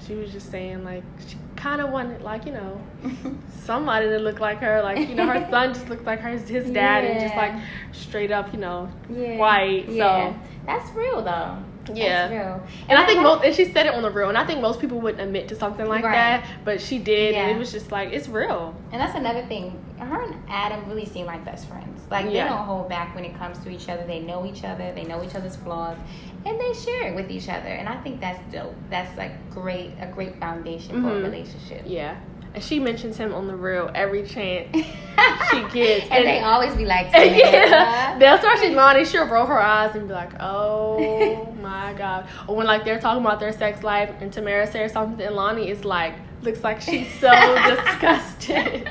she 0.07 0.15
was 0.15 0.31
just 0.31 0.51
saying 0.51 0.85
like 0.85 1.03
she 1.27 1.37
kind 1.57 1.81
of 1.81 1.91
wanted 1.91 2.21
like 2.23 2.45
you 2.45 2.53
know 2.53 2.81
somebody 3.65 4.07
to 4.07 4.19
look 4.19 4.41
like 4.41 4.59
her, 4.59 4.83
like 4.83 5.09
you 5.09 5.15
know 5.15 5.27
her 5.27 5.47
son 5.51 5.73
just 5.73 5.89
looked 5.89 6.05
like 6.05 6.21
her 6.21 6.31
his 6.31 6.71
dad 6.71 7.05
and 7.05 7.21
just 7.21 7.37
like 7.37 7.53
straight 7.93 8.31
up 8.31 8.53
you 8.53 8.61
know 8.61 8.91
yeah. 9.11 9.37
white. 9.37 9.89
Yeah. 9.89 10.33
So 10.33 10.39
That's 10.67 10.91
real 10.93 11.23
though. 11.23 11.59
Yeah. 11.93 12.31
Real. 12.31 12.67
and 12.89 12.99
I 12.99 13.07
think 13.07 13.21
most 13.21 13.45
and 13.45 13.55
she 13.55 13.65
said 13.67 13.87
it 13.87 13.95
on 13.95 14.03
the 14.03 14.11
real, 14.11 14.29
and 14.29 14.39
I 14.39 14.45
think 14.47 14.61
most 14.61 14.81
people 14.81 15.01
wouldn't 15.01 15.21
admit 15.23 15.49
to 15.49 15.57
something 15.57 15.87
like 15.87 16.05
Right. 16.05 16.13
that, 16.13 16.47
but 16.65 16.81
she 16.81 16.99
did, 16.99 17.35
and 17.35 17.51
it 17.51 17.59
was 17.59 17.73
just 17.73 17.91
like 17.93 18.11
it's 18.13 18.29
real. 18.29 18.75
And 18.93 19.01
that's 19.01 19.15
another 19.17 19.45
thing. 19.47 19.79
Her 19.99 20.23
and 20.23 20.35
Adam 20.49 20.89
really 20.89 21.07
seem 21.07 21.27
like 21.27 21.45
best 21.45 21.69
friends. 21.69 22.01
Like 22.11 22.27
they 22.27 22.35
don't 22.35 22.65
hold 22.65 22.89
back 22.89 23.15
when 23.15 23.25
it 23.25 23.37
comes 23.39 23.59
to 23.61 23.71
each 23.71 23.89
other. 23.89 24.05
They 24.07 24.21
know 24.21 24.45
each 24.47 24.65
other. 24.65 24.93
They 24.95 25.05
know 25.05 25.23
each 25.25 25.35
other's 25.35 25.57
flaws, 25.57 25.97
and 26.45 26.59
they 26.61 26.73
share 26.75 27.09
it 27.09 27.15
with 27.15 27.31
each 27.31 27.49
other. 27.49 27.69
And 27.69 27.89
I 27.89 27.97
think 28.03 28.21
that's 28.21 28.41
dope. 28.53 28.75
That's 28.91 29.17
like 29.17 29.33
great, 29.51 29.93
a 30.01 30.07
great 30.07 30.39
foundation 30.41 31.03
for 31.03 31.09
a 31.11 31.13
Mhm. 31.13 31.23
relationship. 31.25 31.83
Yeah, 31.87 32.17
and 32.55 32.63
she 32.63 32.79
mentions 32.79 33.17
him 33.17 33.35
on 33.35 33.49
the 33.49 33.57
real 33.57 33.91
every 33.95 34.23
chance 34.23 34.69
she 34.73 35.63
gets, 35.73 36.07
and, 36.11 36.25
they 36.25 36.41
always 36.41 36.75
be 36.77 36.85
like, 36.85 37.07
yeah, 37.13 38.17
they'll 38.19 38.39
start 38.39 38.59
she's 38.61 38.71
Loni. 38.71 39.05
She'll 39.05 39.27
roll 39.27 39.47
her 39.47 39.61
eyes 39.61 39.95
and 39.97 40.07
be 40.07 40.15
like, 40.15 40.31
"Oh 40.41 41.53
my 41.61 41.93
god!" 41.95 42.27
Or 42.47 42.57
when 42.57 42.67
like 42.67 42.85
they're 42.85 43.01
talking 43.01 43.25
about 43.25 43.41
their 43.41 43.53
sex 43.53 43.83
life, 43.83 44.11
and 44.21 44.33
Tamera 44.33 44.71
says 44.71 44.93
something, 44.93 45.25
and 45.27 45.35
Loni 45.35 45.69
is 45.69 45.85
like, 45.85 46.15
looks 46.43 46.63
like 46.63 46.81
she's 46.81 47.13
so 47.19 47.31
disgusted. 47.69 48.91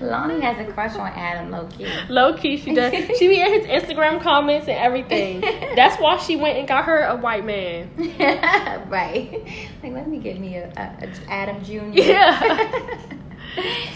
Loni 0.00 0.40
has 0.42 0.58
a 0.58 0.70
crush 0.72 0.94
on 0.96 1.06
Adam, 1.08 1.50
low 1.50 1.66
key. 1.66 1.86
Low 2.08 2.34
key, 2.34 2.56
she 2.58 2.74
does. 2.74 2.92
She 3.18 3.28
be 3.28 3.40
in 3.40 3.52
his 3.60 3.66
Instagram 3.66 4.20
comments 4.20 4.68
and 4.68 4.76
everything. 4.78 5.40
That's 5.74 5.96
why 6.00 6.18
she 6.18 6.36
went 6.36 6.58
and 6.58 6.68
got 6.68 6.84
her 6.84 7.02
a 7.02 7.16
white 7.16 7.44
man. 7.46 7.90
right. 8.88 9.42
Like, 9.82 9.92
let 9.92 10.08
me 10.08 10.18
get 10.18 10.38
me 10.38 10.56
a, 10.56 10.68
a, 10.76 11.06
a 11.06 11.32
Adam 11.32 11.62
Jr. 11.64 11.90
Yeah. 11.92 13.00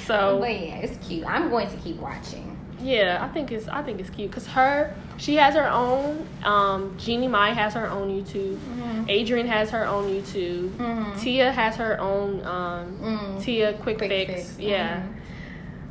So 0.06 0.38
but 0.40 0.48
yeah, 0.52 0.76
it's 0.78 1.06
cute. 1.06 1.26
I'm 1.26 1.50
going 1.50 1.68
to 1.68 1.76
keep 1.78 1.96
watching. 1.96 2.56
yeah, 2.80 3.18
I 3.20 3.28
think 3.28 3.52
it's 3.52 3.68
I 3.68 3.82
think 3.82 4.00
it's 4.00 4.08
cute 4.08 4.30
because 4.30 4.46
her 4.46 4.94
she 5.18 5.34
has 5.36 5.54
her 5.54 5.68
own. 5.70 6.26
Um, 6.44 6.96
Jeannie 6.98 7.28
Mai 7.28 7.52
has 7.52 7.74
her 7.74 7.86
own 7.90 8.08
YouTube. 8.08 8.58
Adrienne 9.10 9.46
has 9.48 9.68
her 9.70 9.84
own 9.86 10.08
YouTube. 10.08 10.70
Mhm. 10.78 11.20
Tia 11.20 11.52
has 11.52 11.76
her 11.76 12.00
own. 12.00 12.44
Um, 12.46 12.96
Mm. 13.02 13.42
Tia 13.42 13.74
Quick, 13.74 13.98
Quick 13.98 14.10
Fix. 14.10 14.32
fix. 14.32 14.58
Yeah. 14.58 15.00
Mhm. 15.02 15.12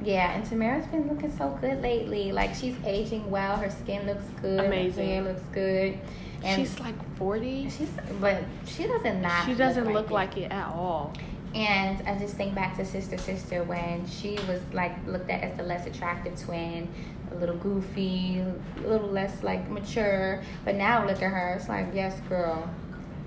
Yeah, 0.03 0.31
and 0.33 0.45
Tamera's 0.45 0.87
been 0.87 1.07
looking 1.09 1.35
so 1.37 1.57
good 1.61 1.81
lately. 1.81 2.31
Like 2.31 2.55
she's 2.55 2.75
aging 2.85 3.29
well. 3.29 3.57
Her 3.57 3.69
skin 3.69 4.05
looks 4.07 4.23
good. 4.41 4.59
Amazing. 4.65 5.07
Her 5.07 5.13
hair 5.13 5.21
looks 5.23 5.43
good. 5.53 5.99
And 6.43 6.61
She's 6.61 6.79
like 6.79 6.95
forty. 7.17 7.69
she's 7.69 7.89
but 8.21 8.41
she 8.65 8.87
doesn't 8.87 9.21
not. 9.21 9.45
She 9.45 9.53
doesn't 9.55 9.91
look 9.91 10.05
it. 10.07 10.13
like 10.13 10.37
it 10.37 10.51
at 10.51 10.67
all. 10.67 11.13
And 11.53 12.07
I 12.07 12.17
just 12.17 12.35
think 12.35 12.53
back 12.55 12.77
to 12.77 12.85
Sister 12.85 13.17
Sister 13.17 13.63
when 13.63 14.07
she 14.07 14.35
was 14.47 14.61
like 14.71 14.93
looked 15.07 15.29
at 15.29 15.43
as 15.43 15.57
the 15.57 15.63
less 15.63 15.85
attractive 15.85 16.39
twin, 16.39 16.87
a 17.31 17.35
little 17.35 17.57
goofy, 17.57 18.39
a 18.39 18.87
little 18.87 19.09
less 19.09 19.43
like 19.43 19.69
mature. 19.69 20.41
But 20.63 20.75
now 20.75 21.05
look 21.05 21.21
at 21.21 21.29
her. 21.31 21.55
It's 21.59 21.67
like, 21.67 21.87
yes, 21.93 22.17
girl. 22.29 22.69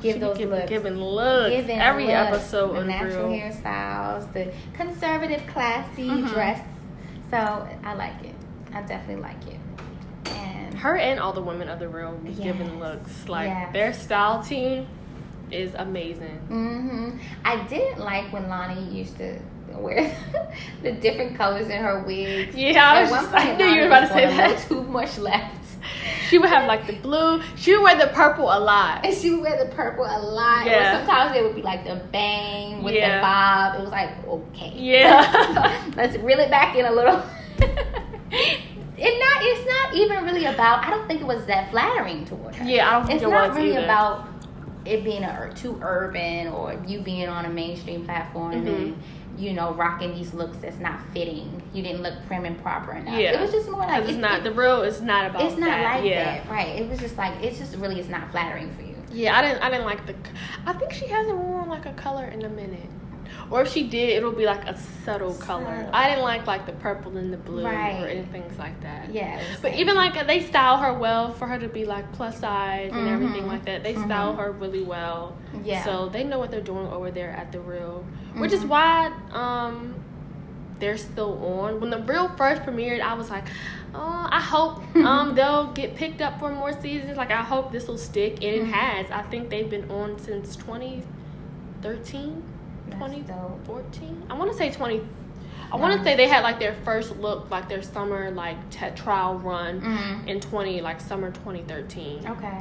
Give 0.03 0.15
She 0.15 0.19
those 0.21 0.37
give, 0.39 0.51
looks. 0.51 0.69
giving 0.69 0.97
looks. 0.97 1.51
Giving 1.55 1.79
Every 1.79 2.07
looks, 2.07 2.15
episode 2.17 2.75
the 2.75 2.81
on 2.81 2.87
natural 2.89 3.29
Real. 3.31 3.41
hairstyles, 3.41 4.33
the 4.33 4.53
conservative, 4.75 5.47
classy 5.47 6.09
Mhm. 6.09 6.29
dress. 6.33 6.61
So 7.31 7.67
I 7.85 7.95
like 7.95 8.23
it. 8.25 8.35
I 8.75 8.83
definitely 8.83 9.23
like 9.23 9.47
it. 9.47 9.61
And 10.33 10.75
Her 10.75 10.97
and 10.97 11.21
all 11.21 11.33
the 11.33 11.41
women 11.43 11.69
of 11.69 11.79
the 11.79 11.89
room 11.89 12.25
Yes. 12.27 12.39
giving 12.39 12.81
looks. 12.81 13.29
Like 13.29 13.49
Yes. 13.49 13.73
their 13.73 13.93
style 13.93 14.43
team 14.43 14.87
is 15.51 15.75
amazing. 15.75 16.39
hmm 16.49 17.11
I 17.45 17.57
didn't 17.69 18.01
like 18.01 18.33
when 18.33 18.45
Loni 18.45 18.93
used 18.93 19.19
to 19.19 19.39
wear 19.75 20.11
the 20.83 20.93
different 20.93 21.37
colors 21.37 21.69
in 21.69 21.81
her 21.83 22.03
wigs. 22.07 22.55
Yeah, 22.57 22.91
I 22.91 22.97
At 22.97 23.03
was 23.03 23.11
one 23.13 23.21
just- 23.25 23.35
I 23.35 23.57
knew 23.57 23.67
you 23.67 23.81
were 23.83 23.87
about 23.87 24.01
to 24.01 24.09
say 24.09 24.27
that. 24.27 24.59
Too 24.69 24.83
much 24.83 25.19
left. 25.19 25.62
She 26.29 26.39
would 26.39 26.49
have 26.49 26.67
like 26.67 26.87
the 26.87 26.95
blue. 26.95 27.43
She 27.57 27.75
would 27.77 27.83
wear 27.83 27.99
the 27.99 28.07
purple 28.15 28.45
a 28.47 28.59
lot. 28.59 29.05
And 29.05 29.15
she 29.15 29.31
would 29.33 29.43
wear 29.43 29.63
the 29.63 29.71
purple 29.75 30.05
a 30.05 30.19
lot. 30.19 30.65
Yeah. 30.65 30.95
Or 30.95 30.99
sometimes 30.99 31.37
it 31.37 31.43
would 31.45 31.55
be 31.55 31.61
like 31.63 31.85
the 31.85 31.97
bang 32.11 32.83
with 32.83 32.95
Yeah. 32.95 33.17
the 33.17 33.21
bob. 33.21 33.75
It 33.79 33.83
was 33.83 33.91
like, 33.91 34.27
okay. 34.27 34.73
Yeah. 34.75 35.91
Let's 35.97 36.17
reel 36.19 36.39
it 36.39 36.51
back 36.51 36.75
in 36.77 36.87
a 36.87 36.91
little. 36.93 37.23
it 38.31 39.19
not 39.19 39.43
it's 39.43 39.69
not 39.69 39.95
even 39.95 40.25
really 40.25 40.47
about 40.47 40.85
I 40.85 40.91
don't 40.91 41.07
think 41.07 41.21
it 41.21 41.27
was 41.27 41.45
that 41.47 41.71
flattering 41.71 42.25
toward 42.25 42.55
her. 42.55 42.65
Yeah, 42.65 42.89
I 42.89 42.93
don't 42.93 43.07
think 43.07 43.17
It's 43.21 43.27
it 43.27 43.31
not 43.31 43.55
really 43.55 43.73
either. 43.77 43.85
about 43.85 44.29
it 44.85 45.05
being 45.05 45.23
a, 45.23 45.53
too 45.55 45.79
urban 45.83 46.49
or 46.49 46.75
you 46.87 47.01
being 47.01 47.29
on 47.29 47.45
a 47.45 47.49
mainstream 47.51 48.05
platform 48.05 48.53
Mhm. 48.53 48.67
and 48.67 49.03
you 49.37 49.53
know 49.53 49.73
rocking 49.75 50.15
these 50.15 50.35
looks 50.35 50.59
that's 50.59 50.79
not 50.79 51.01
fitting. 51.13 51.63
You 51.73 51.83
didn't 51.83 52.03
look 52.03 52.15
prim 52.27 52.45
and 52.45 52.61
proper 52.63 52.93
enough. 52.93 53.19
Yeah. 53.19 53.39
It 53.39 53.41
was 53.41 53.51
just 53.51 53.71
more 53.71 53.81
like 53.81 54.05
it's 54.05 54.19
not 54.19 54.45
the 54.45 54.53
real. 54.53 54.83
It's 54.83 55.01
not 55.01 55.31
about. 55.31 55.43
it's 55.43 55.59
not 55.59 55.69
that. 55.69 55.97
like 55.97 56.11
yeah. 56.11 56.25
that, 56.25 56.51
right? 56.51 56.81
It 56.81 56.89
was 56.89 56.99
just 56.99 57.17
like 57.17 57.43
it's 57.43 57.59
just 57.59 57.77
really 57.77 57.99
it's 57.99 58.09
not 58.09 58.31
flattering 58.31 58.75
for 58.75 58.83
you. 58.83 58.97
Yeah, 59.13 59.39
I 59.39 59.43
didn't. 59.43 59.63
I 59.63 59.71
didn't 59.71 59.87
like 59.87 60.07
the. 60.07 60.15
I 60.67 60.73
think 60.73 60.93
she 60.93 61.07
hasn't 61.07 61.37
worn 61.37 61.69
like 61.69 61.87
a 61.87 61.93
color 61.93 62.27
in 62.27 62.45
a 62.45 62.49
minute. 62.49 62.89
Or 63.51 63.63
if 63.63 63.73
she 63.73 63.87
did, 63.89 64.11
it'll 64.11 64.33
be 64.33 64.47
like 64.47 64.65
a 64.67 64.77
subtle 65.05 65.35
color. 65.35 65.89
I 65.93 66.09
didn't 66.09 66.25
like 66.25 66.47
like 66.47 66.65
the 66.67 66.73
purple 66.73 67.17
and 67.17 67.33
the 67.33 67.37
blue 67.37 67.65
Right. 67.65 68.03
or 68.03 68.07
anything 68.09 68.45
like 68.59 68.81
that. 68.83 69.13
Yeah. 69.13 69.41
But 69.61 69.75
even 69.75 69.95
like 69.95 70.27
they 70.27 70.41
style 70.43 70.79
her 70.79 70.93
well 70.95 71.33
for 71.33 71.47
her 71.47 71.59
to 71.59 71.69
be 71.69 71.85
like 71.85 72.11
plus 72.13 72.39
size 72.41 72.91
and 72.93 73.09
everything 73.09 73.43
Mhm. 73.45 73.49
like 73.49 73.65
that. 73.67 73.83
They 73.85 73.95
style 73.95 74.33
Mhm. 74.35 74.39
her 74.39 74.53
really 74.53 74.83
well. 74.83 75.37
yeah. 75.65 75.85
So 75.85 76.09
they 76.09 76.25
know 76.25 76.39
what 76.39 76.51
they're 76.51 76.61
doing 76.63 76.87
over 76.89 77.11
there 77.11 77.31
at 77.31 77.53
the 77.53 77.61
real, 77.61 78.05
which 78.39 78.53
is 78.53 78.65
Mhm. 78.65 78.69
why 78.69 79.13
um 79.33 79.95
they're 80.79 80.97
still 80.97 81.39
on. 81.61 81.79
When 81.81 81.91
the 81.91 81.99
real 81.99 82.29
first 82.37 82.63
premiered, 82.63 83.01
I 83.03 83.15
was 83.15 83.31
like, 83.31 83.45
oh, 83.95 84.27
I 84.31 84.41
hope 84.41 84.83
um 84.97 85.35
they'll 85.35 85.69
get 85.73 85.95
picked 85.95 86.21
up 86.23 86.39
for 86.41 86.51
more 86.51 86.73
seasons. 86.81 87.17
Like 87.19 87.31
I 87.31 87.43
hope 87.43 87.71
this 87.71 87.87
will 87.87 87.99
stick, 87.99 88.35
and 88.43 88.55
it 88.55 88.65
Mhm. 88.65 88.71
has. 88.73 89.11
I 89.11 89.23
think 89.23 89.51
they've 89.51 89.69
been 89.71 89.89
on 89.91 90.19
since 90.19 90.57
2013, 90.57 92.43
That's 92.99 93.11
20 93.13 93.21
dope. 93.23 93.67
14. 93.67 94.23
I 94.31 94.35
want 94.35 94.51
to 94.51 94.57
say 94.57 94.71
20. 94.71 95.01
I 95.73 95.77
want 95.77 95.97
to 95.97 96.05
say 96.05 96.17
they 96.17 96.29
had 96.29 96.43
like 96.43 96.59
their 96.59 96.75
first 96.85 97.17
look, 97.17 97.51
like 97.51 97.69
their 97.69 97.83
summer 97.83 98.31
like 98.31 98.59
t- 98.71 98.91
trial 98.95 99.37
run 99.39 99.81
Mhm. 99.81 100.27
in 100.29 100.41
20 100.41 100.81
like 100.83 101.01
summer 101.01 101.31
2013. 101.31 102.27
Okay. 102.29 102.59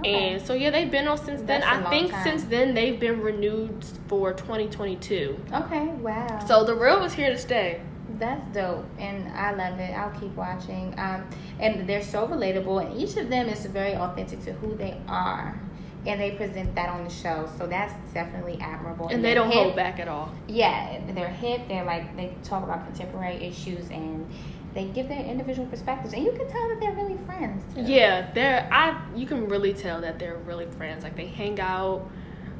Okay. 0.00 0.32
And 0.34 0.42
so 0.42 0.54
yeah, 0.54 0.70
they've 0.70 0.90
been 0.90 1.06
on 1.06 1.18
since 1.18 1.40
then. 1.42 1.60
That's 1.60 1.86
I 1.86 1.88
think 1.90 2.10
time. 2.10 2.24
since 2.24 2.44
then 2.44 2.74
they've 2.74 2.98
been 2.98 3.20
renewed 3.20 3.84
for 4.08 4.32
2022. 4.32 5.38
okay. 5.54 5.86
Wow. 5.86 6.40
So 6.46 6.64
the 6.64 6.74
real 6.74 7.04
is 7.04 7.12
here 7.12 7.30
to 7.30 7.38
stay. 7.38 7.80
That's 8.18 8.44
dope, 8.54 8.84
and 8.98 9.26
I 9.36 9.52
love 9.52 9.78
it. 9.78 9.92
I'll 9.96 10.10
keep 10.20 10.34
watching. 10.36 10.94
Um, 10.98 11.24
and 11.60 11.88
they're 11.88 12.02
so 12.02 12.26
relatable, 12.26 12.84
and 12.84 13.00
each 13.00 13.16
of 13.16 13.30
them 13.30 13.48
is 13.48 13.64
very 13.66 13.94
authentic 13.94 14.44
to 14.44 14.52
who 14.54 14.74
they 14.74 14.96
are, 15.08 15.58
and 16.06 16.20
they 16.20 16.32
present 16.32 16.74
that 16.74 16.88
on 16.88 17.04
the 17.04 17.10
show. 17.10 17.48
So 17.58 17.66
that's 17.66 17.94
definitely 18.12 18.58
admirable. 18.60 19.08
And 19.08 19.24
they 19.24 19.28
they're 19.28 19.34
don't 19.36 19.50
hip. 19.50 19.62
hold 19.62 19.76
back 19.76 20.00
at 20.00 20.08
all. 20.08 20.32
Yeah, 20.48 21.00
they're 21.12 21.28
hip. 21.28 21.62
They're 21.68 21.84
like 21.84 22.16
they 22.16 22.34
talk 22.44 22.64
about 22.64 22.84
contemporary 22.86 23.36
issues, 23.36 23.90
and 23.90 24.28
they 24.74 24.86
give 24.86 25.08
their 25.08 25.20
individual 25.24 25.66
perspectives, 25.68 26.14
and 26.14 26.24
you 26.24 26.32
can 26.32 26.48
tell 26.50 26.68
that 26.70 26.78
they're 26.80 26.92
really 26.94 27.18
friends. 27.26 27.62
too. 27.74 27.82
Yeah, 27.82 28.30
they're 28.32 28.68
I 28.72 29.00
you 29.14 29.26
can 29.26 29.48
really 29.48 29.74
tell 29.74 30.00
that 30.00 30.18
they're 30.18 30.38
really 30.38 30.66
friends. 30.66 31.04
Like 31.04 31.16
they 31.16 31.26
hang 31.26 31.60
out 31.60 32.08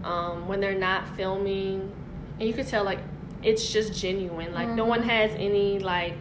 um, 0.05 0.47
when 0.49 0.61
they're 0.61 0.79
not 0.79 1.17
filming, 1.17 1.93
and 2.39 2.49
you 2.49 2.55
can 2.55 2.67
tell 2.67 2.85
like 2.85 3.01
it's 3.43 3.73
just 3.73 3.99
genuine. 3.99 4.53
Like 4.55 4.69
no 4.69 4.85
Mhm. 4.85 4.89
one 4.89 5.03
has 5.03 5.33
any 5.37 5.79
like. 5.79 6.15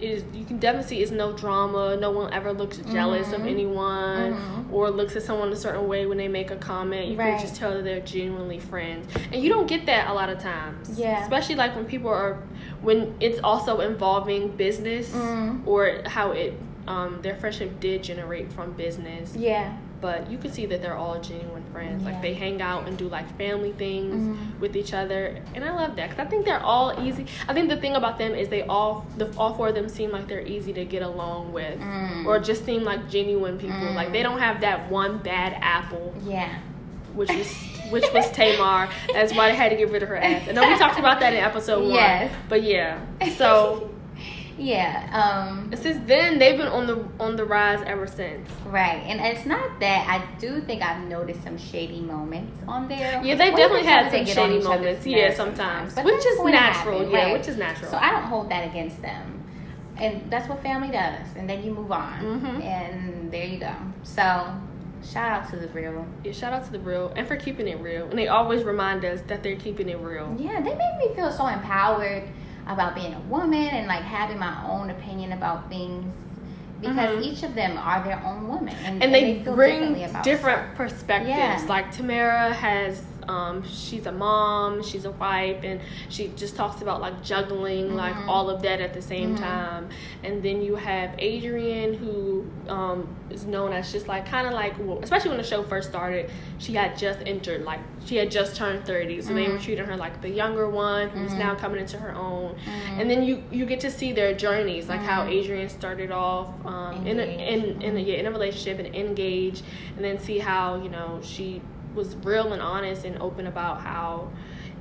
It 0.00 0.04
is, 0.10 0.24
you 0.34 0.44
can 0.44 0.58
definitely 0.58 0.88
see 0.88 1.02
it's 1.02 1.12
no 1.12 1.32
drama. 1.32 1.96
No 1.96 2.10
one 2.10 2.32
ever 2.32 2.52
looks 2.52 2.78
jealous 2.78 3.32
of 3.32 3.42
Mhm. 3.42 3.48
anyone 3.50 4.32
Mhm. 4.34 4.72
or 4.72 4.90
looks 4.90 5.14
at 5.16 5.22
someone 5.22 5.52
a 5.52 5.56
certain 5.56 5.86
way 5.86 6.04
when 6.06 6.18
they 6.18 6.26
make 6.28 6.50
a 6.50 6.56
comment. 6.56 7.06
You 7.08 7.16
Right. 7.16 7.32
can 7.36 7.40
just 7.40 7.56
tell 7.56 7.72
that 7.72 7.84
they're 7.84 8.00
genuinely 8.00 8.58
friends, 8.58 9.06
and 9.32 9.42
you 9.42 9.48
don't 9.50 9.66
get 9.68 9.86
that 9.86 10.08
a 10.10 10.12
lot 10.14 10.28
of 10.30 10.38
times. 10.38 10.98
Yeah. 10.98 11.22
especially 11.22 11.54
like 11.54 11.74
when 11.76 11.84
people 11.84 12.10
are 12.10 12.38
when 12.82 13.14
it's 13.20 13.40
also 13.42 13.80
involving 13.80 14.48
business 14.48 15.10
Mm. 15.14 15.60
or 15.66 15.98
how 16.06 16.32
it 16.32 16.54
um, 16.86 17.18
their 17.22 17.34
friendship 17.36 17.80
did 17.80 18.02
generate 18.02 18.52
from 18.52 18.72
business 18.72 19.34
Yeah. 19.34 19.72
But 20.04 20.30
you 20.30 20.36
can 20.36 20.52
see 20.52 20.66
that 20.66 20.82
they're 20.82 20.98
all 21.04 21.18
genuine 21.18 21.64
friends 21.72 22.02
Yeah. 22.02 22.10
like 22.10 22.20
they 22.20 22.34
hang 22.34 22.60
out 22.60 22.86
and 22.86 22.94
do 22.98 23.08
like 23.08 23.26
family 23.38 23.72
things 23.72 24.20
Mhm. 24.36 24.60
with 24.60 24.76
each 24.76 24.92
other 24.92 25.38
and 25.54 25.64
i 25.64 25.70
love 25.74 25.96
that 25.96 26.10
because 26.10 26.26
i 26.26 26.28
think 26.28 26.44
they're 26.44 26.62
all 26.62 26.88
easy 27.06 27.24
i 27.48 27.54
think 27.54 27.70
the 27.70 27.78
thing 27.78 27.94
about 27.96 28.18
them 28.18 28.34
is 28.34 28.50
they 28.50 28.62
all 28.74 29.06
the 29.16 29.26
all 29.38 29.54
four 29.54 29.68
of 29.68 29.74
them 29.74 29.88
seem 29.88 30.10
like 30.10 30.28
they're 30.28 30.46
easy 30.56 30.74
to 30.74 30.84
get 30.84 31.02
along 31.02 31.54
with 31.54 31.78
Mm. 31.80 32.26
or 32.26 32.38
just 32.38 32.66
seem 32.66 32.82
like 32.84 33.08
genuine 33.08 33.56
people 33.58 33.78
Mm. 33.78 33.94
like 33.94 34.12
they 34.12 34.22
don't 34.22 34.40
have 34.40 34.60
that 34.60 34.90
one 34.90 35.16
bad 35.18 35.56
apple 35.62 36.12
Yeah. 36.26 36.50
which 37.14 37.30
is 37.30 37.50
which 37.90 38.04
was 38.14 38.30
Tamar. 38.32 38.88
That's 39.12 39.32
why 39.34 39.50
they 39.50 39.54
had 39.56 39.68
to 39.70 39.76
get 39.76 39.90
rid 39.90 40.02
of 40.02 40.08
her 40.08 40.16
ass. 40.16 40.48
I 40.48 40.52
know 40.52 40.66
we 40.66 40.76
talked 40.78 40.98
about 40.98 41.20
that 41.20 41.32
in 41.34 41.40
episode 41.44 41.82
one. 41.82 41.92
Yes. 41.94 42.32
But 42.48 42.62
yeah. 42.62 42.98
So 43.36 43.90
yeah. 44.58 45.08
Um. 45.12 45.70
since 45.74 45.98
then 46.06 46.38
they've 46.38 46.56
been 46.56 46.68
on 46.68 46.86
the 46.86 47.06
on 47.20 47.36
the 47.36 47.44
rise 47.44 47.82
ever 47.86 48.06
since. 48.06 48.48
Right, 48.66 49.02
and 49.06 49.20
it's 49.20 49.46
not 49.46 49.80
that 49.80 50.06
I 50.08 50.24
do 50.38 50.60
think 50.60 50.82
I've 50.82 51.06
noticed 51.08 51.42
some 51.42 51.58
shady 51.58 52.00
moments 52.00 52.56
on 52.68 52.88
there. 52.88 53.20
Yeah, 53.24 53.34
they 53.34 53.48
Well, 53.50 53.56
definitely 53.56 53.86
had 53.86 54.10
some 54.12 54.24
shady 54.26 54.62
moments. 54.62 55.06
Yeah, 55.06 55.24
nerves 55.26 55.36
sometimes. 55.36 55.96
Which 55.96 56.24
is 56.26 56.38
natural, 56.44 56.98
happen, 56.98 57.10
yeah, 57.12 57.24
right? 57.24 57.32
which 57.38 57.48
is 57.48 57.56
natural. 57.56 57.90
So 57.90 57.96
I 57.96 58.10
don't 58.10 58.24
hold 58.24 58.50
that 58.50 58.66
against 58.68 59.00
them, 59.02 59.42
and 59.96 60.30
that's 60.30 60.48
what 60.48 60.62
family 60.62 60.88
does. 60.90 61.26
And 61.36 61.48
then 61.48 61.62
you 61.64 61.72
move 61.72 61.92
on, 61.92 62.20
Mhm. 62.20 62.62
and 62.64 63.30
there 63.32 63.44
you 63.44 63.58
go. 63.58 63.72
So 64.02 64.22
shout 65.04 65.30
out 65.32 65.50
to 65.50 65.56
the 65.56 65.68
real. 65.68 66.06
Yeah, 66.24 66.32
shout 66.32 66.52
out 66.52 66.64
to 66.64 66.72
the 66.72 66.78
real 66.80 67.12
and 67.16 67.26
for 67.28 67.36
keeping 67.36 67.68
it 67.68 67.78
real. 67.80 68.08
And 68.08 68.18
they 68.18 68.28
always 68.28 68.62
remind 68.64 69.04
us 69.04 69.20
that 69.28 69.42
they're 69.42 69.56
keeping 69.56 69.88
it 69.88 69.98
real. 69.98 70.34
Yeah, 70.38 70.60
they 70.60 70.74
make 70.74 70.96
me 70.98 71.14
feel 71.14 71.30
so 71.30 71.46
empowered 71.46 72.22
about 72.66 72.94
being 72.94 73.14
a 73.14 73.20
woman 73.20 73.68
and 73.68 73.86
like 73.86 74.02
having 74.02 74.38
my 74.38 74.54
own 74.68 74.90
opinion 74.90 75.32
about 75.32 75.68
things 75.68 76.12
because 76.80 77.10
Mhm. 77.10 77.22
each 77.22 77.42
of 77.42 77.54
them 77.54 77.78
are 77.78 78.02
their 78.02 78.20
own 78.24 78.48
woman 78.48 78.74
and, 78.84 79.02
And 79.02 79.14
they 79.14 79.42
feel 79.42 79.54
bring 79.54 79.94
different 80.22 80.64
stuff. 80.66 80.76
perspectives. 80.76 81.28
Yeah. 81.30 81.64
Like 81.68 81.94
Tamera 81.94 82.52
has, 82.52 83.02
um, 83.28 83.62
she's 83.68 84.06
a 84.06 84.12
mom, 84.12 84.82
she's 84.82 85.04
a 85.04 85.10
wife, 85.12 85.62
and 85.64 85.80
she 86.08 86.28
just 86.36 86.56
talks 86.56 86.82
about 86.82 87.00
like 87.00 87.22
juggling, 87.22 87.94
like 87.94 88.14
Mhm. 88.14 88.28
all 88.28 88.50
of 88.50 88.62
that 88.62 88.80
at 88.80 88.94
the 88.94 89.02
same 89.02 89.34
Mhm. 89.34 89.40
time. 89.40 89.88
And 90.22 90.42
then 90.42 90.62
you 90.62 90.76
have 90.76 91.10
Adrienne, 91.20 91.94
who 91.94 92.44
um, 92.68 93.06
is 93.30 93.44
known 93.44 93.72
as 93.72 93.92
just 93.92 94.08
like 94.08 94.26
kind 94.26 94.46
of 94.46 94.52
like, 94.54 94.74
well, 94.78 94.98
especially 95.02 95.28
when 95.30 95.38
the 95.38 95.44
show 95.44 95.62
first 95.62 95.90
started, 95.90 96.30
she 96.58 96.72
had 96.72 96.96
just 96.96 97.18
entered, 97.26 97.62
like 97.64 97.80
she 98.06 98.16
had 98.16 98.30
just 98.30 98.56
turned 98.56 98.84
thirty, 98.86 99.20
so 99.20 99.34
they 99.34 99.48
were 99.48 99.54
Mhm. 99.58 99.62
treating 99.64 99.84
her 99.84 99.96
like 99.96 100.20
the 100.22 100.28
younger 100.30 100.68
one 100.68 101.08
who's 101.10 101.32
Mhm. 101.34 101.38
now 101.38 101.54
coming 101.54 101.80
into 101.80 101.98
her 101.98 102.14
own. 102.14 102.54
Mhm. 102.54 103.00
And 103.00 103.10
then 103.10 103.22
you 103.22 103.42
you 103.50 103.66
get 103.66 103.80
to 103.80 103.90
see 103.90 104.12
their 104.12 104.32
journeys, 104.34 104.88
like 104.88 105.00
how. 105.00 105.24
Adrienne 105.24 105.68
started 105.68 106.10
off 106.10 106.48
um, 106.66 107.06
in 107.06 107.18
a 107.18 107.22
in 107.24 107.80
in 107.82 107.96
a, 107.96 108.00
yeah, 108.00 108.14
in 108.16 108.26
a 108.26 108.30
relationship 108.30 108.78
and 108.78 108.94
engaged, 108.94 109.62
and 109.96 110.04
then 110.04 110.18
see 110.18 110.38
how 110.38 110.76
you 110.82 110.88
know 110.90 111.18
she 111.22 111.60
was 111.94 112.16
real 112.16 112.52
and 112.52 112.60
honest 112.62 113.04
and 113.04 113.20
open 113.20 113.46
about 113.46 113.80
how 113.80 114.28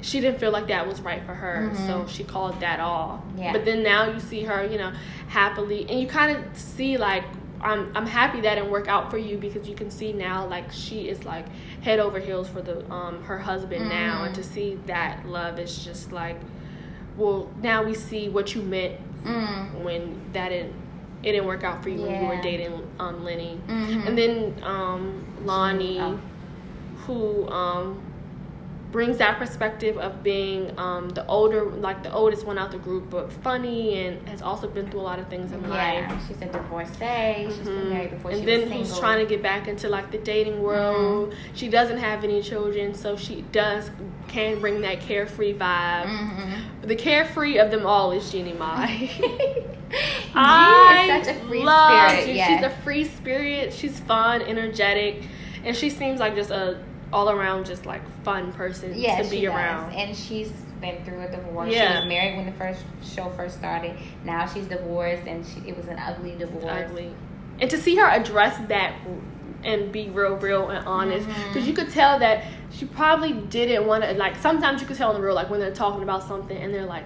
she 0.02 0.19
didn't 0.19 0.40
feel 0.40 0.52
like 0.52 0.68
that 0.68 0.85
was 0.88 0.99
right 1.02 1.23
for 1.26 1.34
her, 1.34 1.69
Mhm. 1.72 1.88
so 1.88 2.06
she 2.07 2.23
called 2.23 2.60
that 2.60 2.80
off. 2.81 3.22
Yeah. 3.38 3.53
But 3.53 3.64
then 3.65 3.84
now 3.84 4.10
you 4.11 4.19
see 4.19 4.44
her, 4.44 4.65
you 4.65 4.77
know, 4.77 4.91
happily, 5.30 5.85
and 5.90 5.99
you 5.99 6.07
kind 6.07 6.35
of 6.38 6.44
see 6.57 6.98
like. 6.98 7.23
I'm, 7.65 7.90
I'm 7.95 8.06
happy 8.06 8.41
that 8.41 8.56
didn't 8.56 8.72
work 8.72 8.90
out 8.90 9.10
for 9.10 9.18
you 9.18 9.38
because 9.38 9.69
you 9.69 9.73
can 9.73 9.90
see 9.90 10.11
now 10.11 10.45
like 10.45 10.69
she 10.73 11.07
is 11.07 11.23
like 11.23 11.45
head 11.81 11.98
over 11.98 12.19
heels 12.19 12.49
for 12.49 12.61
the 12.61 12.84
um 12.91 13.23
her 13.23 13.40
husband 13.40 13.88
now 13.88 14.19
Mhm. 14.19 14.26
and 14.26 14.35
to 14.35 14.44
see 14.44 14.77
that 14.88 15.26
love 15.26 15.57
is 15.60 15.85
just 15.85 16.11
like 16.11 16.41
well 17.15 17.49
now 17.61 17.81
we 17.81 17.94
see 17.94 18.27
what 18.27 18.53
you 18.53 18.61
meant 18.64 18.95
Mm. 19.23 19.81
when 19.81 20.19
that 20.34 20.49
didn't 20.49 20.73
it 21.23 21.31
didn't 21.31 21.48
work 21.48 21.64
out 21.64 21.81
for 21.81 21.88
you 21.88 22.02
when 22.02 22.22
you 22.22 22.27
were 22.27 22.41
dating 22.41 22.73
um 22.99 23.23
Lenny. 23.23 23.57
Mhm. 23.69 24.07
And 24.07 24.18
then 24.18 24.53
um 24.64 25.23
Loni 25.45 26.02
Oh. 26.02 26.19
Who 27.06 27.48
um 27.50 28.02
brings 28.92 29.18
that 29.18 29.40
perspective 29.40 29.98
of 29.98 30.22
being 30.22 30.72
um 30.78 31.10
the 31.10 31.26
older 31.26 31.64
like 31.66 32.04
the 32.04 32.14
oldest 32.14 32.46
one 32.46 32.60
out 32.60 32.70
the 32.70 32.78
group 32.78 33.10
but 33.10 33.34
funny 33.42 34.06
and 34.06 34.30
has 34.30 34.44
also 34.44 34.68
been 34.68 34.88
through 34.92 35.00
a 35.00 35.02
lot 35.02 35.18
of 35.18 35.28
things 35.30 35.52
in 35.52 35.62
life. 35.68 36.06
Yeah, 36.08 36.28
she's 36.28 36.40
a 36.44 36.46
divorcee. 36.46 37.48
She's 37.48 37.58
been 37.58 37.68
Mhm. 37.68 37.90
married 37.90 38.12
before 38.12 38.30
and 38.32 38.40
she 38.42 38.46
then 38.46 38.70
was 38.70 38.90
who's 38.92 39.00
trying 39.00 39.18
to 39.18 39.26
get 39.26 39.42
back 39.42 39.68
into 39.68 39.90
like 39.90 40.12
the 40.12 40.20
dating 40.20 40.62
world. 40.62 41.34
She 41.56 41.70
doesn't 41.70 41.98
have 41.98 42.24
any 42.24 42.40
children, 42.44 42.94
so 42.94 43.18
she 43.18 43.44
does 43.52 43.90
can 44.28 44.60
bring 44.60 44.82
that 44.82 45.00
carefree 45.02 45.54
vibe. 45.56 46.06
Mhm. 46.06 46.62
The 46.84 46.96
carefree 46.96 47.58
of 47.58 47.72
them 47.72 47.88
all 47.88 48.12
is 48.12 48.32
Jeannie 48.32 48.54
Mai. 48.54 49.10
I 50.36 51.06
is 51.20 51.26
such 51.28 51.36
a 51.36 51.40
free 51.48 51.64
love 51.64 52.12
spirit. 52.12 52.36
Yeah. 52.36 52.48
She's 52.58 52.66
a 52.66 52.70
free 52.84 53.06
spirit. 53.06 53.74
She's 53.74 54.00
fun, 54.02 54.42
energetic, 54.44 55.24
and 55.64 55.76
she 55.76 55.90
seems 55.90 56.20
like 56.20 56.36
just 56.36 56.52
a 56.52 56.78
all 57.14 57.30
around 57.30 57.65
just 57.65 57.85
like 57.85 58.02
fun 58.23 58.52
person 58.53 58.94
yeah, 58.95 59.22
to 59.22 59.30
be 59.30 59.41
she 59.41 59.45
around. 59.48 59.94
And 59.94 60.15
she's 60.15 60.52
been 60.81 61.03
through 61.06 61.22
a 61.22 61.30
divorce. 61.30 61.69
She 61.69 61.76
Yeah. 61.76 61.99
was 61.99 62.07
married 62.07 62.35
when 62.35 62.45
the 62.45 62.52
first 62.53 62.84
show 63.03 63.30
first 63.30 63.57
started. 63.57 63.95
Now 64.26 64.48
she's 64.48 64.65
divorced, 64.65 65.27
and 65.27 65.45
she, 65.45 65.69
it 65.69 65.77
was 65.77 65.88
an 65.88 65.99
ugly 65.99 66.35
divorce. 66.35 66.65
Ugly, 66.65 67.11
and 67.60 67.69
to 67.69 67.77
see 67.77 67.95
her 67.95 68.07
address 68.07 68.57
that 68.68 68.95
and 69.64 69.91
be 69.91 70.10
real, 70.10 70.35
real 70.35 70.69
and 70.69 70.85
honest, 70.85 71.27
mm-hmm. 71.27 71.48
because 71.53 71.68
you 71.68 71.73
could 71.73 71.90
tell 71.91 72.19
that 72.19 72.44
she 72.72 72.85
probably 72.85 73.34
didn't 73.34 73.85
want 73.88 74.03
to. 74.03 74.14
Like 74.14 74.38
sometimes 74.38 74.81
you 74.81 74.88
could 74.88 74.98
tell 74.98 75.11
in 75.11 75.22
the 75.22 75.26
real, 75.26 75.35
like 75.35 75.49
when 75.49 75.60
they're 75.60 75.72
talking 75.73 76.03
about 76.03 76.23
something 76.23 76.57
and 76.57 76.73
they're 76.73 76.85
like. 76.85 77.06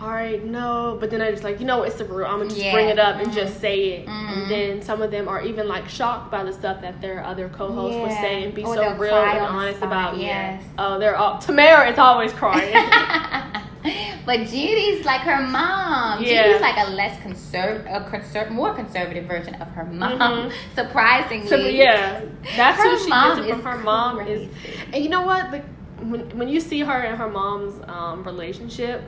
All 0.00 0.10
right, 0.10 0.44
no, 0.44 0.96
but 1.00 1.10
then 1.10 1.20
I 1.20 1.32
just 1.32 1.42
like 1.42 1.58
you 1.58 1.66
know 1.66 1.82
it's 1.82 1.96
the 1.96 2.04
real. 2.04 2.24
I'm 2.26 2.38
gonna 2.38 2.50
just 2.50 2.60
Yeah. 2.62 2.72
bring 2.72 2.88
it 2.88 3.00
up 3.00 3.16
and 3.16 3.28
Mhm. 3.32 3.34
just 3.34 3.60
say 3.60 3.76
it, 3.94 4.06
Mhm. 4.06 4.32
and 4.32 4.50
then 4.50 4.82
some 4.82 5.02
of 5.02 5.10
them 5.10 5.26
are 5.26 5.42
even 5.42 5.66
like 5.66 5.88
shocked 5.88 6.30
by 6.30 6.44
the 6.44 6.52
stuff 6.52 6.80
that 6.82 7.00
their 7.00 7.24
other 7.24 7.48
co-hosts 7.48 7.98
would 8.00 8.10
Yeah. 8.12 8.20
say 8.20 8.44
and 8.44 8.54
be 8.54 8.62
Or 8.62 8.76
so 8.76 8.94
real 8.94 9.16
and 9.16 9.40
honest 9.40 9.82
about. 9.82 10.16
yes. 10.16 10.62
Yeah. 10.62 10.68
Oh, 10.78 10.98
they're 11.00 11.16
all 11.16 11.38
Tamera 11.38 11.90
is 11.90 11.98
always 11.98 12.32
crying. 12.32 12.72
but 14.24 14.38
Judy's 14.46 15.04
like 15.04 15.22
her 15.22 15.40
mom. 15.44 16.22
Yeah. 16.22 16.42
Jeannie's 16.44 16.60
like 16.60 16.76
a 16.86 16.90
less 16.90 17.20
conservative, 17.22 17.86
a 17.86 18.00
conser- 18.08 18.50
more 18.50 18.74
conservative 18.74 19.24
version 19.24 19.56
of 19.56 19.66
her 19.72 19.84
mom. 19.84 20.18
Mhm. 20.20 20.52
Surprisingly, 20.76 21.48
so, 21.48 21.56
yeah, 21.56 22.20
that's 22.56 22.78
Her 22.80 22.90
who 22.90 22.98
she 22.98 23.08
mom 23.08 23.38
it 23.40 23.48
from. 23.50 23.58
is 23.58 23.64
Her 23.64 23.78
mom 23.78 24.20
is, 24.20 24.48
and 24.92 25.02
you 25.02 25.10
know 25.10 25.22
what? 25.22 25.50
Like 25.50 25.64
when 26.02 26.20
when 26.38 26.46
you 26.48 26.60
see 26.60 26.80
her 26.82 27.00
and 27.00 27.18
her 27.18 27.28
mom's 27.28 27.74
um, 27.88 28.22
relationship. 28.22 29.02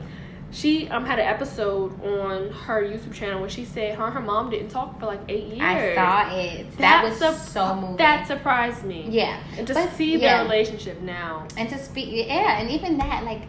She 0.51 0.87
um 0.89 1.05
had 1.05 1.17
an 1.19 1.25
episode 1.25 1.93
on 2.03 2.49
her 2.51 2.83
YouTube 2.83 3.13
channel 3.13 3.39
where 3.39 3.49
she 3.49 3.63
said 3.63 3.95
her 3.95 4.03
and 4.05 4.13
her 4.13 4.19
mom 4.19 4.49
didn't 4.49 4.69
talk 4.69 4.99
for 4.99 5.05
like 5.05 5.21
eight 5.29 5.45
years. 5.45 5.61
I 5.61 5.95
saw 5.95 6.35
it. 6.37 6.77
That 6.77 7.03
was 7.05 7.17
sup- 7.17 7.35
so 7.35 7.75
moving. 7.75 7.95
That 7.97 8.27
surprised 8.27 8.83
me. 8.83 9.05
yeah, 9.09 9.39
And 9.57 9.65
to 9.67 9.73
But, 9.73 9.91
see 9.93 10.17
yeah. 10.17 10.37
their 10.37 10.43
relationship 10.43 10.99
now. 11.01 11.47
and 11.57 11.69
to 11.69 11.77
speak, 11.77 12.27
yeah, 12.27 12.59
and 12.59 12.69
even 12.69 12.97
that, 12.97 13.23
like. 13.23 13.41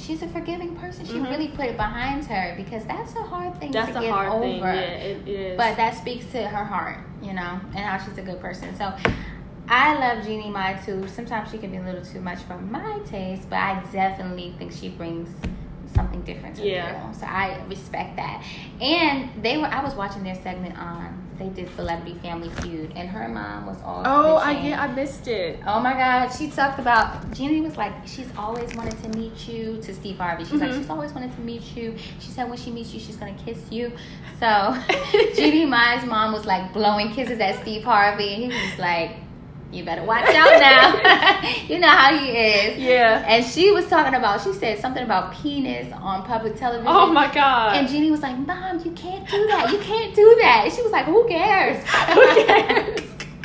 She's 0.00 0.22
a 0.22 0.28
forgiving 0.28 0.76
person. 0.76 1.04
She 1.06 1.14
Mhm. 1.14 1.28
really 1.28 1.48
put 1.48 1.64
it 1.66 1.76
behind 1.76 2.24
her 2.26 2.54
because 2.56 2.84
that's 2.84 3.16
a 3.16 3.22
hard 3.22 3.58
thing 3.58 3.72
That's 3.72 3.90
to 3.90 3.98
a 3.98 4.00
get 4.02 4.10
hard 4.12 4.28
over. 4.28 4.42
thing. 4.42 4.58
Yeah, 4.60 4.74
it, 4.74 5.26
it 5.26 5.28
is. 5.28 5.56
But 5.56 5.76
that 5.76 5.96
speaks 5.96 6.24
to 6.26 6.46
her 6.46 6.64
heart, 6.64 6.98
you 7.20 7.32
know, 7.32 7.58
and 7.74 7.78
how 7.78 7.98
she's 7.98 8.16
a 8.16 8.22
good 8.22 8.40
person. 8.40 8.76
So 8.76 8.92
I 9.68 9.94
love 9.98 10.24
Jeannie 10.24 10.50
Mai 10.50 10.74
too. 10.86 11.08
Sometimes 11.08 11.50
she 11.50 11.58
can 11.58 11.72
be 11.72 11.78
a 11.78 11.82
little 11.82 12.04
too 12.04 12.20
much 12.20 12.38
for 12.42 12.56
my 12.58 13.00
taste, 13.06 13.50
but 13.50 13.56
I 13.58 13.82
definitely 13.92 14.54
think 14.56 14.70
she 14.70 14.88
brings 14.88 15.30
something 15.98 16.22
different 16.22 16.56
to 16.56 16.62
Yeah. 16.66 17.10
the. 17.10 17.18
So 17.18 17.26
I 17.26 17.60
respect 17.68 18.16
that. 18.16 18.42
And 18.80 19.30
they 19.42 19.58
were 19.58 19.66
I 19.66 19.82
was 19.84 19.94
watching 19.94 20.22
their 20.22 20.36
segment 20.36 20.78
on 20.78 21.24
they 21.38 21.48
did 21.50 21.72
Celebrity 21.76 22.18
Family 22.20 22.50
Feud 22.60 22.92
and 22.96 23.08
her 23.08 23.28
mom 23.28 23.66
was 23.66 23.76
all 23.84 24.02
oh, 24.04 24.36
I 24.36 24.50
yeah, 24.52 24.82
I 24.82 24.88
missed 24.88 25.28
it. 25.28 25.60
Oh 25.66 25.78
my 25.80 25.92
God, 25.92 26.28
she 26.30 26.50
talked 26.50 26.78
about 26.80 27.30
Jeannie 27.32 27.60
was 27.60 27.76
like, 27.76 27.92
she's 28.06 28.28
always 28.36 28.74
wanted 28.74 29.00
to 29.04 29.08
meet 29.18 29.46
you 29.48 29.80
to 29.82 29.94
Steve 29.94 30.18
Harvey. 30.18 30.44
She's 30.44 30.60
like, 30.60 30.70
Mhm. 30.72 30.78
she's 30.78 30.90
always 30.90 31.12
wanted 31.12 31.32
to 31.34 31.40
meet 31.40 31.76
you. 31.76 31.94
She 32.18 32.30
said 32.30 32.48
when 32.48 32.58
she 32.58 32.70
meets 32.70 32.92
you, 32.92 32.98
she's 33.00 33.16
gonna 33.16 33.36
kiss 33.44 33.58
you. 33.70 33.92
So 34.40 34.76
Jeannie 35.36 35.64
Mai's 35.74 36.04
mom 36.04 36.32
was 36.32 36.44
like 36.44 36.72
blowing 36.72 37.10
kisses 37.12 37.38
at 37.40 37.60
Steve 37.62 37.84
Harvey, 37.84 38.34
and 38.34 38.42
he 38.42 38.48
was 38.48 38.78
like, 38.78 39.10
you 39.70 39.84
better 39.84 40.02
watch 40.02 40.24
out 40.28 40.60
now. 40.60 41.40
you 41.68 41.78
know 41.78 41.88
how 41.88 42.16
he 42.16 42.30
is. 42.30 42.78
Yeah. 42.78 43.24
And 43.26 43.44
she 43.44 43.70
was 43.70 43.86
talking 43.86 44.14
about, 44.14 44.40
she 44.42 44.52
said 44.54 44.78
something 44.78 45.02
about 45.02 45.34
penis 45.34 45.92
on 45.92 46.24
public 46.24 46.56
television. 46.56 46.86
Oh 46.88 47.12
my 47.12 47.32
god. 47.32 47.76
And 47.76 47.88
Jeannie 47.88 48.10
was 48.10 48.20
like, 48.22 48.38
Mom, 48.38 48.80
you 48.84 48.92
can't 48.92 49.28
do 49.28 49.46
that. 49.48 49.70
You 49.70 49.78
can't 49.78 50.14
do 50.14 50.36
that. 50.40 50.62
And 50.64 50.72
she 50.72 50.82
was 50.82 50.90
like, 50.90 51.04
Who 51.04 51.26
cares? 51.28 51.84
Who 51.86 52.44
cares? 52.46 53.00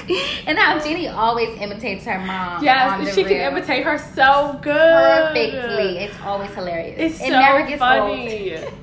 and 0.48 0.58
now 0.58 0.80
Jeannie 0.80 1.08
always 1.10 1.60
imitates 1.60 2.06
her 2.06 2.20
mom. 2.20 2.64
yes, 2.64 3.14
she 3.16 3.24
real. 3.24 3.30
can 3.30 3.54
imitate 3.54 3.84
her 3.84 3.98
so 3.98 4.60
good. 4.62 4.74
perfectly. 4.74 5.98
It's 6.00 6.16
always 6.22 6.52
hilarious. 6.52 6.96
It's 6.98 7.22
it 7.22 7.28
so 7.28 7.40
never 7.40 7.66
gets 7.68 7.80
funny. 7.80 8.58
old. 8.58 8.74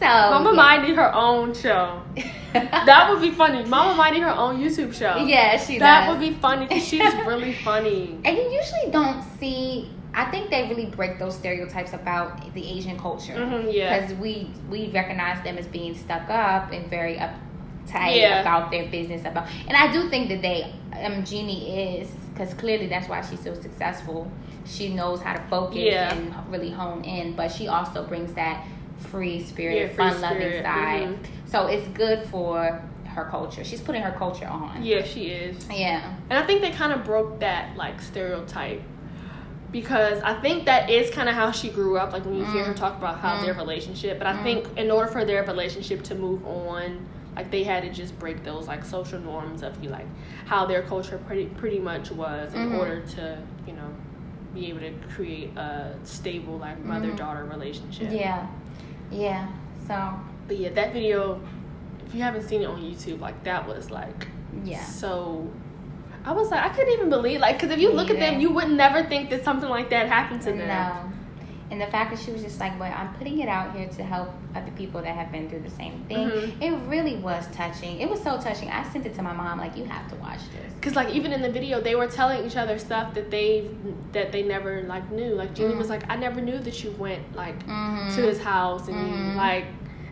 So 0.00 0.06
Mama 0.06 0.50
yeah. 0.50 0.56
Mai 0.56 0.86
need 0.86 0.96
her 0.96 1.12
own 1.14 1.54
show. 1.54 2.00
That 2.54 3.08
would 3.10 3.20
be 3.20 3.32
funny. 3.32 3.64
Mama 3.64 3.96
might 3.96 4.12
need 4.12 4.22
her 4.22 4.30
own 4.30 4.60
YouTube 4.62 4.94
show. 4.94 5.16
Yeah, 5.16 5.56
she 5.58 5.78
That 5.80 6.06
does. 6.06 6.10
would 6.16 6.20
be 6.20 6.34
funny 6.38 6.66
because 6.66 6.86
she's 6.86 7.12
really 7.26 7.52
funny. 7.52 8.16
And 8.24 8.36
you 8.36 8.44
usually 8.44 8.92
don't 8.92 9.22
see. 9.40 9.90
I 10.14 10.30
think 10.30 10.50
they 10.50 10.68
really 10.68 10.86
break 10.86 11.18
those 11.18 11.34
stereotypes 11.34 11.94
about 11.94 12.54
the 12.54 12.64
Asian 12.64 12.96
culture 12.96 13.32
Mhm, 13.34 13.72
yeah. 13.72 13.98
because 13.98 14.14
we 14.20 14.48
we 14.70 14.88
recognize 14.90 15.42
them 15.42 15.58
as 15.58 15.66
being 15.66 15.96
stuck 15.96 16.30
up 16.30 16.70
and 16.70 16.88
very 16.88 17.16
uptight 17.16 18.14
Yeah. 18.16 18.40
about 18.40 18.70
their 18.70 18.86
business 18.88 19.22
about. 19.24 19.48
And 19.66 19.76
I 19.76 19.92
do 19.92 20.08
think 20.08 20.28
that 20.28 20.40
they, 20.40 20.72
um, 21.04 21.24
Jeannie 21.24 21.98
is 21.98 22.08
because 22.32 22.54
clearly 22.54 22.86
that's 22.86 23.08
why 23.08 23.20
she's 23.22 23.40
so 23.42 23.54
successful. 23.54 24.30
She 24.64 24.94
knows 24.94 25.20
how 25.22 25.32
to 25.34 25.42
focus 25.50 25.78
Yeah. 25.78 26.14
and 26.14 26.32
really 26.52 26.70
hone 26.70 27.02
in, 27.04 27.32
but 27.34 27.50
she 27.50 27.66
also 27.66 28.04
brings 28.06 28.32
that 28.34 28.64
free 29.04 29.42
spirit, 29.42 29.76
Yeah, 29.76 29.96
fun 29.96 30.20
loving 30.20 30.62
side. 30.62 31.02
mhm. 31.08 31.16
So 31.46 31.66
it's 31.66 31.86
good 31.88 32.24
for 32.28 32.82
her 33.06 33.24
culture. 33.30 33.62
She's 33.64 33.80
putting 33.80 34.02
her 34.02 34.12
culture 34.12 34.46
on. 34.46 34.82
Yeah, 34.82 35.04
she 35.04 35.26
is. 35.26 35.66
Yeah. 35.70 36.14
And 36.30 36.38
I 36.38 36.44
think 36.46 36.62
they 36.62 36.70
kind 36.72 36.92
of 36.92 37.04
broke 37.04 37.40
that 37.40 37.76
like 37.76 38.00
stereotype 38.02 38.82
because 39.70 40.20
I 40.22 40.34
think 40.40 40.66
that 40.66 40.88
is 40.90 41.10
kind 41.10 41.28
of 41.28 41.34
how 41.34 41.50
she 41.50 41.68
grew 41.70 41.96
up. 41.98 42.12
Like 42.12 42.24
when 42.24 42.34
you 42.36 42.44
hear 42.46 42.64
her 42.64 42.74
talk 42.74 42.96
about 42.96 43.18
how 43.18 43.40
their 43.40 43.54
relationship, 43.54 44.18
but 44.18 44.26
I 44.26 44.42
think 44.42 44.66
in 44.76 44.90
order 44.90 45.10
for 45.10 45.24
their 45.24 45.42
relationship 45.44 46.02
to 46.04 46.14
move 46.14 46.44
on, 46.46 47.06
like 47.36 47.50
they 47.50 47.64
had 47.64 47.82
to 47.82 47.90
just 47.90 48.16
break 48.18 48.44
those 48.44 48.68
like 48.68 48.84
social 48.84 49.18
norms 49.18 49.62
of 49.64 49.82
you 49.82 49.90
like 49.90 50.06
how 50.46 50.66
their 50.66 50.82
culture 50.82 51.18
pretty 51.26 51.46
pretty 51.46 51.80
much 51.80 52.12
was 52.12 52.54
in 52.54 52.70
Mhm. 52.70 52.78
order 52.78 53.00
to 53.00 53.38
you 53.66 53.72
know 53.72 53.88
be 54.54 54.68
able 54.68 54.78
to 54.78 54.92
create 55.12 55.56
a 55.56 55.96
stable 56.04 56.58
like 56.58 56.78
mother 56.84 57.10
daughter 57.10 57.44
relationship. 57.44 58.12
Yeah. 58.12 58.46
Yeah. 59.14 59.48
So 59.86 60.20
But 60.48 60.58
yeah, 60.58 60.70
that 60.70 60.92
video, 60.92 61.40
if 62.06 62.14
you 62.14 62.22
haven't 62.22 62.48
seen 62.48 62.62
it 62.62 62.66
on 62.66 62.80
YouTube, 62.80 63.20
like 63.20 63.42
that 63.44 63.66
was 63.66 63.90
like 63.90 64.28
yeah. 64.64 64.84
so. 64.84 65.50
I 66.26 66.32
was 66.32 66.50
like, 66.50 66.64
I 66.64 66.70
couldn't 66.70 66.94
even 66.94 67.10
believe, 67.10 67.40
like, 67.40 67.56
because 67.60 67.70
if 67.70 67.78
you 67.78 67.90
Me 67.90 67.96
look 67.96 68.08
at 68.08 68.18
them, 68.18 68.40
you 68.40 68.50
would 68.50 68.70
never 68.70 69.02
think 69.04 69.28
that 69.28 69.44
something 69.44 69.68
like 69.68 69.90
that 69.90 70.08
happened 70.08 70.40
to 70.42 70.52
them. 70.52 70.68
No. 70.68 71.12
And 71.70 71.80
the 71.80 71.86
fact 71.86 72.10
that 72.14 72.20
she 72.22 72.30
was 72.30 72.42
just 72.42 72.60
like, 72.60 72.78
well, 72.78 72.92
I'm 72.94 73.12
putting 73.14 73.40
it 73.40 73.48
out 73.48 73.74
here 73.74 73.88
to 73.88 74.02
help 74.04 74.28
other 74.54 74.70
people 74.72 75.00
that 75.02 75.14
have 75.16 75.32
been 75.32 75.48
through 75.48 75.60
the 75.60 75.70
same 75.70 76.04
thing. 76.08 76.28
Mhm. 76.30 76.62
It 76.62 76.88
really 76.88 77.16
was 77.16 77.46
touching. 77.52 77.98
It 78.00 78.08
was 78.08 78.22
so 78.22 78.38
touching. 78.38 78.70
I 78.70 78.86
sent 78.92 79.06
it 79.06 79.14
to 79.16 79.22
my 79.22 79.32
mom, 79.32 79.58
like, 79.58 79.76
you 79.76 79.84
have 79.84 80.08
to 80.10 80.16
watch 80.16 80.40
this. 80.52 80.72
Cause 80.82 80.94
like 80.94 81.14
even 81.14 81.32
in 81.32 81.40
the 81.42 81.48
video, 81.50 81.80
they 81.80 81.94
were 81.94 82.06
telling 82.06 82.44
each 82.46 82.56
other 82.56 82.78
stuff 82.78 83.14
that 83.14 83.30
they 83.30 83.68
that 84.12 84.30
they 84.32 84.42
never 84.42 84.82
like 84.82 85.10
knew. 85.10 85.34
Like 85.34 85.54
Jeannie 85.54 85.74
Mm. 85.74 85.78
was 85.78 85.88
like, 85.88 86.02
I 86.10 86.16
never 86.16 86.40
knew 86.42 86.58
that 86.58 86.84
you 86.84 86.90
went 86.98 87.34
like 87.34 87.58
Mm-hmm. 87.66 88.14
to 88.16 88.22
his 88.22 88.40
house 88.42 88.86
and 88.88 88.96
you 88.96 89.14
Mhm. 89.16 89.36
like. 89.36 89.64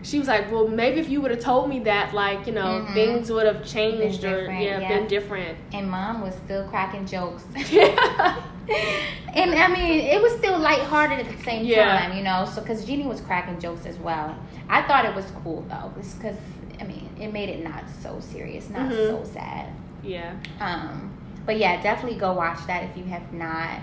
She 0.05 0.19
was 0.19 0.27
like, 0.27 0.51
well, 0.51 0.67
maybe 0.67 0.99
if 0.99 1.09
you 1.09 1.21
would 1.21 1.31
have 1.31 1.39
told 1.39 1.69
me 1.69 1.79
that, 1.85 2.13
like 2.13 2.45
you 2.49 2.53
know, 2.53 2.85
Mhm. 2.89 2.93
things 2.95 3.31
would 3.31 3.47
have 3.47 3.65
changed 3.65 4.25
or 4.25 4.47
yeah, 4.51 4.81
yeah. 4.81 4.89
been 4.89 5.07
different. 5.07 5.57
And 5.73 5.89
mom 5.89 6.23
was 6.23 6.35
still 6.45 6.65
cracking 6.67 7.07
jokes. 7.07 7.45
yeah. 7.71 8.43
and 9.35 9.55
I 9.55 9.69
mean, 9.69 10.01
it 10.01 10.21
was 10.21 10.33
still 10.35 10.59
lighthearted 10.59 11.21
at 11.27 11.37
the 11.37 11.43
same 11.45 11.65
Yeah. 11.65 11.99
time, 11.99 12.17
you 12.17 12.23
know. 12.23 12.45
So, 12.45 12.61
because 12.61 12.85
Jeannie 12.85 13.07
was 13.07 13.21
cracking 13.21 13.59
jokes 13.61 13.87
as 13.87 13.99
well. 13.99 14.37
I 14.69 14.83
thought 14.83 15.05
it 15.05 15.15
was 15.15 15.31
cool 15.43 15.63
though, 15.69 15.93
because 15.97 16.37
I 16.81 16.85
mean, 16.85 17.09
it 17.21 17.33
made 17.33 17.49
it 17.49 17.63
not 17.63 17.85
so 18.03 18.19
serious, 18.21 18.69
not 18.71 18.91
Mhm. 18.91 19.09
so 19.09 19.25
sad. 19.25 19.67
Yeah. 20.03 20.33
Um, 20.61 21.11
but 21.47 21.57
yeah, 21.59 21.81
definitely 21.83 22.19
go 22.19 22.33
watch 22.33 22.67
that 22.67 22.85
if 22.85 22.97
you 22.97 23.05
have 23.05 23.33
not. 23.33 23.79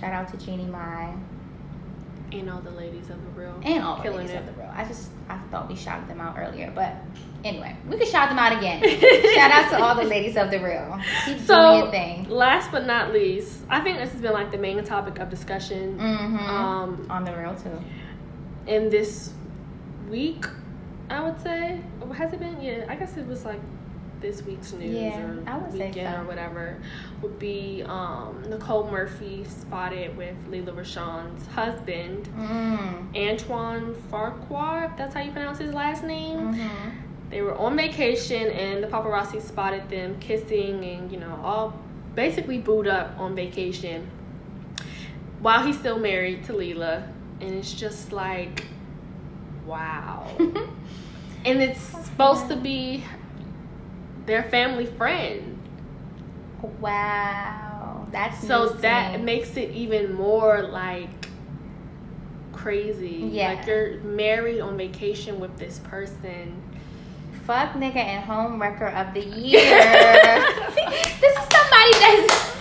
Shout 0.00 0.12
out 0.12 0.28
to 0.32 0.36
Jeannie 0.44 0.66
Mai 0.66 1.12
And 2.32 2.50
all 2.50 2.60
the 2.60 2.70
ladies 2.72 3.10
of 3.10 3.16
the 3.24 3.40
real. 3.40 3.54
and 3.62 3.84
all 3.84 4.02
the 4.02 4.10
ladies 4.10 4.32
it. 4.32 4.38
of 4.40 4.46
the 4.46 4.52
real. 4.52 4.70
I 4.74 4.84
just 4.84 5.10
I 5.28 5.38
thought 5.50 5.68
we 5.68 5.76
shouted 5.76 6.08
them 6.08 6.20
out 6.20 6.36
earlier, 6.38 6.72
but 6.74 6.94
anyway, 7.44 7.76
we 7.88 7.96
could 7.98 8.08
shout 8.08 8.28
them 8.30 8.38
out 8.38 8.56
again. 8.56 8.82
Shout 9.34 9.50
out 9.50 9.70
to 9.70 9.82
all 9.82 9.94
the 9.94 10.04
ladies 10.04 10.36
of 10.36 10.50
the 10.50 10.58
real. 10.58 10.98
Keep 11.26 11.36
doing 11.36 11.46
So 11.46 11.76
your 11.78 11.90
thing. 11.90 12.28
last 12.28 12.70
but 12.72 12.86
not 12.86 13.12
least, 13.12 13.60
I 13.68 13.80
think 13.80 13.98
this 13.98 14.10
has 14.12 14.20
been 14.20 14.32
like 14.32 14.50
the 14.50 14.58
main 14.58 14.82
topic 14.84 15.18
of 15.18 15.28
discussion. 15.30 15.98
Mm-hmm. 15.98 16.38
Um, 16.38 17.06
On 17.10 17.24
the 17.24 17.36
real 17.36 17.54
too. 17.54 17.78
in 18.66 18.88
this 18.90 19.32
week, 20.08 20.46
I 21.10 21.20
would 21.20 21.40
say. 21.40 21.80
Has 22.16 22.32
it 22.32 22.40
been? 22.40 22.60
Yeah, 22.60 22.86
I 22.88 22.96
guess 22.96 23.16
it 23.16 23.26
was 23.26 23.44
like 23.44 23.60
this 24.20 24.42
week's 24.42 24.72
news 24.72 24.94
Yeah, 24.94 25.20
or 25.20 25.42
I 25.46 25.58
would 25.58 25.72
say 25.72 25.88
weekend 25.88 26.14
so. 26.14 26.20
or 26.22 26.24
whatever. 26.24 26.80
Would 27.20 27.38
be 27.38 27.82
um, 27.86 28.42
Nicole 28.48 28.90
Murphy 28.90 29.44
spotted 29.44 30.16
with 30.16 30.34
Lela 30.48 30.72
Rochon's 30.72 31.46
husband, 31.48 32.28
Mm. 32.38 33.14
Antoine 33.16 33.94
Fuqua. 34.10 34.90
If 34.90 34.96
that's 34.96 35.14
how 35.14 35.20
you 35.20 35.30
pronounce 35.32 35.58
his 35.58 35.74
last 35.74 36.04
name. 36.04 36.38
Mm-hmm. 36.54 36.88
They 37.30 37.42
were 37.42 37.56
on 37.56 37.76
vacation 37.76 38.50
and 38.50 38.82
the 38.82 38.86
paparazzi 38.86 39.42
spotted 39.42 39.88
them 39.88 40.18
kissing 40.20 40.84
and 40.84 41.10
you 41.10 41.18
know 41.18 41.40
all 41.42 41.78
basically 42.14 42.58
booed 42.58 42.86
up 42.86 43.18
on 43.18 43.34
vacation 43.34 44.08
while 45.40 45.64
he's 45.66 45.78
still 45.78 45.98
married 45.98 46.44
to 46.44 46.52
Lela. 46.52 47.08
And 47.40 47.54
it's 47.54 47.72
just 47.72 48.12
like 48.12 48.64
wow. 49.66 50.30
And 51.44 51.60
it's 51.60 51.80
supposed 51.80 52.48
to 52.48 52.56
be 52.56 53.04
their 54.24 54.44
family 54.44 54.86
friend. 54.86 55.58
Wow, 56.80 58.08
that's 58.10 58.46
so 58.46 58.68
that 58.68 59.20
makes 59.20 59.56
it 59.58 59.70
even 59.72 60.14
more 60.14 60.62
like 60.62 61.10
crazy. 62.52 63.28
Yeah. 63.30 63.52
like 63.52 63.66
you're 63.66 64.00
married 64.00 64.60
on 64.60 64.78
vacation 64.78 65.38
with 65.38 65.58
this 65.58 65.80
person 65.80 66.62
fuck 67.46 67.72
nigga 67.74 67.96
and 67.96 68.24
home 68.24 68.60
wrecker 68.60 68.86
of 68.88 69.12
the 69.14 69.20
year. 69.20 69.60
this 71.20 71.36
is 71.36 71.46
somebody 71.52 71.92
that's 72.00 72.54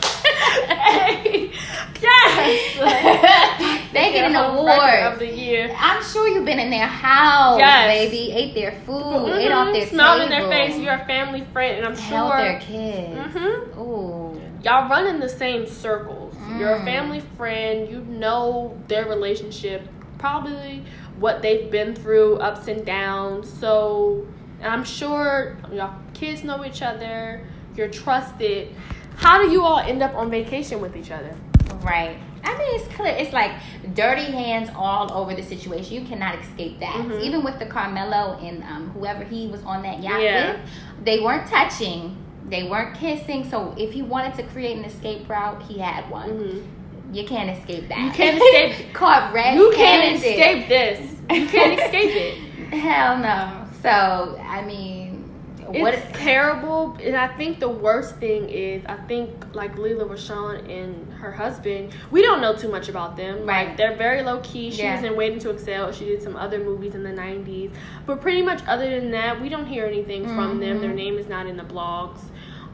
hey, 0.68 1.52
yes. 2.02 3.92
they 3.94 4.12
get 4.14 4.26
an 4.26 4.34
Record 4.34 4.46
of 4.46 4.56
award. 4.60 5.20
the 5.20 5.28
year. 5.28 5.74
I'm 5.78 6.04
sure 6.04 6.28
you've 6.28 6.46
been 6.46 6.60
in 6.60 6.70
their 6.70 6.88
house, 6.88 7.60
Yes. 7.60 7.88
baby. 8.10 8.32
Ate 8.32 8.54
their 8.56 8.72
food, 8.86 9.30
ate 9.38 9.52
off 9.52 9.74
their 9.74 9.88
Smiled 9.88 10.24
in 10.24 10.30
their 10.30 10.48
face. 10.50 10.78
You're 10.78 10.94
a 10.96 11.06
family 11.06 11.46
friend, 11.54 11.78
and 11.78 11.86
I'm 11.86 11.96
held 11.96 12.32
sure 12.32 12.42
their 12.42 12.60
kids. 12.60 13.36
Mhm. 13.36 13.78
Ooh, 13.78 14.42
y'all 14.64 14.90
run 14.90 15.08
in 15.08 15.20
the 15.20 15.30
same 15.30 15.66
circles. 15.68 16.36
You're 16.58 16.76
a 16.76 16.80
Mm. 16.80 16.86
family 16.86 17.20
friend. 17.38 17.90
You 17.90 18.00
know 18.02 18.78
their 18.88 19.06
relationship, 19.06 19.88
probably 20.18 20.84
what 21.20 21.42
they've 21.42 21.70
been 21.72 21.96
through, 21.96 22.38
ups 22.38 22.68
and 22.68 22.86
downs. 22.86 23.52
So, 23.60 24.26
and 24.64 24.74
I'm 24.74 24.84
sure 24.84 25.58
y'all 25.72 25.96
kids 26.14 26.44
know 26.44 26.64
each 26.66 26.82
other. 26.82 27.46
You're 27.76 27.90
trusted. 27.90 28.74
How 29.16 29.42
do 29.42 29.50
you 29.52 29.62
all 29.64 29.80
end 29.80 30.02
up 30.02 30.16
on 30.16 30.30
vacation 30.32 30.80
with 30.82 30.96
each 30.96 31.12
other? 31.12 31.36
right. 31.82 32.18
I 32.46 32.58
mean, 32.58 32.80
it's 32.80 32.94
clear. 32.96 33.14
It's 33.14 33.32
like 33.34 33.52
dirty 33.94 34.26
hands 34.32 34.70
all 34.76 35.12
over 35.14 35.34
the 35.34 35.42
situation. 35.42 35.94
You 35.96 36.06
cannot 36.06 36.38
escape 36.40 36.80
that. 36.82 36.94
Mhm. 36.96 37.22
Even 37.22 37.44
with 37.44 37.58
the 37.58 37.66
Carmelo 37.66 38.38
and 38.42 38.62
um, 38.64 38.90
whoever 38.90 39.24
he 39.24 39.48
was 39.48 39.62
on 39.64 39.82
that 39.84 40.02
yacht 40.04 40.22
Yeah. 40.22 40.52
with, 40.52 40.62
they 41.06 41.20
weren't 41.22 41.48
touching. 41.50 42.18
They 42.50 42.64
weren't 42.70 42.96
kissing. 42.98 43.50
So 43.50 43.74
if 43.78 43.92
he 43.94 44.02
wanted 44.02 44.36
to 44.36 44.44
create 44.44 44.78
an 44.78 44.84
escape 44.86 45.28
route, 45.30 45.64
he 45.64 45.80
had 45.80 46.10
one. 46.10 46.30
Mhm. 46.30 47.16
You 47.16 47.26
can't 47.26 47.50
escape 47.58 47.88
that. 47.90 48.00
You 48.00 48.12
can't 48.12 48.38
escape- 48.42 48.94
Caught 48.94 49.34
red. 49.34 49.56
You 49.58 49.72
can't 49.76 50.16
escape 50.18 50.68
this. 50.68 51.00
You 51.32 51.48
can't 51.48 51.80
escape 51.80 52.12
it. 52.16 52.74
Hell 52.74 53.18
no. 53.20 53.63
So 53.84 54.40
I 54.42 54.64
mean, 54.64 55.20
what? 55.68 55.94
It's 55.94 56.18
terrible, 56.18 56.98
and 57.02 57.16
I 57.16 57.28
think 57.38 57.60
the 57.60 57.70
worst 57.70 58.16
thing 58.18 58.50
is 58.50 58.84
I 58.86 58.96
think 59.08 59.30
like 59.54 59.78
Lela 59.78 60.06
Rochon 60.06 60.70
and 60.70 61.14
her 61.14 61.32
husband. 61.32 61.94
We 62.12 62.22
don't 62.22 62.42
know 62.42 62.56
too 62.56 62.70
much 62.70 62.90
about 62.90 63.16
them. 63.18 63.46
Right. 63.46 63.68
Like 63.68 63.78
they're 63.78 63.96
very 63.96 64.24
low 64.24 64.40
key. 64.42 64.72
She 64.72 64.84
Yeah. 64.84 64.96
was 64.96 65.04
in 65.04 65.16
Waiting 65.16 65.40
to 65.40 65.52
Exhale. 65.52 65.92
She 65.92 66.06
did 66.06 66.22
some 66.22 66.36
other 66.36 66.60
movies 66.60 66.96
in 66.96 67.04
the 67.04 67.12
'90s, 67.12 67.72
but 68.06 68.20
pretty 68.22 68.42
much 68.42 68.62
other 68.68 68.90
than 68.90 69.12
that, 69.12 69.42
we 69.42 69.50
don't 69.50 69.66
hear 69.68 69.86
anything 69.86 70.26
from 70.28 70.60
them. 70.60 70.80
Their 70.82 70.94
name 70.94 71.18
is 71.18 71.28
not 71.28 71.46
in 71.48 71.58
the 71.58 71.64
blogs 71.64 72.20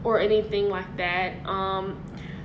or 0.04 0.20
anything 0.20 0.70
like 0.70 0.96
that. 0.98 1.34
Um, 1.48 1.98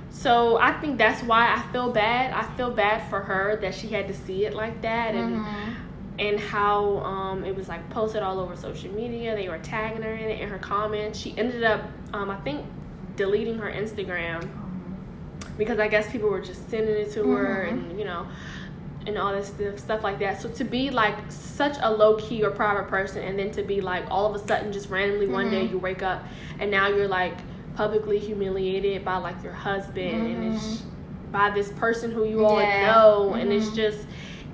so 0.09 0.57
I 0.57 0.71
think 0.73 0.97
that's 0.97 1.21
why 1.23 1.53
I 1.53 1.61
feel 1.71 1.91
bad. 1.91 2.33
I 2.33 2.43
feel 2.57 2.71
bad 2.71 3.09
for 3.09 3.19
her 3.21 3.57
that 3.61 3.73
she 3.75 3.87
had 3.87 4.07
to 4.07 4.13
see 4.13 4.45
it 4.45 4.53
like 4.53 4.81
that, 4.81 5.13
and 5.15 5.37
Mhm. 5.37 5.73
And 6.17 6.39
how 6.39 6.97
um, 6.99 7.43
it 7.43 7.55
was 7.55 7.67
like 7.67 7.87
posted 7.89 8.23
all 8.23 8.39
over 8.39 8.55
social 8.55 8.91
media. 8.93 9.35
They 9.35 9.49
were 9.49 9.57
tagging 9.59 10.01
her 10.01 10.13
in 10.13 10.29
it 10.29 10.39
in 10.41 10.49
her 10.49 10.57
comments. 10.59 11.19
She 11.19 11.37
ended 11.37 11.63
up, 11.63 11.81
um, 12.13 12.29
I 12.29 12.37
think, 12.37 12.65
deleting 13.15 13.57
her 13.59 13.69
Instagram 13.71 14.47
because 15.57 15.79
I 15.79 15.87
guess 15.87 16.09
people 16.11 16.29
were 16.29 16.41
just 16.41 16.69
sending 16.69 16.95
it 16.95 17.11
to 17.13 17.23
her 17.31 17.65
Mhm. 17.65 17.69
and 17.91 17.99
you 17.99 18.05
know, 18.05 18.27
and 19.07 19.17
all 19.17 19.31
this 19.33 19.47
stuff, 19.47 19.77
stuff 19.79 20.03
like 20.03 20.19
that. 20.19 20.41
So 20.41 20.49
to 20.49 20.63
be 20.63 20.89
like 20.89 21.15
such 21.29 21.77
a 21.81 21.91
low 21.91 22.15
key 22.17 22.43
or 22.43 22.49
private 22.51 22.87
person, 22.89 23.23
and 23.23 23.37
then 23.37 23.51
to 23.51 23.63
be 23.63 23.79
like 23.81 24.05
all 24.09 24.25
of 24.33 24.41
a 24.41 24.45
sudden 24.47 24.71
just 24.73 24.89
randomly 24.89 25.27
one 25.27 25.49
day 25.51 25.65
Mhm. 25.67 25.71
you 25.71 25.77
wake 25.79 26.01
up 26.01 26.23
and 26.59 26.71
now 26.71 26.87
you're 26.87 27.07
like 27.07 27.37
publicly 27.75 28.19
humiliated 28.19 29.03
by 29.05 29.17
like 29.17 29.41
your 29.43 29.53
husband 29.53 30.27
and 30.27 30.55
it's 30.55 30.83
by 31.31 31.49
this 31.49 31.69
person 31.73 32.11
who 32.11 32.23
you 32.23 32.45
all 32.45 32.61
Yeah. 32.61 32.91
know, 32.93 33.33
and 33.33 33.51
it's 33.51 33.67
Mhm. 33.69 33.75
just 33.75 34.07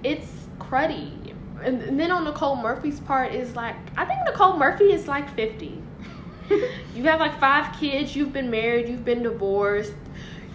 it's 0.04 0.48
cruddy. 0.60 1.12
And, 1.64 1.82
and 1.82 2.00
then 2.00 2.12
on 2.12 2.24
Nicole 2.24 2.56
Murphy's 2.56 3.00
part 3.00 3.34
is 3.34 3.56
like 3.56 3.76
I 3.98 4.06
think 4.06 4.20
Nicole 4.26 4.58
Murphy 4.58 4.92
is 4.94 5.08
like 5.08 5.30
fifty. 5.36 5.82
you 6.96 7.04
have 7.04 7.20
like 7.20 7.40
five 7.40 7.76
kids. 7.80 8.16
You've 8.16 8.34
been 8.34 8.50
married. 8.52 8.90
You've 8.90 9.06
been 9.06 9.24
divorced. 9.24 9.94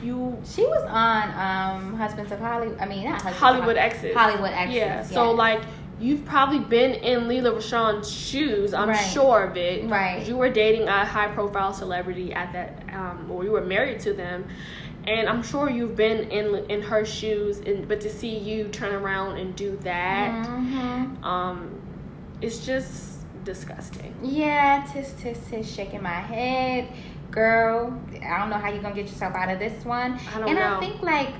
You 0.03 0.37
She 0.45 0.62
was 0.62 0.83
on 0.89 1.28
um 1.31 1.95
Husbands 1.97 2.31
of 2.33 2.41
Hollywood. 2.41 2.78
I 2.78 2.87
mean, 2.87 3.05
not 3.05 3.15
Husbands 3.15 3.39
Hollywood 3.39 3.77
exes. 3.77 4.15
Hollywood 4.15 4.53
exes. 4.53 4.77
Yeah. 4.77 5.03
So 5.03 5.33
like 5.33 5.62
you've 5.99 6.24
probably 6.27 6.59
been 6.59 6.93
in 6.93 7.27
Lela 7.27 7.53
Rochon's 7.53 8.11
shoes. 8.11 8.74
I'm 8.74 8.91
Right. 8.91 8.97
sure 9.12 9.45
of 9.45 9.57
it. 9.57 9.89
Right. 9.89 10.27
You 10.27 10.37
were 10.37 10.51
dating 10.51 10.89
a 10.89 11.05
high 11.07 11.28
profile 11.28 11.73
celebrity 11.73 12.35
at 12.35 12.53
that, 12.53 12.83
um, 12.93 13.31
or 13.31 13.45
you 13.45 13.53
were 13.53 13.62
married 13.62 14.01
to 14.01 14.12
them, 14.12 14.47
and 15.07 15.28
I'm 15.28 15.43
sure 15.43 15.70
you've 15.70 15.97
been 15.97 16.31
in 16.31 16.55
in 16.70 16.83
her 16.83 17.05
shoes. 17.05 17.59
And 17.61 17.87
but 17.89 18.01
to 18.03 18.11
see 18.11 18.37
you 18.39 18.69
turn 18.69 18.95
around 18.95 19.39
and 19.39 19.55
do 19.57 19.77
that, 19.83 20.47
Mhm. 20.47 21.24
um, 21.24 21.81
it's 22.41 22.65
just 22.66 23.20
disgusting. 23.45 24.15
Yeah, 24.23 24.85
tis 24.93 25.12
tis 25.20 25.39
tis 25.49 25.73
shaking 25.73 26.03
my 26.03 26.20
head. 26.20 26.89
Girl, 27.31 27.99
I 28.23 28.39
don't 28.39 28.51
know 28.51 28.57
how 28.57 28.70
you're 28.70 28.83
gonna 28.83 28.95
get 28.95 29.07
yourself 29.07 29.35
out 29.35 29.51
of 29.51 29.59
this 29.59 29.85
one. 29.85 30.19
I 30.35 30.39
don't 30.39 30.49
and 30.49 30.59
know. 30.59 30.77
I 30.77 30.81
think 30.81 31.03
like 31.03 31.31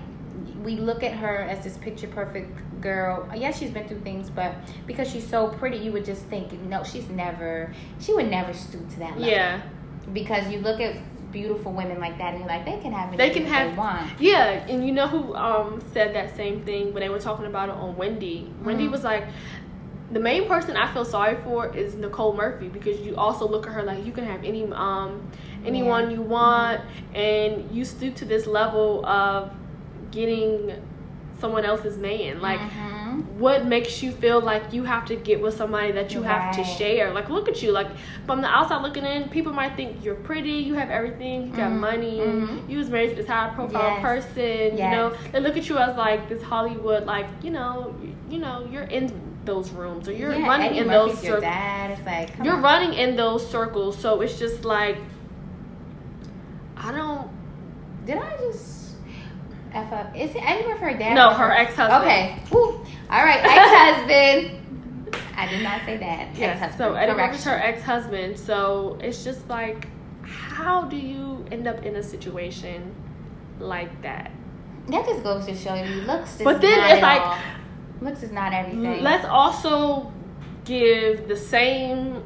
we 0.63 0.77
look 0.77 1.03
at 1.03 1.13
her 1.13 1.37
as 1.39 1.63
this 1.65 1.77
picture 1.79 2.09
perfect 2.09 2.51
girl. 2.81 3.29
Yes, 3.35 3.59
she's 3.59 3.71
been 3.71 3.87
through 3.89 4.01
things, 4.01 4.31
but 4.31 4.55
because 4.87 5.11
she's 5.11 5.27
so 5.27 5.49
pretty, 5.49 5.79
you 5.79 5.93
would 5.93 6.05
just 6.05 6.25
think, 6.27 6.53
no, 6.65 6.83
she's 6.85 7.09
never, 7.09 7.73
she 8.01 8.13
would 8.15 8.31
never 8.31 8.53
stoop 8.53 8.89
to 8.91 8.99
that 8.99 9.13
level. 9.13 9.29
Yeah. 9.29 9.61
Because 10.13 10.49
you 10.49 10.59
look 10.61 10.81
at 10.81 10.97
beautiful 11.33 11.73
women 11.73 11.99
like 12.01 12.19
that, 12.19 12.31
and 12.35 12.41
you're 12.41 12.49
like, 12.49 12.65
they 12.65 12.79
can 12.79 12.93
have 12.93 13.17
They 13.17 13.31
can 13.31 13.45
they 13.45 13.77
want. 13.77 14.11
Yeah, 14.21 14.67
and 14.69 14.87
you 14.87 14.93
know 14.93 15.07
who 15.07 15.35
um 15.35 15.83
said 15.93 16.15
that 16.15 16.37
same 16.37 16.63
thing 16.63 16.93
when 16.93 17.01
they 17.03 17.09
were 17.09 17.19
talking 17.21 17.47
about 17.47 17.69
it 17.69 17.75
on 17.75 17.97
Wendy. 17.97 18.51
Wendy 18.63 18.87
Mhm. 18.87 18.93
was 18.93 19.05
like, 19.05 19.25
the 20.13 20.21
main 20.21 20.47
person 20.47 20.77
I 20.77 20.93
feel 20.93 21.05
sorry 21.05 21.37
for 21.43 21.75
is 21.75 21.95
Nicole 21.97 22.33
Murphy 22.35 22.69
because 22.69 23.01
you 23.01 23.17
also 23.17 23.49
look 23.49 23.67
at 23.67 23.73
her 23.73 23.83
like 23.83 24.07
you 24.07 24.13
can 24.13 24.25
have 24.25 24.45
any 24.45 24.65
um 24.73 25.29
anyone 25.65 26.11
you 26.11 26.23
want, 26.23 26.81
and 27.15 27.69
you 27.73 27.85
stoop 27.85 28.15
to 28.17 28.25
this 28.25 28.47
level 28.47 29.05
of 29.05 29.51
getting 30.13 30.73
someone 31.39 31.65
else's 31.65 31.99
man. 31.99 32.41
Like, 32.41 32.59
Mhm. 32.61 33.25
what 33.39 33.67
makes 33.67 34.03
you 34.03 34.11
feel 34.11 34.41
like 34.41 34.73
you 34.73 34.85
have 34.85 35.05
to 35.07 35.17
get 35.17 35.41
with 35.43 35.55
somebody 35.55 35.93
that 35.93 36.15
you 36.15 36.23
have 36.23 36.55
to 36.57 36.65
share? 36.65 37.13
Like, 37.13 37.29
look 37.29 37.49
at 37.49 37.63
you. 37.63 37.73
Like, 37.73 37.89
from 38.27 38.41
the 38.41 38.49
outside 38.49 38.83
looking 38.83 39.05
in, 39.05 39.29
people 39.29 39.53
might 39.53 39.77
think 39.77 40.03
you're 40.03 40.15
pretty, 40.15 40.53
you 40.53 40.75
have 40.75 40.91
everything, 40.91 41.49
you 41.49 41.53
got 41.53 41.71
Mhm. 41.71 41.79
money, 41.81 42.19
Mhm. 42.21 42.69
you 42.71 42.79
was 42.79 42.89
married 42.89 43.11
to 43.11 43.17
this 43.17 43.29
high 43.29 43.51
profile 43.55 43.83
Yes. 43.83 44.03
person. 44.03 44.79
You 44.79 44.91
know, 44.91 45.13
they 45.33 45.41
look 45.41 45.57
at 45.57 45.69
you 45.69 45.77
as 45.77 45.97
like 45.97 46.29
this 46.29 46.43
Hollywood, 46.43 47.05
like 47.07 47.27
you 47.43 47.51
know, 47.51 47.95
you, 48.03 48.15
you 48.31 48.39
know, 48.39 48.67
you're 48.73 48.85
in 48.85 49.13
those 49.45 49.71
rooms 49.71 50.09
or 50.09 50.13
you're 50.13 50.35
Yeah, 50.35 50.47
running 50.49 50.71
Eddie 50.71 50.79
in 50.81 50.87
Murphy's 50.89 51.21
those 51.21 51.23
circles. 51.23 52.01
Like, 52.07 52.31
You're 52.43 52.57
on. 52.57 52.63
running 52.63 52.95
in 52.95 53.15
those 53.17 53.47
circles, 53.49 53.97
so 53.97 54.21
it's 54.23 54.39
just 54.39 54.65
like 54.65 54.97
I 56.77 56.93
don't. 56.93 57.29
Did 58.07 58.19
I 58.19 58.37
just 58.39 58.76
f 59.77 59.93
up? 59.93 60.17
Is 60.17 60.31
it 60.35 60.43
Eddie 60.45 60.67
Murphy 60.67 60.81
her 60.81 60.99
dad? 60.99 61.15
No, 61.15 61.31
her 61.35 61.51
ex-husband. 61.53 62.03
Okay. 62.05 62.37
Woo. 62.51 62.85
All 63.11 63.25
right, 63.25 63.41
ex-husband. 63.45 65.15
I 65.37 65.47
did 65.49 65.63
not 65.63 65.83
say 65.85 65.97
that. 65.99 66.35
Yes. 66.35 66.77
So 66.79 66.95
Eddie 66.95 67.13
Murphy's 67.15 67.45
her 67.45 67.55
ex-husband. 67.55 68.39
So 68.39 68.99
it's 69.03 69.23
just 69.25 69.49
like, 69.49 69.89
how 70.23 70.83
do 70.85 70.97
you 70.97 71.45
end 71.53 71.67
up 71.69 71.85
in 71.85 71.97
a 71.97 72.03
situation 72.03 72.95
like 73.61 74.03
that? 74.03 74.31
That 74.89 75.05
just 75.07 75.23
goes 75.23 75.47
to 75.47 75.55
show 75.55 75.75
you 75.75 76.03
looks. 76.03 76.37
Is 76.37 76.43
But 76.43 76.61
then 76.61 76.79
it's 76.93 77.03
like- 77.03 77.21
all. 77.21 77.39
looks 78.01 78.23
is 78.23 78.33
not 78.33 78.53
everything. 78.53 79.03
Let's 79.03 79.27
also 79.27 80.13
give 80.65 81.29
the 81.29 81.37
same 81.37 82.23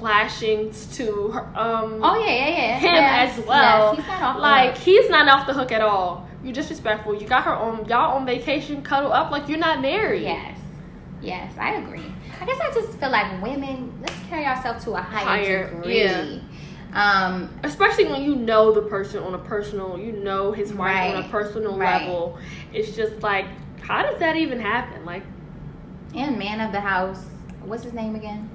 lashings 0.00 0.96
to 0.96 1.28
her, 1.28 1.40
um 1.56 2.00
oh 2.02 2.16
yeah, 2.18 2.26
yeah, 2.30 2.48
yeah. 2.48 2.78
him 2.78 2.94
Yes, 2.94 3.38
as 3.38 3.46
well. 3.46 3.94
Yes, 3.94 3.96
he's 3.96 4.06
not 4.08 4.22
off 4.22 4.36
the 4.36 4.42
like 4.42 4.76
he's 4.78 5.08
not 5.10 5.28
off 5.28 5.46
the 5.46 5.54
hook 5.54 5.72
at 5.72 5.80
all. 5.80 6.28
You're 6.44 6.52
disrespectful. 6.52 7.14
You 7.20 7.26
got 7.26 7.44
her 7.44 7.54
on 7.54 7.86
y'all 7.88 8.16
on 8.16 8.26
vacation, 8.26 8.82
cuddle 8.82 9.12
up 9.12 9.30
like 9.30 9.48
you're 9.48 9.58
not 9.58 9.80
married. 9.80 10.22
Yes. 10.22 10.58
Yes, 11.22 11.54
I 11.58 11.76
agree. 11.76 12.04
I 12.40 12.44
guess 12.44 12.60
I 12.60 12.70
just 12.74 12.98
feel 12.98 13.10
like 13.10 13.42
women, 13.42 13.92
let's 14.02 14.18
carry 14.28 14.44
ourselves 14.44 14.84
to 14.84 14.92
a 14.92 15.00
higher, 15.00 15.24
Higher, 15.24 15.70
degree. 15.74 16.02
yeah. 16.04 16.38
Um, 16.92 17.48
Especially 17.64 18.04
when 18.04 18.22
you 18.22 18.36
know 18.36 18.72
the 18.72 18.82
person 18.82 19.22
on 19.22 19.34
a 19.34 19.38
personal, 19.38 19.98
you 19.98 20.12
know 20.12 20.52
his 20.52 20.72
wife 20.74 21.14
on 21.16 21.24
a 21.24 21.28
personal 21.28 21.78
right. 21.78 22.02
level. 22.02 22.38
It's 22.72 22.94
just 22.94 23.22
like, 23.22 23.46
how 23.80 24.02
does 24.02 24.18
that 24.20 24.36
even 24.36 24.60
happen? 24.60 25.04
Like, 25.06 25.22
and 26.14 26.38
man 26.38 26.60
of 26.60 26.72
the 26.72 26.80
house, 26.80 27.24
what's 27.64 27.82
his 27.84 27.94
name 27.94 28.14
again? 28.14 28.50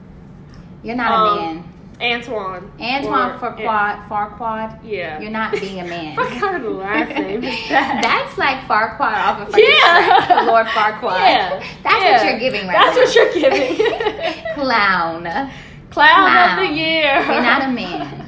You're 0.84 0.96
not 0.96 1.12
Um, 1.12 1.38
a 1.38 1.42
man. 1.42 1.64
Antoine. 2.02 2.72
Antoine 2.80 3.32
or- 3.32 3.38
Farquaad. 3.40 4.08
Farquaad. 4.08 4.80
Yeah. 4.84 5.20
You're 5.20 5.32
not 5.32 5.52
being 5.54 5.80
a 5.82 5.84
man. 5.86 6.16
What 6.18 6.30
kind 6.30 6.64
of 6.64 6.72
last 6.74 7.10
name 7.10 7.44
is 7.44 7.70
that? 7.70 8.02
That's 8.04 8.38
like 8.38 8.60
Farquaad 8.68 9.02
off 9.26 9.50
of 9.50 9.56
Yeah. 9.58 10.44
Lord 10.48 10.66
Farquaad. 10.68 11.20
Yeah. 11.20 11.64
That's 11.84 12.04
Yeah. 12.04 12.24
what 12.24 12.30
you're 12.32 12.40
giving 12.40 12.68
right 12.68 12.78
That's 12.78 12.96
now. 12.96 13.04
what 13.04 13.16
you're 13.16 13.52
giving. 13.52 14.54
Clown. 14.56 15.24
Clown 15.90 15.90
Clown. 15.92 16.60
of 16.60 16.70
the 16.70 16.74
year. 16.76 17.16
You're 17.16 17.42
not 17.42 17.64
a 17.64 17.72
man. 17.72 18.26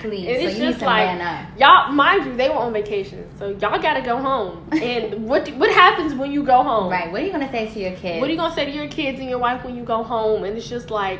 Please. 0.00 0.26
So 0.26 0.30
it's 0.32 0.54
you 0.58 0.64
need 0.66 0.70
just 0.72 0.80
like 0.82 1.20
up. 1.20 1.46
y'all, 1.58 1.90
mind 1.92 2.24
you, 2.24 2.36
they 2.36 2.48
were 2.48 2.54
on 2.54 2.72
vacation, 2.72 3.28
so 3.36 3.48
y'all 3.48 3.82
gotta 3.82 4.00
go 4.00 4.16
home. 4.16 4.64
And 4.70 5.28
what 5.28 5.48
what 5.56 5.70
happens 5.72 6.14
when 6.14 6.30
you 6.30 6.44
go 6.44 6.62
home? 6.62 6.88
Right. 6.88 7.10
What 7.10 7.20
are 7.20 7.24
you 7.26 7.32
gonna 7.32 7.50
say 7.50 7.68
to 7.68 7.80
your 7.80 7.96
kids? 7.96 8.20
What 8.20 8.28
are 8.28 8.32
you 8.32 8.38
gonna 8.38 8.54
say 8.54 8.64
to 8.64 8.70
your 8.70 8.86
kids 8.86 9.18
and 9.18 9.28
your 9.28 9.40
wife 9.40 9.64
when 9.64 9.74
you 9.74 9.82
go 9.82 10.04
home? 10.04 10.44
And 10.44 10.56
it's 10.56 10.68
just 10.68 10.92
like, 10.92 11.18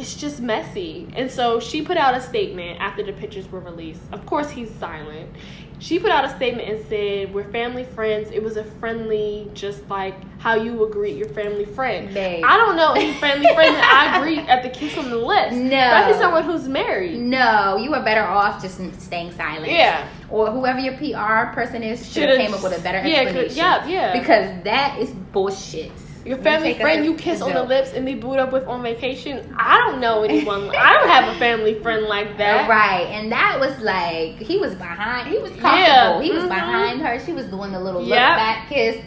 it's 0.00 0.14
just 0.16 0.40
messy. 0.40 1.08
And 1.14 1.30
so 1.30 1.60
she 1.60 1.82
put 1.82 1.96
out 1.96 2.14
a 2.14 2.20
statement 2.20 2.80
after 2.80 3.02
the 3.02 3.12
pictures 3.12 3.50
were 3.50 3.60
released. 3.60 4.00
Of 4.12 4.26
course, 4.26 4.50
he's 4.50 4.70
silent. 4.74 5.30
She 5.78 5.98
put 5.98 6.10
out 6.10 6.26
a 6.26 6.36
statement 6.36 6.68
and 6.68 6.86
said, 6.88 7.32
"We're 7.32 7.50
family 7.50 7.84
friends. 7.84 8.30
It 8.30 8.42
was 8.42 8.58
a 8.58 8.64
friendly, 8.64 9.50
just 9.54 9.88
like 9.88 10.14
how 10.38 10.54
you 10.54 10.74
would 10.74 10.90
greet 10.92 11.16
your 11.16 11.28
family 11.30 11.64
friend." 11.64 12.12
Babe. 12.12 12.44
I 12.46 12.58
don't 12.58 12.76
know 12.76 12.92
any 12.92 13.14
family 13.14 13.46
friend 13.54 13.74
that 13.76 14.12
I 14.14 14.20
greet 14.22 14.40
at 14.40 14.62
the 14.62 14.68
kiss 14.68 14.98
on 14.98 15.08
the 15.08 15.16
lips. 15.16 15.54
No. 15.54 15.78
Especially 15.78 16.18
someone 16.20 16.44
who's 16.44 16.68
married. 16.68 17.18
No, 17.18 17.78
you 17.78 17.94
are 17.94 18.04
better 18.04 18.20
off 18.22 18.60
just 18.60 18.76
staying 19.00 19.32
silent. 19.32 19.72
Yeah. 19.72 20.06
Or 20.28 20.50
whoever 20.50 20.78
your 20.80 20.98
PR 20.98 21.50
person 21.54 21.82
is 21.82 22.04
should 22.04 22.24
Should've- 22.24 22.36
came 22.36 22.52
up 22.52 22.62
with 22.62 22.78
a 22.78 22.82
better 22.82 22.98
explanation. 22.98 23.56
yeah, 23.56 23.86
yeah. 23.86 24.12
Because 24.20 24.62
that 24.64 24.98
is 24.98 25.10
bullshit. 25.32 25.92
Your 26.24 26.36
family 26.38 26.74
friend 26.74 27.04
you 27.04 27.14
kiss 27.14 27.40
on 27.40 27.52
the 27.54 27.62
lips 27.62 27.92
and 27.92 28.04
be 28.04 28.14
booed 28.14 28.38
up 28.38 28.52
with 28.52 28.66
on 28.66 28.82
vacation. 28.82 29.54
I 29.58 29.78
don't 29.78 30.00
know 30.00 30.22
anyone. 30.22 30.68
I 30.76 30.92
don't 30.94 31.08
have 31.08 31.34
a 31.34 31.38
family 31.38 31.74
friend 31.80 32.06
like 32.06 32.36
that. 32.36 32.68
Right, 32.68 33.06
and 33.06 33.32
that 33.32 33.58
was 33.58 33.78
like 33.80 34.36
he 34.36 34.58
was 34.58 34.74
behind. 34.74 35.28
He 35.28 35.38
was 35.38 35.50
comfortable. 35.52 35.76
Yeah, 35.78 36.20
He 36.22 36.30
was 36.30 36.44
mhm. 36.44 36.48
behind 36.48 37.00
her. 37.00 37.18
She 37.24 37.32
was 37.32 37.46
doing 37.46 37.72
the 37.72 37.80
little 37.80 38.02
look 38.02 38.10
back 38.10 38.68
kiss. 38.68 39.02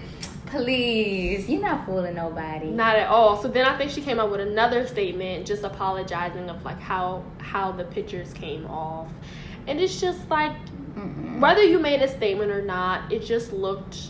Please, 0.48 1.50
you're 1.50 1.62
not 1.62 1.86
fooling 1.86 2.16
nobody. 2.16 2.68
Not 2.70 2.96
at 2.96 3.08
all. 3.08 3.42
So 3.42 3.48
then 3.48 3.66
I 3.66 3.76
think 3.78 3.90
she 3.90 4.02
came 4.02 4.20
up 4.20 4.30
with 4.30 4.40
another 4.40 4.86
statement, 4.86 5.48
just 5.48 5.64
apologizing 5.64 6.50
of 6.50 6.64
like 6.64 6.80
how 6.80 7.24
how 7.40 7.72
the 7.72 7.84
pictures 7.86 8.34
came 8.34 8.66
off, 8.68 9.08
and 9.68 9.80
it's 9.80 10.00
just 10.00 10.30
like 10.30 10.56
Mm-mm. 10.96 11.40
whether 11.40 11.64
you 11.64 11.80
made 11.80 12.02
a 12.02 12.08
statement 12.08 12.52
or 12.52 12.62
not, 12.62 13.12
it 13.12 13.20
just 13.24 13.52
looked 13.54 14.10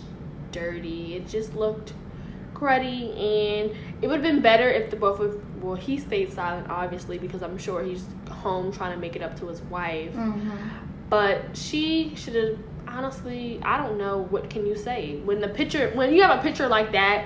dirty. 0.52 1.16
It 1.16 1.28
just 1.28 1.54
looked 1.56 1.94
cruddy, 2.64 3.10
and 3.12 3.72
it 4.02 4.08
would 4.08 4.16
have 4.16 4.22
been 4.24 4.42
better 4.42 4.70
if 4.70 4.90
the 4.90 4.96
both 4.96 5.20
of 5.20 5.64
well 5.64 5.76
he 5.76 5.98
stayed 5.98 6.32
silent 6.32 6.70
obviously 6.70 7.18
because 7.18 7.42
I'm 7.44 7.58
sure 7.58 7.84
he's 7.84 8.06
home 8.30 8.72
trying 8.72 8.94
to 8.94 9.00
make 9.00 9.16
it 9.16 9.22
up 9.22 9.38
to 9.40 9.48
his 9.48 9.62
wife. 9.64 10.14
Mhm. 10.14 10.58
but 11.10 11.42
she 11.54 12.14
should 12.16 12.34
have 12.36 12.58
honestly 12.88 13.60
i 13.64 13.78
don't 13.78 13.98
know 13.98 14.16
what 14.30 14.50
can 14.50 14.66
you 14.66 14.76
say 14.76 15.20
when 15.26 15.40
the 15.40 15.48
picture 15.48 15.92
when 15.96 16.14
you 16.14 16.22
have 16.24 16.40
a 16.40 16.42
picture 16.42 16.68
like 16.68 16.92
that 16.94 17.26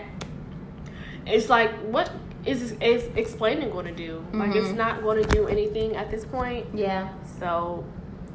it's 1.25 1.49
like 1.49 1.71
what 1.95 2.09
is 2.45 2.73
is 2.81 3.03
explaining 3.15 3.69
going 3.69 3.85
to 3.85 3.91
do 4.07 4.23
like 4.33 4.55
it's 4.55 4.69
Mhm. 4.69 4.75
not 4.77 5.01
going 5.03 5.21
to 5.23 5.29
do 5.29 5.47
anything 5.47 5.95
at 5.95 6.09
this 6.11 6.25
point 6.25 6.65
Yeah. 6.73 7.09
so 7.39 7.83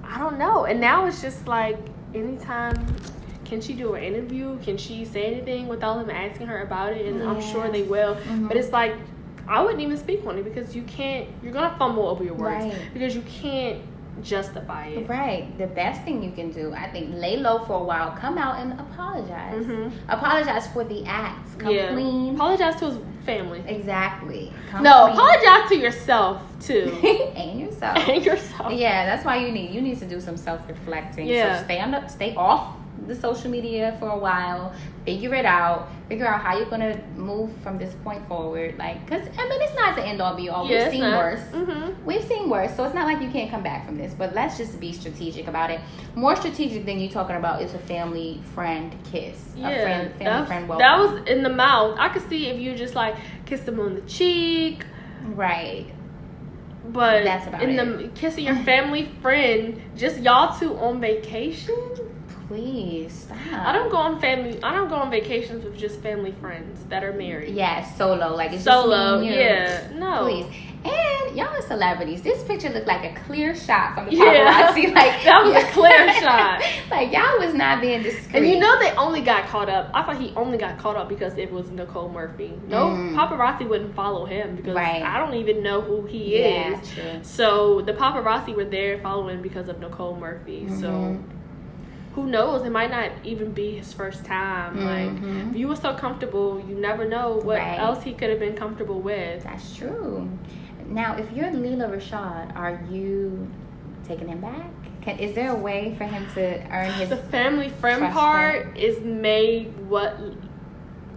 i 0.05 0.19
don't 0.19 0.39
know 0.39 0.65
and 0.65 0.81
now 0.81 1.07
it's 1.07 1.21
just 1.23 1.47
like 1.49 1.79
anytime 2.15 2.77
can 3.53 3.61
she 3.61 3.75
do 3.75 3.89
an 3.95 4.03
interview 4.03 4.59
can 4.67 4.77
she 4.85 5.05
say 5.05 5.23
anything 5.33 5.69
without 5.69 5.95
them 6.01 6.09
asking 6.25 6.47
her 6.47 6.61
about 6.63 6.91
it 6.97 7.05
and 7.07 7.23
i'm 7.31 7.41
sure 7.53 7.65
they 7.71 7.83
will 7.95 8.15
Mhm. 8.17 8.49
but 8.49 8.57
it's 8.57 8.73
like 8.73 8.95
i 9.47 9.61
wouldn't 9.63 9.83
even 9.87 9.99
speak 10.07 10.21
on 10.27 10.39
it 10.39 10.45
because 10.51 10.75
you 10.77 10.83
can't 10.99 11.27
you're 11.43 11.53
gonna 11.59 11.75
fumble 11.79 12.07
over 12.13 12.25
your 12.25 12.35
words 12.45 12.65
Right. 12.65 12.75
because 12.95 13.15
you 13.15 13.23
can't 13.43 13.79
justify 14.23 14.87
it 14.89 15.09
Right. 15.09 15.45
The 15.59 15.67
best 15.67 16.03
thing 16.05 16.23
you 16.23 16.33
can 16.33 16.51
do, 16.51 16.73
I 16.85 16.87
think, 16.91 17.15
lay 17.25 17.37
low 17.39 17.57
for 17.67 17.75
a 17.81 17.85
while, 17.91 18.11
come 18.25 18.37
out 18.45 18.57
and 18.61 18.79
apologize. 18.79 19.65
Mhm. 19.65 19.91
Apologize 20.17 20.67
for 20.75 20.85
the 20.85 21.01
acts. 21.07 21.55
Come 21.59 21.75
Yeah. 21.75 21.93
clean. 21.95 22.35
Apologize 22.35 22.77
to 22.81 22.85
his 22.91 22.99
family. 23.25 23.63
Exactly. 23.67 24.53
Come 24.71 24.83
No, 24.83 24.97
clean. 25.07 25.17
apologize 25.17 25.69
to 25.71 25.77
yourself 25.87 26.43
too. 26.61 26.87
and 27.37 27.59
yourself. 27.59 27.97
and 28.09 28.23
yourself. 28.25 28.71
Yeah, 28.73 29.07
that's 29.07 29.25
why 29.25 29.37
you 29.37 29.51
need 29.51 29.71
you 29.75 29.81
need 29.81 29.99
to 30.01 30.07
do 30.15 30.21
some 30.21 30.37
self 30.37 30.61
reflecting. 30.69 31.27
Yeah. 31.27 31.59
So 31.59 31.65
stay 31.65 31.81
on 31.81 31.91
the, 31.93 32.07
stay 32.09 32.35
off 32.37 32.65
the 33.07 33.15
social 33.15 33.51
media 33.51 33.97
for 33.99 34.09
a 34.09 34.19
while. 34.19 34.73
Figure 35.05 35.35
it 35.35 35.45
out. 35.45 35.89
Figure 36.09 36.27
out 36.27 36.41
how 36.41 36.57
you're 36.57 36.71
gonna 36.71 37.01
move 37.17 37.51
from 37.63 37.77
this 37.79 37.95
point 38.05 38.27
forward. 38.29 38.79
Like, 38.79 39.05
cause 39.09 39.23
I 39.37 39.49
mean, 39.49 39.61
it's 39.63 39.75
not 39.75 39.97
the 39.97 40.05
end 40.07 40.21
all 40.21 40.35
be 40.37 40.49
all. 40.49 40.69
Yeah, 40.69 40.85
We've 40.85 40.93
seen 40.93 41.01
not. 41.01 41.19
worse. 41.19 41.41
Mm-hmm. 41.53 42.05
We've 42.07 42.23
seen 42.25 42.49
worse, 42.49 42.77
so 42.77 42.85
it's 42.85 42.95
not 42.95 43.07
like 43.07 43.21
you 43.21 43.31
can't 43.31 43.51
come 43.51 43.63
back 43.63 43.85
from 43.85 43.97
this. 43.99 44.15
But 44.15 44.35
let's 44.35 44.57
just 44.57 44.79
be 44.79 44.93
strategic 44.93 45.49
about 45.49 45.71
it. 45.71 45.81
More 46.15 46.37
strategic 46.37 46.85
than 46.87 47.01
you 47.01 47.09
talking 47.09 47.37
about 47.37 47.63
is 47.63 47.75
a 47.75 47.79
family 47.79 48.41
friend 48.55 48.95
kiss. 49.11 49.43
Yeah, 49.57 49.69
a 49.71 49.83
friend, 49.83 50.15
family 50.17 50.47
friend 50.47 50.69
welcome. 50.69 50.83
that 50.83 50.99
was 50.99 51.29
in 51.29 51.43
the 51.43 51.49
mouth. 51.51 51.97
I 51.99 52.09
could 52.11 52.29
see 52.29 52.47
if 52.47 52.61
you 52.61 52.77
just 52.77 52.95
like 52.95 53.17
kiss 53.47 53.63
them 53.63 53.81
on 53.81 53.95
the 53.95 54.03
cheek, 54.03 54.85
right. 55.35 55.87
but 56.87 57.25
That's 57.25 57.47
about 57.49 57.63
in 57.63 57.71
it. 57.79 57.99
the 57.99 58.09
kissing 58.21 58.45
your 58.45 58.57
family 58.65 59.11
friend, 59.21 59.81
just 59.97 60.19
y'all 60.21 60.57
two 60.59 60.77
on 60.77 61.01
vacation. 61.01 61.77
Please 62.57 63.13
stop. 63.15 63.39
I 63.67 63.73
don't 63.73 63.91
go 63.91 63.97
on 63.97 64.21
family. 64.21 64.63
I 64.63 64.75
don't 64.75 64.91
go 64.91 64.97
on 64.97 65.11
vacations 65.11 65.65
with 65.65 65.75
just 65.79 66.01
family 66.01 66.33
friends 66.33 66.85
that 66.91 67.03
are 67.03 67.15
married. 67.15 67.55
Yeah, 67.55 67.83
solo. 67.95 68.37
Like 68.37 68.53
it's 68.53 68.65
Solo, 68.65 69.23
Just 69.23 69.25
you. 69.35 69.41
yeah, 69.41 69.89
no. 69.95 70.25
Please. 70.25 70.47
And 70.85 71.35
y'all 71.37 71.47
are 71.49 71.63
celebrities. 71.63 72.21
This 72.21 72.43
picture 72.45 72.69
looked 72.69 72.87
like 72.87 73.11
a 73.11 73.19
clear 73.21 73.55
shot 73.57 73.95
from 73.95 74.05
the 74.07 74.17
Yeah. 74.17 74.71
paparazzi. 74.71 74.93
Like 74.95 75.25
That 75.25 75.43
was 75.45 75.55
a 75.65 75.67
clear 75.69 76.13
shot. 76.21 76.61
like 76.91 77.11
y'all 77.11 77.39
was 77.39 77.55
not 77.55 77.81
being 77.81 78.03
discreet. 78.03 78.35
And 78.37 78.47
you 78.47 78.59
know 78.59 78.79
they 78.81 78.91
only 78.97 79.23
got 79.23 79.47
caught 79.47 79.71
up. 79.71 79.91
I 79.95 80.03
thought 80.03 80.21
he 80.21 80.35
only 80.37 80.59
got 80.59 80.77
caught 80.79 80.97
up 80.97 81.09
because 81.09 81.39
it 81.39 81.51
was 81.51 81.71
Nicole 81.71 82.11
Murphy. 82.11 82.53
No 82.69 82.89
Mm. 82.91 83.15
paparazzi 83.15 83.67
wouldn't 83.67 83.95
follow 83.95 84.27
him 84.27 84.57
because 84.57 84.75
Right. 84.75 85.03
I 85.03 85.19
don't 85.19 85.35
even 85.35 85.63
know 85.63 85.81
who 85.81 86.05
he 86.05 86.39
yeah, 86.39 86.79
is. 86.79 86.91
true. 86.93 87.19
So 87.23 87.81
the 87.81 87.95
paparazzi 87.95 88.55
were 88.55 88.67
there 88.67 88.99
following 88.99 89.41
because 89.41 89.69
of 89.69 89.81
Nicole 89.81 90.17
Murphy. 90.17 90.69
So 90.69 90.89
Mhm. 90.91 91.23
Who 92.15 92.27
knows? 92.27 92.65
It 92.67 92.71
might 92.71 92.91
not 92.91 93.11
even 93.25 93.53
be 93.53 93.77
his 93.77 93.93
first 93.93 94.25
time. 94.25 94.85
Like 94.85 95.11
Mhm. 95.23 95.51
if 95.51 95.57
you 95.57 95.69
were 95.69 95.77
so 95.77 95.95
comfortable, 95.95 96.63
you 96.69 96.75
never 96.75 97.07
know 97.07 97.41
what 97.43 97.59
Right. 97.59 97.79
else 97.79 98.03
he 98.03 98.13
could 98.13 98.29
have 98.31 98.39
been 98.39 98.55
comfortable 98.55 99.01
with. 99.01 99.45
That's 99.45 99.75
true. 99.75 100.29
Now, 100.89 101.17
if 101.17 101.33
you're 101.33 101.51
Lela 101.51 101.89
Rochon, 101.89 102.55
are 102.55 102.81
you 102.91 103.49
taking 104.07 104.29
him 104.29 104.41
back? 104.41 104.69
Can, 105.01 105.19
is 105.19 105.35
there 105.35 105.51
a 105.53 105.57
way 105.59 105.95
for 105.97 106.05
him 106.05 106.27
to 106.35 106.61
earn 106.71 106.93
his? 106.93 107.09
The 107.09 107.17
family 107.17 107.71
friend 107.71 108.13
part 108.13 108.77
is 108.77 109.01
made 109.01 109.73
what 109.89 110.17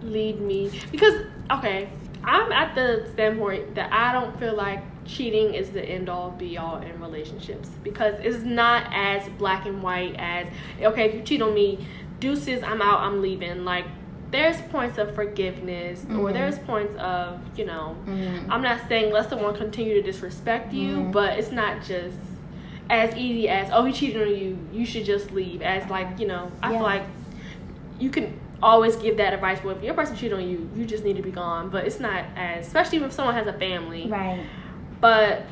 lead 0.02 0.40
me 0.40 0.70
because 0.90 1.14
okay, 1.50 1.88
I'm 2.24 2.50
at 2.52 2.74
the 2.74 3.06
standpoint 3.12 3.74
that 3.76 3.92
I 3.92 4.12
don't 4.12 4.36
feel 4.38 4.54
like 4.54 4.80
cheating 5.06 5.54
is 5.54 5.70
the 5.70 5.82
end 5.84 6.08
all 6.08 6.30
be 6.30 6.58
all 6.58 6.78
in 6.78 7.00
relationships 7.00 7.68
because 7.82 8.14
it's 8.20 8.44
not 8.44 8.86
as 8.92 9.28
black 9.38 9.66
and 9.66 9.82
white 9.82 10.14
as 10.18 10.48
okay 10.80 11.08
if 11.08 11.14
you 11.14 11.22
cheat 11.22 11.42
on 11.42 11.54
me, 11.54 11.86
deuces 12.20 12.62
I'm 12.62 12.82
out 12.82 13.00
I'm 13.00 13.22
leaving 13.22 13.64
like. 13.64 13.84
There's 14.32 14.60
points 14.72 14.98
of 14.98 15.14
forgiveness, 15.14 16.04
or 16.10 16.28
Mhm. 16.28 16.32
there's 16.32 16.58
points 16.58 16.96
of, 16.96 17.38
you 17.56 17.64
know, 17.64 17.94
Mhm. 18.08 18.46
I'm 18.50 18.60
not 18.60 18.80
saying 18.88 19.12
let 19.12 19.30
someone 19.30 19.54
continue 19.54 19.94
to 19.94 20.02
disrespect 20.02 20.72
you, 20.72 20.96
Mhm. 20.96 21.12
but 21.12 21.38
it's 21.38 21.52
not 21.52 21.84
just 21.84 22.18
as 22.90 23.16
easy 23.16 23.48
as 23.48 23.68
oh 23.72 23.84
he 23.84 23.92
cheated 23.92 24.20
on 24.22 24.28
you, 24.36 24.58
you 24.72 24.84
should 24.84 25.04
just 25.04 25.30
leave. 25.30 25.62
As 25.62 25.88
like 25.88 26.18
you 26.18 26.26
know, 26.26 26.50
I 26.60 26.72
Yeah. 26.72 26.78
feel 26.78 26.86
like 26.86 27.02
you 28.00 28.10
can 28.10 28.32
always 28.60 28.96
give 28.96 29.16
that 29.18 29.32
advice. 29.32 29.62
Well, 29.62 29.76
if 29.76 29.82
your 29.84 29.94
person 29.94 30.16
cheated 30.16 30.36
on 30.36 30.46
you, 30.48 30.68
you 30.74 30.84
just 30.84 31.04
need 31.04 31.16
to 31.16 31.22
be 31.22 31.30
gone. 31.30 31.68
But 31.68 31.86
it's 31.86 32.00
not 32.00 32.24
as, 32.36 32.66
especially 32.66 32.98
if 32.98 33.12
someone 33.12 33.34
has 33.36 33.46
a 33.46 33.52
family. 33.52 34.08
Right. 34.10 34.40
But 35.06 35.42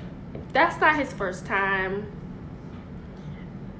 that's 0.52 0.80
not 0.80 0.96
his 0.96 1.12
first 1.12 1.46
time. 1.46 2.10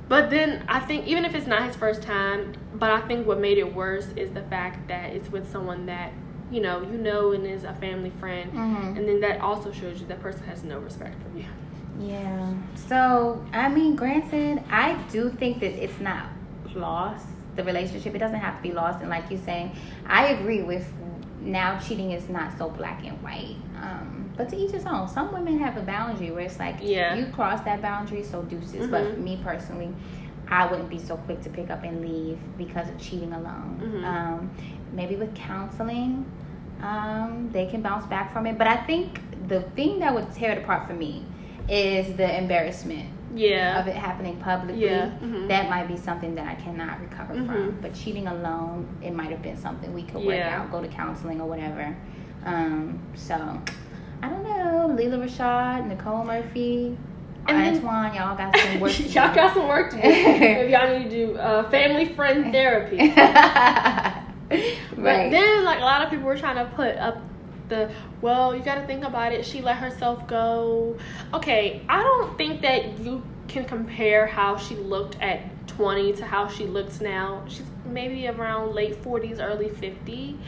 But 0.08 0.30
then 0.30 0.64
I 0.68 0.78
think 0.78 1.08
even 1.08 1.24
if 1.24 1.34
it's 1.34 1.48
not 1.48 1.64
his 1.66 1.74
first 1.74 2.00
time, 2.00 2.54
but 2.74 2.92
I 2.92 3.00
think 3.08 3.26
what 3.26 3.40
made 3.40 3.58
it 3.58 3.74
worse 3.74 4.06
is 4.14 4.30
the 4.30 4.42
fact 4.42 4.86
that 4.86 5.06
it's 5.14 5.32
with 5.32 5.50
someone 5.50 5.86
that 5.86 6.12
you 6.52 6.60
know 6.60 6.80
you 6.82 6.96
know 6.96 7.32
and 7.32 7.44
is 7.44 7.64
a 7.64 7.74
family 7.74 8.12
friend, 8.20 8.52
Mhm. 8.52 8.96
and 8.96 9.08
then 9.08 9.18
that 9.22 9.40
also 9.40 9.72
shows 9.72 10.00
you 10.00 10.06
that 10.06 10.20
person 10.20 10.46
has 10.46 10.62
no 10.62 10.78
respect 10.78 11.16
for 11.24 11.36
you. 11.36 11.46
Yeah. 11.98 12.52
So, 12.76 13.44
I 13.52 13.68
mean, 13.68 13.96
granted, 13.96 14.62
I 14.70 14.94
do 15.10 15.28
think 15.28 15.58
that 15.58 15.72
it's 15.82 15.98
not 15.98 16.26
lost, 16.72 17.26
the 17.56 17.64
relationship. 17.64 18.14
It 18.14 18.18
doesn't 18.18 18.38
have 18.38 18.58
to 18.58 18.62
be 18.62 18.70
lost. 18.70 19.00
And 19.00 19.10
like 19.10 19.28
you're 19.28 19.40
saying, 19.40 19.72
I 20.06 20.26
agree 20.26 20.62
with 20.62 20.86
now 21.40 21.80
cheating 21.80 22.12
is 22.12 22.28
not 22.28 22.56
so 22.58 22.68
black 22.68 23.04
and 23.04 23.20
white. 23.24 23.56
Um, 23.82 24.23
but 24.36 24.48
to 24.50 24.56
each 24.56 24.72
his 24.72 24.84
own. 24.86 25.08
Some 25.08 25.32
women 25.32 25.58
have 25.58 25.76
a 25.76 25.82
boundary 25.82 26.30
where 26.30 26.42
it's 26.44 26.58
like, 26.58 26.76
Yeah. 26.80 27.14
you 27.14 27.26
cross 27.26 27.60
that 27.62 27.80
boundary, 27.80 28.22
so 28.22 28.42
deuces. 28.42 28.88
But 28.88 29.02
Mhm. 29.04 29.18
me 29.18 29.40
personally, 29.44 29.94
I 30.50 30.66
wouldn't 30.66 30.90
be 30.90 30.98
so 30.98 31.16
quick 31.16 31.40
to 31.42 31.50
pick 31.50 31.70
up 31.70 31.84
and 31.84 32.00
leave 32.02 32.38
because 32.58 32.88
of 32.88 32.98
cheating 32.98 33.32
alone. 33.32 33.80
Mhm. 33.82 34.04
Um, 34.04 34.50
maybe 34.92 35.16
with 35.16 35.34
counseling, 35.34 36.26
um, 36.82 37.48
they 37.52 37.66
can 37.66 37.80
bounce 37.80 38.06
back 38.06 38.32
from 38.32 38.46
it. 38.46 38.58
But 38.58 38.66
I 38.66 38.76
think 38.76 39.20
the 39.48 39.60
thing 39.76 40.00
that 40.00 40.14
would 40.14 40.30
tear 40.32 40.52
it 40.52 40.58
apart 40.58 40.86
for 40.86 40.94
me 40.94 41.24
is 41.68 42.14
the 42.16 42.38
embarrassment 42.38 43.08
Yeah. 43.34 43.80
of 43.80 43.86
it 43.88 43.94
happening 43.96 44.36
publicly. 44.36 44.84
Yeah, 44.84 45.10
mhm. 45.22 45.48
That 45.48 45.70
might 45.70 45.88
be 45.88 45.96
something 45.96 46.34
that 46.34 46.46
I 46.46 46.54
cannot 46.56 47.00
recover 47.00 47.34
from. 47.34 47.46
Mhm. 47.46 47.74
But 47.80 47.94
cheating 47.94 48.26
alone, 48.26 48.86
it 49.02 49.14
might 49.14 49.30
have 49.30 49.42
been 49.42 49.56
something 49.56 49.94
we 49.94 50.02
could 50.02 50.24
work 50.24 50.40
out, 50.44 50.70
go 50.70 50.80
to 50.82 50.88
counseling 50.88 51.40
or 51.40 51.48
whatever. 51.48 51.96
Um, 52.44 52.98
so 53.14 53.58
I 54.24 54.28
don't 54.30 54.42
know. 54.42 54.94
Lela 54.96 55.18
Rochon, 55.26 55.88
Nicole 55.88 56.24
Murphy, 56.24 56.96
And 57.46 57.58
then- 57.58 57.74
Antoine, 57.76 58.14
y'all 58.14 58.36
got 58.36 58.56
some 58.56 58.80
work 58.80 58.92
to 58.92 59.02
do. 59.02 59.08
y'all 59.10 59.34
got 59.34 59.54
some 59.54 59.68
work 59.68 59.90
to 59.90 59.96
do. 59.96 60.02
Maybe 60.08 60.72
y'all 60.72 60.98
need 60.98 61.10
to 61.10 61.26
do 61.26 61.36
uh, 61.38 61.68
family 61.70 62.06
friend 62.14 62.50
therapy. 62.52 63.12
But 64.96 65.30
then, 65.30 65.64
like 65.64 65.80
a 65.80 65.84
lot 65.84 66.02
of 66.02 66.10
people 66.10 66.26
were 66.26 66.36
trying 66.36 66.56
to 66.56 66.70
put 66.74 66.96
up 66.96 67.18
the 67.68 67.90
well, 68.20 68.54
you 68.54 68.62
got 68.62 68.76
to 68.76 68.86
think 68.86 69.04
about 69.04 69.32
it. 69.32 69.44
She 69.44 69.60
let 69.60 69.76
herself 69.76 70.26
go. 70.28 70.96
Okay, 71.32 71.82
I 71.88 72.02
don't 72.02 72.36
think 72.38 72.62
that 72.62 72.98
you 73.00 73.22
can 73.48 73.64
compare 73.64 74.26
how 74.26 74.56
she 74.56 74.76
looked 74.76 75.20
at 75.20 75.66
20 75.66 76.12
to 76.14 76.24
how 76.24 76.46
she 76.46 76.64
looks 76.66 77.00
now. 77.00 77.42
She's 77.48 77.64
maybe 77.86 78.28
around 78.28 78.74
late 78.74 79.02
40s, 79.02 79.40
early 79.40 79.68
50. 79.70 80.38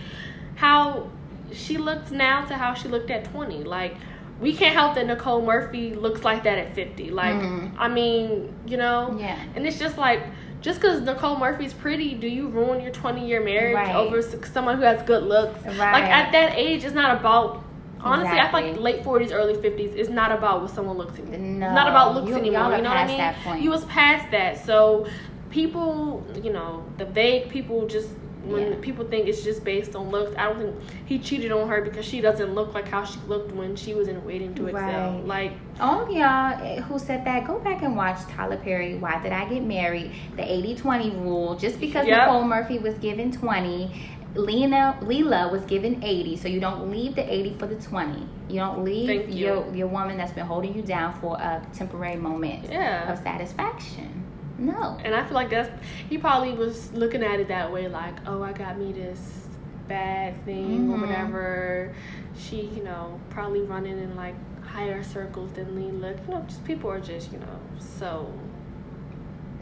How 0.54 1.10
she 1.52 1.76
looks 1.78 2.10
now 2.10 2.44
to 2.46 2.54
how 2.54 2.74
she 2.74 2.88
looked 2.88 3.10
at 3.10 3.24
20. 3.32 3.64
Like 3.64 3.96
we 4.40 4.54
can't 4.54 4.74
help 4.74 4.94
that 4.96 5.06
Nicole 5.06 5.40
Murphy 5.42 5.94
looks 5.94 6.22
like 6.24 6.44
that 6.44 6.58
at 6.58 6.74
50. 6.74 7.10
Like 7.10 7.34
Mhm. 7.36 7.72
I 7.78 7.88
mean, 7.88 8.54
you 8.66 8.76
know, 8.76 9.16
yeah. 9.18 9.36
and 9.54 9.66
it's 9.66 9.78
just 9.78 9.96
like, 9.96 10.20
just 10.60 10.80
because 10.80 11.00
Nicole 11.02 11.36
Murphy's 11.38 11.72
pretty, 11.72 12.14
do 12.14 12.26
you 12.28 12.48
ruin 12.48 12.80
your 12.82 12.90
20 12.92 13.26
year 13.26 13.40
marriage 13.42 13.74
Right. 13.76 13.94
over 13.94 14.20
someone 14.20 14.76
who 14.76 14.82
has 14.82 15.00
good 15.02 15.22
looks? 15.22 15.64
Right. 15.64 15.92
Like, 15.92 16.04
at 16.04 16.32
that 16.32 16.52
age, 16.56 16.84
it's 16.84 16.94
not 16.94 17.18
about. 17.18 17.62
Honestly, 17.98 18.38
I 18.38 18.50
feel 18.50 18.60
like 18.72 18.78
late 18.80 19.02
40s, 19.04 19.32
early 19.32 19.54
50s 19.54 19.94
is 19.94 20.08
not 20.10 20.30
about 20.30 20.60
what 20.60 20.70
someone 20.70 20.96
looks 20.98 21.18
anymore. 21.18 21.38
No, 21.38 21.66
it's 21.66 21.74
not 21.74 21.88
about 21.88 22.14
looks 22.14 22.28
you- 22.28 22.36
anymore. 22.36 22.62
are 22.64 22.82
know 22.82 22.90
what 22.90 22.98
I 22.98 23.34
mean? 23.54 23.62
You 23.62 23.70
was 23.70 23.84
past 23.86 24.30
that. 24.32 24.58
So, 24.64 25.06
people, 25.50 26.24
you 26.42 26.52
know, 26.52 26.84
the 26.98 27.04
vague 27.06 27.48
people 27.48 27.86
just. 27.86 28.10
When 28.46 28.72
Yeah. 28.72 28.76
people 28.80 29.04
think 29.06 29.28
it's 29.28 29.42
just 29.42 29.64
based 29.64 29.96
on 29.96 30.10
looks, 30.10 30.34
I 30.38 30.44
don't 30.44 30.58
think 30.58 30.74
he 31.06 31.18
cheated 31.18 31.52
on 31.52 31.68
her 31.68 31.82
because 31.82 32.04
she 32.04 32.20
doesn't 32.20 32.54
look 32.54 32.74
like 32.74 32.88
how 32.88 33.04
she 33.04 33.18
looked 33.26 33.52
when 33.52 33.76
she 33.76 33.94
was 33.94 34.08
in 34.08 34.24
Waiting 34.24 34.54
to 34.54 34.68
Exhale. 34.68 35.12
Right. 35.12 35.26
Like, 35.26 35.52
All 35.80 36.02
of 36.02 36.10
y'all 36.10 36.58
eh, 36.64 36.80
who 36.80 36.98
said 36.98 37.24
that, 37.26 37.46
go 37.46 37.58
back 37.58 37.82
and 37.82 37.96
watch 37.96 38.20
Tyler 38.28 38.56
Perry, 38.56 38.94
Why 38.96 39.20
Did 39.22 39.32
I 39.32 39.48
Get 39.48 39.62
Married? 39.64 40.12
The 40.36 40.50
80 40.50 40.74
20 40.76 41.10
rule. 41.10 41.56
Just 41.56 41.80
because 41.80 42.06
Yep. 42.06 42.18
Nicole 42.26 42.44
Murphy 42.44 42.78
was 42.78 42.94
given 42.94 43.32
20, 43.32 43.90
Lena, 44.34 44.98
Lela 45.02 45.50
was 45.50 45.62
given 45.62 46.02
80. 46.04 46.36
So 46.36 46.48
you 46.48 46.60
don't 46.60 46.90
leave 46.90 47.14
the 47.14 47.32
80 47.32 47.56
for 47.58 47.66
the 47.66 47.76
20. 47.76 48.26
You 48.48 48.60
don't 48.60 48.84
leave 48.84 49.06
Thank 49.06 49.28
you. 49.34 49.46
your, 49.46 49.74
your 49.74 49.86
woman 49.88 50.16
that's 50.16 50.32
been 50.32 50.46
holding 50.46 50.74
you 50.74 50.82
down 50.82 51.18
for 51.20 51.36
a 51.36 51.66
temporary 51.72 52.16
moment 52.16 52.70
yeah. 52.70 53.10
of 53.10 53.18
satisfaction. 53.18 54.25
No. 54.58 54.98
And 55.04 55.14
I 55.14 55.24
feel 55.24 55.34
like 55.34 55.50
that's 55.50 55.70
he 56.08 56.18
probably 56.18 56.52
was 56.52 56.92
looking 56.92 57.22
at 57.22 57.40
it 57.40 57.48
that 57.48 57.72
way, 57.72 57.88
like, 57.88 58.14
oh, 58.26 58.42
I 58.42 58.52
got 58.52 58.78
me 58.78 58.92
this 58.92 59.46
bad 59.88 60.42
thing 60.44 60.90
or 60.90 60.96
Mhm. 60.96 61.00
whatever. 61.02 61.94
She, 62.36 62.62
you 62.62 62.82
know, 62.82 63.20
probably 63.30 63.60
running 63.62 63.98
in 63.98 64.16
like 64.16 64.34
higher 64.64 65.02
circles 65.02 65.52
than 65.52 65.74
Lela. 65.74 66.14
You 66.26 66.34
know, 66.34 66.42
just 66.46 66.64
people 66.64 66.90
are 66.90 67.00
just, 67.00 67.32
you 67.32 67.38
know, 67.38 67.46
so. 67.78 68.26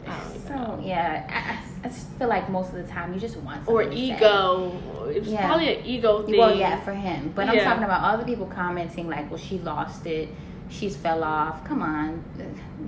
I 0.07 0.19
don't 0.19 0.29
even 0.35 0.41
So, 0.47 0.53
know. 0.55 0.79
yeah, 0.83 1.59
I, 1.83 1.87
I- 1.87 1.89
feel 1.89 2.27
like 2.27 2.49
most 2.49 2.69
of 2.69 2.75
the 2.75 2.83
time 2.91 3.13
you 3.13 3.19
just 3.19 3.37
want 3.37 3.61
Or 3.67 3.81
something 3.83 3.89
to 3.91 4.07
say. 4.07 4.15
ego. 4.15 4.71
It's 5.09 5.27
Yeah. 5.27 5.47
probably 5.47 5.77
an 5.79 5.85
ego 5.85 6.23
thing. 6.23 6.37
Well, 6.39 6.55
yeah, 6.55 6.79
for 6.81 6.93
him. 6.93 7.31
But 7.35 7.49
I'm 7.49 7.59
talking 7.59 7.83
about 7.83 8.01
other 8.03 8.23
people 8.23 8.45
commenting 8.47 9.07
like, 9.09 9.29
"Well, 9.29 9.39
she 9.39 9.59
lost 9.59 10.05
it. 10.07 10.29
She's 10.69 10.95
fell 10.97 11.23
off. 11.23 11.63
Come 11.65 11.81
on, 11.81 12.23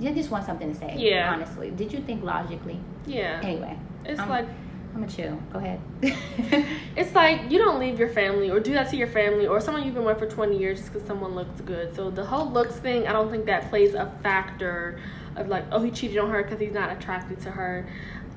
you 0.00 0.12
just 0.14 0.30
want 0.30 0.44
something 0.46 0.72
to 0.72 0.78
say." 0.78 0.94
Yeah. 0.98 1.32
Honestly, 1.32 1.70
did 1.70 1.92
you 1.92 2.00
think 2.00 2.22
logically? 2.24 2.80
Yeah. 3.06 3.40
Anyway, 3.42 3.76
It's 4.04 4.18
I'm- 4.20 4.28
like 4.28 4.46
I'm 4.94 5.00
gonna 5.02 5.12
chill. 5.12 5.38
Go 5.52 5.58
ahead. 5.58 5.80
It's 6.96 7.14
like 7.14 7.50
you 7.50 7.58
don't 7.58 7.78
leave 7.78 7.98
your 8.00 8.08
family 8.08 8.50
or 8.50 8.58
do 8.58 8.72
that 8.72 8.90
to 8.90 8.96
your 8.96 9.06
family 9.06 9.46
or 9.46 9.60
someone 9.60 9.84
you've 9.84 9.94
been 9.94 10.04
with 10.04 10.18
for 10.18 10.26
20 10.26 10.58
years 10.58 10.78
just 10.80 10.92
because 10.92 11.06
someone 11.06 11.34
looks 11.36 11.60
good. 11.60 11.94
So 11.94 12.10
the 12.10 12.24
whole 12.24 12.50
looks 12.50 12.74
thing, 12.76 13.06
I 13.06 13.12
don't 13.12 13.30
think 13.30 13.46
that 13.46 13.68
plays 13.70 13.94
a 13.94 14.10
factor 14.24 14.98
of 15.36 15.46
like, 15.48 15.64
oh, 15.70 15.80
he 15.80 15.92
cheated 15.92 16.18
on 16.18 16.30
her 16.30 16.42
because 16.42 16.58
he's 16.58 16.72
not 16.72 16.90
attracted 16.90 17.40
to 17.42 17.50
her. 17.52 17.86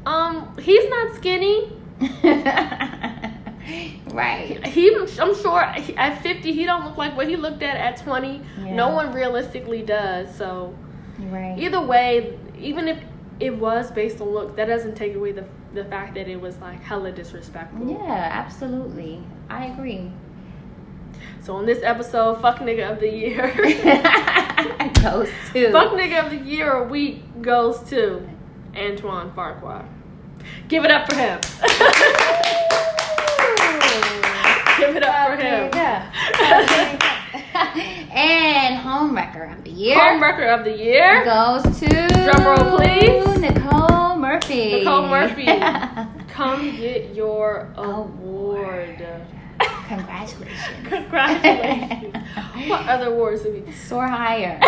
Um, 0.06 0.56
he's 0.60 0.88
not 0.90 1.16
skinny. 1.16 1.72
right. 4.07 4.65
He, 4.68 4.93
I'm 5.19 5.35
sure 5.35 5.60
at 5.61 6.22
50 6.22 6.52
he 6.52 6.65
don't 6.65 6.85
look 6.85 6.98
like 6.98 7.15
what 7.15 7.27
he 7.27 7.35
looked 7.35 7.64
at 7.64 7.76
at 7.77 7.98
20. 8.03 8.41
Yeah. 8.64 8.76
No 8.76 8.89
one 8.89 9.14
realistically 9.14 9.81
does. 9.84 10.34
So 10.35 10.76
Right. 11.19 11.56
either 11.60 11.81
way, 11.81 12.38
even 12.60 12.88
if 12.88 12.98
it 13.39 13.56
was 13.56 13.91
based 13.91 14.22
on 14.22 14.30
looks, 14.30 14.56
that 14.56 14.65
doesn't 14.65 14.95
take 14.95 15.15
away 15.15 15.31
the 15.31 15.45
the 15.73 15.85
fact 15.85 16.15
that 16.15 16.27
it 16.27 16.39
was 16.39 16.57
like 16.60 16.81
hella 16.84 17.11
disrespectful. 17.11 17.89
Yeah, 17.89 18.30
absolutely. 18.31 19.23
I 19.49 19.68
agree. 19.68 20.11
So 21.41 21.56
on 21.56 21.65
this 21.65 21.80
episode, 21.81 22.41
fuck 22.41 22.60
nigga 22.60 22.91
of 22.91 22.99
the 22.99 23.10
year. 23.10 23.48
Goes 25.02 25.30
to 25.53 25.72
Fuck 25.72 25.93
nigga 25.93 26.23
of 26.26 26.30
the 26.31 26.38
year 26.38 26.72
or 26.72 26.84
week 26.88 27.23
goes 27.41 27.80
to 27.89 28.27
Antoine 28.76 29.31
Farquhar. 29.34 29.85
Give 30.68 30.85
it 30.85 30.91
up 30.91 31.10
for 31.11 31.15
him. 31.18 31.39
Give 34.92 34.98
it 34.98 35.04
up 35.08 35.28
for 35.30 35.38
him. 35.38 35.72
and 38.12 38.76
homewrecker 38.84 39.56
of 39.58 39.64
the 39.64 39.72
year 39.72 39.98
Home 39.98 40.20
Homewrecker 40.22 40.60
of 40.60 40.66
the 40.66 40.78
year. 40.78 41.24
goes 41.24 41.64
to 41.80 41.88
Drum 41.88 42.46
roll, 42.46 42.78
please. 42.78 43.40
Nicole 43.40 44.18
Murphy. 44.18 44.80
Nicole 44.80 45.08
Murphy. 45.08 45.46
Come 46.28 46.76
get 46.76 47.16
your 47.16 47.72
award. 47.78 49.08
Congratulations. 49.88 50.60
Congratulations. 50.84 52.14
what 52.68 52.86
other 52.90 53.14
awards 53.14 53.44
did 53.44 53.66
we 53.66 53.72
Soar 53.88 54.10
higher. 54.10 54.60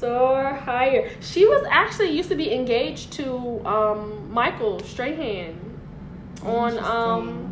soar 0.00 0.54
higher? 0.54 1.08
She 1.20 1.46
was 1.46 1.64
actually 1.70 2.10
used 2.16 2.30
to 2.30 2.36
be 2.36 2.52
engaged 2.52 3.12
to 3.12 3.64
um, 3.64 4.28
Michael 4.32 4.80
Strahan 4.80 5.56
on 6.42 6.76
um. 6.80 7.46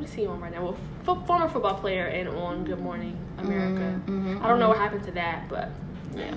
What 0.00 0.08
is 0.08 0.14
he 0.14 0.26
on 0.26 0.40
right 0.40 0.52
now? 0.52 0.62
Well, 0.62 0.78
f- 1.06 1.26
former 1.26 1.48
football 1.48 1.74
player 1.74 2.06
and 2.06 2.28
on 2.28 2.64
Good 2.64 2.80
Morning 2.80 3.18
America. 3.38 4.00
Mhm, 4.06 4.42
I 4.42 4.48
don't 4.48 4.58
know 4.58 4.68
what 4.68 4.78
mhm. 4.78 4.80
happened 4.80 5.04
to 5.04 5.10
that, 5.12 5.48
but 5.48 5.68
yeah, 6.16 6.34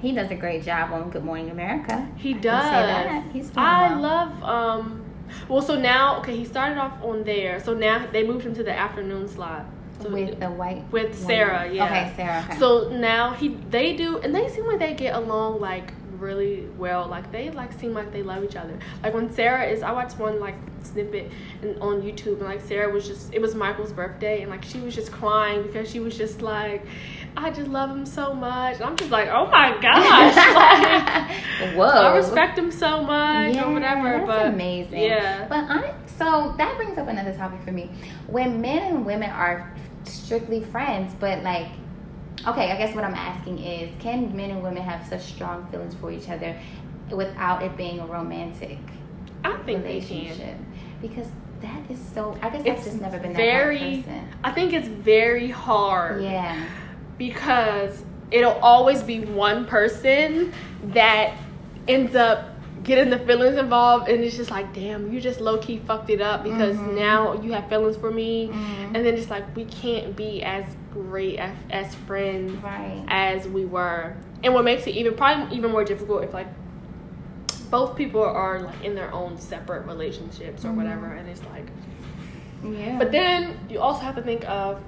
he 0.00 0.12
does 0.12 0.30
a 0.30 0.34
great 0.34 0.64
job 0.64 0.92
on 0.92 1.08
Good 1.10 1.24
Morning 1.24 1.50
America. 1.50 2.06
he 2.16 2.34
does. 2.34 3.24
He's 3.32 3.50
I 3.56 3.88
well. 3.90 4.00
love 4.00 4.42
um. 4.42 5.04
Well, 5.48 5.62
so 5.62 5.78
now 5.78 6.18
okay, 6.18 6.36
he 6.36 6.44
started 6.44 6.78
off 6.78 6.92
on 7.02 7.24
there. 7.24 7.58
So 7.60 7.72
now 7.74 8.06
they 8.12 8.22
moved 8.26 8.44
him 8.44 8.54
to 8.54 8.62
the 8.62 8.72
afternoon 8.72 9.28
slot. 9.28 9.64
So 10.02 10.10
with 10.10 10.38
the 10.38 10.50
white 10.50 10.84
with 10.92 11.04
woman. 11.10 11.26
Sarah, 11.26 11.72
yeah. 11.72 11.84
Okay, 11.86 12.12
Sarah. 12.16 12.44
Okay. 12.50 12.58
So 12.58 12.90
now 12.90 13.32
he 13.32 13.48
they 13.70 13.96
do 13.96 14.18
and 14.18 14.34
they 14.34 14.48
seem 14.48 14.66
like 14.66 14.78
they 14.78 14.94
get 14.94 15.14
along 15.16 15.60
like 15.60 15.92
really 16.18 16.66
well. 16.76 17.06
Like 17.06 17.30
they 17.32 17.50
like 17.50 17.72
seem 17.72 17.94
like 17.94 18.12
they 18.12 18.22
love 18.22 18.44
each 18.44 18.56
other. 18.56 18.78
Like 19.02 19.14
when 19.14 19.32
Sarah 19.32 19.64
is 19.64 19.82
I 19.82 19.92
watched 19.92 20.18
one 20.18 20.40
like 20.40 20.56
snippet 20.82 21.30
and 21.62 21.80
on 21.80 22.02
YouTube 22.02 22.38
and 22.38 22.42
like 22.42 22.60
Sarah 22.60 22.92
was 22.92 23.06
just 23.06 23.32
it 23.32 23.40
was 23.40 23.54
Michael's 23.54 23.92
birthday 23.92 24.42
and 24.42 24.50
like 24.50 24.64
she 24.64 24.80
was 24.80 24.94
just 24.94 25.12
crying 25.12 25.62
because 25.62 25.90
she 25.90 26.00
was 26.00 26.16
just 26.16 26.42
like 26.42 26.84
I 27.36 27.50
just 27.50 27.68
love 27.68 27.90
him 27.90 28.04
so 28.04 28.34
much. 28.34 28.76
And 28.76 28.84
I'm 28.84 28.96
just 28.96 29.10
like, 29.10 29.28
oh 29.28 29.46
my 29.46 29.78
gosh. 29.80 30.36
like, 31.60 31.76
Whoa. 31.76 31.84
I 31.84 32.16
respect 32.16 32.58
him 32.58 32.72
so 32.72 33.02
much 33.02 33.54
yeah, 33.54 33.64
or 33.64 33.72
whatever. 33.72 34.26
But 34.26 34.46
amazing. 34.46 35.02
Yeah. 35.02 35.46
But 35.48 35.64
hon- 35.66 35.94
so 36.06 36.54
that 36.58 36.76
brings 36.76 36.98
up 36.98 37.06
another 37.06 37.32
topic 37.32 37.62
for 37.62 37.70
me. 37.70 37.90
When 38.26 38.60
men 38.60 38.94
and 38.94 39.06
women 39.06 39.30
are 39.30 39.72
strictly 40.04 40.62
friends, 40.64 41.14
but 41.20 41.44
like, 41.44 41.68
okay, 42.46 42.70
I 42.70 42.76
guess 42.76 42.94
what 42.94 43.04
I'm 43.04 43.14
asking 43.14 43.58
is, 43.58 43.90
can 44.00 44.34
men 44.36 44.50
and 44.50 44.62
women 44.62 44.82
have 44.82 45.06
such 45.06 45.22
strong 45.22 45.66
feelings 45.70 45.94
for 45.94 46.10
each 46.12 46.28
other 46.28 46.56
without 47.10 47.62
it 47.62 47.76
being 47.76 48.00
a 48.00 48.06
romantic 48.06 48.78
I 49.44 49.56
think 49.58 49.82
they 49.82 49.94
relationship? 50.00 50.36
can. 50.38 50.66
Because 51.00 51.26
that 51.60 51.90
is 51.90 51.98
so. 52.14 52.36
I 52.42 52.50
guess 52.50 52.62
It's 52.64 52.80
I've 52.80 52.84
just 52.84 53.00
never 53.00 53.18
been 53.18 53.32
that 53.32 53.36
very- 53.38 53.78
person. 54.02 54.28
I 54.44 54.52
think 54.52 54.72
it's 54.72 54.88
very 54.88 55.50
hard. 55.50 56.22
Yeah. 56.22 56.64
because 57.16 58.04
it'll 58.30 58.58
always 58.62 59.02
be 59.02 59.20
one 59.24 59.64
person 59.66 60.52
that 60.92 61.34
ends 61.88 62.14
up 62.14 62.50
getting 62.84 63.10
the 63.10 63.18
feelings 63.20 63.56
involved 63.56 64.08
and 64.08 64.22
it's 64.22 64.36
just 64.36 64.50
like 64.50 64.72
damn 64.72 65.12
you 65.12 65.20
just 65.20 65.40
low-key 65.40 65.78
fucked 65.86 66.10
it 66.10 66.20
up 66.20 66.44
because 66.44 66.76
Mhm. 66.76 66.94
now 66.96 67.32
you 67.42 67.52
have 67.52 67.68
feelings 67.68 67.96
for 67.96 68.10
me 68.10 68.48
Mhm. 68.48 68.94
and 68.94 69.06
then 69.06 69.14
it's 69.14 69.30
like 69.30 69.44
we 69.56 69.64
can't 69.64 70.14
be 70.16 70.42
as 70.42 70.64
great 70.92 71.38
as, 71.38 71.54
as 71.70 71.94
friends 71.94 72.52
Right. 72.62 73.04
as 73.08 73.48
we 73.48 73.64
were 73.64 74.14
and 74.44 74.54
what 74.54 74.64
makes 74.64 74.86
it 74.86 74.90
even 74.94 75.14
probably 75.14 75.56
even 75.56 75.70
more 75.72 75.84
difficult 75.84 76.22
if 76.24 76.32
like 76.32 76.46
both 77.70 77.96
people 77.96 78.22
are 78.22 78.60
like 78.60 78.84
in 78.84 78.94
their 78.94 79.12
own 79.12 79.36
separate 79.38 79.86
relationships 79.86 80.64
or 80.64 80.68
Mhm. 80.68 80.76
whatever 80.76 81.06
and 81.06 81.28
it's 81.28 81.42
like 81.52 81.66
Yeah. 82.64 82.96
but 82.98 83.12
then 83.12 83.58
you 83.68 83.80
also 83.80 84.00
have 84.02 84.14
to 84.16 84.22
think 84.22 84.48
of 84.48 84.80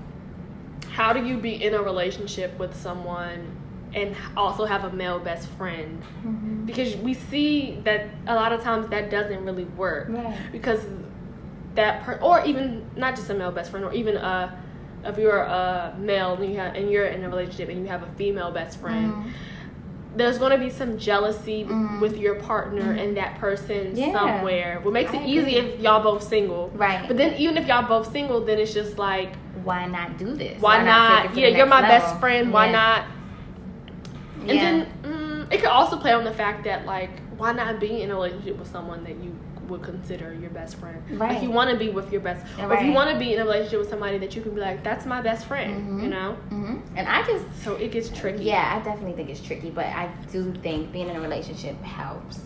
how 0.91 1.13
do 1.13 1.25
you 1.25 1.37
be 1.39 1.63
in 1.63 1.75
a 1.75 1.83
relationship 1.83 2.59
with 2.59 2.75
someone 2.75 3.47
and 3.95 4.15
also 4.37 4.65
have 4.65 4.85
a 4.85 4.93
male 4.93 5.19
best 5.19 5.49
friend? 5.51 6.03
Mhm. 6.25 6.67
Because 6.67 6.97
we 6.97 7.15
see 7.15 7.81
that 7.85 8.07
a 8.27 8.35
lot 8.35 8.53
of 8.53 8.63
times 8.63 8.89
that 8.89 9.11
doesn't 9.11 9.45
really 9.45 9.65
work. 9.65 10.09
Right. 10.11 10.37
Because 10.53 10.85
that 11.75 12.03
per 12.03 12.15
or 12.23 12.45
even 12.45 12.85
not 12.97 13.15
just 13.17 13.31
a 13.31 13.35
male 13.35 13.53
best 13.53 13.71
friend 13.71 13.85
or 13.85 13.93
even 13.93 14.17
a 14.17 14.53
if 15.05 15.17
you're 15.17 15.39
a 15.43 15.95
male 15.99 16.35
and 16.35 16.53
you 16.53 16.59
have 16.59 16.75
and 16.75 16.91
you're 16.91 17.07
in 17.07 17.25
a 17.25 17.29
relationship 17.29 17.69
and 17.71 17.79
you 17.81 17.87
have 17.87 18.03
a 18.03 18.09
female 18.17 18.51
best 18.51 18.79
friend, 18.81 19.13
Mhm. 19.15 19.31
there's 20.17 20.37
going 20.39 20.51
to 20.51 20.59
be 20.59 20.69
some 20.69 20.99
jealousy 20.99 21.65
Mhm. 21.65 22.01
with 22.01 22.19
your 22.19 22.35
partner 22.35 22.93
and 22.93 23.17
that 23.17 23.39
person 23.39 23.93
Yeah. 23.97 24.13
somewhere. 24.13 24.81
What 24.83 24.93
makes 24.93 25.15
I 25.15 25.19
it 25.19 25.27
easy 25.27 25.57
if 25.57 25.81
y'all 25.81 26.03
both 26.03 26.23
single. 26.23 26.71
Right. 26.75 27.07
But 27.09 27.17
then 27.17 27.33
even 27.39 27.57
if 27.57 27.67
y'all 27.67 27.87
both 27.89 28.13
single, 28.13 28.41
then 28.45 28.59
it's 28.59 28.75
just 28.75 28.99
like 28.99 29.33
why 29.65 29.87
not 29.87 30.19
do 30.19 30.35
this? 30.35 30.61
why, 30.61 30.79
take 30.79 30.87
not? 30.87 31.35
the 31.35 31.41
Yeah, 31.41 31.49
you're 31.49 31.67
my 31.67 31.81
level? 31.83 31.99
best 31.99 32.19
friend. 32.21 32.53
Why 32.53 32.67
Yeah. 32.67 32.73
not? 32.73 33.05
And 34.51 34.59
Yeah. 34.59 34.71
then 34.71 35.47
mm, 35.47 35.53
it 35.53 35.59
could 35.61 35.69
also 35.71 35.97
play 35.97 36.13
on 36.13 36.25
the 36.25 36.33
fact 36.33 36.65
that 36.65 36.85
like, 36.87 37.11
why 37.37 37.53
not 37.53 37.79
be 37.81 38.03
in 38.03 38.11
a 38.11 38.15
relationship 38.15 38.59
with 38.59 38.69
someone 38.71 39.05
that 39.05 39.17
you 39.23 39.35
would 39.69 39.83
consider 39.83 40.35
your 40.35 40.51
best 40.51 40.77
friend? 40.77 41.01
Like 41.11 41.21
Right. 41.21 41.43
you 41.43 41.51
want 41.51 41.71
to 41.71 41.77
be 41.77 41.89
with 41.91 42.11
your 42.13 42.21
best, 42.21 42.45
or 42.61 42.75
if 42.75 42.83
you 42.83 42.93
want 42.93 43.11
to 43.11 43.19
be 43.19 43.35
in 43.35 43.41
a 43.41 43.45
relationship 43.45 43.79
with 43.81 43.89
somebody 43.91 44.19
that 44.19 44.35
you 44.35 44.43
can 44.43 44.53
be 44.55 44.61
like, 44.61 44.83
that's 44.83 45.07
my 45.07 45.21
best 45.21 45.47
friend. 45.47 46.01
Mhm. 46.01 46.03
You 46.03 46.09
know. 46.11 46.33
hmm 46.51 46.77
And 46.97 47.07
I 47.09 47.23
just, 47.25 47.45
So 47.63 47.77
it 47.77 47.93
gets 47.93 48.09
tricky. 48.11 48.45
yeah, 48.45 48.79
I 48.81 48.85
definitely 48.85 49.13
think 49.15 49.31
it's 49.31 49.41
tricky, 49.41 49.71
but 49.71 49.87
I 49.87 50.11
do 50.33 50.53
think 50.63 50.93
being 50.93 51.09
in 51.09 51.17
a 51.17 51.21
relationship 51.21 51.81
helps. 51.83 52.41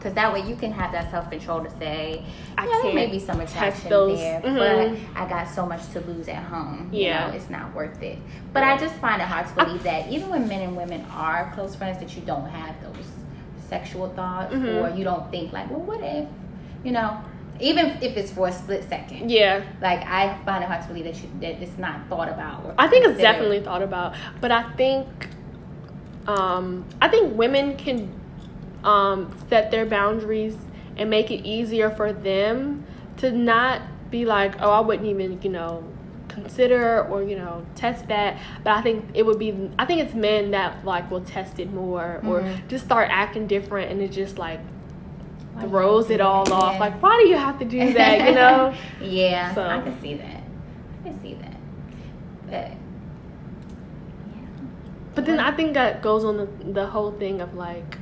Because 0.00 0.14
that 0.14 0.32
way 0.32 0.40
you 0.48 0.56
can 0.56 0.72
have 0.72 0.92
that 0.92 1.10
self 1.10 1.28
control 1.30 1.62
to 1.62 1.68
say, 1.78 2.24
I 2.56 2.66
yeah, 2.66 2.80
there 2.84 2.94
may 2.94 3.10
be 3.10 3.18
some 3.18 3.38
attraction 3.38 3.90
there, 3.90 4.40
mhm. 4.40 4.56
but 4.56 5.20
I 5.20 5.28
got 5.28 5.46
so 5.46 5.66
much 5.66 5.86
to 5.92 6.00
lose 6.00 6.26
at 6.26 6.42
home. 6.42 6.88
You 6.90 7.02
Yeah. 7.02 7.26
know, 7.28 7.34
it's 7.34 7.50
not 7.50 7.74
worth 7.74 8.02
it. 8.02 8.18
But 8.54 8.62
I 8.62 8.78
just 8.78 8.94
find 8.94 9.20
it 9.20 9.28
hard 9.28 9.46
to 9.48 9.54
believe 9.62 9.82
that 9.82 10.08
even 10.08 10.30
when 10.30 10.48
men 10.48 10.62
and 10.62 10.74
women 10.74 11.04
are 11.14 11.52
close 11.54 11.74
friends, 11.76 11.98
that 11.98 12.16
you 12.16 12.22
don't 12.22 12.48
have 12.48 12.74
those 12.82 13.04
sexual 13.68 14.08
thoughts 14.08 14.54
Mhm. 14.54 14.82
or 14.82 14.96
you 14.96 15.04
don't 15.04 15.30
think, 15.30 15.52
like, 15.52 15.70
well, 15.70 15.80
what 15.80 16.00
if, 16.02 16.26
you 16.82 16.92
know, 16.92 17.18
even 17.60 17.88
if 18.00 18.16
it's 18.16 18.32
for 18.32 18.48
a 18.48 18.52
split 18.52 18.88
second. 18.88 19.30
Yeah. 19.30 19.60
Like 19.82 20.00
I 20.06 20.34
find 20.46 20.64
it 20.64 20.66
hard 20.66 20.80
to 20.80 20.88
believe 20.88 21.04
that 21.04 21.16
you 21.22 21.28
that 21.42 21.62
it's 21.62 21.76
not 21.76 22.08
thought 22.08 22.30
about. 22.30 22.64
Or 22.64 22.74
I 22.78 22.88
think 22.88 23.04
it's 23.04 23.20
definitely 23.20 23.60
thought 23.60 23.82
about, 23.82 24.14
but 24.40 24.50
I 24.50 24.62
think, 24.78 25.06
um, 26.26 26.86
I 27.02 27.08
think 27.08 27.36
women 27.36 27.76
can 27.76 28.10
um, 28.84 29.36
set 29.48 29.70
their 29.70 29.86
boundaries 29.86 30.56
and 30.96 31.08
make 31.10 31.30
it 31.30 31.44
easier 31.46 31.90
for 31.90 32.12
them 32.12 32.84
to 33.18 33.30
not 33.30 33.82
be 34.10 34.24
like, 34.24 34.60
oh, 34.60 34.70
I 34.70 34.80
wouldn't 34.80 35.08
even, 35.08 35.40
you 35.42 35.50
know, 35.50 35.84
consider 36.28 37.04
or 37.06 37.22
you 37.24 37.36
know 37.36 37.66
test 37.74 38.06
that. 38.08 38.38
But 38.64 38.70
I 38.76 38.82
think 38.82 39.04
it 39.14 39.24
would 39.26 39.38
be, 39.38 39.70
I 39.78 39.84
think 39.84 40.00
it's 40.00 40.14
men 40.14 40.52
that 40.52 40.84
like 40.84 41.10
will 41.10 41.20
test 41.22 41.58
it 41.58 41.72
more 41.72 42.20
or 42.24 42.40
Mhm. 42.40 42.68
just 42.68 42.84
start 42.84 43.08
acting 43.10 43.46
different, 43.46 43.90
and 43.90 44.00
it 44.00 44.12
just 44.12 44.38
like 44.38 44.60
Why 45.54 45.62
throws 45.62 46.08
it 46.10 46.20
all 46.20 46.44
that? 46.44 46.52
off. 46.52 46.72
Yeah. 46.74 46.78
Like, 46.80 47.02
why 47.02 47.18
do 47.22 47.28
you 47.28 47.36
have 47.36 47.58
to 47.58 47.64
do 47.64 47.92
that? 47.94 48.28
You 48.28 48.34
know. 48.40 48.74
yeah, 49.00 49.54
So- 49.54 49.66
I 49.66 49.80
can 49.80 50.00
see 50.00 50.14
that. 50.14 50.42
I 51.00 51.08
can 51.08 51.20
see 51.20 51.34
that. 51.34 51.56
But 52.46 52.52
yeah. 52.52 52.74
But 55.14 55.26
then 55.26 55.40
I 55.40 55.50
think 55.52 55.74
that 55.74 56.00
goes 56.02 56.24
on 56.24 56.36
the 56.36 56.46
the 56.72 56.86
whole 56.86 57.10
thing 57.12 57.40
of 57.40 57.54
like 57.54 57.98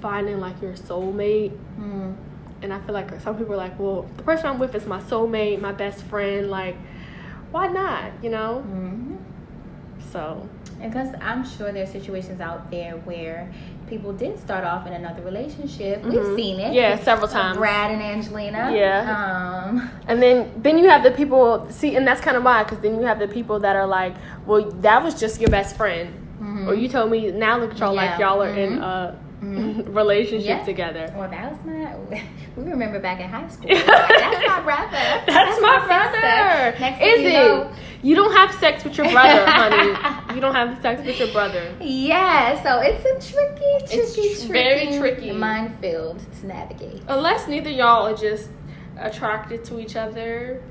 finding 0.00 0.40
like 0.40 0.60
your 0.62 0.72
soulmate. 0.74 1.52
Mm. 1.78 2.14
And 2.62 2.72
I 2.72 2.80
feel 2.80 2.94
like 2.94 3.20
some 3.20 3.36
people 3.36 3.52
are 3.54 3.58
like, 3.58 3.78
well, 3.78 4.06
the 4.16 4.22
person 4.22 4.46
I'm 4.46 4.58
with 4.58 4.74
is 4.74 4.86
my 4.86 5.00
soulmate, 5.00 5.60
my 5.60 5.72
best 5.72 6.02
friend. 6.04 6.50
Like, 6.50 6.76
why 7.50 7.68
not? 7.68 8.12
You 8.22 8.30
know? 8.30 8.60
hmm 8.60 9.16
So 10.12 10.48
Because 10.80 11.08
I'm 11.20 11.44
sure 11.46 11.72
there's 11.72 11.90
situations 11.90 12.40
out 12.40 12.70
there 12.70 12.92
where 13.04 13.52
people 13.88 14.12
did 14.12 14.38
start 14.38 14.64
off 14.64 14.86
in 14.86 14.92
another 14.92 15.22
relationship. 15.22 16.02
We've 16.04 16.20
Mhm. 16.20 16.36
seen 16.36 16.60
it. 16.60 16.74
Yeah, 16.74 16.98
several 16.98 17.28
times. 17.28 17.56
Brad 17.56 17.92
and 17.92 18.02
Angelina. 18.02 18.72
Yeah. 18.74 19.64
Um. 19.68 19.88
and 20.08 20.20
then 20.22 20.50
then 20.56 20.76
you 20.78 20.88
have 20.88 21.02
the 21.02 21.12
people 21.12 21.66
see, 21.70 21.94
and 21.96 22.06
that's 22.06 22.20
kind 22.20 22.36
of 22.36 22.42
why, 22.44 22.62
because 22.64 22.78
then 22.80 22.96
you 22.96 23.02
have 23.06 23.18
the 23.18 23.28
people 23.28 23.60
that 23.60 23.76
are 23.76 23.86
like, 23.86 24.14
well, 24.44 24.70
that 24.82 25.02
was 25.04 25.14
just 25.18 25.40
your 25.40 25.50
best 25.50 25.76
friend, 25.76 26.12
mhm. 26.42 26.66
or 26.68 26.74
you 26.74 26.88
told 26.88 27.10
me 27.10 27.30
now 27.30 27.58
look 27.58 27.70
at 27.72 27.78
y'all 27.78 27.94
like 27.94 28.18
y'all 28.18 28.42
are 28.42 28.48
in 28.54 28.78
Mhm. 28.78 28.82
a 28.82 29.16
Mhm. 29.46 29.94
relationship 29.94 30.46
Yeah. 30.48 30.64
together. 30.64 31.12
Well, 31.16 31.28
that 31.30 31.52
was 31.52 31.64
my. 31.64 32.22
We 32.56 32.70
remember 32.70 32.98
back 33.00 33.20
in 33.20 33.28
high 33.28 33.48
school. 33.48 33.68
That's 33.68 34.48
my 34.48 34.60
brother. 34.62 35.04
That's, 35.26 35.60
my, 35.60 35.76
sister. 35.78 35.86
brother. 35.86 36.76
Next 36.80 37.00
Is 37.02 37.20
you 37.20 37.28
it? 37.28 37.32
know- 37.34 37.70
You 38.02 38.14
don't 38.14 38.32
have 38.32 38.54
sex 38.54 38.82
with 38.84 38.96
your 38.96 39.10
brother, 39.10 39.44
honey. 39.46 40.34
You 40.34 40.40
don't 40.40 40.54
have 40.54 40.80
sex 40.80 41.04
with 41.04 41.18
your 41.18 41.28
brother. 41.32 41.74
Yeah, 41.80 42.62
so 42.62 42.80
it's 42.80 43.04
a 43.04 43.32
tricky, 43.32 43.72
tricky, 43.86 43.96
It's 44.00 44.14
tricky, 44.46 44.52
very 44.52 44.98
tricky. 44.98 45.32
minefield 45.32 46.20
to 46.40 46.46
navigate. 46.46 47.02
Unless 47.08 47.46
neither 47.48 47.68
y'all 47.70 48.06
are 48.06 48.14
just 48.16 48.48
attracted 48.98 49.62
to 49.66 49.78
each 49.78 49.96
other. 49.96 50.62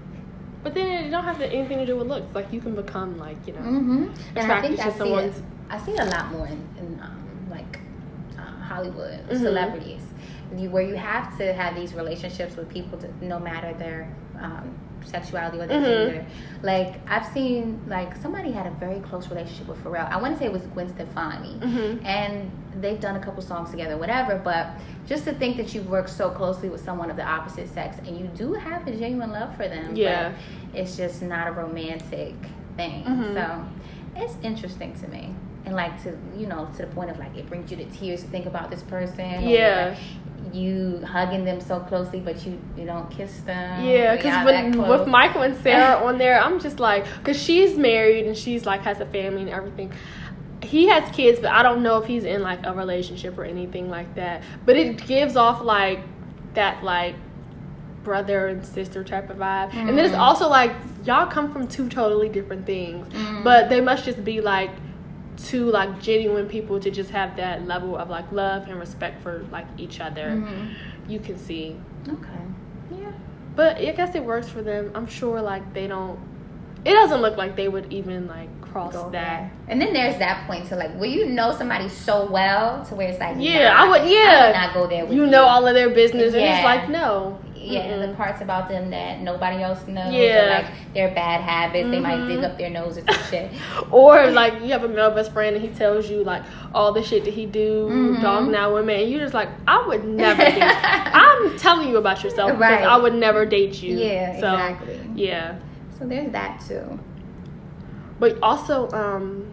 But 0.63 0.73
then 0.73 1.05
it 1.05 1.09
don't 1.11 1.23
have 1.23 1.39
anything 1.41 1.77
to 1.77 1.85
do 1.85 1.95
with 1.97 2.07
looks. 2.07 2.33
Like 2.33 2.51
you 2.51 2.59
can 2.61 2.73
become 2.75 3.19
like, 3.19 3.37
you 3.45 3.53
know, 3.53 3.59
Mm-hmm. 3.59 4.03
And 4.03 4.37
I 4.37 4.41
attracted 4.41 4.67
think 4.77 4.81
to 4.81 4.87
I 4.87 5.05
see 5.05 5.13
it. 5.27 5.33
I 5.69 5.77
see 5.85 5.91
it 5.91 5.99
a 5.99 6.05
lot 6.05 6.31
more 6.31 6.47
in, 6.47 6.67
in 6.79 6.99
um, 7.03 7.24
Hollywood 8.79 9.19
Mhm. 9.29 9.37
celebrities 9.39 10.01
you, 10.55 10.69
where 10.69 10.83
you 10.83 10.95
have 10.95 11.37
to 11.39 11.53
have 11.53 11.75
these 11.75 11.93
relationships 11.93 12.55
with 12.55 12.69
people, 12.69 12.97
to, 12.99 13.07
no 13.25 13.39
matter 13.39 13.73
their 13.73 14.07
um, 14.39 14.69
sexuality 15.03 15.59
or 15.59 15.65
their 15.67 15.79
Mhm. 15.81 15.85
gender. 16.07 16.25
Like 16.61 16.99
I've 17.07 17.25
seen, 17.27 17.79
like 17.87 18.15
somebody 18.17 18.51
had 18.51 18.67
a 18.67 18.71
very 18.71 18.99
close 18.99 19.29
relationship 19.29 19.67
with 19.67 19.83
Pharrell. 19.83 20.09
I 20.11 20.17
want 20.21 20.33
to 20.33 20.39
say 20.39 20.45
it 20.45 20.51
was 20.51 20.63
Gwen 20.73 20.89
Stefani, 20.89 21.55
Mhm. 21.59 22.05
and 22.05 22.51
they've 22.81 22.99
done 22.99 23.15
a 23.15 23.19
couple 23.19 23.41
songs 23.41 23.69
together, 23.71 23.97
whatever. 23.97 24.39
But 24.43 24.67
just 25.07 25.23
to 25.25 25.33
think 25.33 25.57
that 25.57 25.73
you've 25.73 25.89
worked 25.89 26.09
so 26.09 26.29
closely 26.29 26.69
with 26.69 26.81
someone 26.83 27.09
of 27.09 27.15
the 27.17 27.25
opposite 27.25 27.69
sex, 27.69 27.97
and 28.05 28.17
you 28.17 28.27
do 28.35 28.53
have 28.53 28.85
a 28.87 28.91
genuine 28.91 29.31
love 29.31 29.55
for 29.55 29.67
them, 29.67 29.95
Yeah. 29.95 30.31
it's 30.73 30.97
just 30.97 31.21
not 31.21 31.47
a 31.47 31.51
romantic 31.51 32.35
thing. 32.75 33.03
Mhm. 33.05 33.33
So 33.35 34.21
it's 34.21 34.35
interesting 34.43 34.93
to 35.01 35.07
me. 35.09 35.33
And 35.65 35.75
like 35.75 36.01
to 36.03 36.15
you 36.37 36.45
know 36.47 36.67
to 36.77 36.85
the 36.85 36.87
point 36.87 37.09
of 37.09 37.17
like 37.17 37.35
it 37.35 37.47
brings 37.49 37.71
you 37.71 37.77
to 37.77 37.85
tears 37.85 38.21
to 38.21 38.27
think 38.29 38.45
about 38.45 38.69
this 38.69 38.83
person. 38.83 39.47
Yeah. 39.47 39.95
you 40.53 41.01
hugging 41.05 41.43
them 41.43 41.59
so 41.59 41.79
closely, 41.79 42.19
but 42.19 42.45
you 42.45 42.59
you 42.77 42.85
don't 42.85 43.09
kiss 43.09 43.39
them. 43.41 43.83
Yeah, 43.83 44.15
because 44.15 44.45
when 44.45 44.77
with 44.77 45.07
Michael 45.07 45.41
and 45.41 45.55
Sarah 45.57 45.97
on 46.05 46.17
there, 46.19 46.39
I'm 46.39 46.59
just 46.59 46.79
like, 46.79 47.05
because 47.17 47.41
she's 47.41 47.77
married 47.77 48.27
and 48.27 48.37
she's 48.37 48.65
like 48.65 48.81
has 48.81 48.99
a 48.99 49.05
family 49.07 49.41
and 49.41 49.49
everything. 49.49 49.91
He 50.61 50.87
has 50.87 51.09
kids, 51.15 51.39
but 51.39 51.51
I 51.51 51.61
don't 51.63 51.81
know 51.83 51.97
if 51.97 52.05
he's 52.05 52.23
in 52.25 52.41
like 52.43 52.59
a 52.65 52.73
relationship 52.73 53.37
or 53.37 53.43
anything 53.43 53.89
like 53.89 54.13
that. 54.15 54.43
But 54.65 54.75
it 54.77 55.05
gives 55.07 55.35
off 55.35 55.61
like 55.63 55.99
that 56.53 56.83
like 56.83 57.15
brother 58.03 58.47
and 58.47 58.63
sister 58.65 59.03
type 59.03 59.29
of 59.31 59.37
vibe. 59.37 59.73
And 59.73 59.97
then 59.97 60.05
it's 60.05 60.13
Mhm. 60.15 60.19
also 60.19 60.47
like 60.47 60.71
y'all 61.05 61.25
come 61.25 61.51
from 61.51 61.67
two 61.67 61.89
totally 61.89 62.29
different 62.29 62.65
things, 62.67 63.07
Mhm. 63.11 63.43
but 63.43 63.69
they 63.69 63.81
must 63.81 64.05
just 64.05 64.23
be 64.23 64.41
like 64.41 64.69
two 65.37 65.69
like 65.71 66.01
genuine 66.01 66.47
people 66.47 66.79
to 66.79 66.89
just 66.91 67.09
have 67.11 67.35
that 67.37 67.67
level 67.67 67.97
of 67.97 68.09
like 68.09 68.31
love 68.31 68.67
and 68.67 68.79
respect 68.79 69.21
for 69.21 69.45
like 69.51 69.67
each 69.77 69.99
other. 69.99 70.29
Mhm. 70.29 70.73
You 71.07 71.19
can 71.19 71.37
see. 71.37 71.75
Okay. 72.07 72.99
Yeah. 73.01 73.11
But 73.55 73.77
I 73.77 73.91
guess 73.91 74.15
it 74.15 74.23
works 74.23 74.47
for 74.49 74.61
them. 74.61 74.91
I'm 74.95 75.07
sure 75.07 75.41
like 75.41 75.73
they 75.73 75.87
don't. 75.87 76.19
It 76.83 76.93
doesn't 76.93 77.21
look 77.21 77.35
like 77.35 77.55
they 77.55 77.67
would 77.67 77.91
even 77.91 78.27
like 78.27 78.49
cross 78.61 78.93
Go 78.93 79.09
that. 79.11 79.49
And 79.67 79.81
then 79.81 79.91
there's 79.93 80.17
that 80.19 80.45
point 80.45 80.67
to 80.69 80.75
like 80.75 80.91
where 80.97 81.09
you 81.09 81.25
know 81.27 81.51
somebody 81.51 81.89
so 81.89 82.27
well 82.29 82.85
to 82.85 82.95
where 82.95 83.07
it's 83.09 83.19
like 83.19 83.37
Yeah, 83.39 83.69
nah, 83.73 83.85
I 83.85 83.89
would- 83.89 84.09
yeah. 84.09 84.19
I 84.43 84.45
would 84.47 84.53
not 84.55 84.73
go 84.73 84.87
there 84.87 85.05
with 85.05 85.13
You 85.15 85.25
you. 85.25 85.31
know 85.31 85.45
all 85.45 85.65
of 85.67 85.73
their 85.73 85.89
business, 85.89 86.33
and 86.35 86.43
it's 86.43 86.63
like 86.63 86.89
no. 86.89 87.39
Yeah, 87.67 87.79
and 87.81 88.11
the 88.11 88.15
parts 88.15 88.41
about 88.41 88.69
them 88.69 88.89
that 88.91 89.21
nobody 89.21 89.61
else 89.63 89.85
knows. 89.87 90.13
Yeah. 90.13 90.63
Like 90.63 90.93
their 90.93 91.09
bad 91.13 91.41
habits, 91.41 91.89
they 91.91 91.99
might 91.99 92.27
dig 92.27 92.43
up 92.43 92.57
their 92.57 92.69
noses 92.69 93.03
and 93.07 93.17
shit. 93.29 93.51
Or 93.91 94.29
like 94.31 94.53
you 94.61 94.69
have 94.71 94.83
a 94.83 94.87
male 94.87 95.11
best 95.11 95.31
friend 95.33 95.55
and 95.55 95.63
he 95.65 95.71
tells 95.73 96.09
you 96.09 96.23
like 96.23 96.43
all 96.73 96.91
the 96.91 97.03
shit 97.03 97.23
that 97.25 97.33
he 97.33 97.45
do, 97.45 97.87
Mhm. 97.89 98.21
dog 98.21 98.49
now 98.49 98.73
women, 98.73 98.99
and 98.99 99.09
you're 99.09 99.21
just 99.21 99.33
like, 99.33 99.49
I 99.67 99.83
would 99.87 100.05
never 100.05 100.41
date. 100.43 100.61
I'm 100.61 101.57
telling 101.57 101.89
you 101.89 101.97
about 101.97 102.23
yourself 102.23 102.51
because 102.51 102.59
Right. 102.61 102.83
I 102.83 102.97
would 102.97 103.13
never 103.15 103.45
date 103.45 103.81
you. 103.81 103.97
Yeah, 103.99 104.39
So, 104.39 104.51
exactly. 104.53 104.99
Yeah, 105.15 105.55
So 105.97 106.05
there's 106.05 106.31
that 106.31 106.61
too. 106.67 106.99
but 108.19 108.37
also 108.41 108.89
um, 108.91 109.45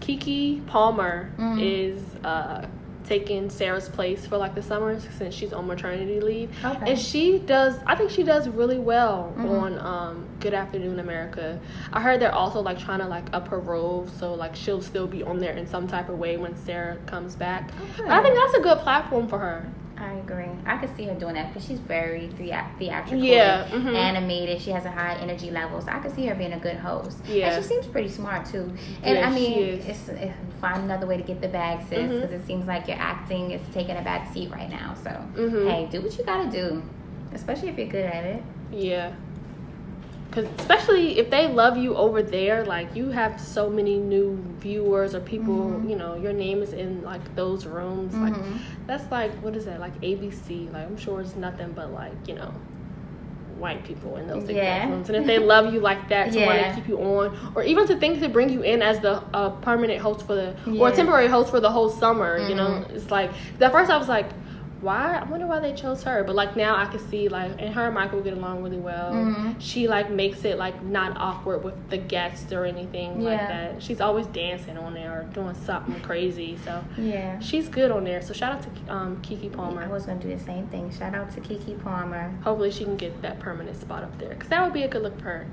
Keke 0.00 0.64
Palmer 0.66 1.30
Mhm. 1.38 1.58
is 1.60 2.00
uh, 2.24 2.66
taking 3.06 3.48
Sarah's 3.48 3.88
place 3.88 4.26
for 4.26 4.36
like 4.36 4.54
the 4.54 4.62
summer 4.62 4.98
since 5.16 5.34
she's 5.34 5.52
on 5.52 5.66
maternity 5.66 6.20
leave. 6.20 6.50
Okay. 6.64 6.90
And 6.90 6.98
she 6.98 7.38
does, 7.38 7.78
I 7.86 7.94
think 7.94 8.10
she 8.10 8.22
does 8.22 8.48
really 8.48 8.78
well 8.78 9.32
Mhm. 9.38 9.62
on 9.62 9.78
um, 9.78 10.26
Good 10.40 10.54
Afternoon 10.54 10.98
America. 10.98 11.58
I 11.92 12.00
heard 12.00 12.20
they're 12.20 12.34
also 12.34 12.60
like 12.60 12.78
trying 12.78 12.98
to 13.00 13.06
like 13.06 13.24
up 13.32 13.48
her 13.48 13.60
role, 13.60 14.06
so 14.18 14.34
like 14.34 14.56
she'll 14.56 14.80
still 14.82 15.06
be 15.06 15.22
on 15.22 15.38
there 15.38 15.52
in 15.54 15.66
some 15.66 15.86
type 15.86 16.08
of 16.08 16.18
way 16.18 16.36
when 16.36 16.56
Sarah 16.56 16.96
comes 17.06 17.34
back. 17.36 17.70
Okay. 17.94 18.02
But 18.08 18.10
I 18.10 18.22
think 18.22 18.34
that's 18.34 18.54
a 18.54 18.60
good 18.60 18.78
platform 18.78 19.28
for 19.28 19.38
her. 19.38 19.66
I 19.98 20.12
agree. 20.14 20.44
I 20.66 20.76
could 20.76 20.94
see 20.96 21.04
her 21.04 21.14
doing 21.14 21.34
that 21.34 21.52
because 21.52 21.66
she's 21.66 21.78
very 21.78 22.28
theatrical, 22.38 23.16
Yeah, 23.18 23.66
mhm. 23.68 23.94
animated. 23.94 24.60
She 24.60 24.70
has 24.70 24.84
a 24.84 24.90
high 24.90 25.14
energy 25.14 25.50
level, 25.50 25.80
so 25.80 25.88
I 25.90 25.98
could 26.00 26.14
see 26.14 26.26
her 26.26 26.34
being 26.34 26.52
a 26.52 26.58
good 26.58 26.76
host. 26.76 27.18
Yeah. 27.26 27.54
and 27.54 27.62
she 27.62 27.68
seems 27.68 27.86
pretty 27.86 28.08
smart 28.10 28.44
too. 28.46 28.70
And 29.02 29.16
Yeah, 29.18 29.26
I 29.28 29.30
mean, 29.34 29.58
is. 29.62 30.08
it's, 30.08 30.34
find 30.60 30.84
another 30.84 31.06
way 31.06 31.16
to 31.16 31.22
get 31.22 31.40
the 31.40 31.48
bag, 31.48 31.80
sis, 31.88 32.12
because 32.12 32.32
it 32.32 32.46
seems 32.46 32.66
like 32.66 32.88
your 32.88 32.98
acting 32.98 33.52
is 33.52 33.60
taking 33.72 33.96
a 33.96 34.02
back 34.02 34.32
seat 34.32 34.50
right 34.50 34.68
now. 34.68 34.94
So 35.02 35.10
Mhm. 35.40 35.70
hey, 35.70 35.88
do 35.90 36.00
what 36.02 36.16
you 36.18 36.24
gotta 36.24 36.50
do, 36.50 36.82
especially 37.34 37.68
if 37.68 37.78
you're 37.78 37.88
good 37.88 38.04
at 38.06 38.24
it. 38.24 38.42
Yeah. 38.72 39.12
Cause 40.36 40.44
especially 40.58 41.18
if 41.18 41.30
they 41.30 41.48
love 41.48 41.78
you 41.78 41.96
over 41.96 42.22
there, 42.22 42.62
like 42.66 42.94
you 42.94 43.08
have 43.08 43.40
so 43.40 43.70
many 43.70 43.96
new 43.96 44.38
viewers 44.60 45.14
or 45.14 45.20
people, 45.20 45.80
Mhm. 45.82 45.88
you 45.88 45.96
know, 45.96 46.14
your 46.14 46.34
name 46.34 46.60
is 46.62 46.74
in 46.74 47.02
like 47.02 47.34
those 47.34 47.64
rooms. 47.64 48.14
Like 48.14 48.34
Mhm. 48.34 48.58
that's 48.86 49.10
like 49.10 49.32
what 49.42 49.56
is 49.56 49.64
that? 49.64 49.80
Like 49.80 49.98
ABC. 50.02 50.68
Like 50.74 50.84
I'm 50.86 50.98
sure 50.98 51.22
it's 51.22 51.36
nothing 51.36 51.72
but 51.74 51.90
like 51.90 52.12
you 52.26 52.34
know, 52.34 52.50
white 53.58 53.82
people 53.84 54.16
in 54.16 54.26
those 54.26 54.46
exact 54.50 54.90
rooms. 54.90 55.08
And 55.08 55.16
if 55.16 55.24
they 55.26 55.38
love 55.38 55.72
you 55.72 55.80
like 55.80 56.06
that 56.10 56.30
to 56.32 56.44
want 56.44 56.58
to 56.58 56.74
keep 56.74 56.86
you 56.86 56.98
on, 56.98 57.34
or 57.54 57.62
even 57.62 57.86
to 57.86 57.96
think 57.96 58.20
to 58.20 58.28
bring 58.28 58.50
you 58.50 58.60
in 58.60 58.82
as 58.82 59.00
the 59.00 59.22
uh, 59.32 59.48
permanent 59.62 60.02
host 60.02 60.26
for 60.26 60.34
the 60.34 60.52
or 60.78 60.90
temporary 60.90 61.28
host 61.28 61.48
for 61.48 61.60
the 61.60 61.70
whole 61.70 61.88
summer, 61.88 62.36
you 62.46 62.54
know, 62.54 62.84
Mhm. 62.84 62.94
it's 62.94 63.10
like 63.10 63.30
at 63.58 63.72
first 63.72 63.90
I 63.90 63.96
was 63.96 64.08
like. 64.10 64.26
Why? 64.82 65.16
I 65.16 65.24
wonder 65.24 65.46
why 65.46 65.58
they 65.60 65.72
chose 65.72 66.02
her. 66.02 66.22
But 66.22 66.34
like 66.34 66.54
now, 66.54 66.76
I 66.76 66.84
can 66.84 66.98
see 67.08 67.28
like, 67.30 67.52
and 67.58 67.74
her 67.74 67.86
and 67.86 67.94
Michael 67.94 68.20
get 68.20 68.34
along 68.34 68.62
really 68.62 68.76
well 68.76 69.12
Mhm. 69.14 69.54
she 69.58 69.88
like 69.88 70.10
makes 70.10 70.44
it 70.44 70.58
like 70.58 70.82
not 70.82 71.16
awkward 71.16 71.64
with 71.64 71.88
the 71.88 71.96
guests 71.96 72.52
or 72.52 72.66
anything 72.66 73.24
like 73.24 73.38
that. 73.38 73.82
She's 73.82 74.02
always 74.02 74.26
dancing 74.26 74.76
on 74.76 74.92
there 74.92 75.20
or 75.20 75.22
doing 75.32 75.54
something 75.54 75.98
crazy. 76.02 76.58
So 76.62 76.84
Yeah. 76.98 77.38
she's 77.40 77.68
good 77.70 77.90
on 77.90 78.04
there. 78.04 78.20
So 78.20 78.34
shout 78.34 78.52
out 78.52 78.62
to 78.86 78.92
um, 78.94 79.16
Keke 79.22 79.50
Palmer. 79.50 79.82
I 79.82 79.88
was 79.88 80.04
gonna 80.04 80.20
do 80.20 80.28
the 80.28 80.38
same 80.44 80.66
thing. 80.66 80.90
Shout 80.90 81.14
out 81.14 81.30
to 81.32 81.40
Keke 81.40 81.82
Palmer. 81.82 82.32
Hopefully 82.44 82.70
she 82.70 82.84
can 82.84 82.96
get 82.96 83.22
that 83.22 83.40
permanent 83.40 83.76
spot 83.80 84.02
up 84.04 84.18
there 84.18 84.28
because 84.30 84.50
that 84.50 84.62
would 84.62 84.74
be 84.74 84.82
a 84.82 84.88
good 84.88 85.02
look 85.02 85.18
for 85.18 85.24
her. 85.30 85.46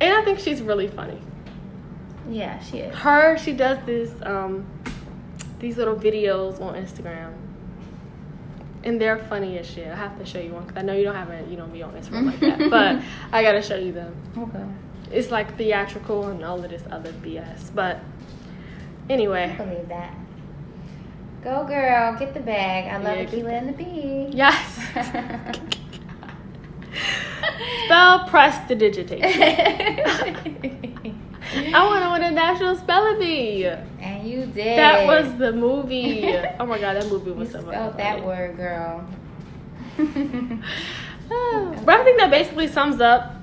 And 0.00 0.14
I 0.14 0.22
think 0.24 0.38
she's 0.38 0.62
really 0.62 0.86
funny. 0.86 1.20
Yeah, 2.30 2.60
she 2.60 2.78
is. 2.78 2.94
Her, 2.94 3.36
she 3.36 3.52
does 3.52 3.78
this 3.86 4.12
um, 4.22 4.64
these 5.58 5.76
little 5.76 5.96
videos 5.96 6.60
on 6.60 6.74
Instagram. 6.74 7.32
And 8.84 9.00
they're 9.00 9.18
funny 9.18 9.58
as 9.58 9.68
shit. 9.68 9.88
I 9.88 9.96
have 9.96 10.16
to 10.18 10.24
show 10.24 10.38
you 10.38 10.52
one 10.52 10.62
because 10.64 10.78
I 10.78 10.82
know 10.82 10.92
you 10.94 11.02
don't 11.04 11.14
have 11.14 11.30
it. 11.30 11.48
You 11.48 11.56
don't 11.56 11.72
be 11.72 11.82
on 11.82 11.92
Instagram 11.94 12.26
like 12.26 12.40
that, 12.40 12.70
but 12.70 13.02
I 13.36 13.42
gotta 13.42 13.60
show 13.60 13.76
you 13.76 13.92
them. 13.92 14.14
Okay. 14.38 14.64
it's 15.16 15.30
like 15.32 15.56
theatrical 15.58 16.28
and 16.28 16.44
all 16.44 16.62
of 16.64 16.70
this 16.70 16.84
other 16.90 17.12
BS. 17.12 17.74
But 17.74 17.96
I 19.08 19.12
anyway, 19.12 19.54
believe 19.58 19.88
that. 19.88 20.14
Go 21.42 21.64
girl, 21.66 22.16
get 22.18 22.34
the 22.34 22.40
bag. 22.40 22.86
I 22.92 22.98
love 22.98 23.16
Yeah, 23.18 23.24
the 23.42 23.46
and 23.52 23.68
the 23.68 23.72
bee. 23.72 24.28
yes. 24.32 24.78
Spell 27.86 28.28
prestidigitation. 28.28 29.30
I 31.54 31.86
want 31.86 32.04
to 32.04 32.10
win 32.10 32.22
a 32.22 32.34
national 32.34 32.76
spelling 32.76 33.18
bee. 33.18 33.64
and 33.66 34.28
you 34.28 34.46
did. 34.46 34.78
That 34.78 35.06
was 35.06 35.34
the 35.38 35.52
movie. 35.52 36.34
Oh 36.58 36.66
my 36.66 36.78
god, 36.78 36.94
that 36.94 37.06
movie 37.08 37.30
You 37.30 37.36
was 37.36 37.50
so 37.52 37.60
spelled 37.62 37.96
that 37.98 38.24
word, 38.24 38.56
girl. 38.56 39.06
But 41.28 42.00
I 42.00 42.04
think 42.04 42.18
that 42.18 42.30
basically 42.30 42.68
sums 42.68 43.00
up 43.00 43.34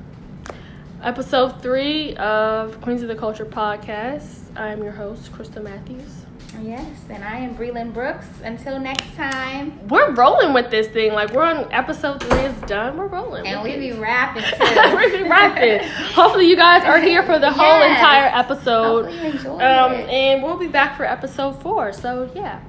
episode 1.03 1.61
three 1.61 2.15
of 2.15 2.81
Queens 2.81 3.01
of 3.03 3.07
the 3.09 3.15
Culture 3.15 3.45
podcast. 3.45 4.39
I'm 4.55 4.81
your 4.81 4.91
host, 4.93 5.31
Krista 5.31 5.61
Matthews. 5.61 6.24
Yes, 6.61 6.85
and 7.09 7.23
I 7.23 7.37
am 7.37 7.55
Breland 7.55 7.93
Brooks. 7.93 8.25
Until 8.43 8.79
next 8.79 9.15
time. 9.15 9.87
We're 9.87 10.11
rolling 10.13 10.53
with 10.53 10.69
this 10.71 10.87
thing. 10.87 11.13
Like 11.13 11.31
we're 11.33 11.43
on 11.43 11.71
episode 11.71 12.21
three 12.23 12.39
is 12.39 12.55
done. 12.61 12.97
We're 12.97 13.07
rolling. 13.07 13.45
And 13.47 13.61
we 13.63 13.71
it. 13.71 13.79
be 13.79 13.91
rapping 13.93 14.43
we 14.97 15.17
be 15.17 15.23
rapping. 15.23 15.87
Hopefully 16.13 16.47
you 16.49 16.55
guys 16.55 16.83
are 16.83 16.99
here 16.99 17.23
for 17.23 17.39
the 17.39 17.51
whole 17.51 17.81
entire 17.83 18.27
episode. 18.33 19.05
Hopefully 19.05 19.17
you 19.29 19.33
enjoyed 19.37 19.61
Um, 19.61 19.91
and 19.93 20.43
we'll 20.43 20.57
be 20.57 20.67
back 20.67 20.97
for 20.97 21.05
episode 21.05 21.61
four. 21.61 21.91
So 21.93 22.29
yeah, 22.35 22.59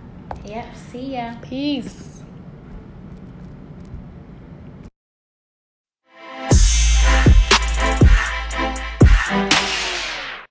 Yep, 0.45 0.67
see 0.93 1.15
ya. 1.17 1.35
peace. 1.43 2.06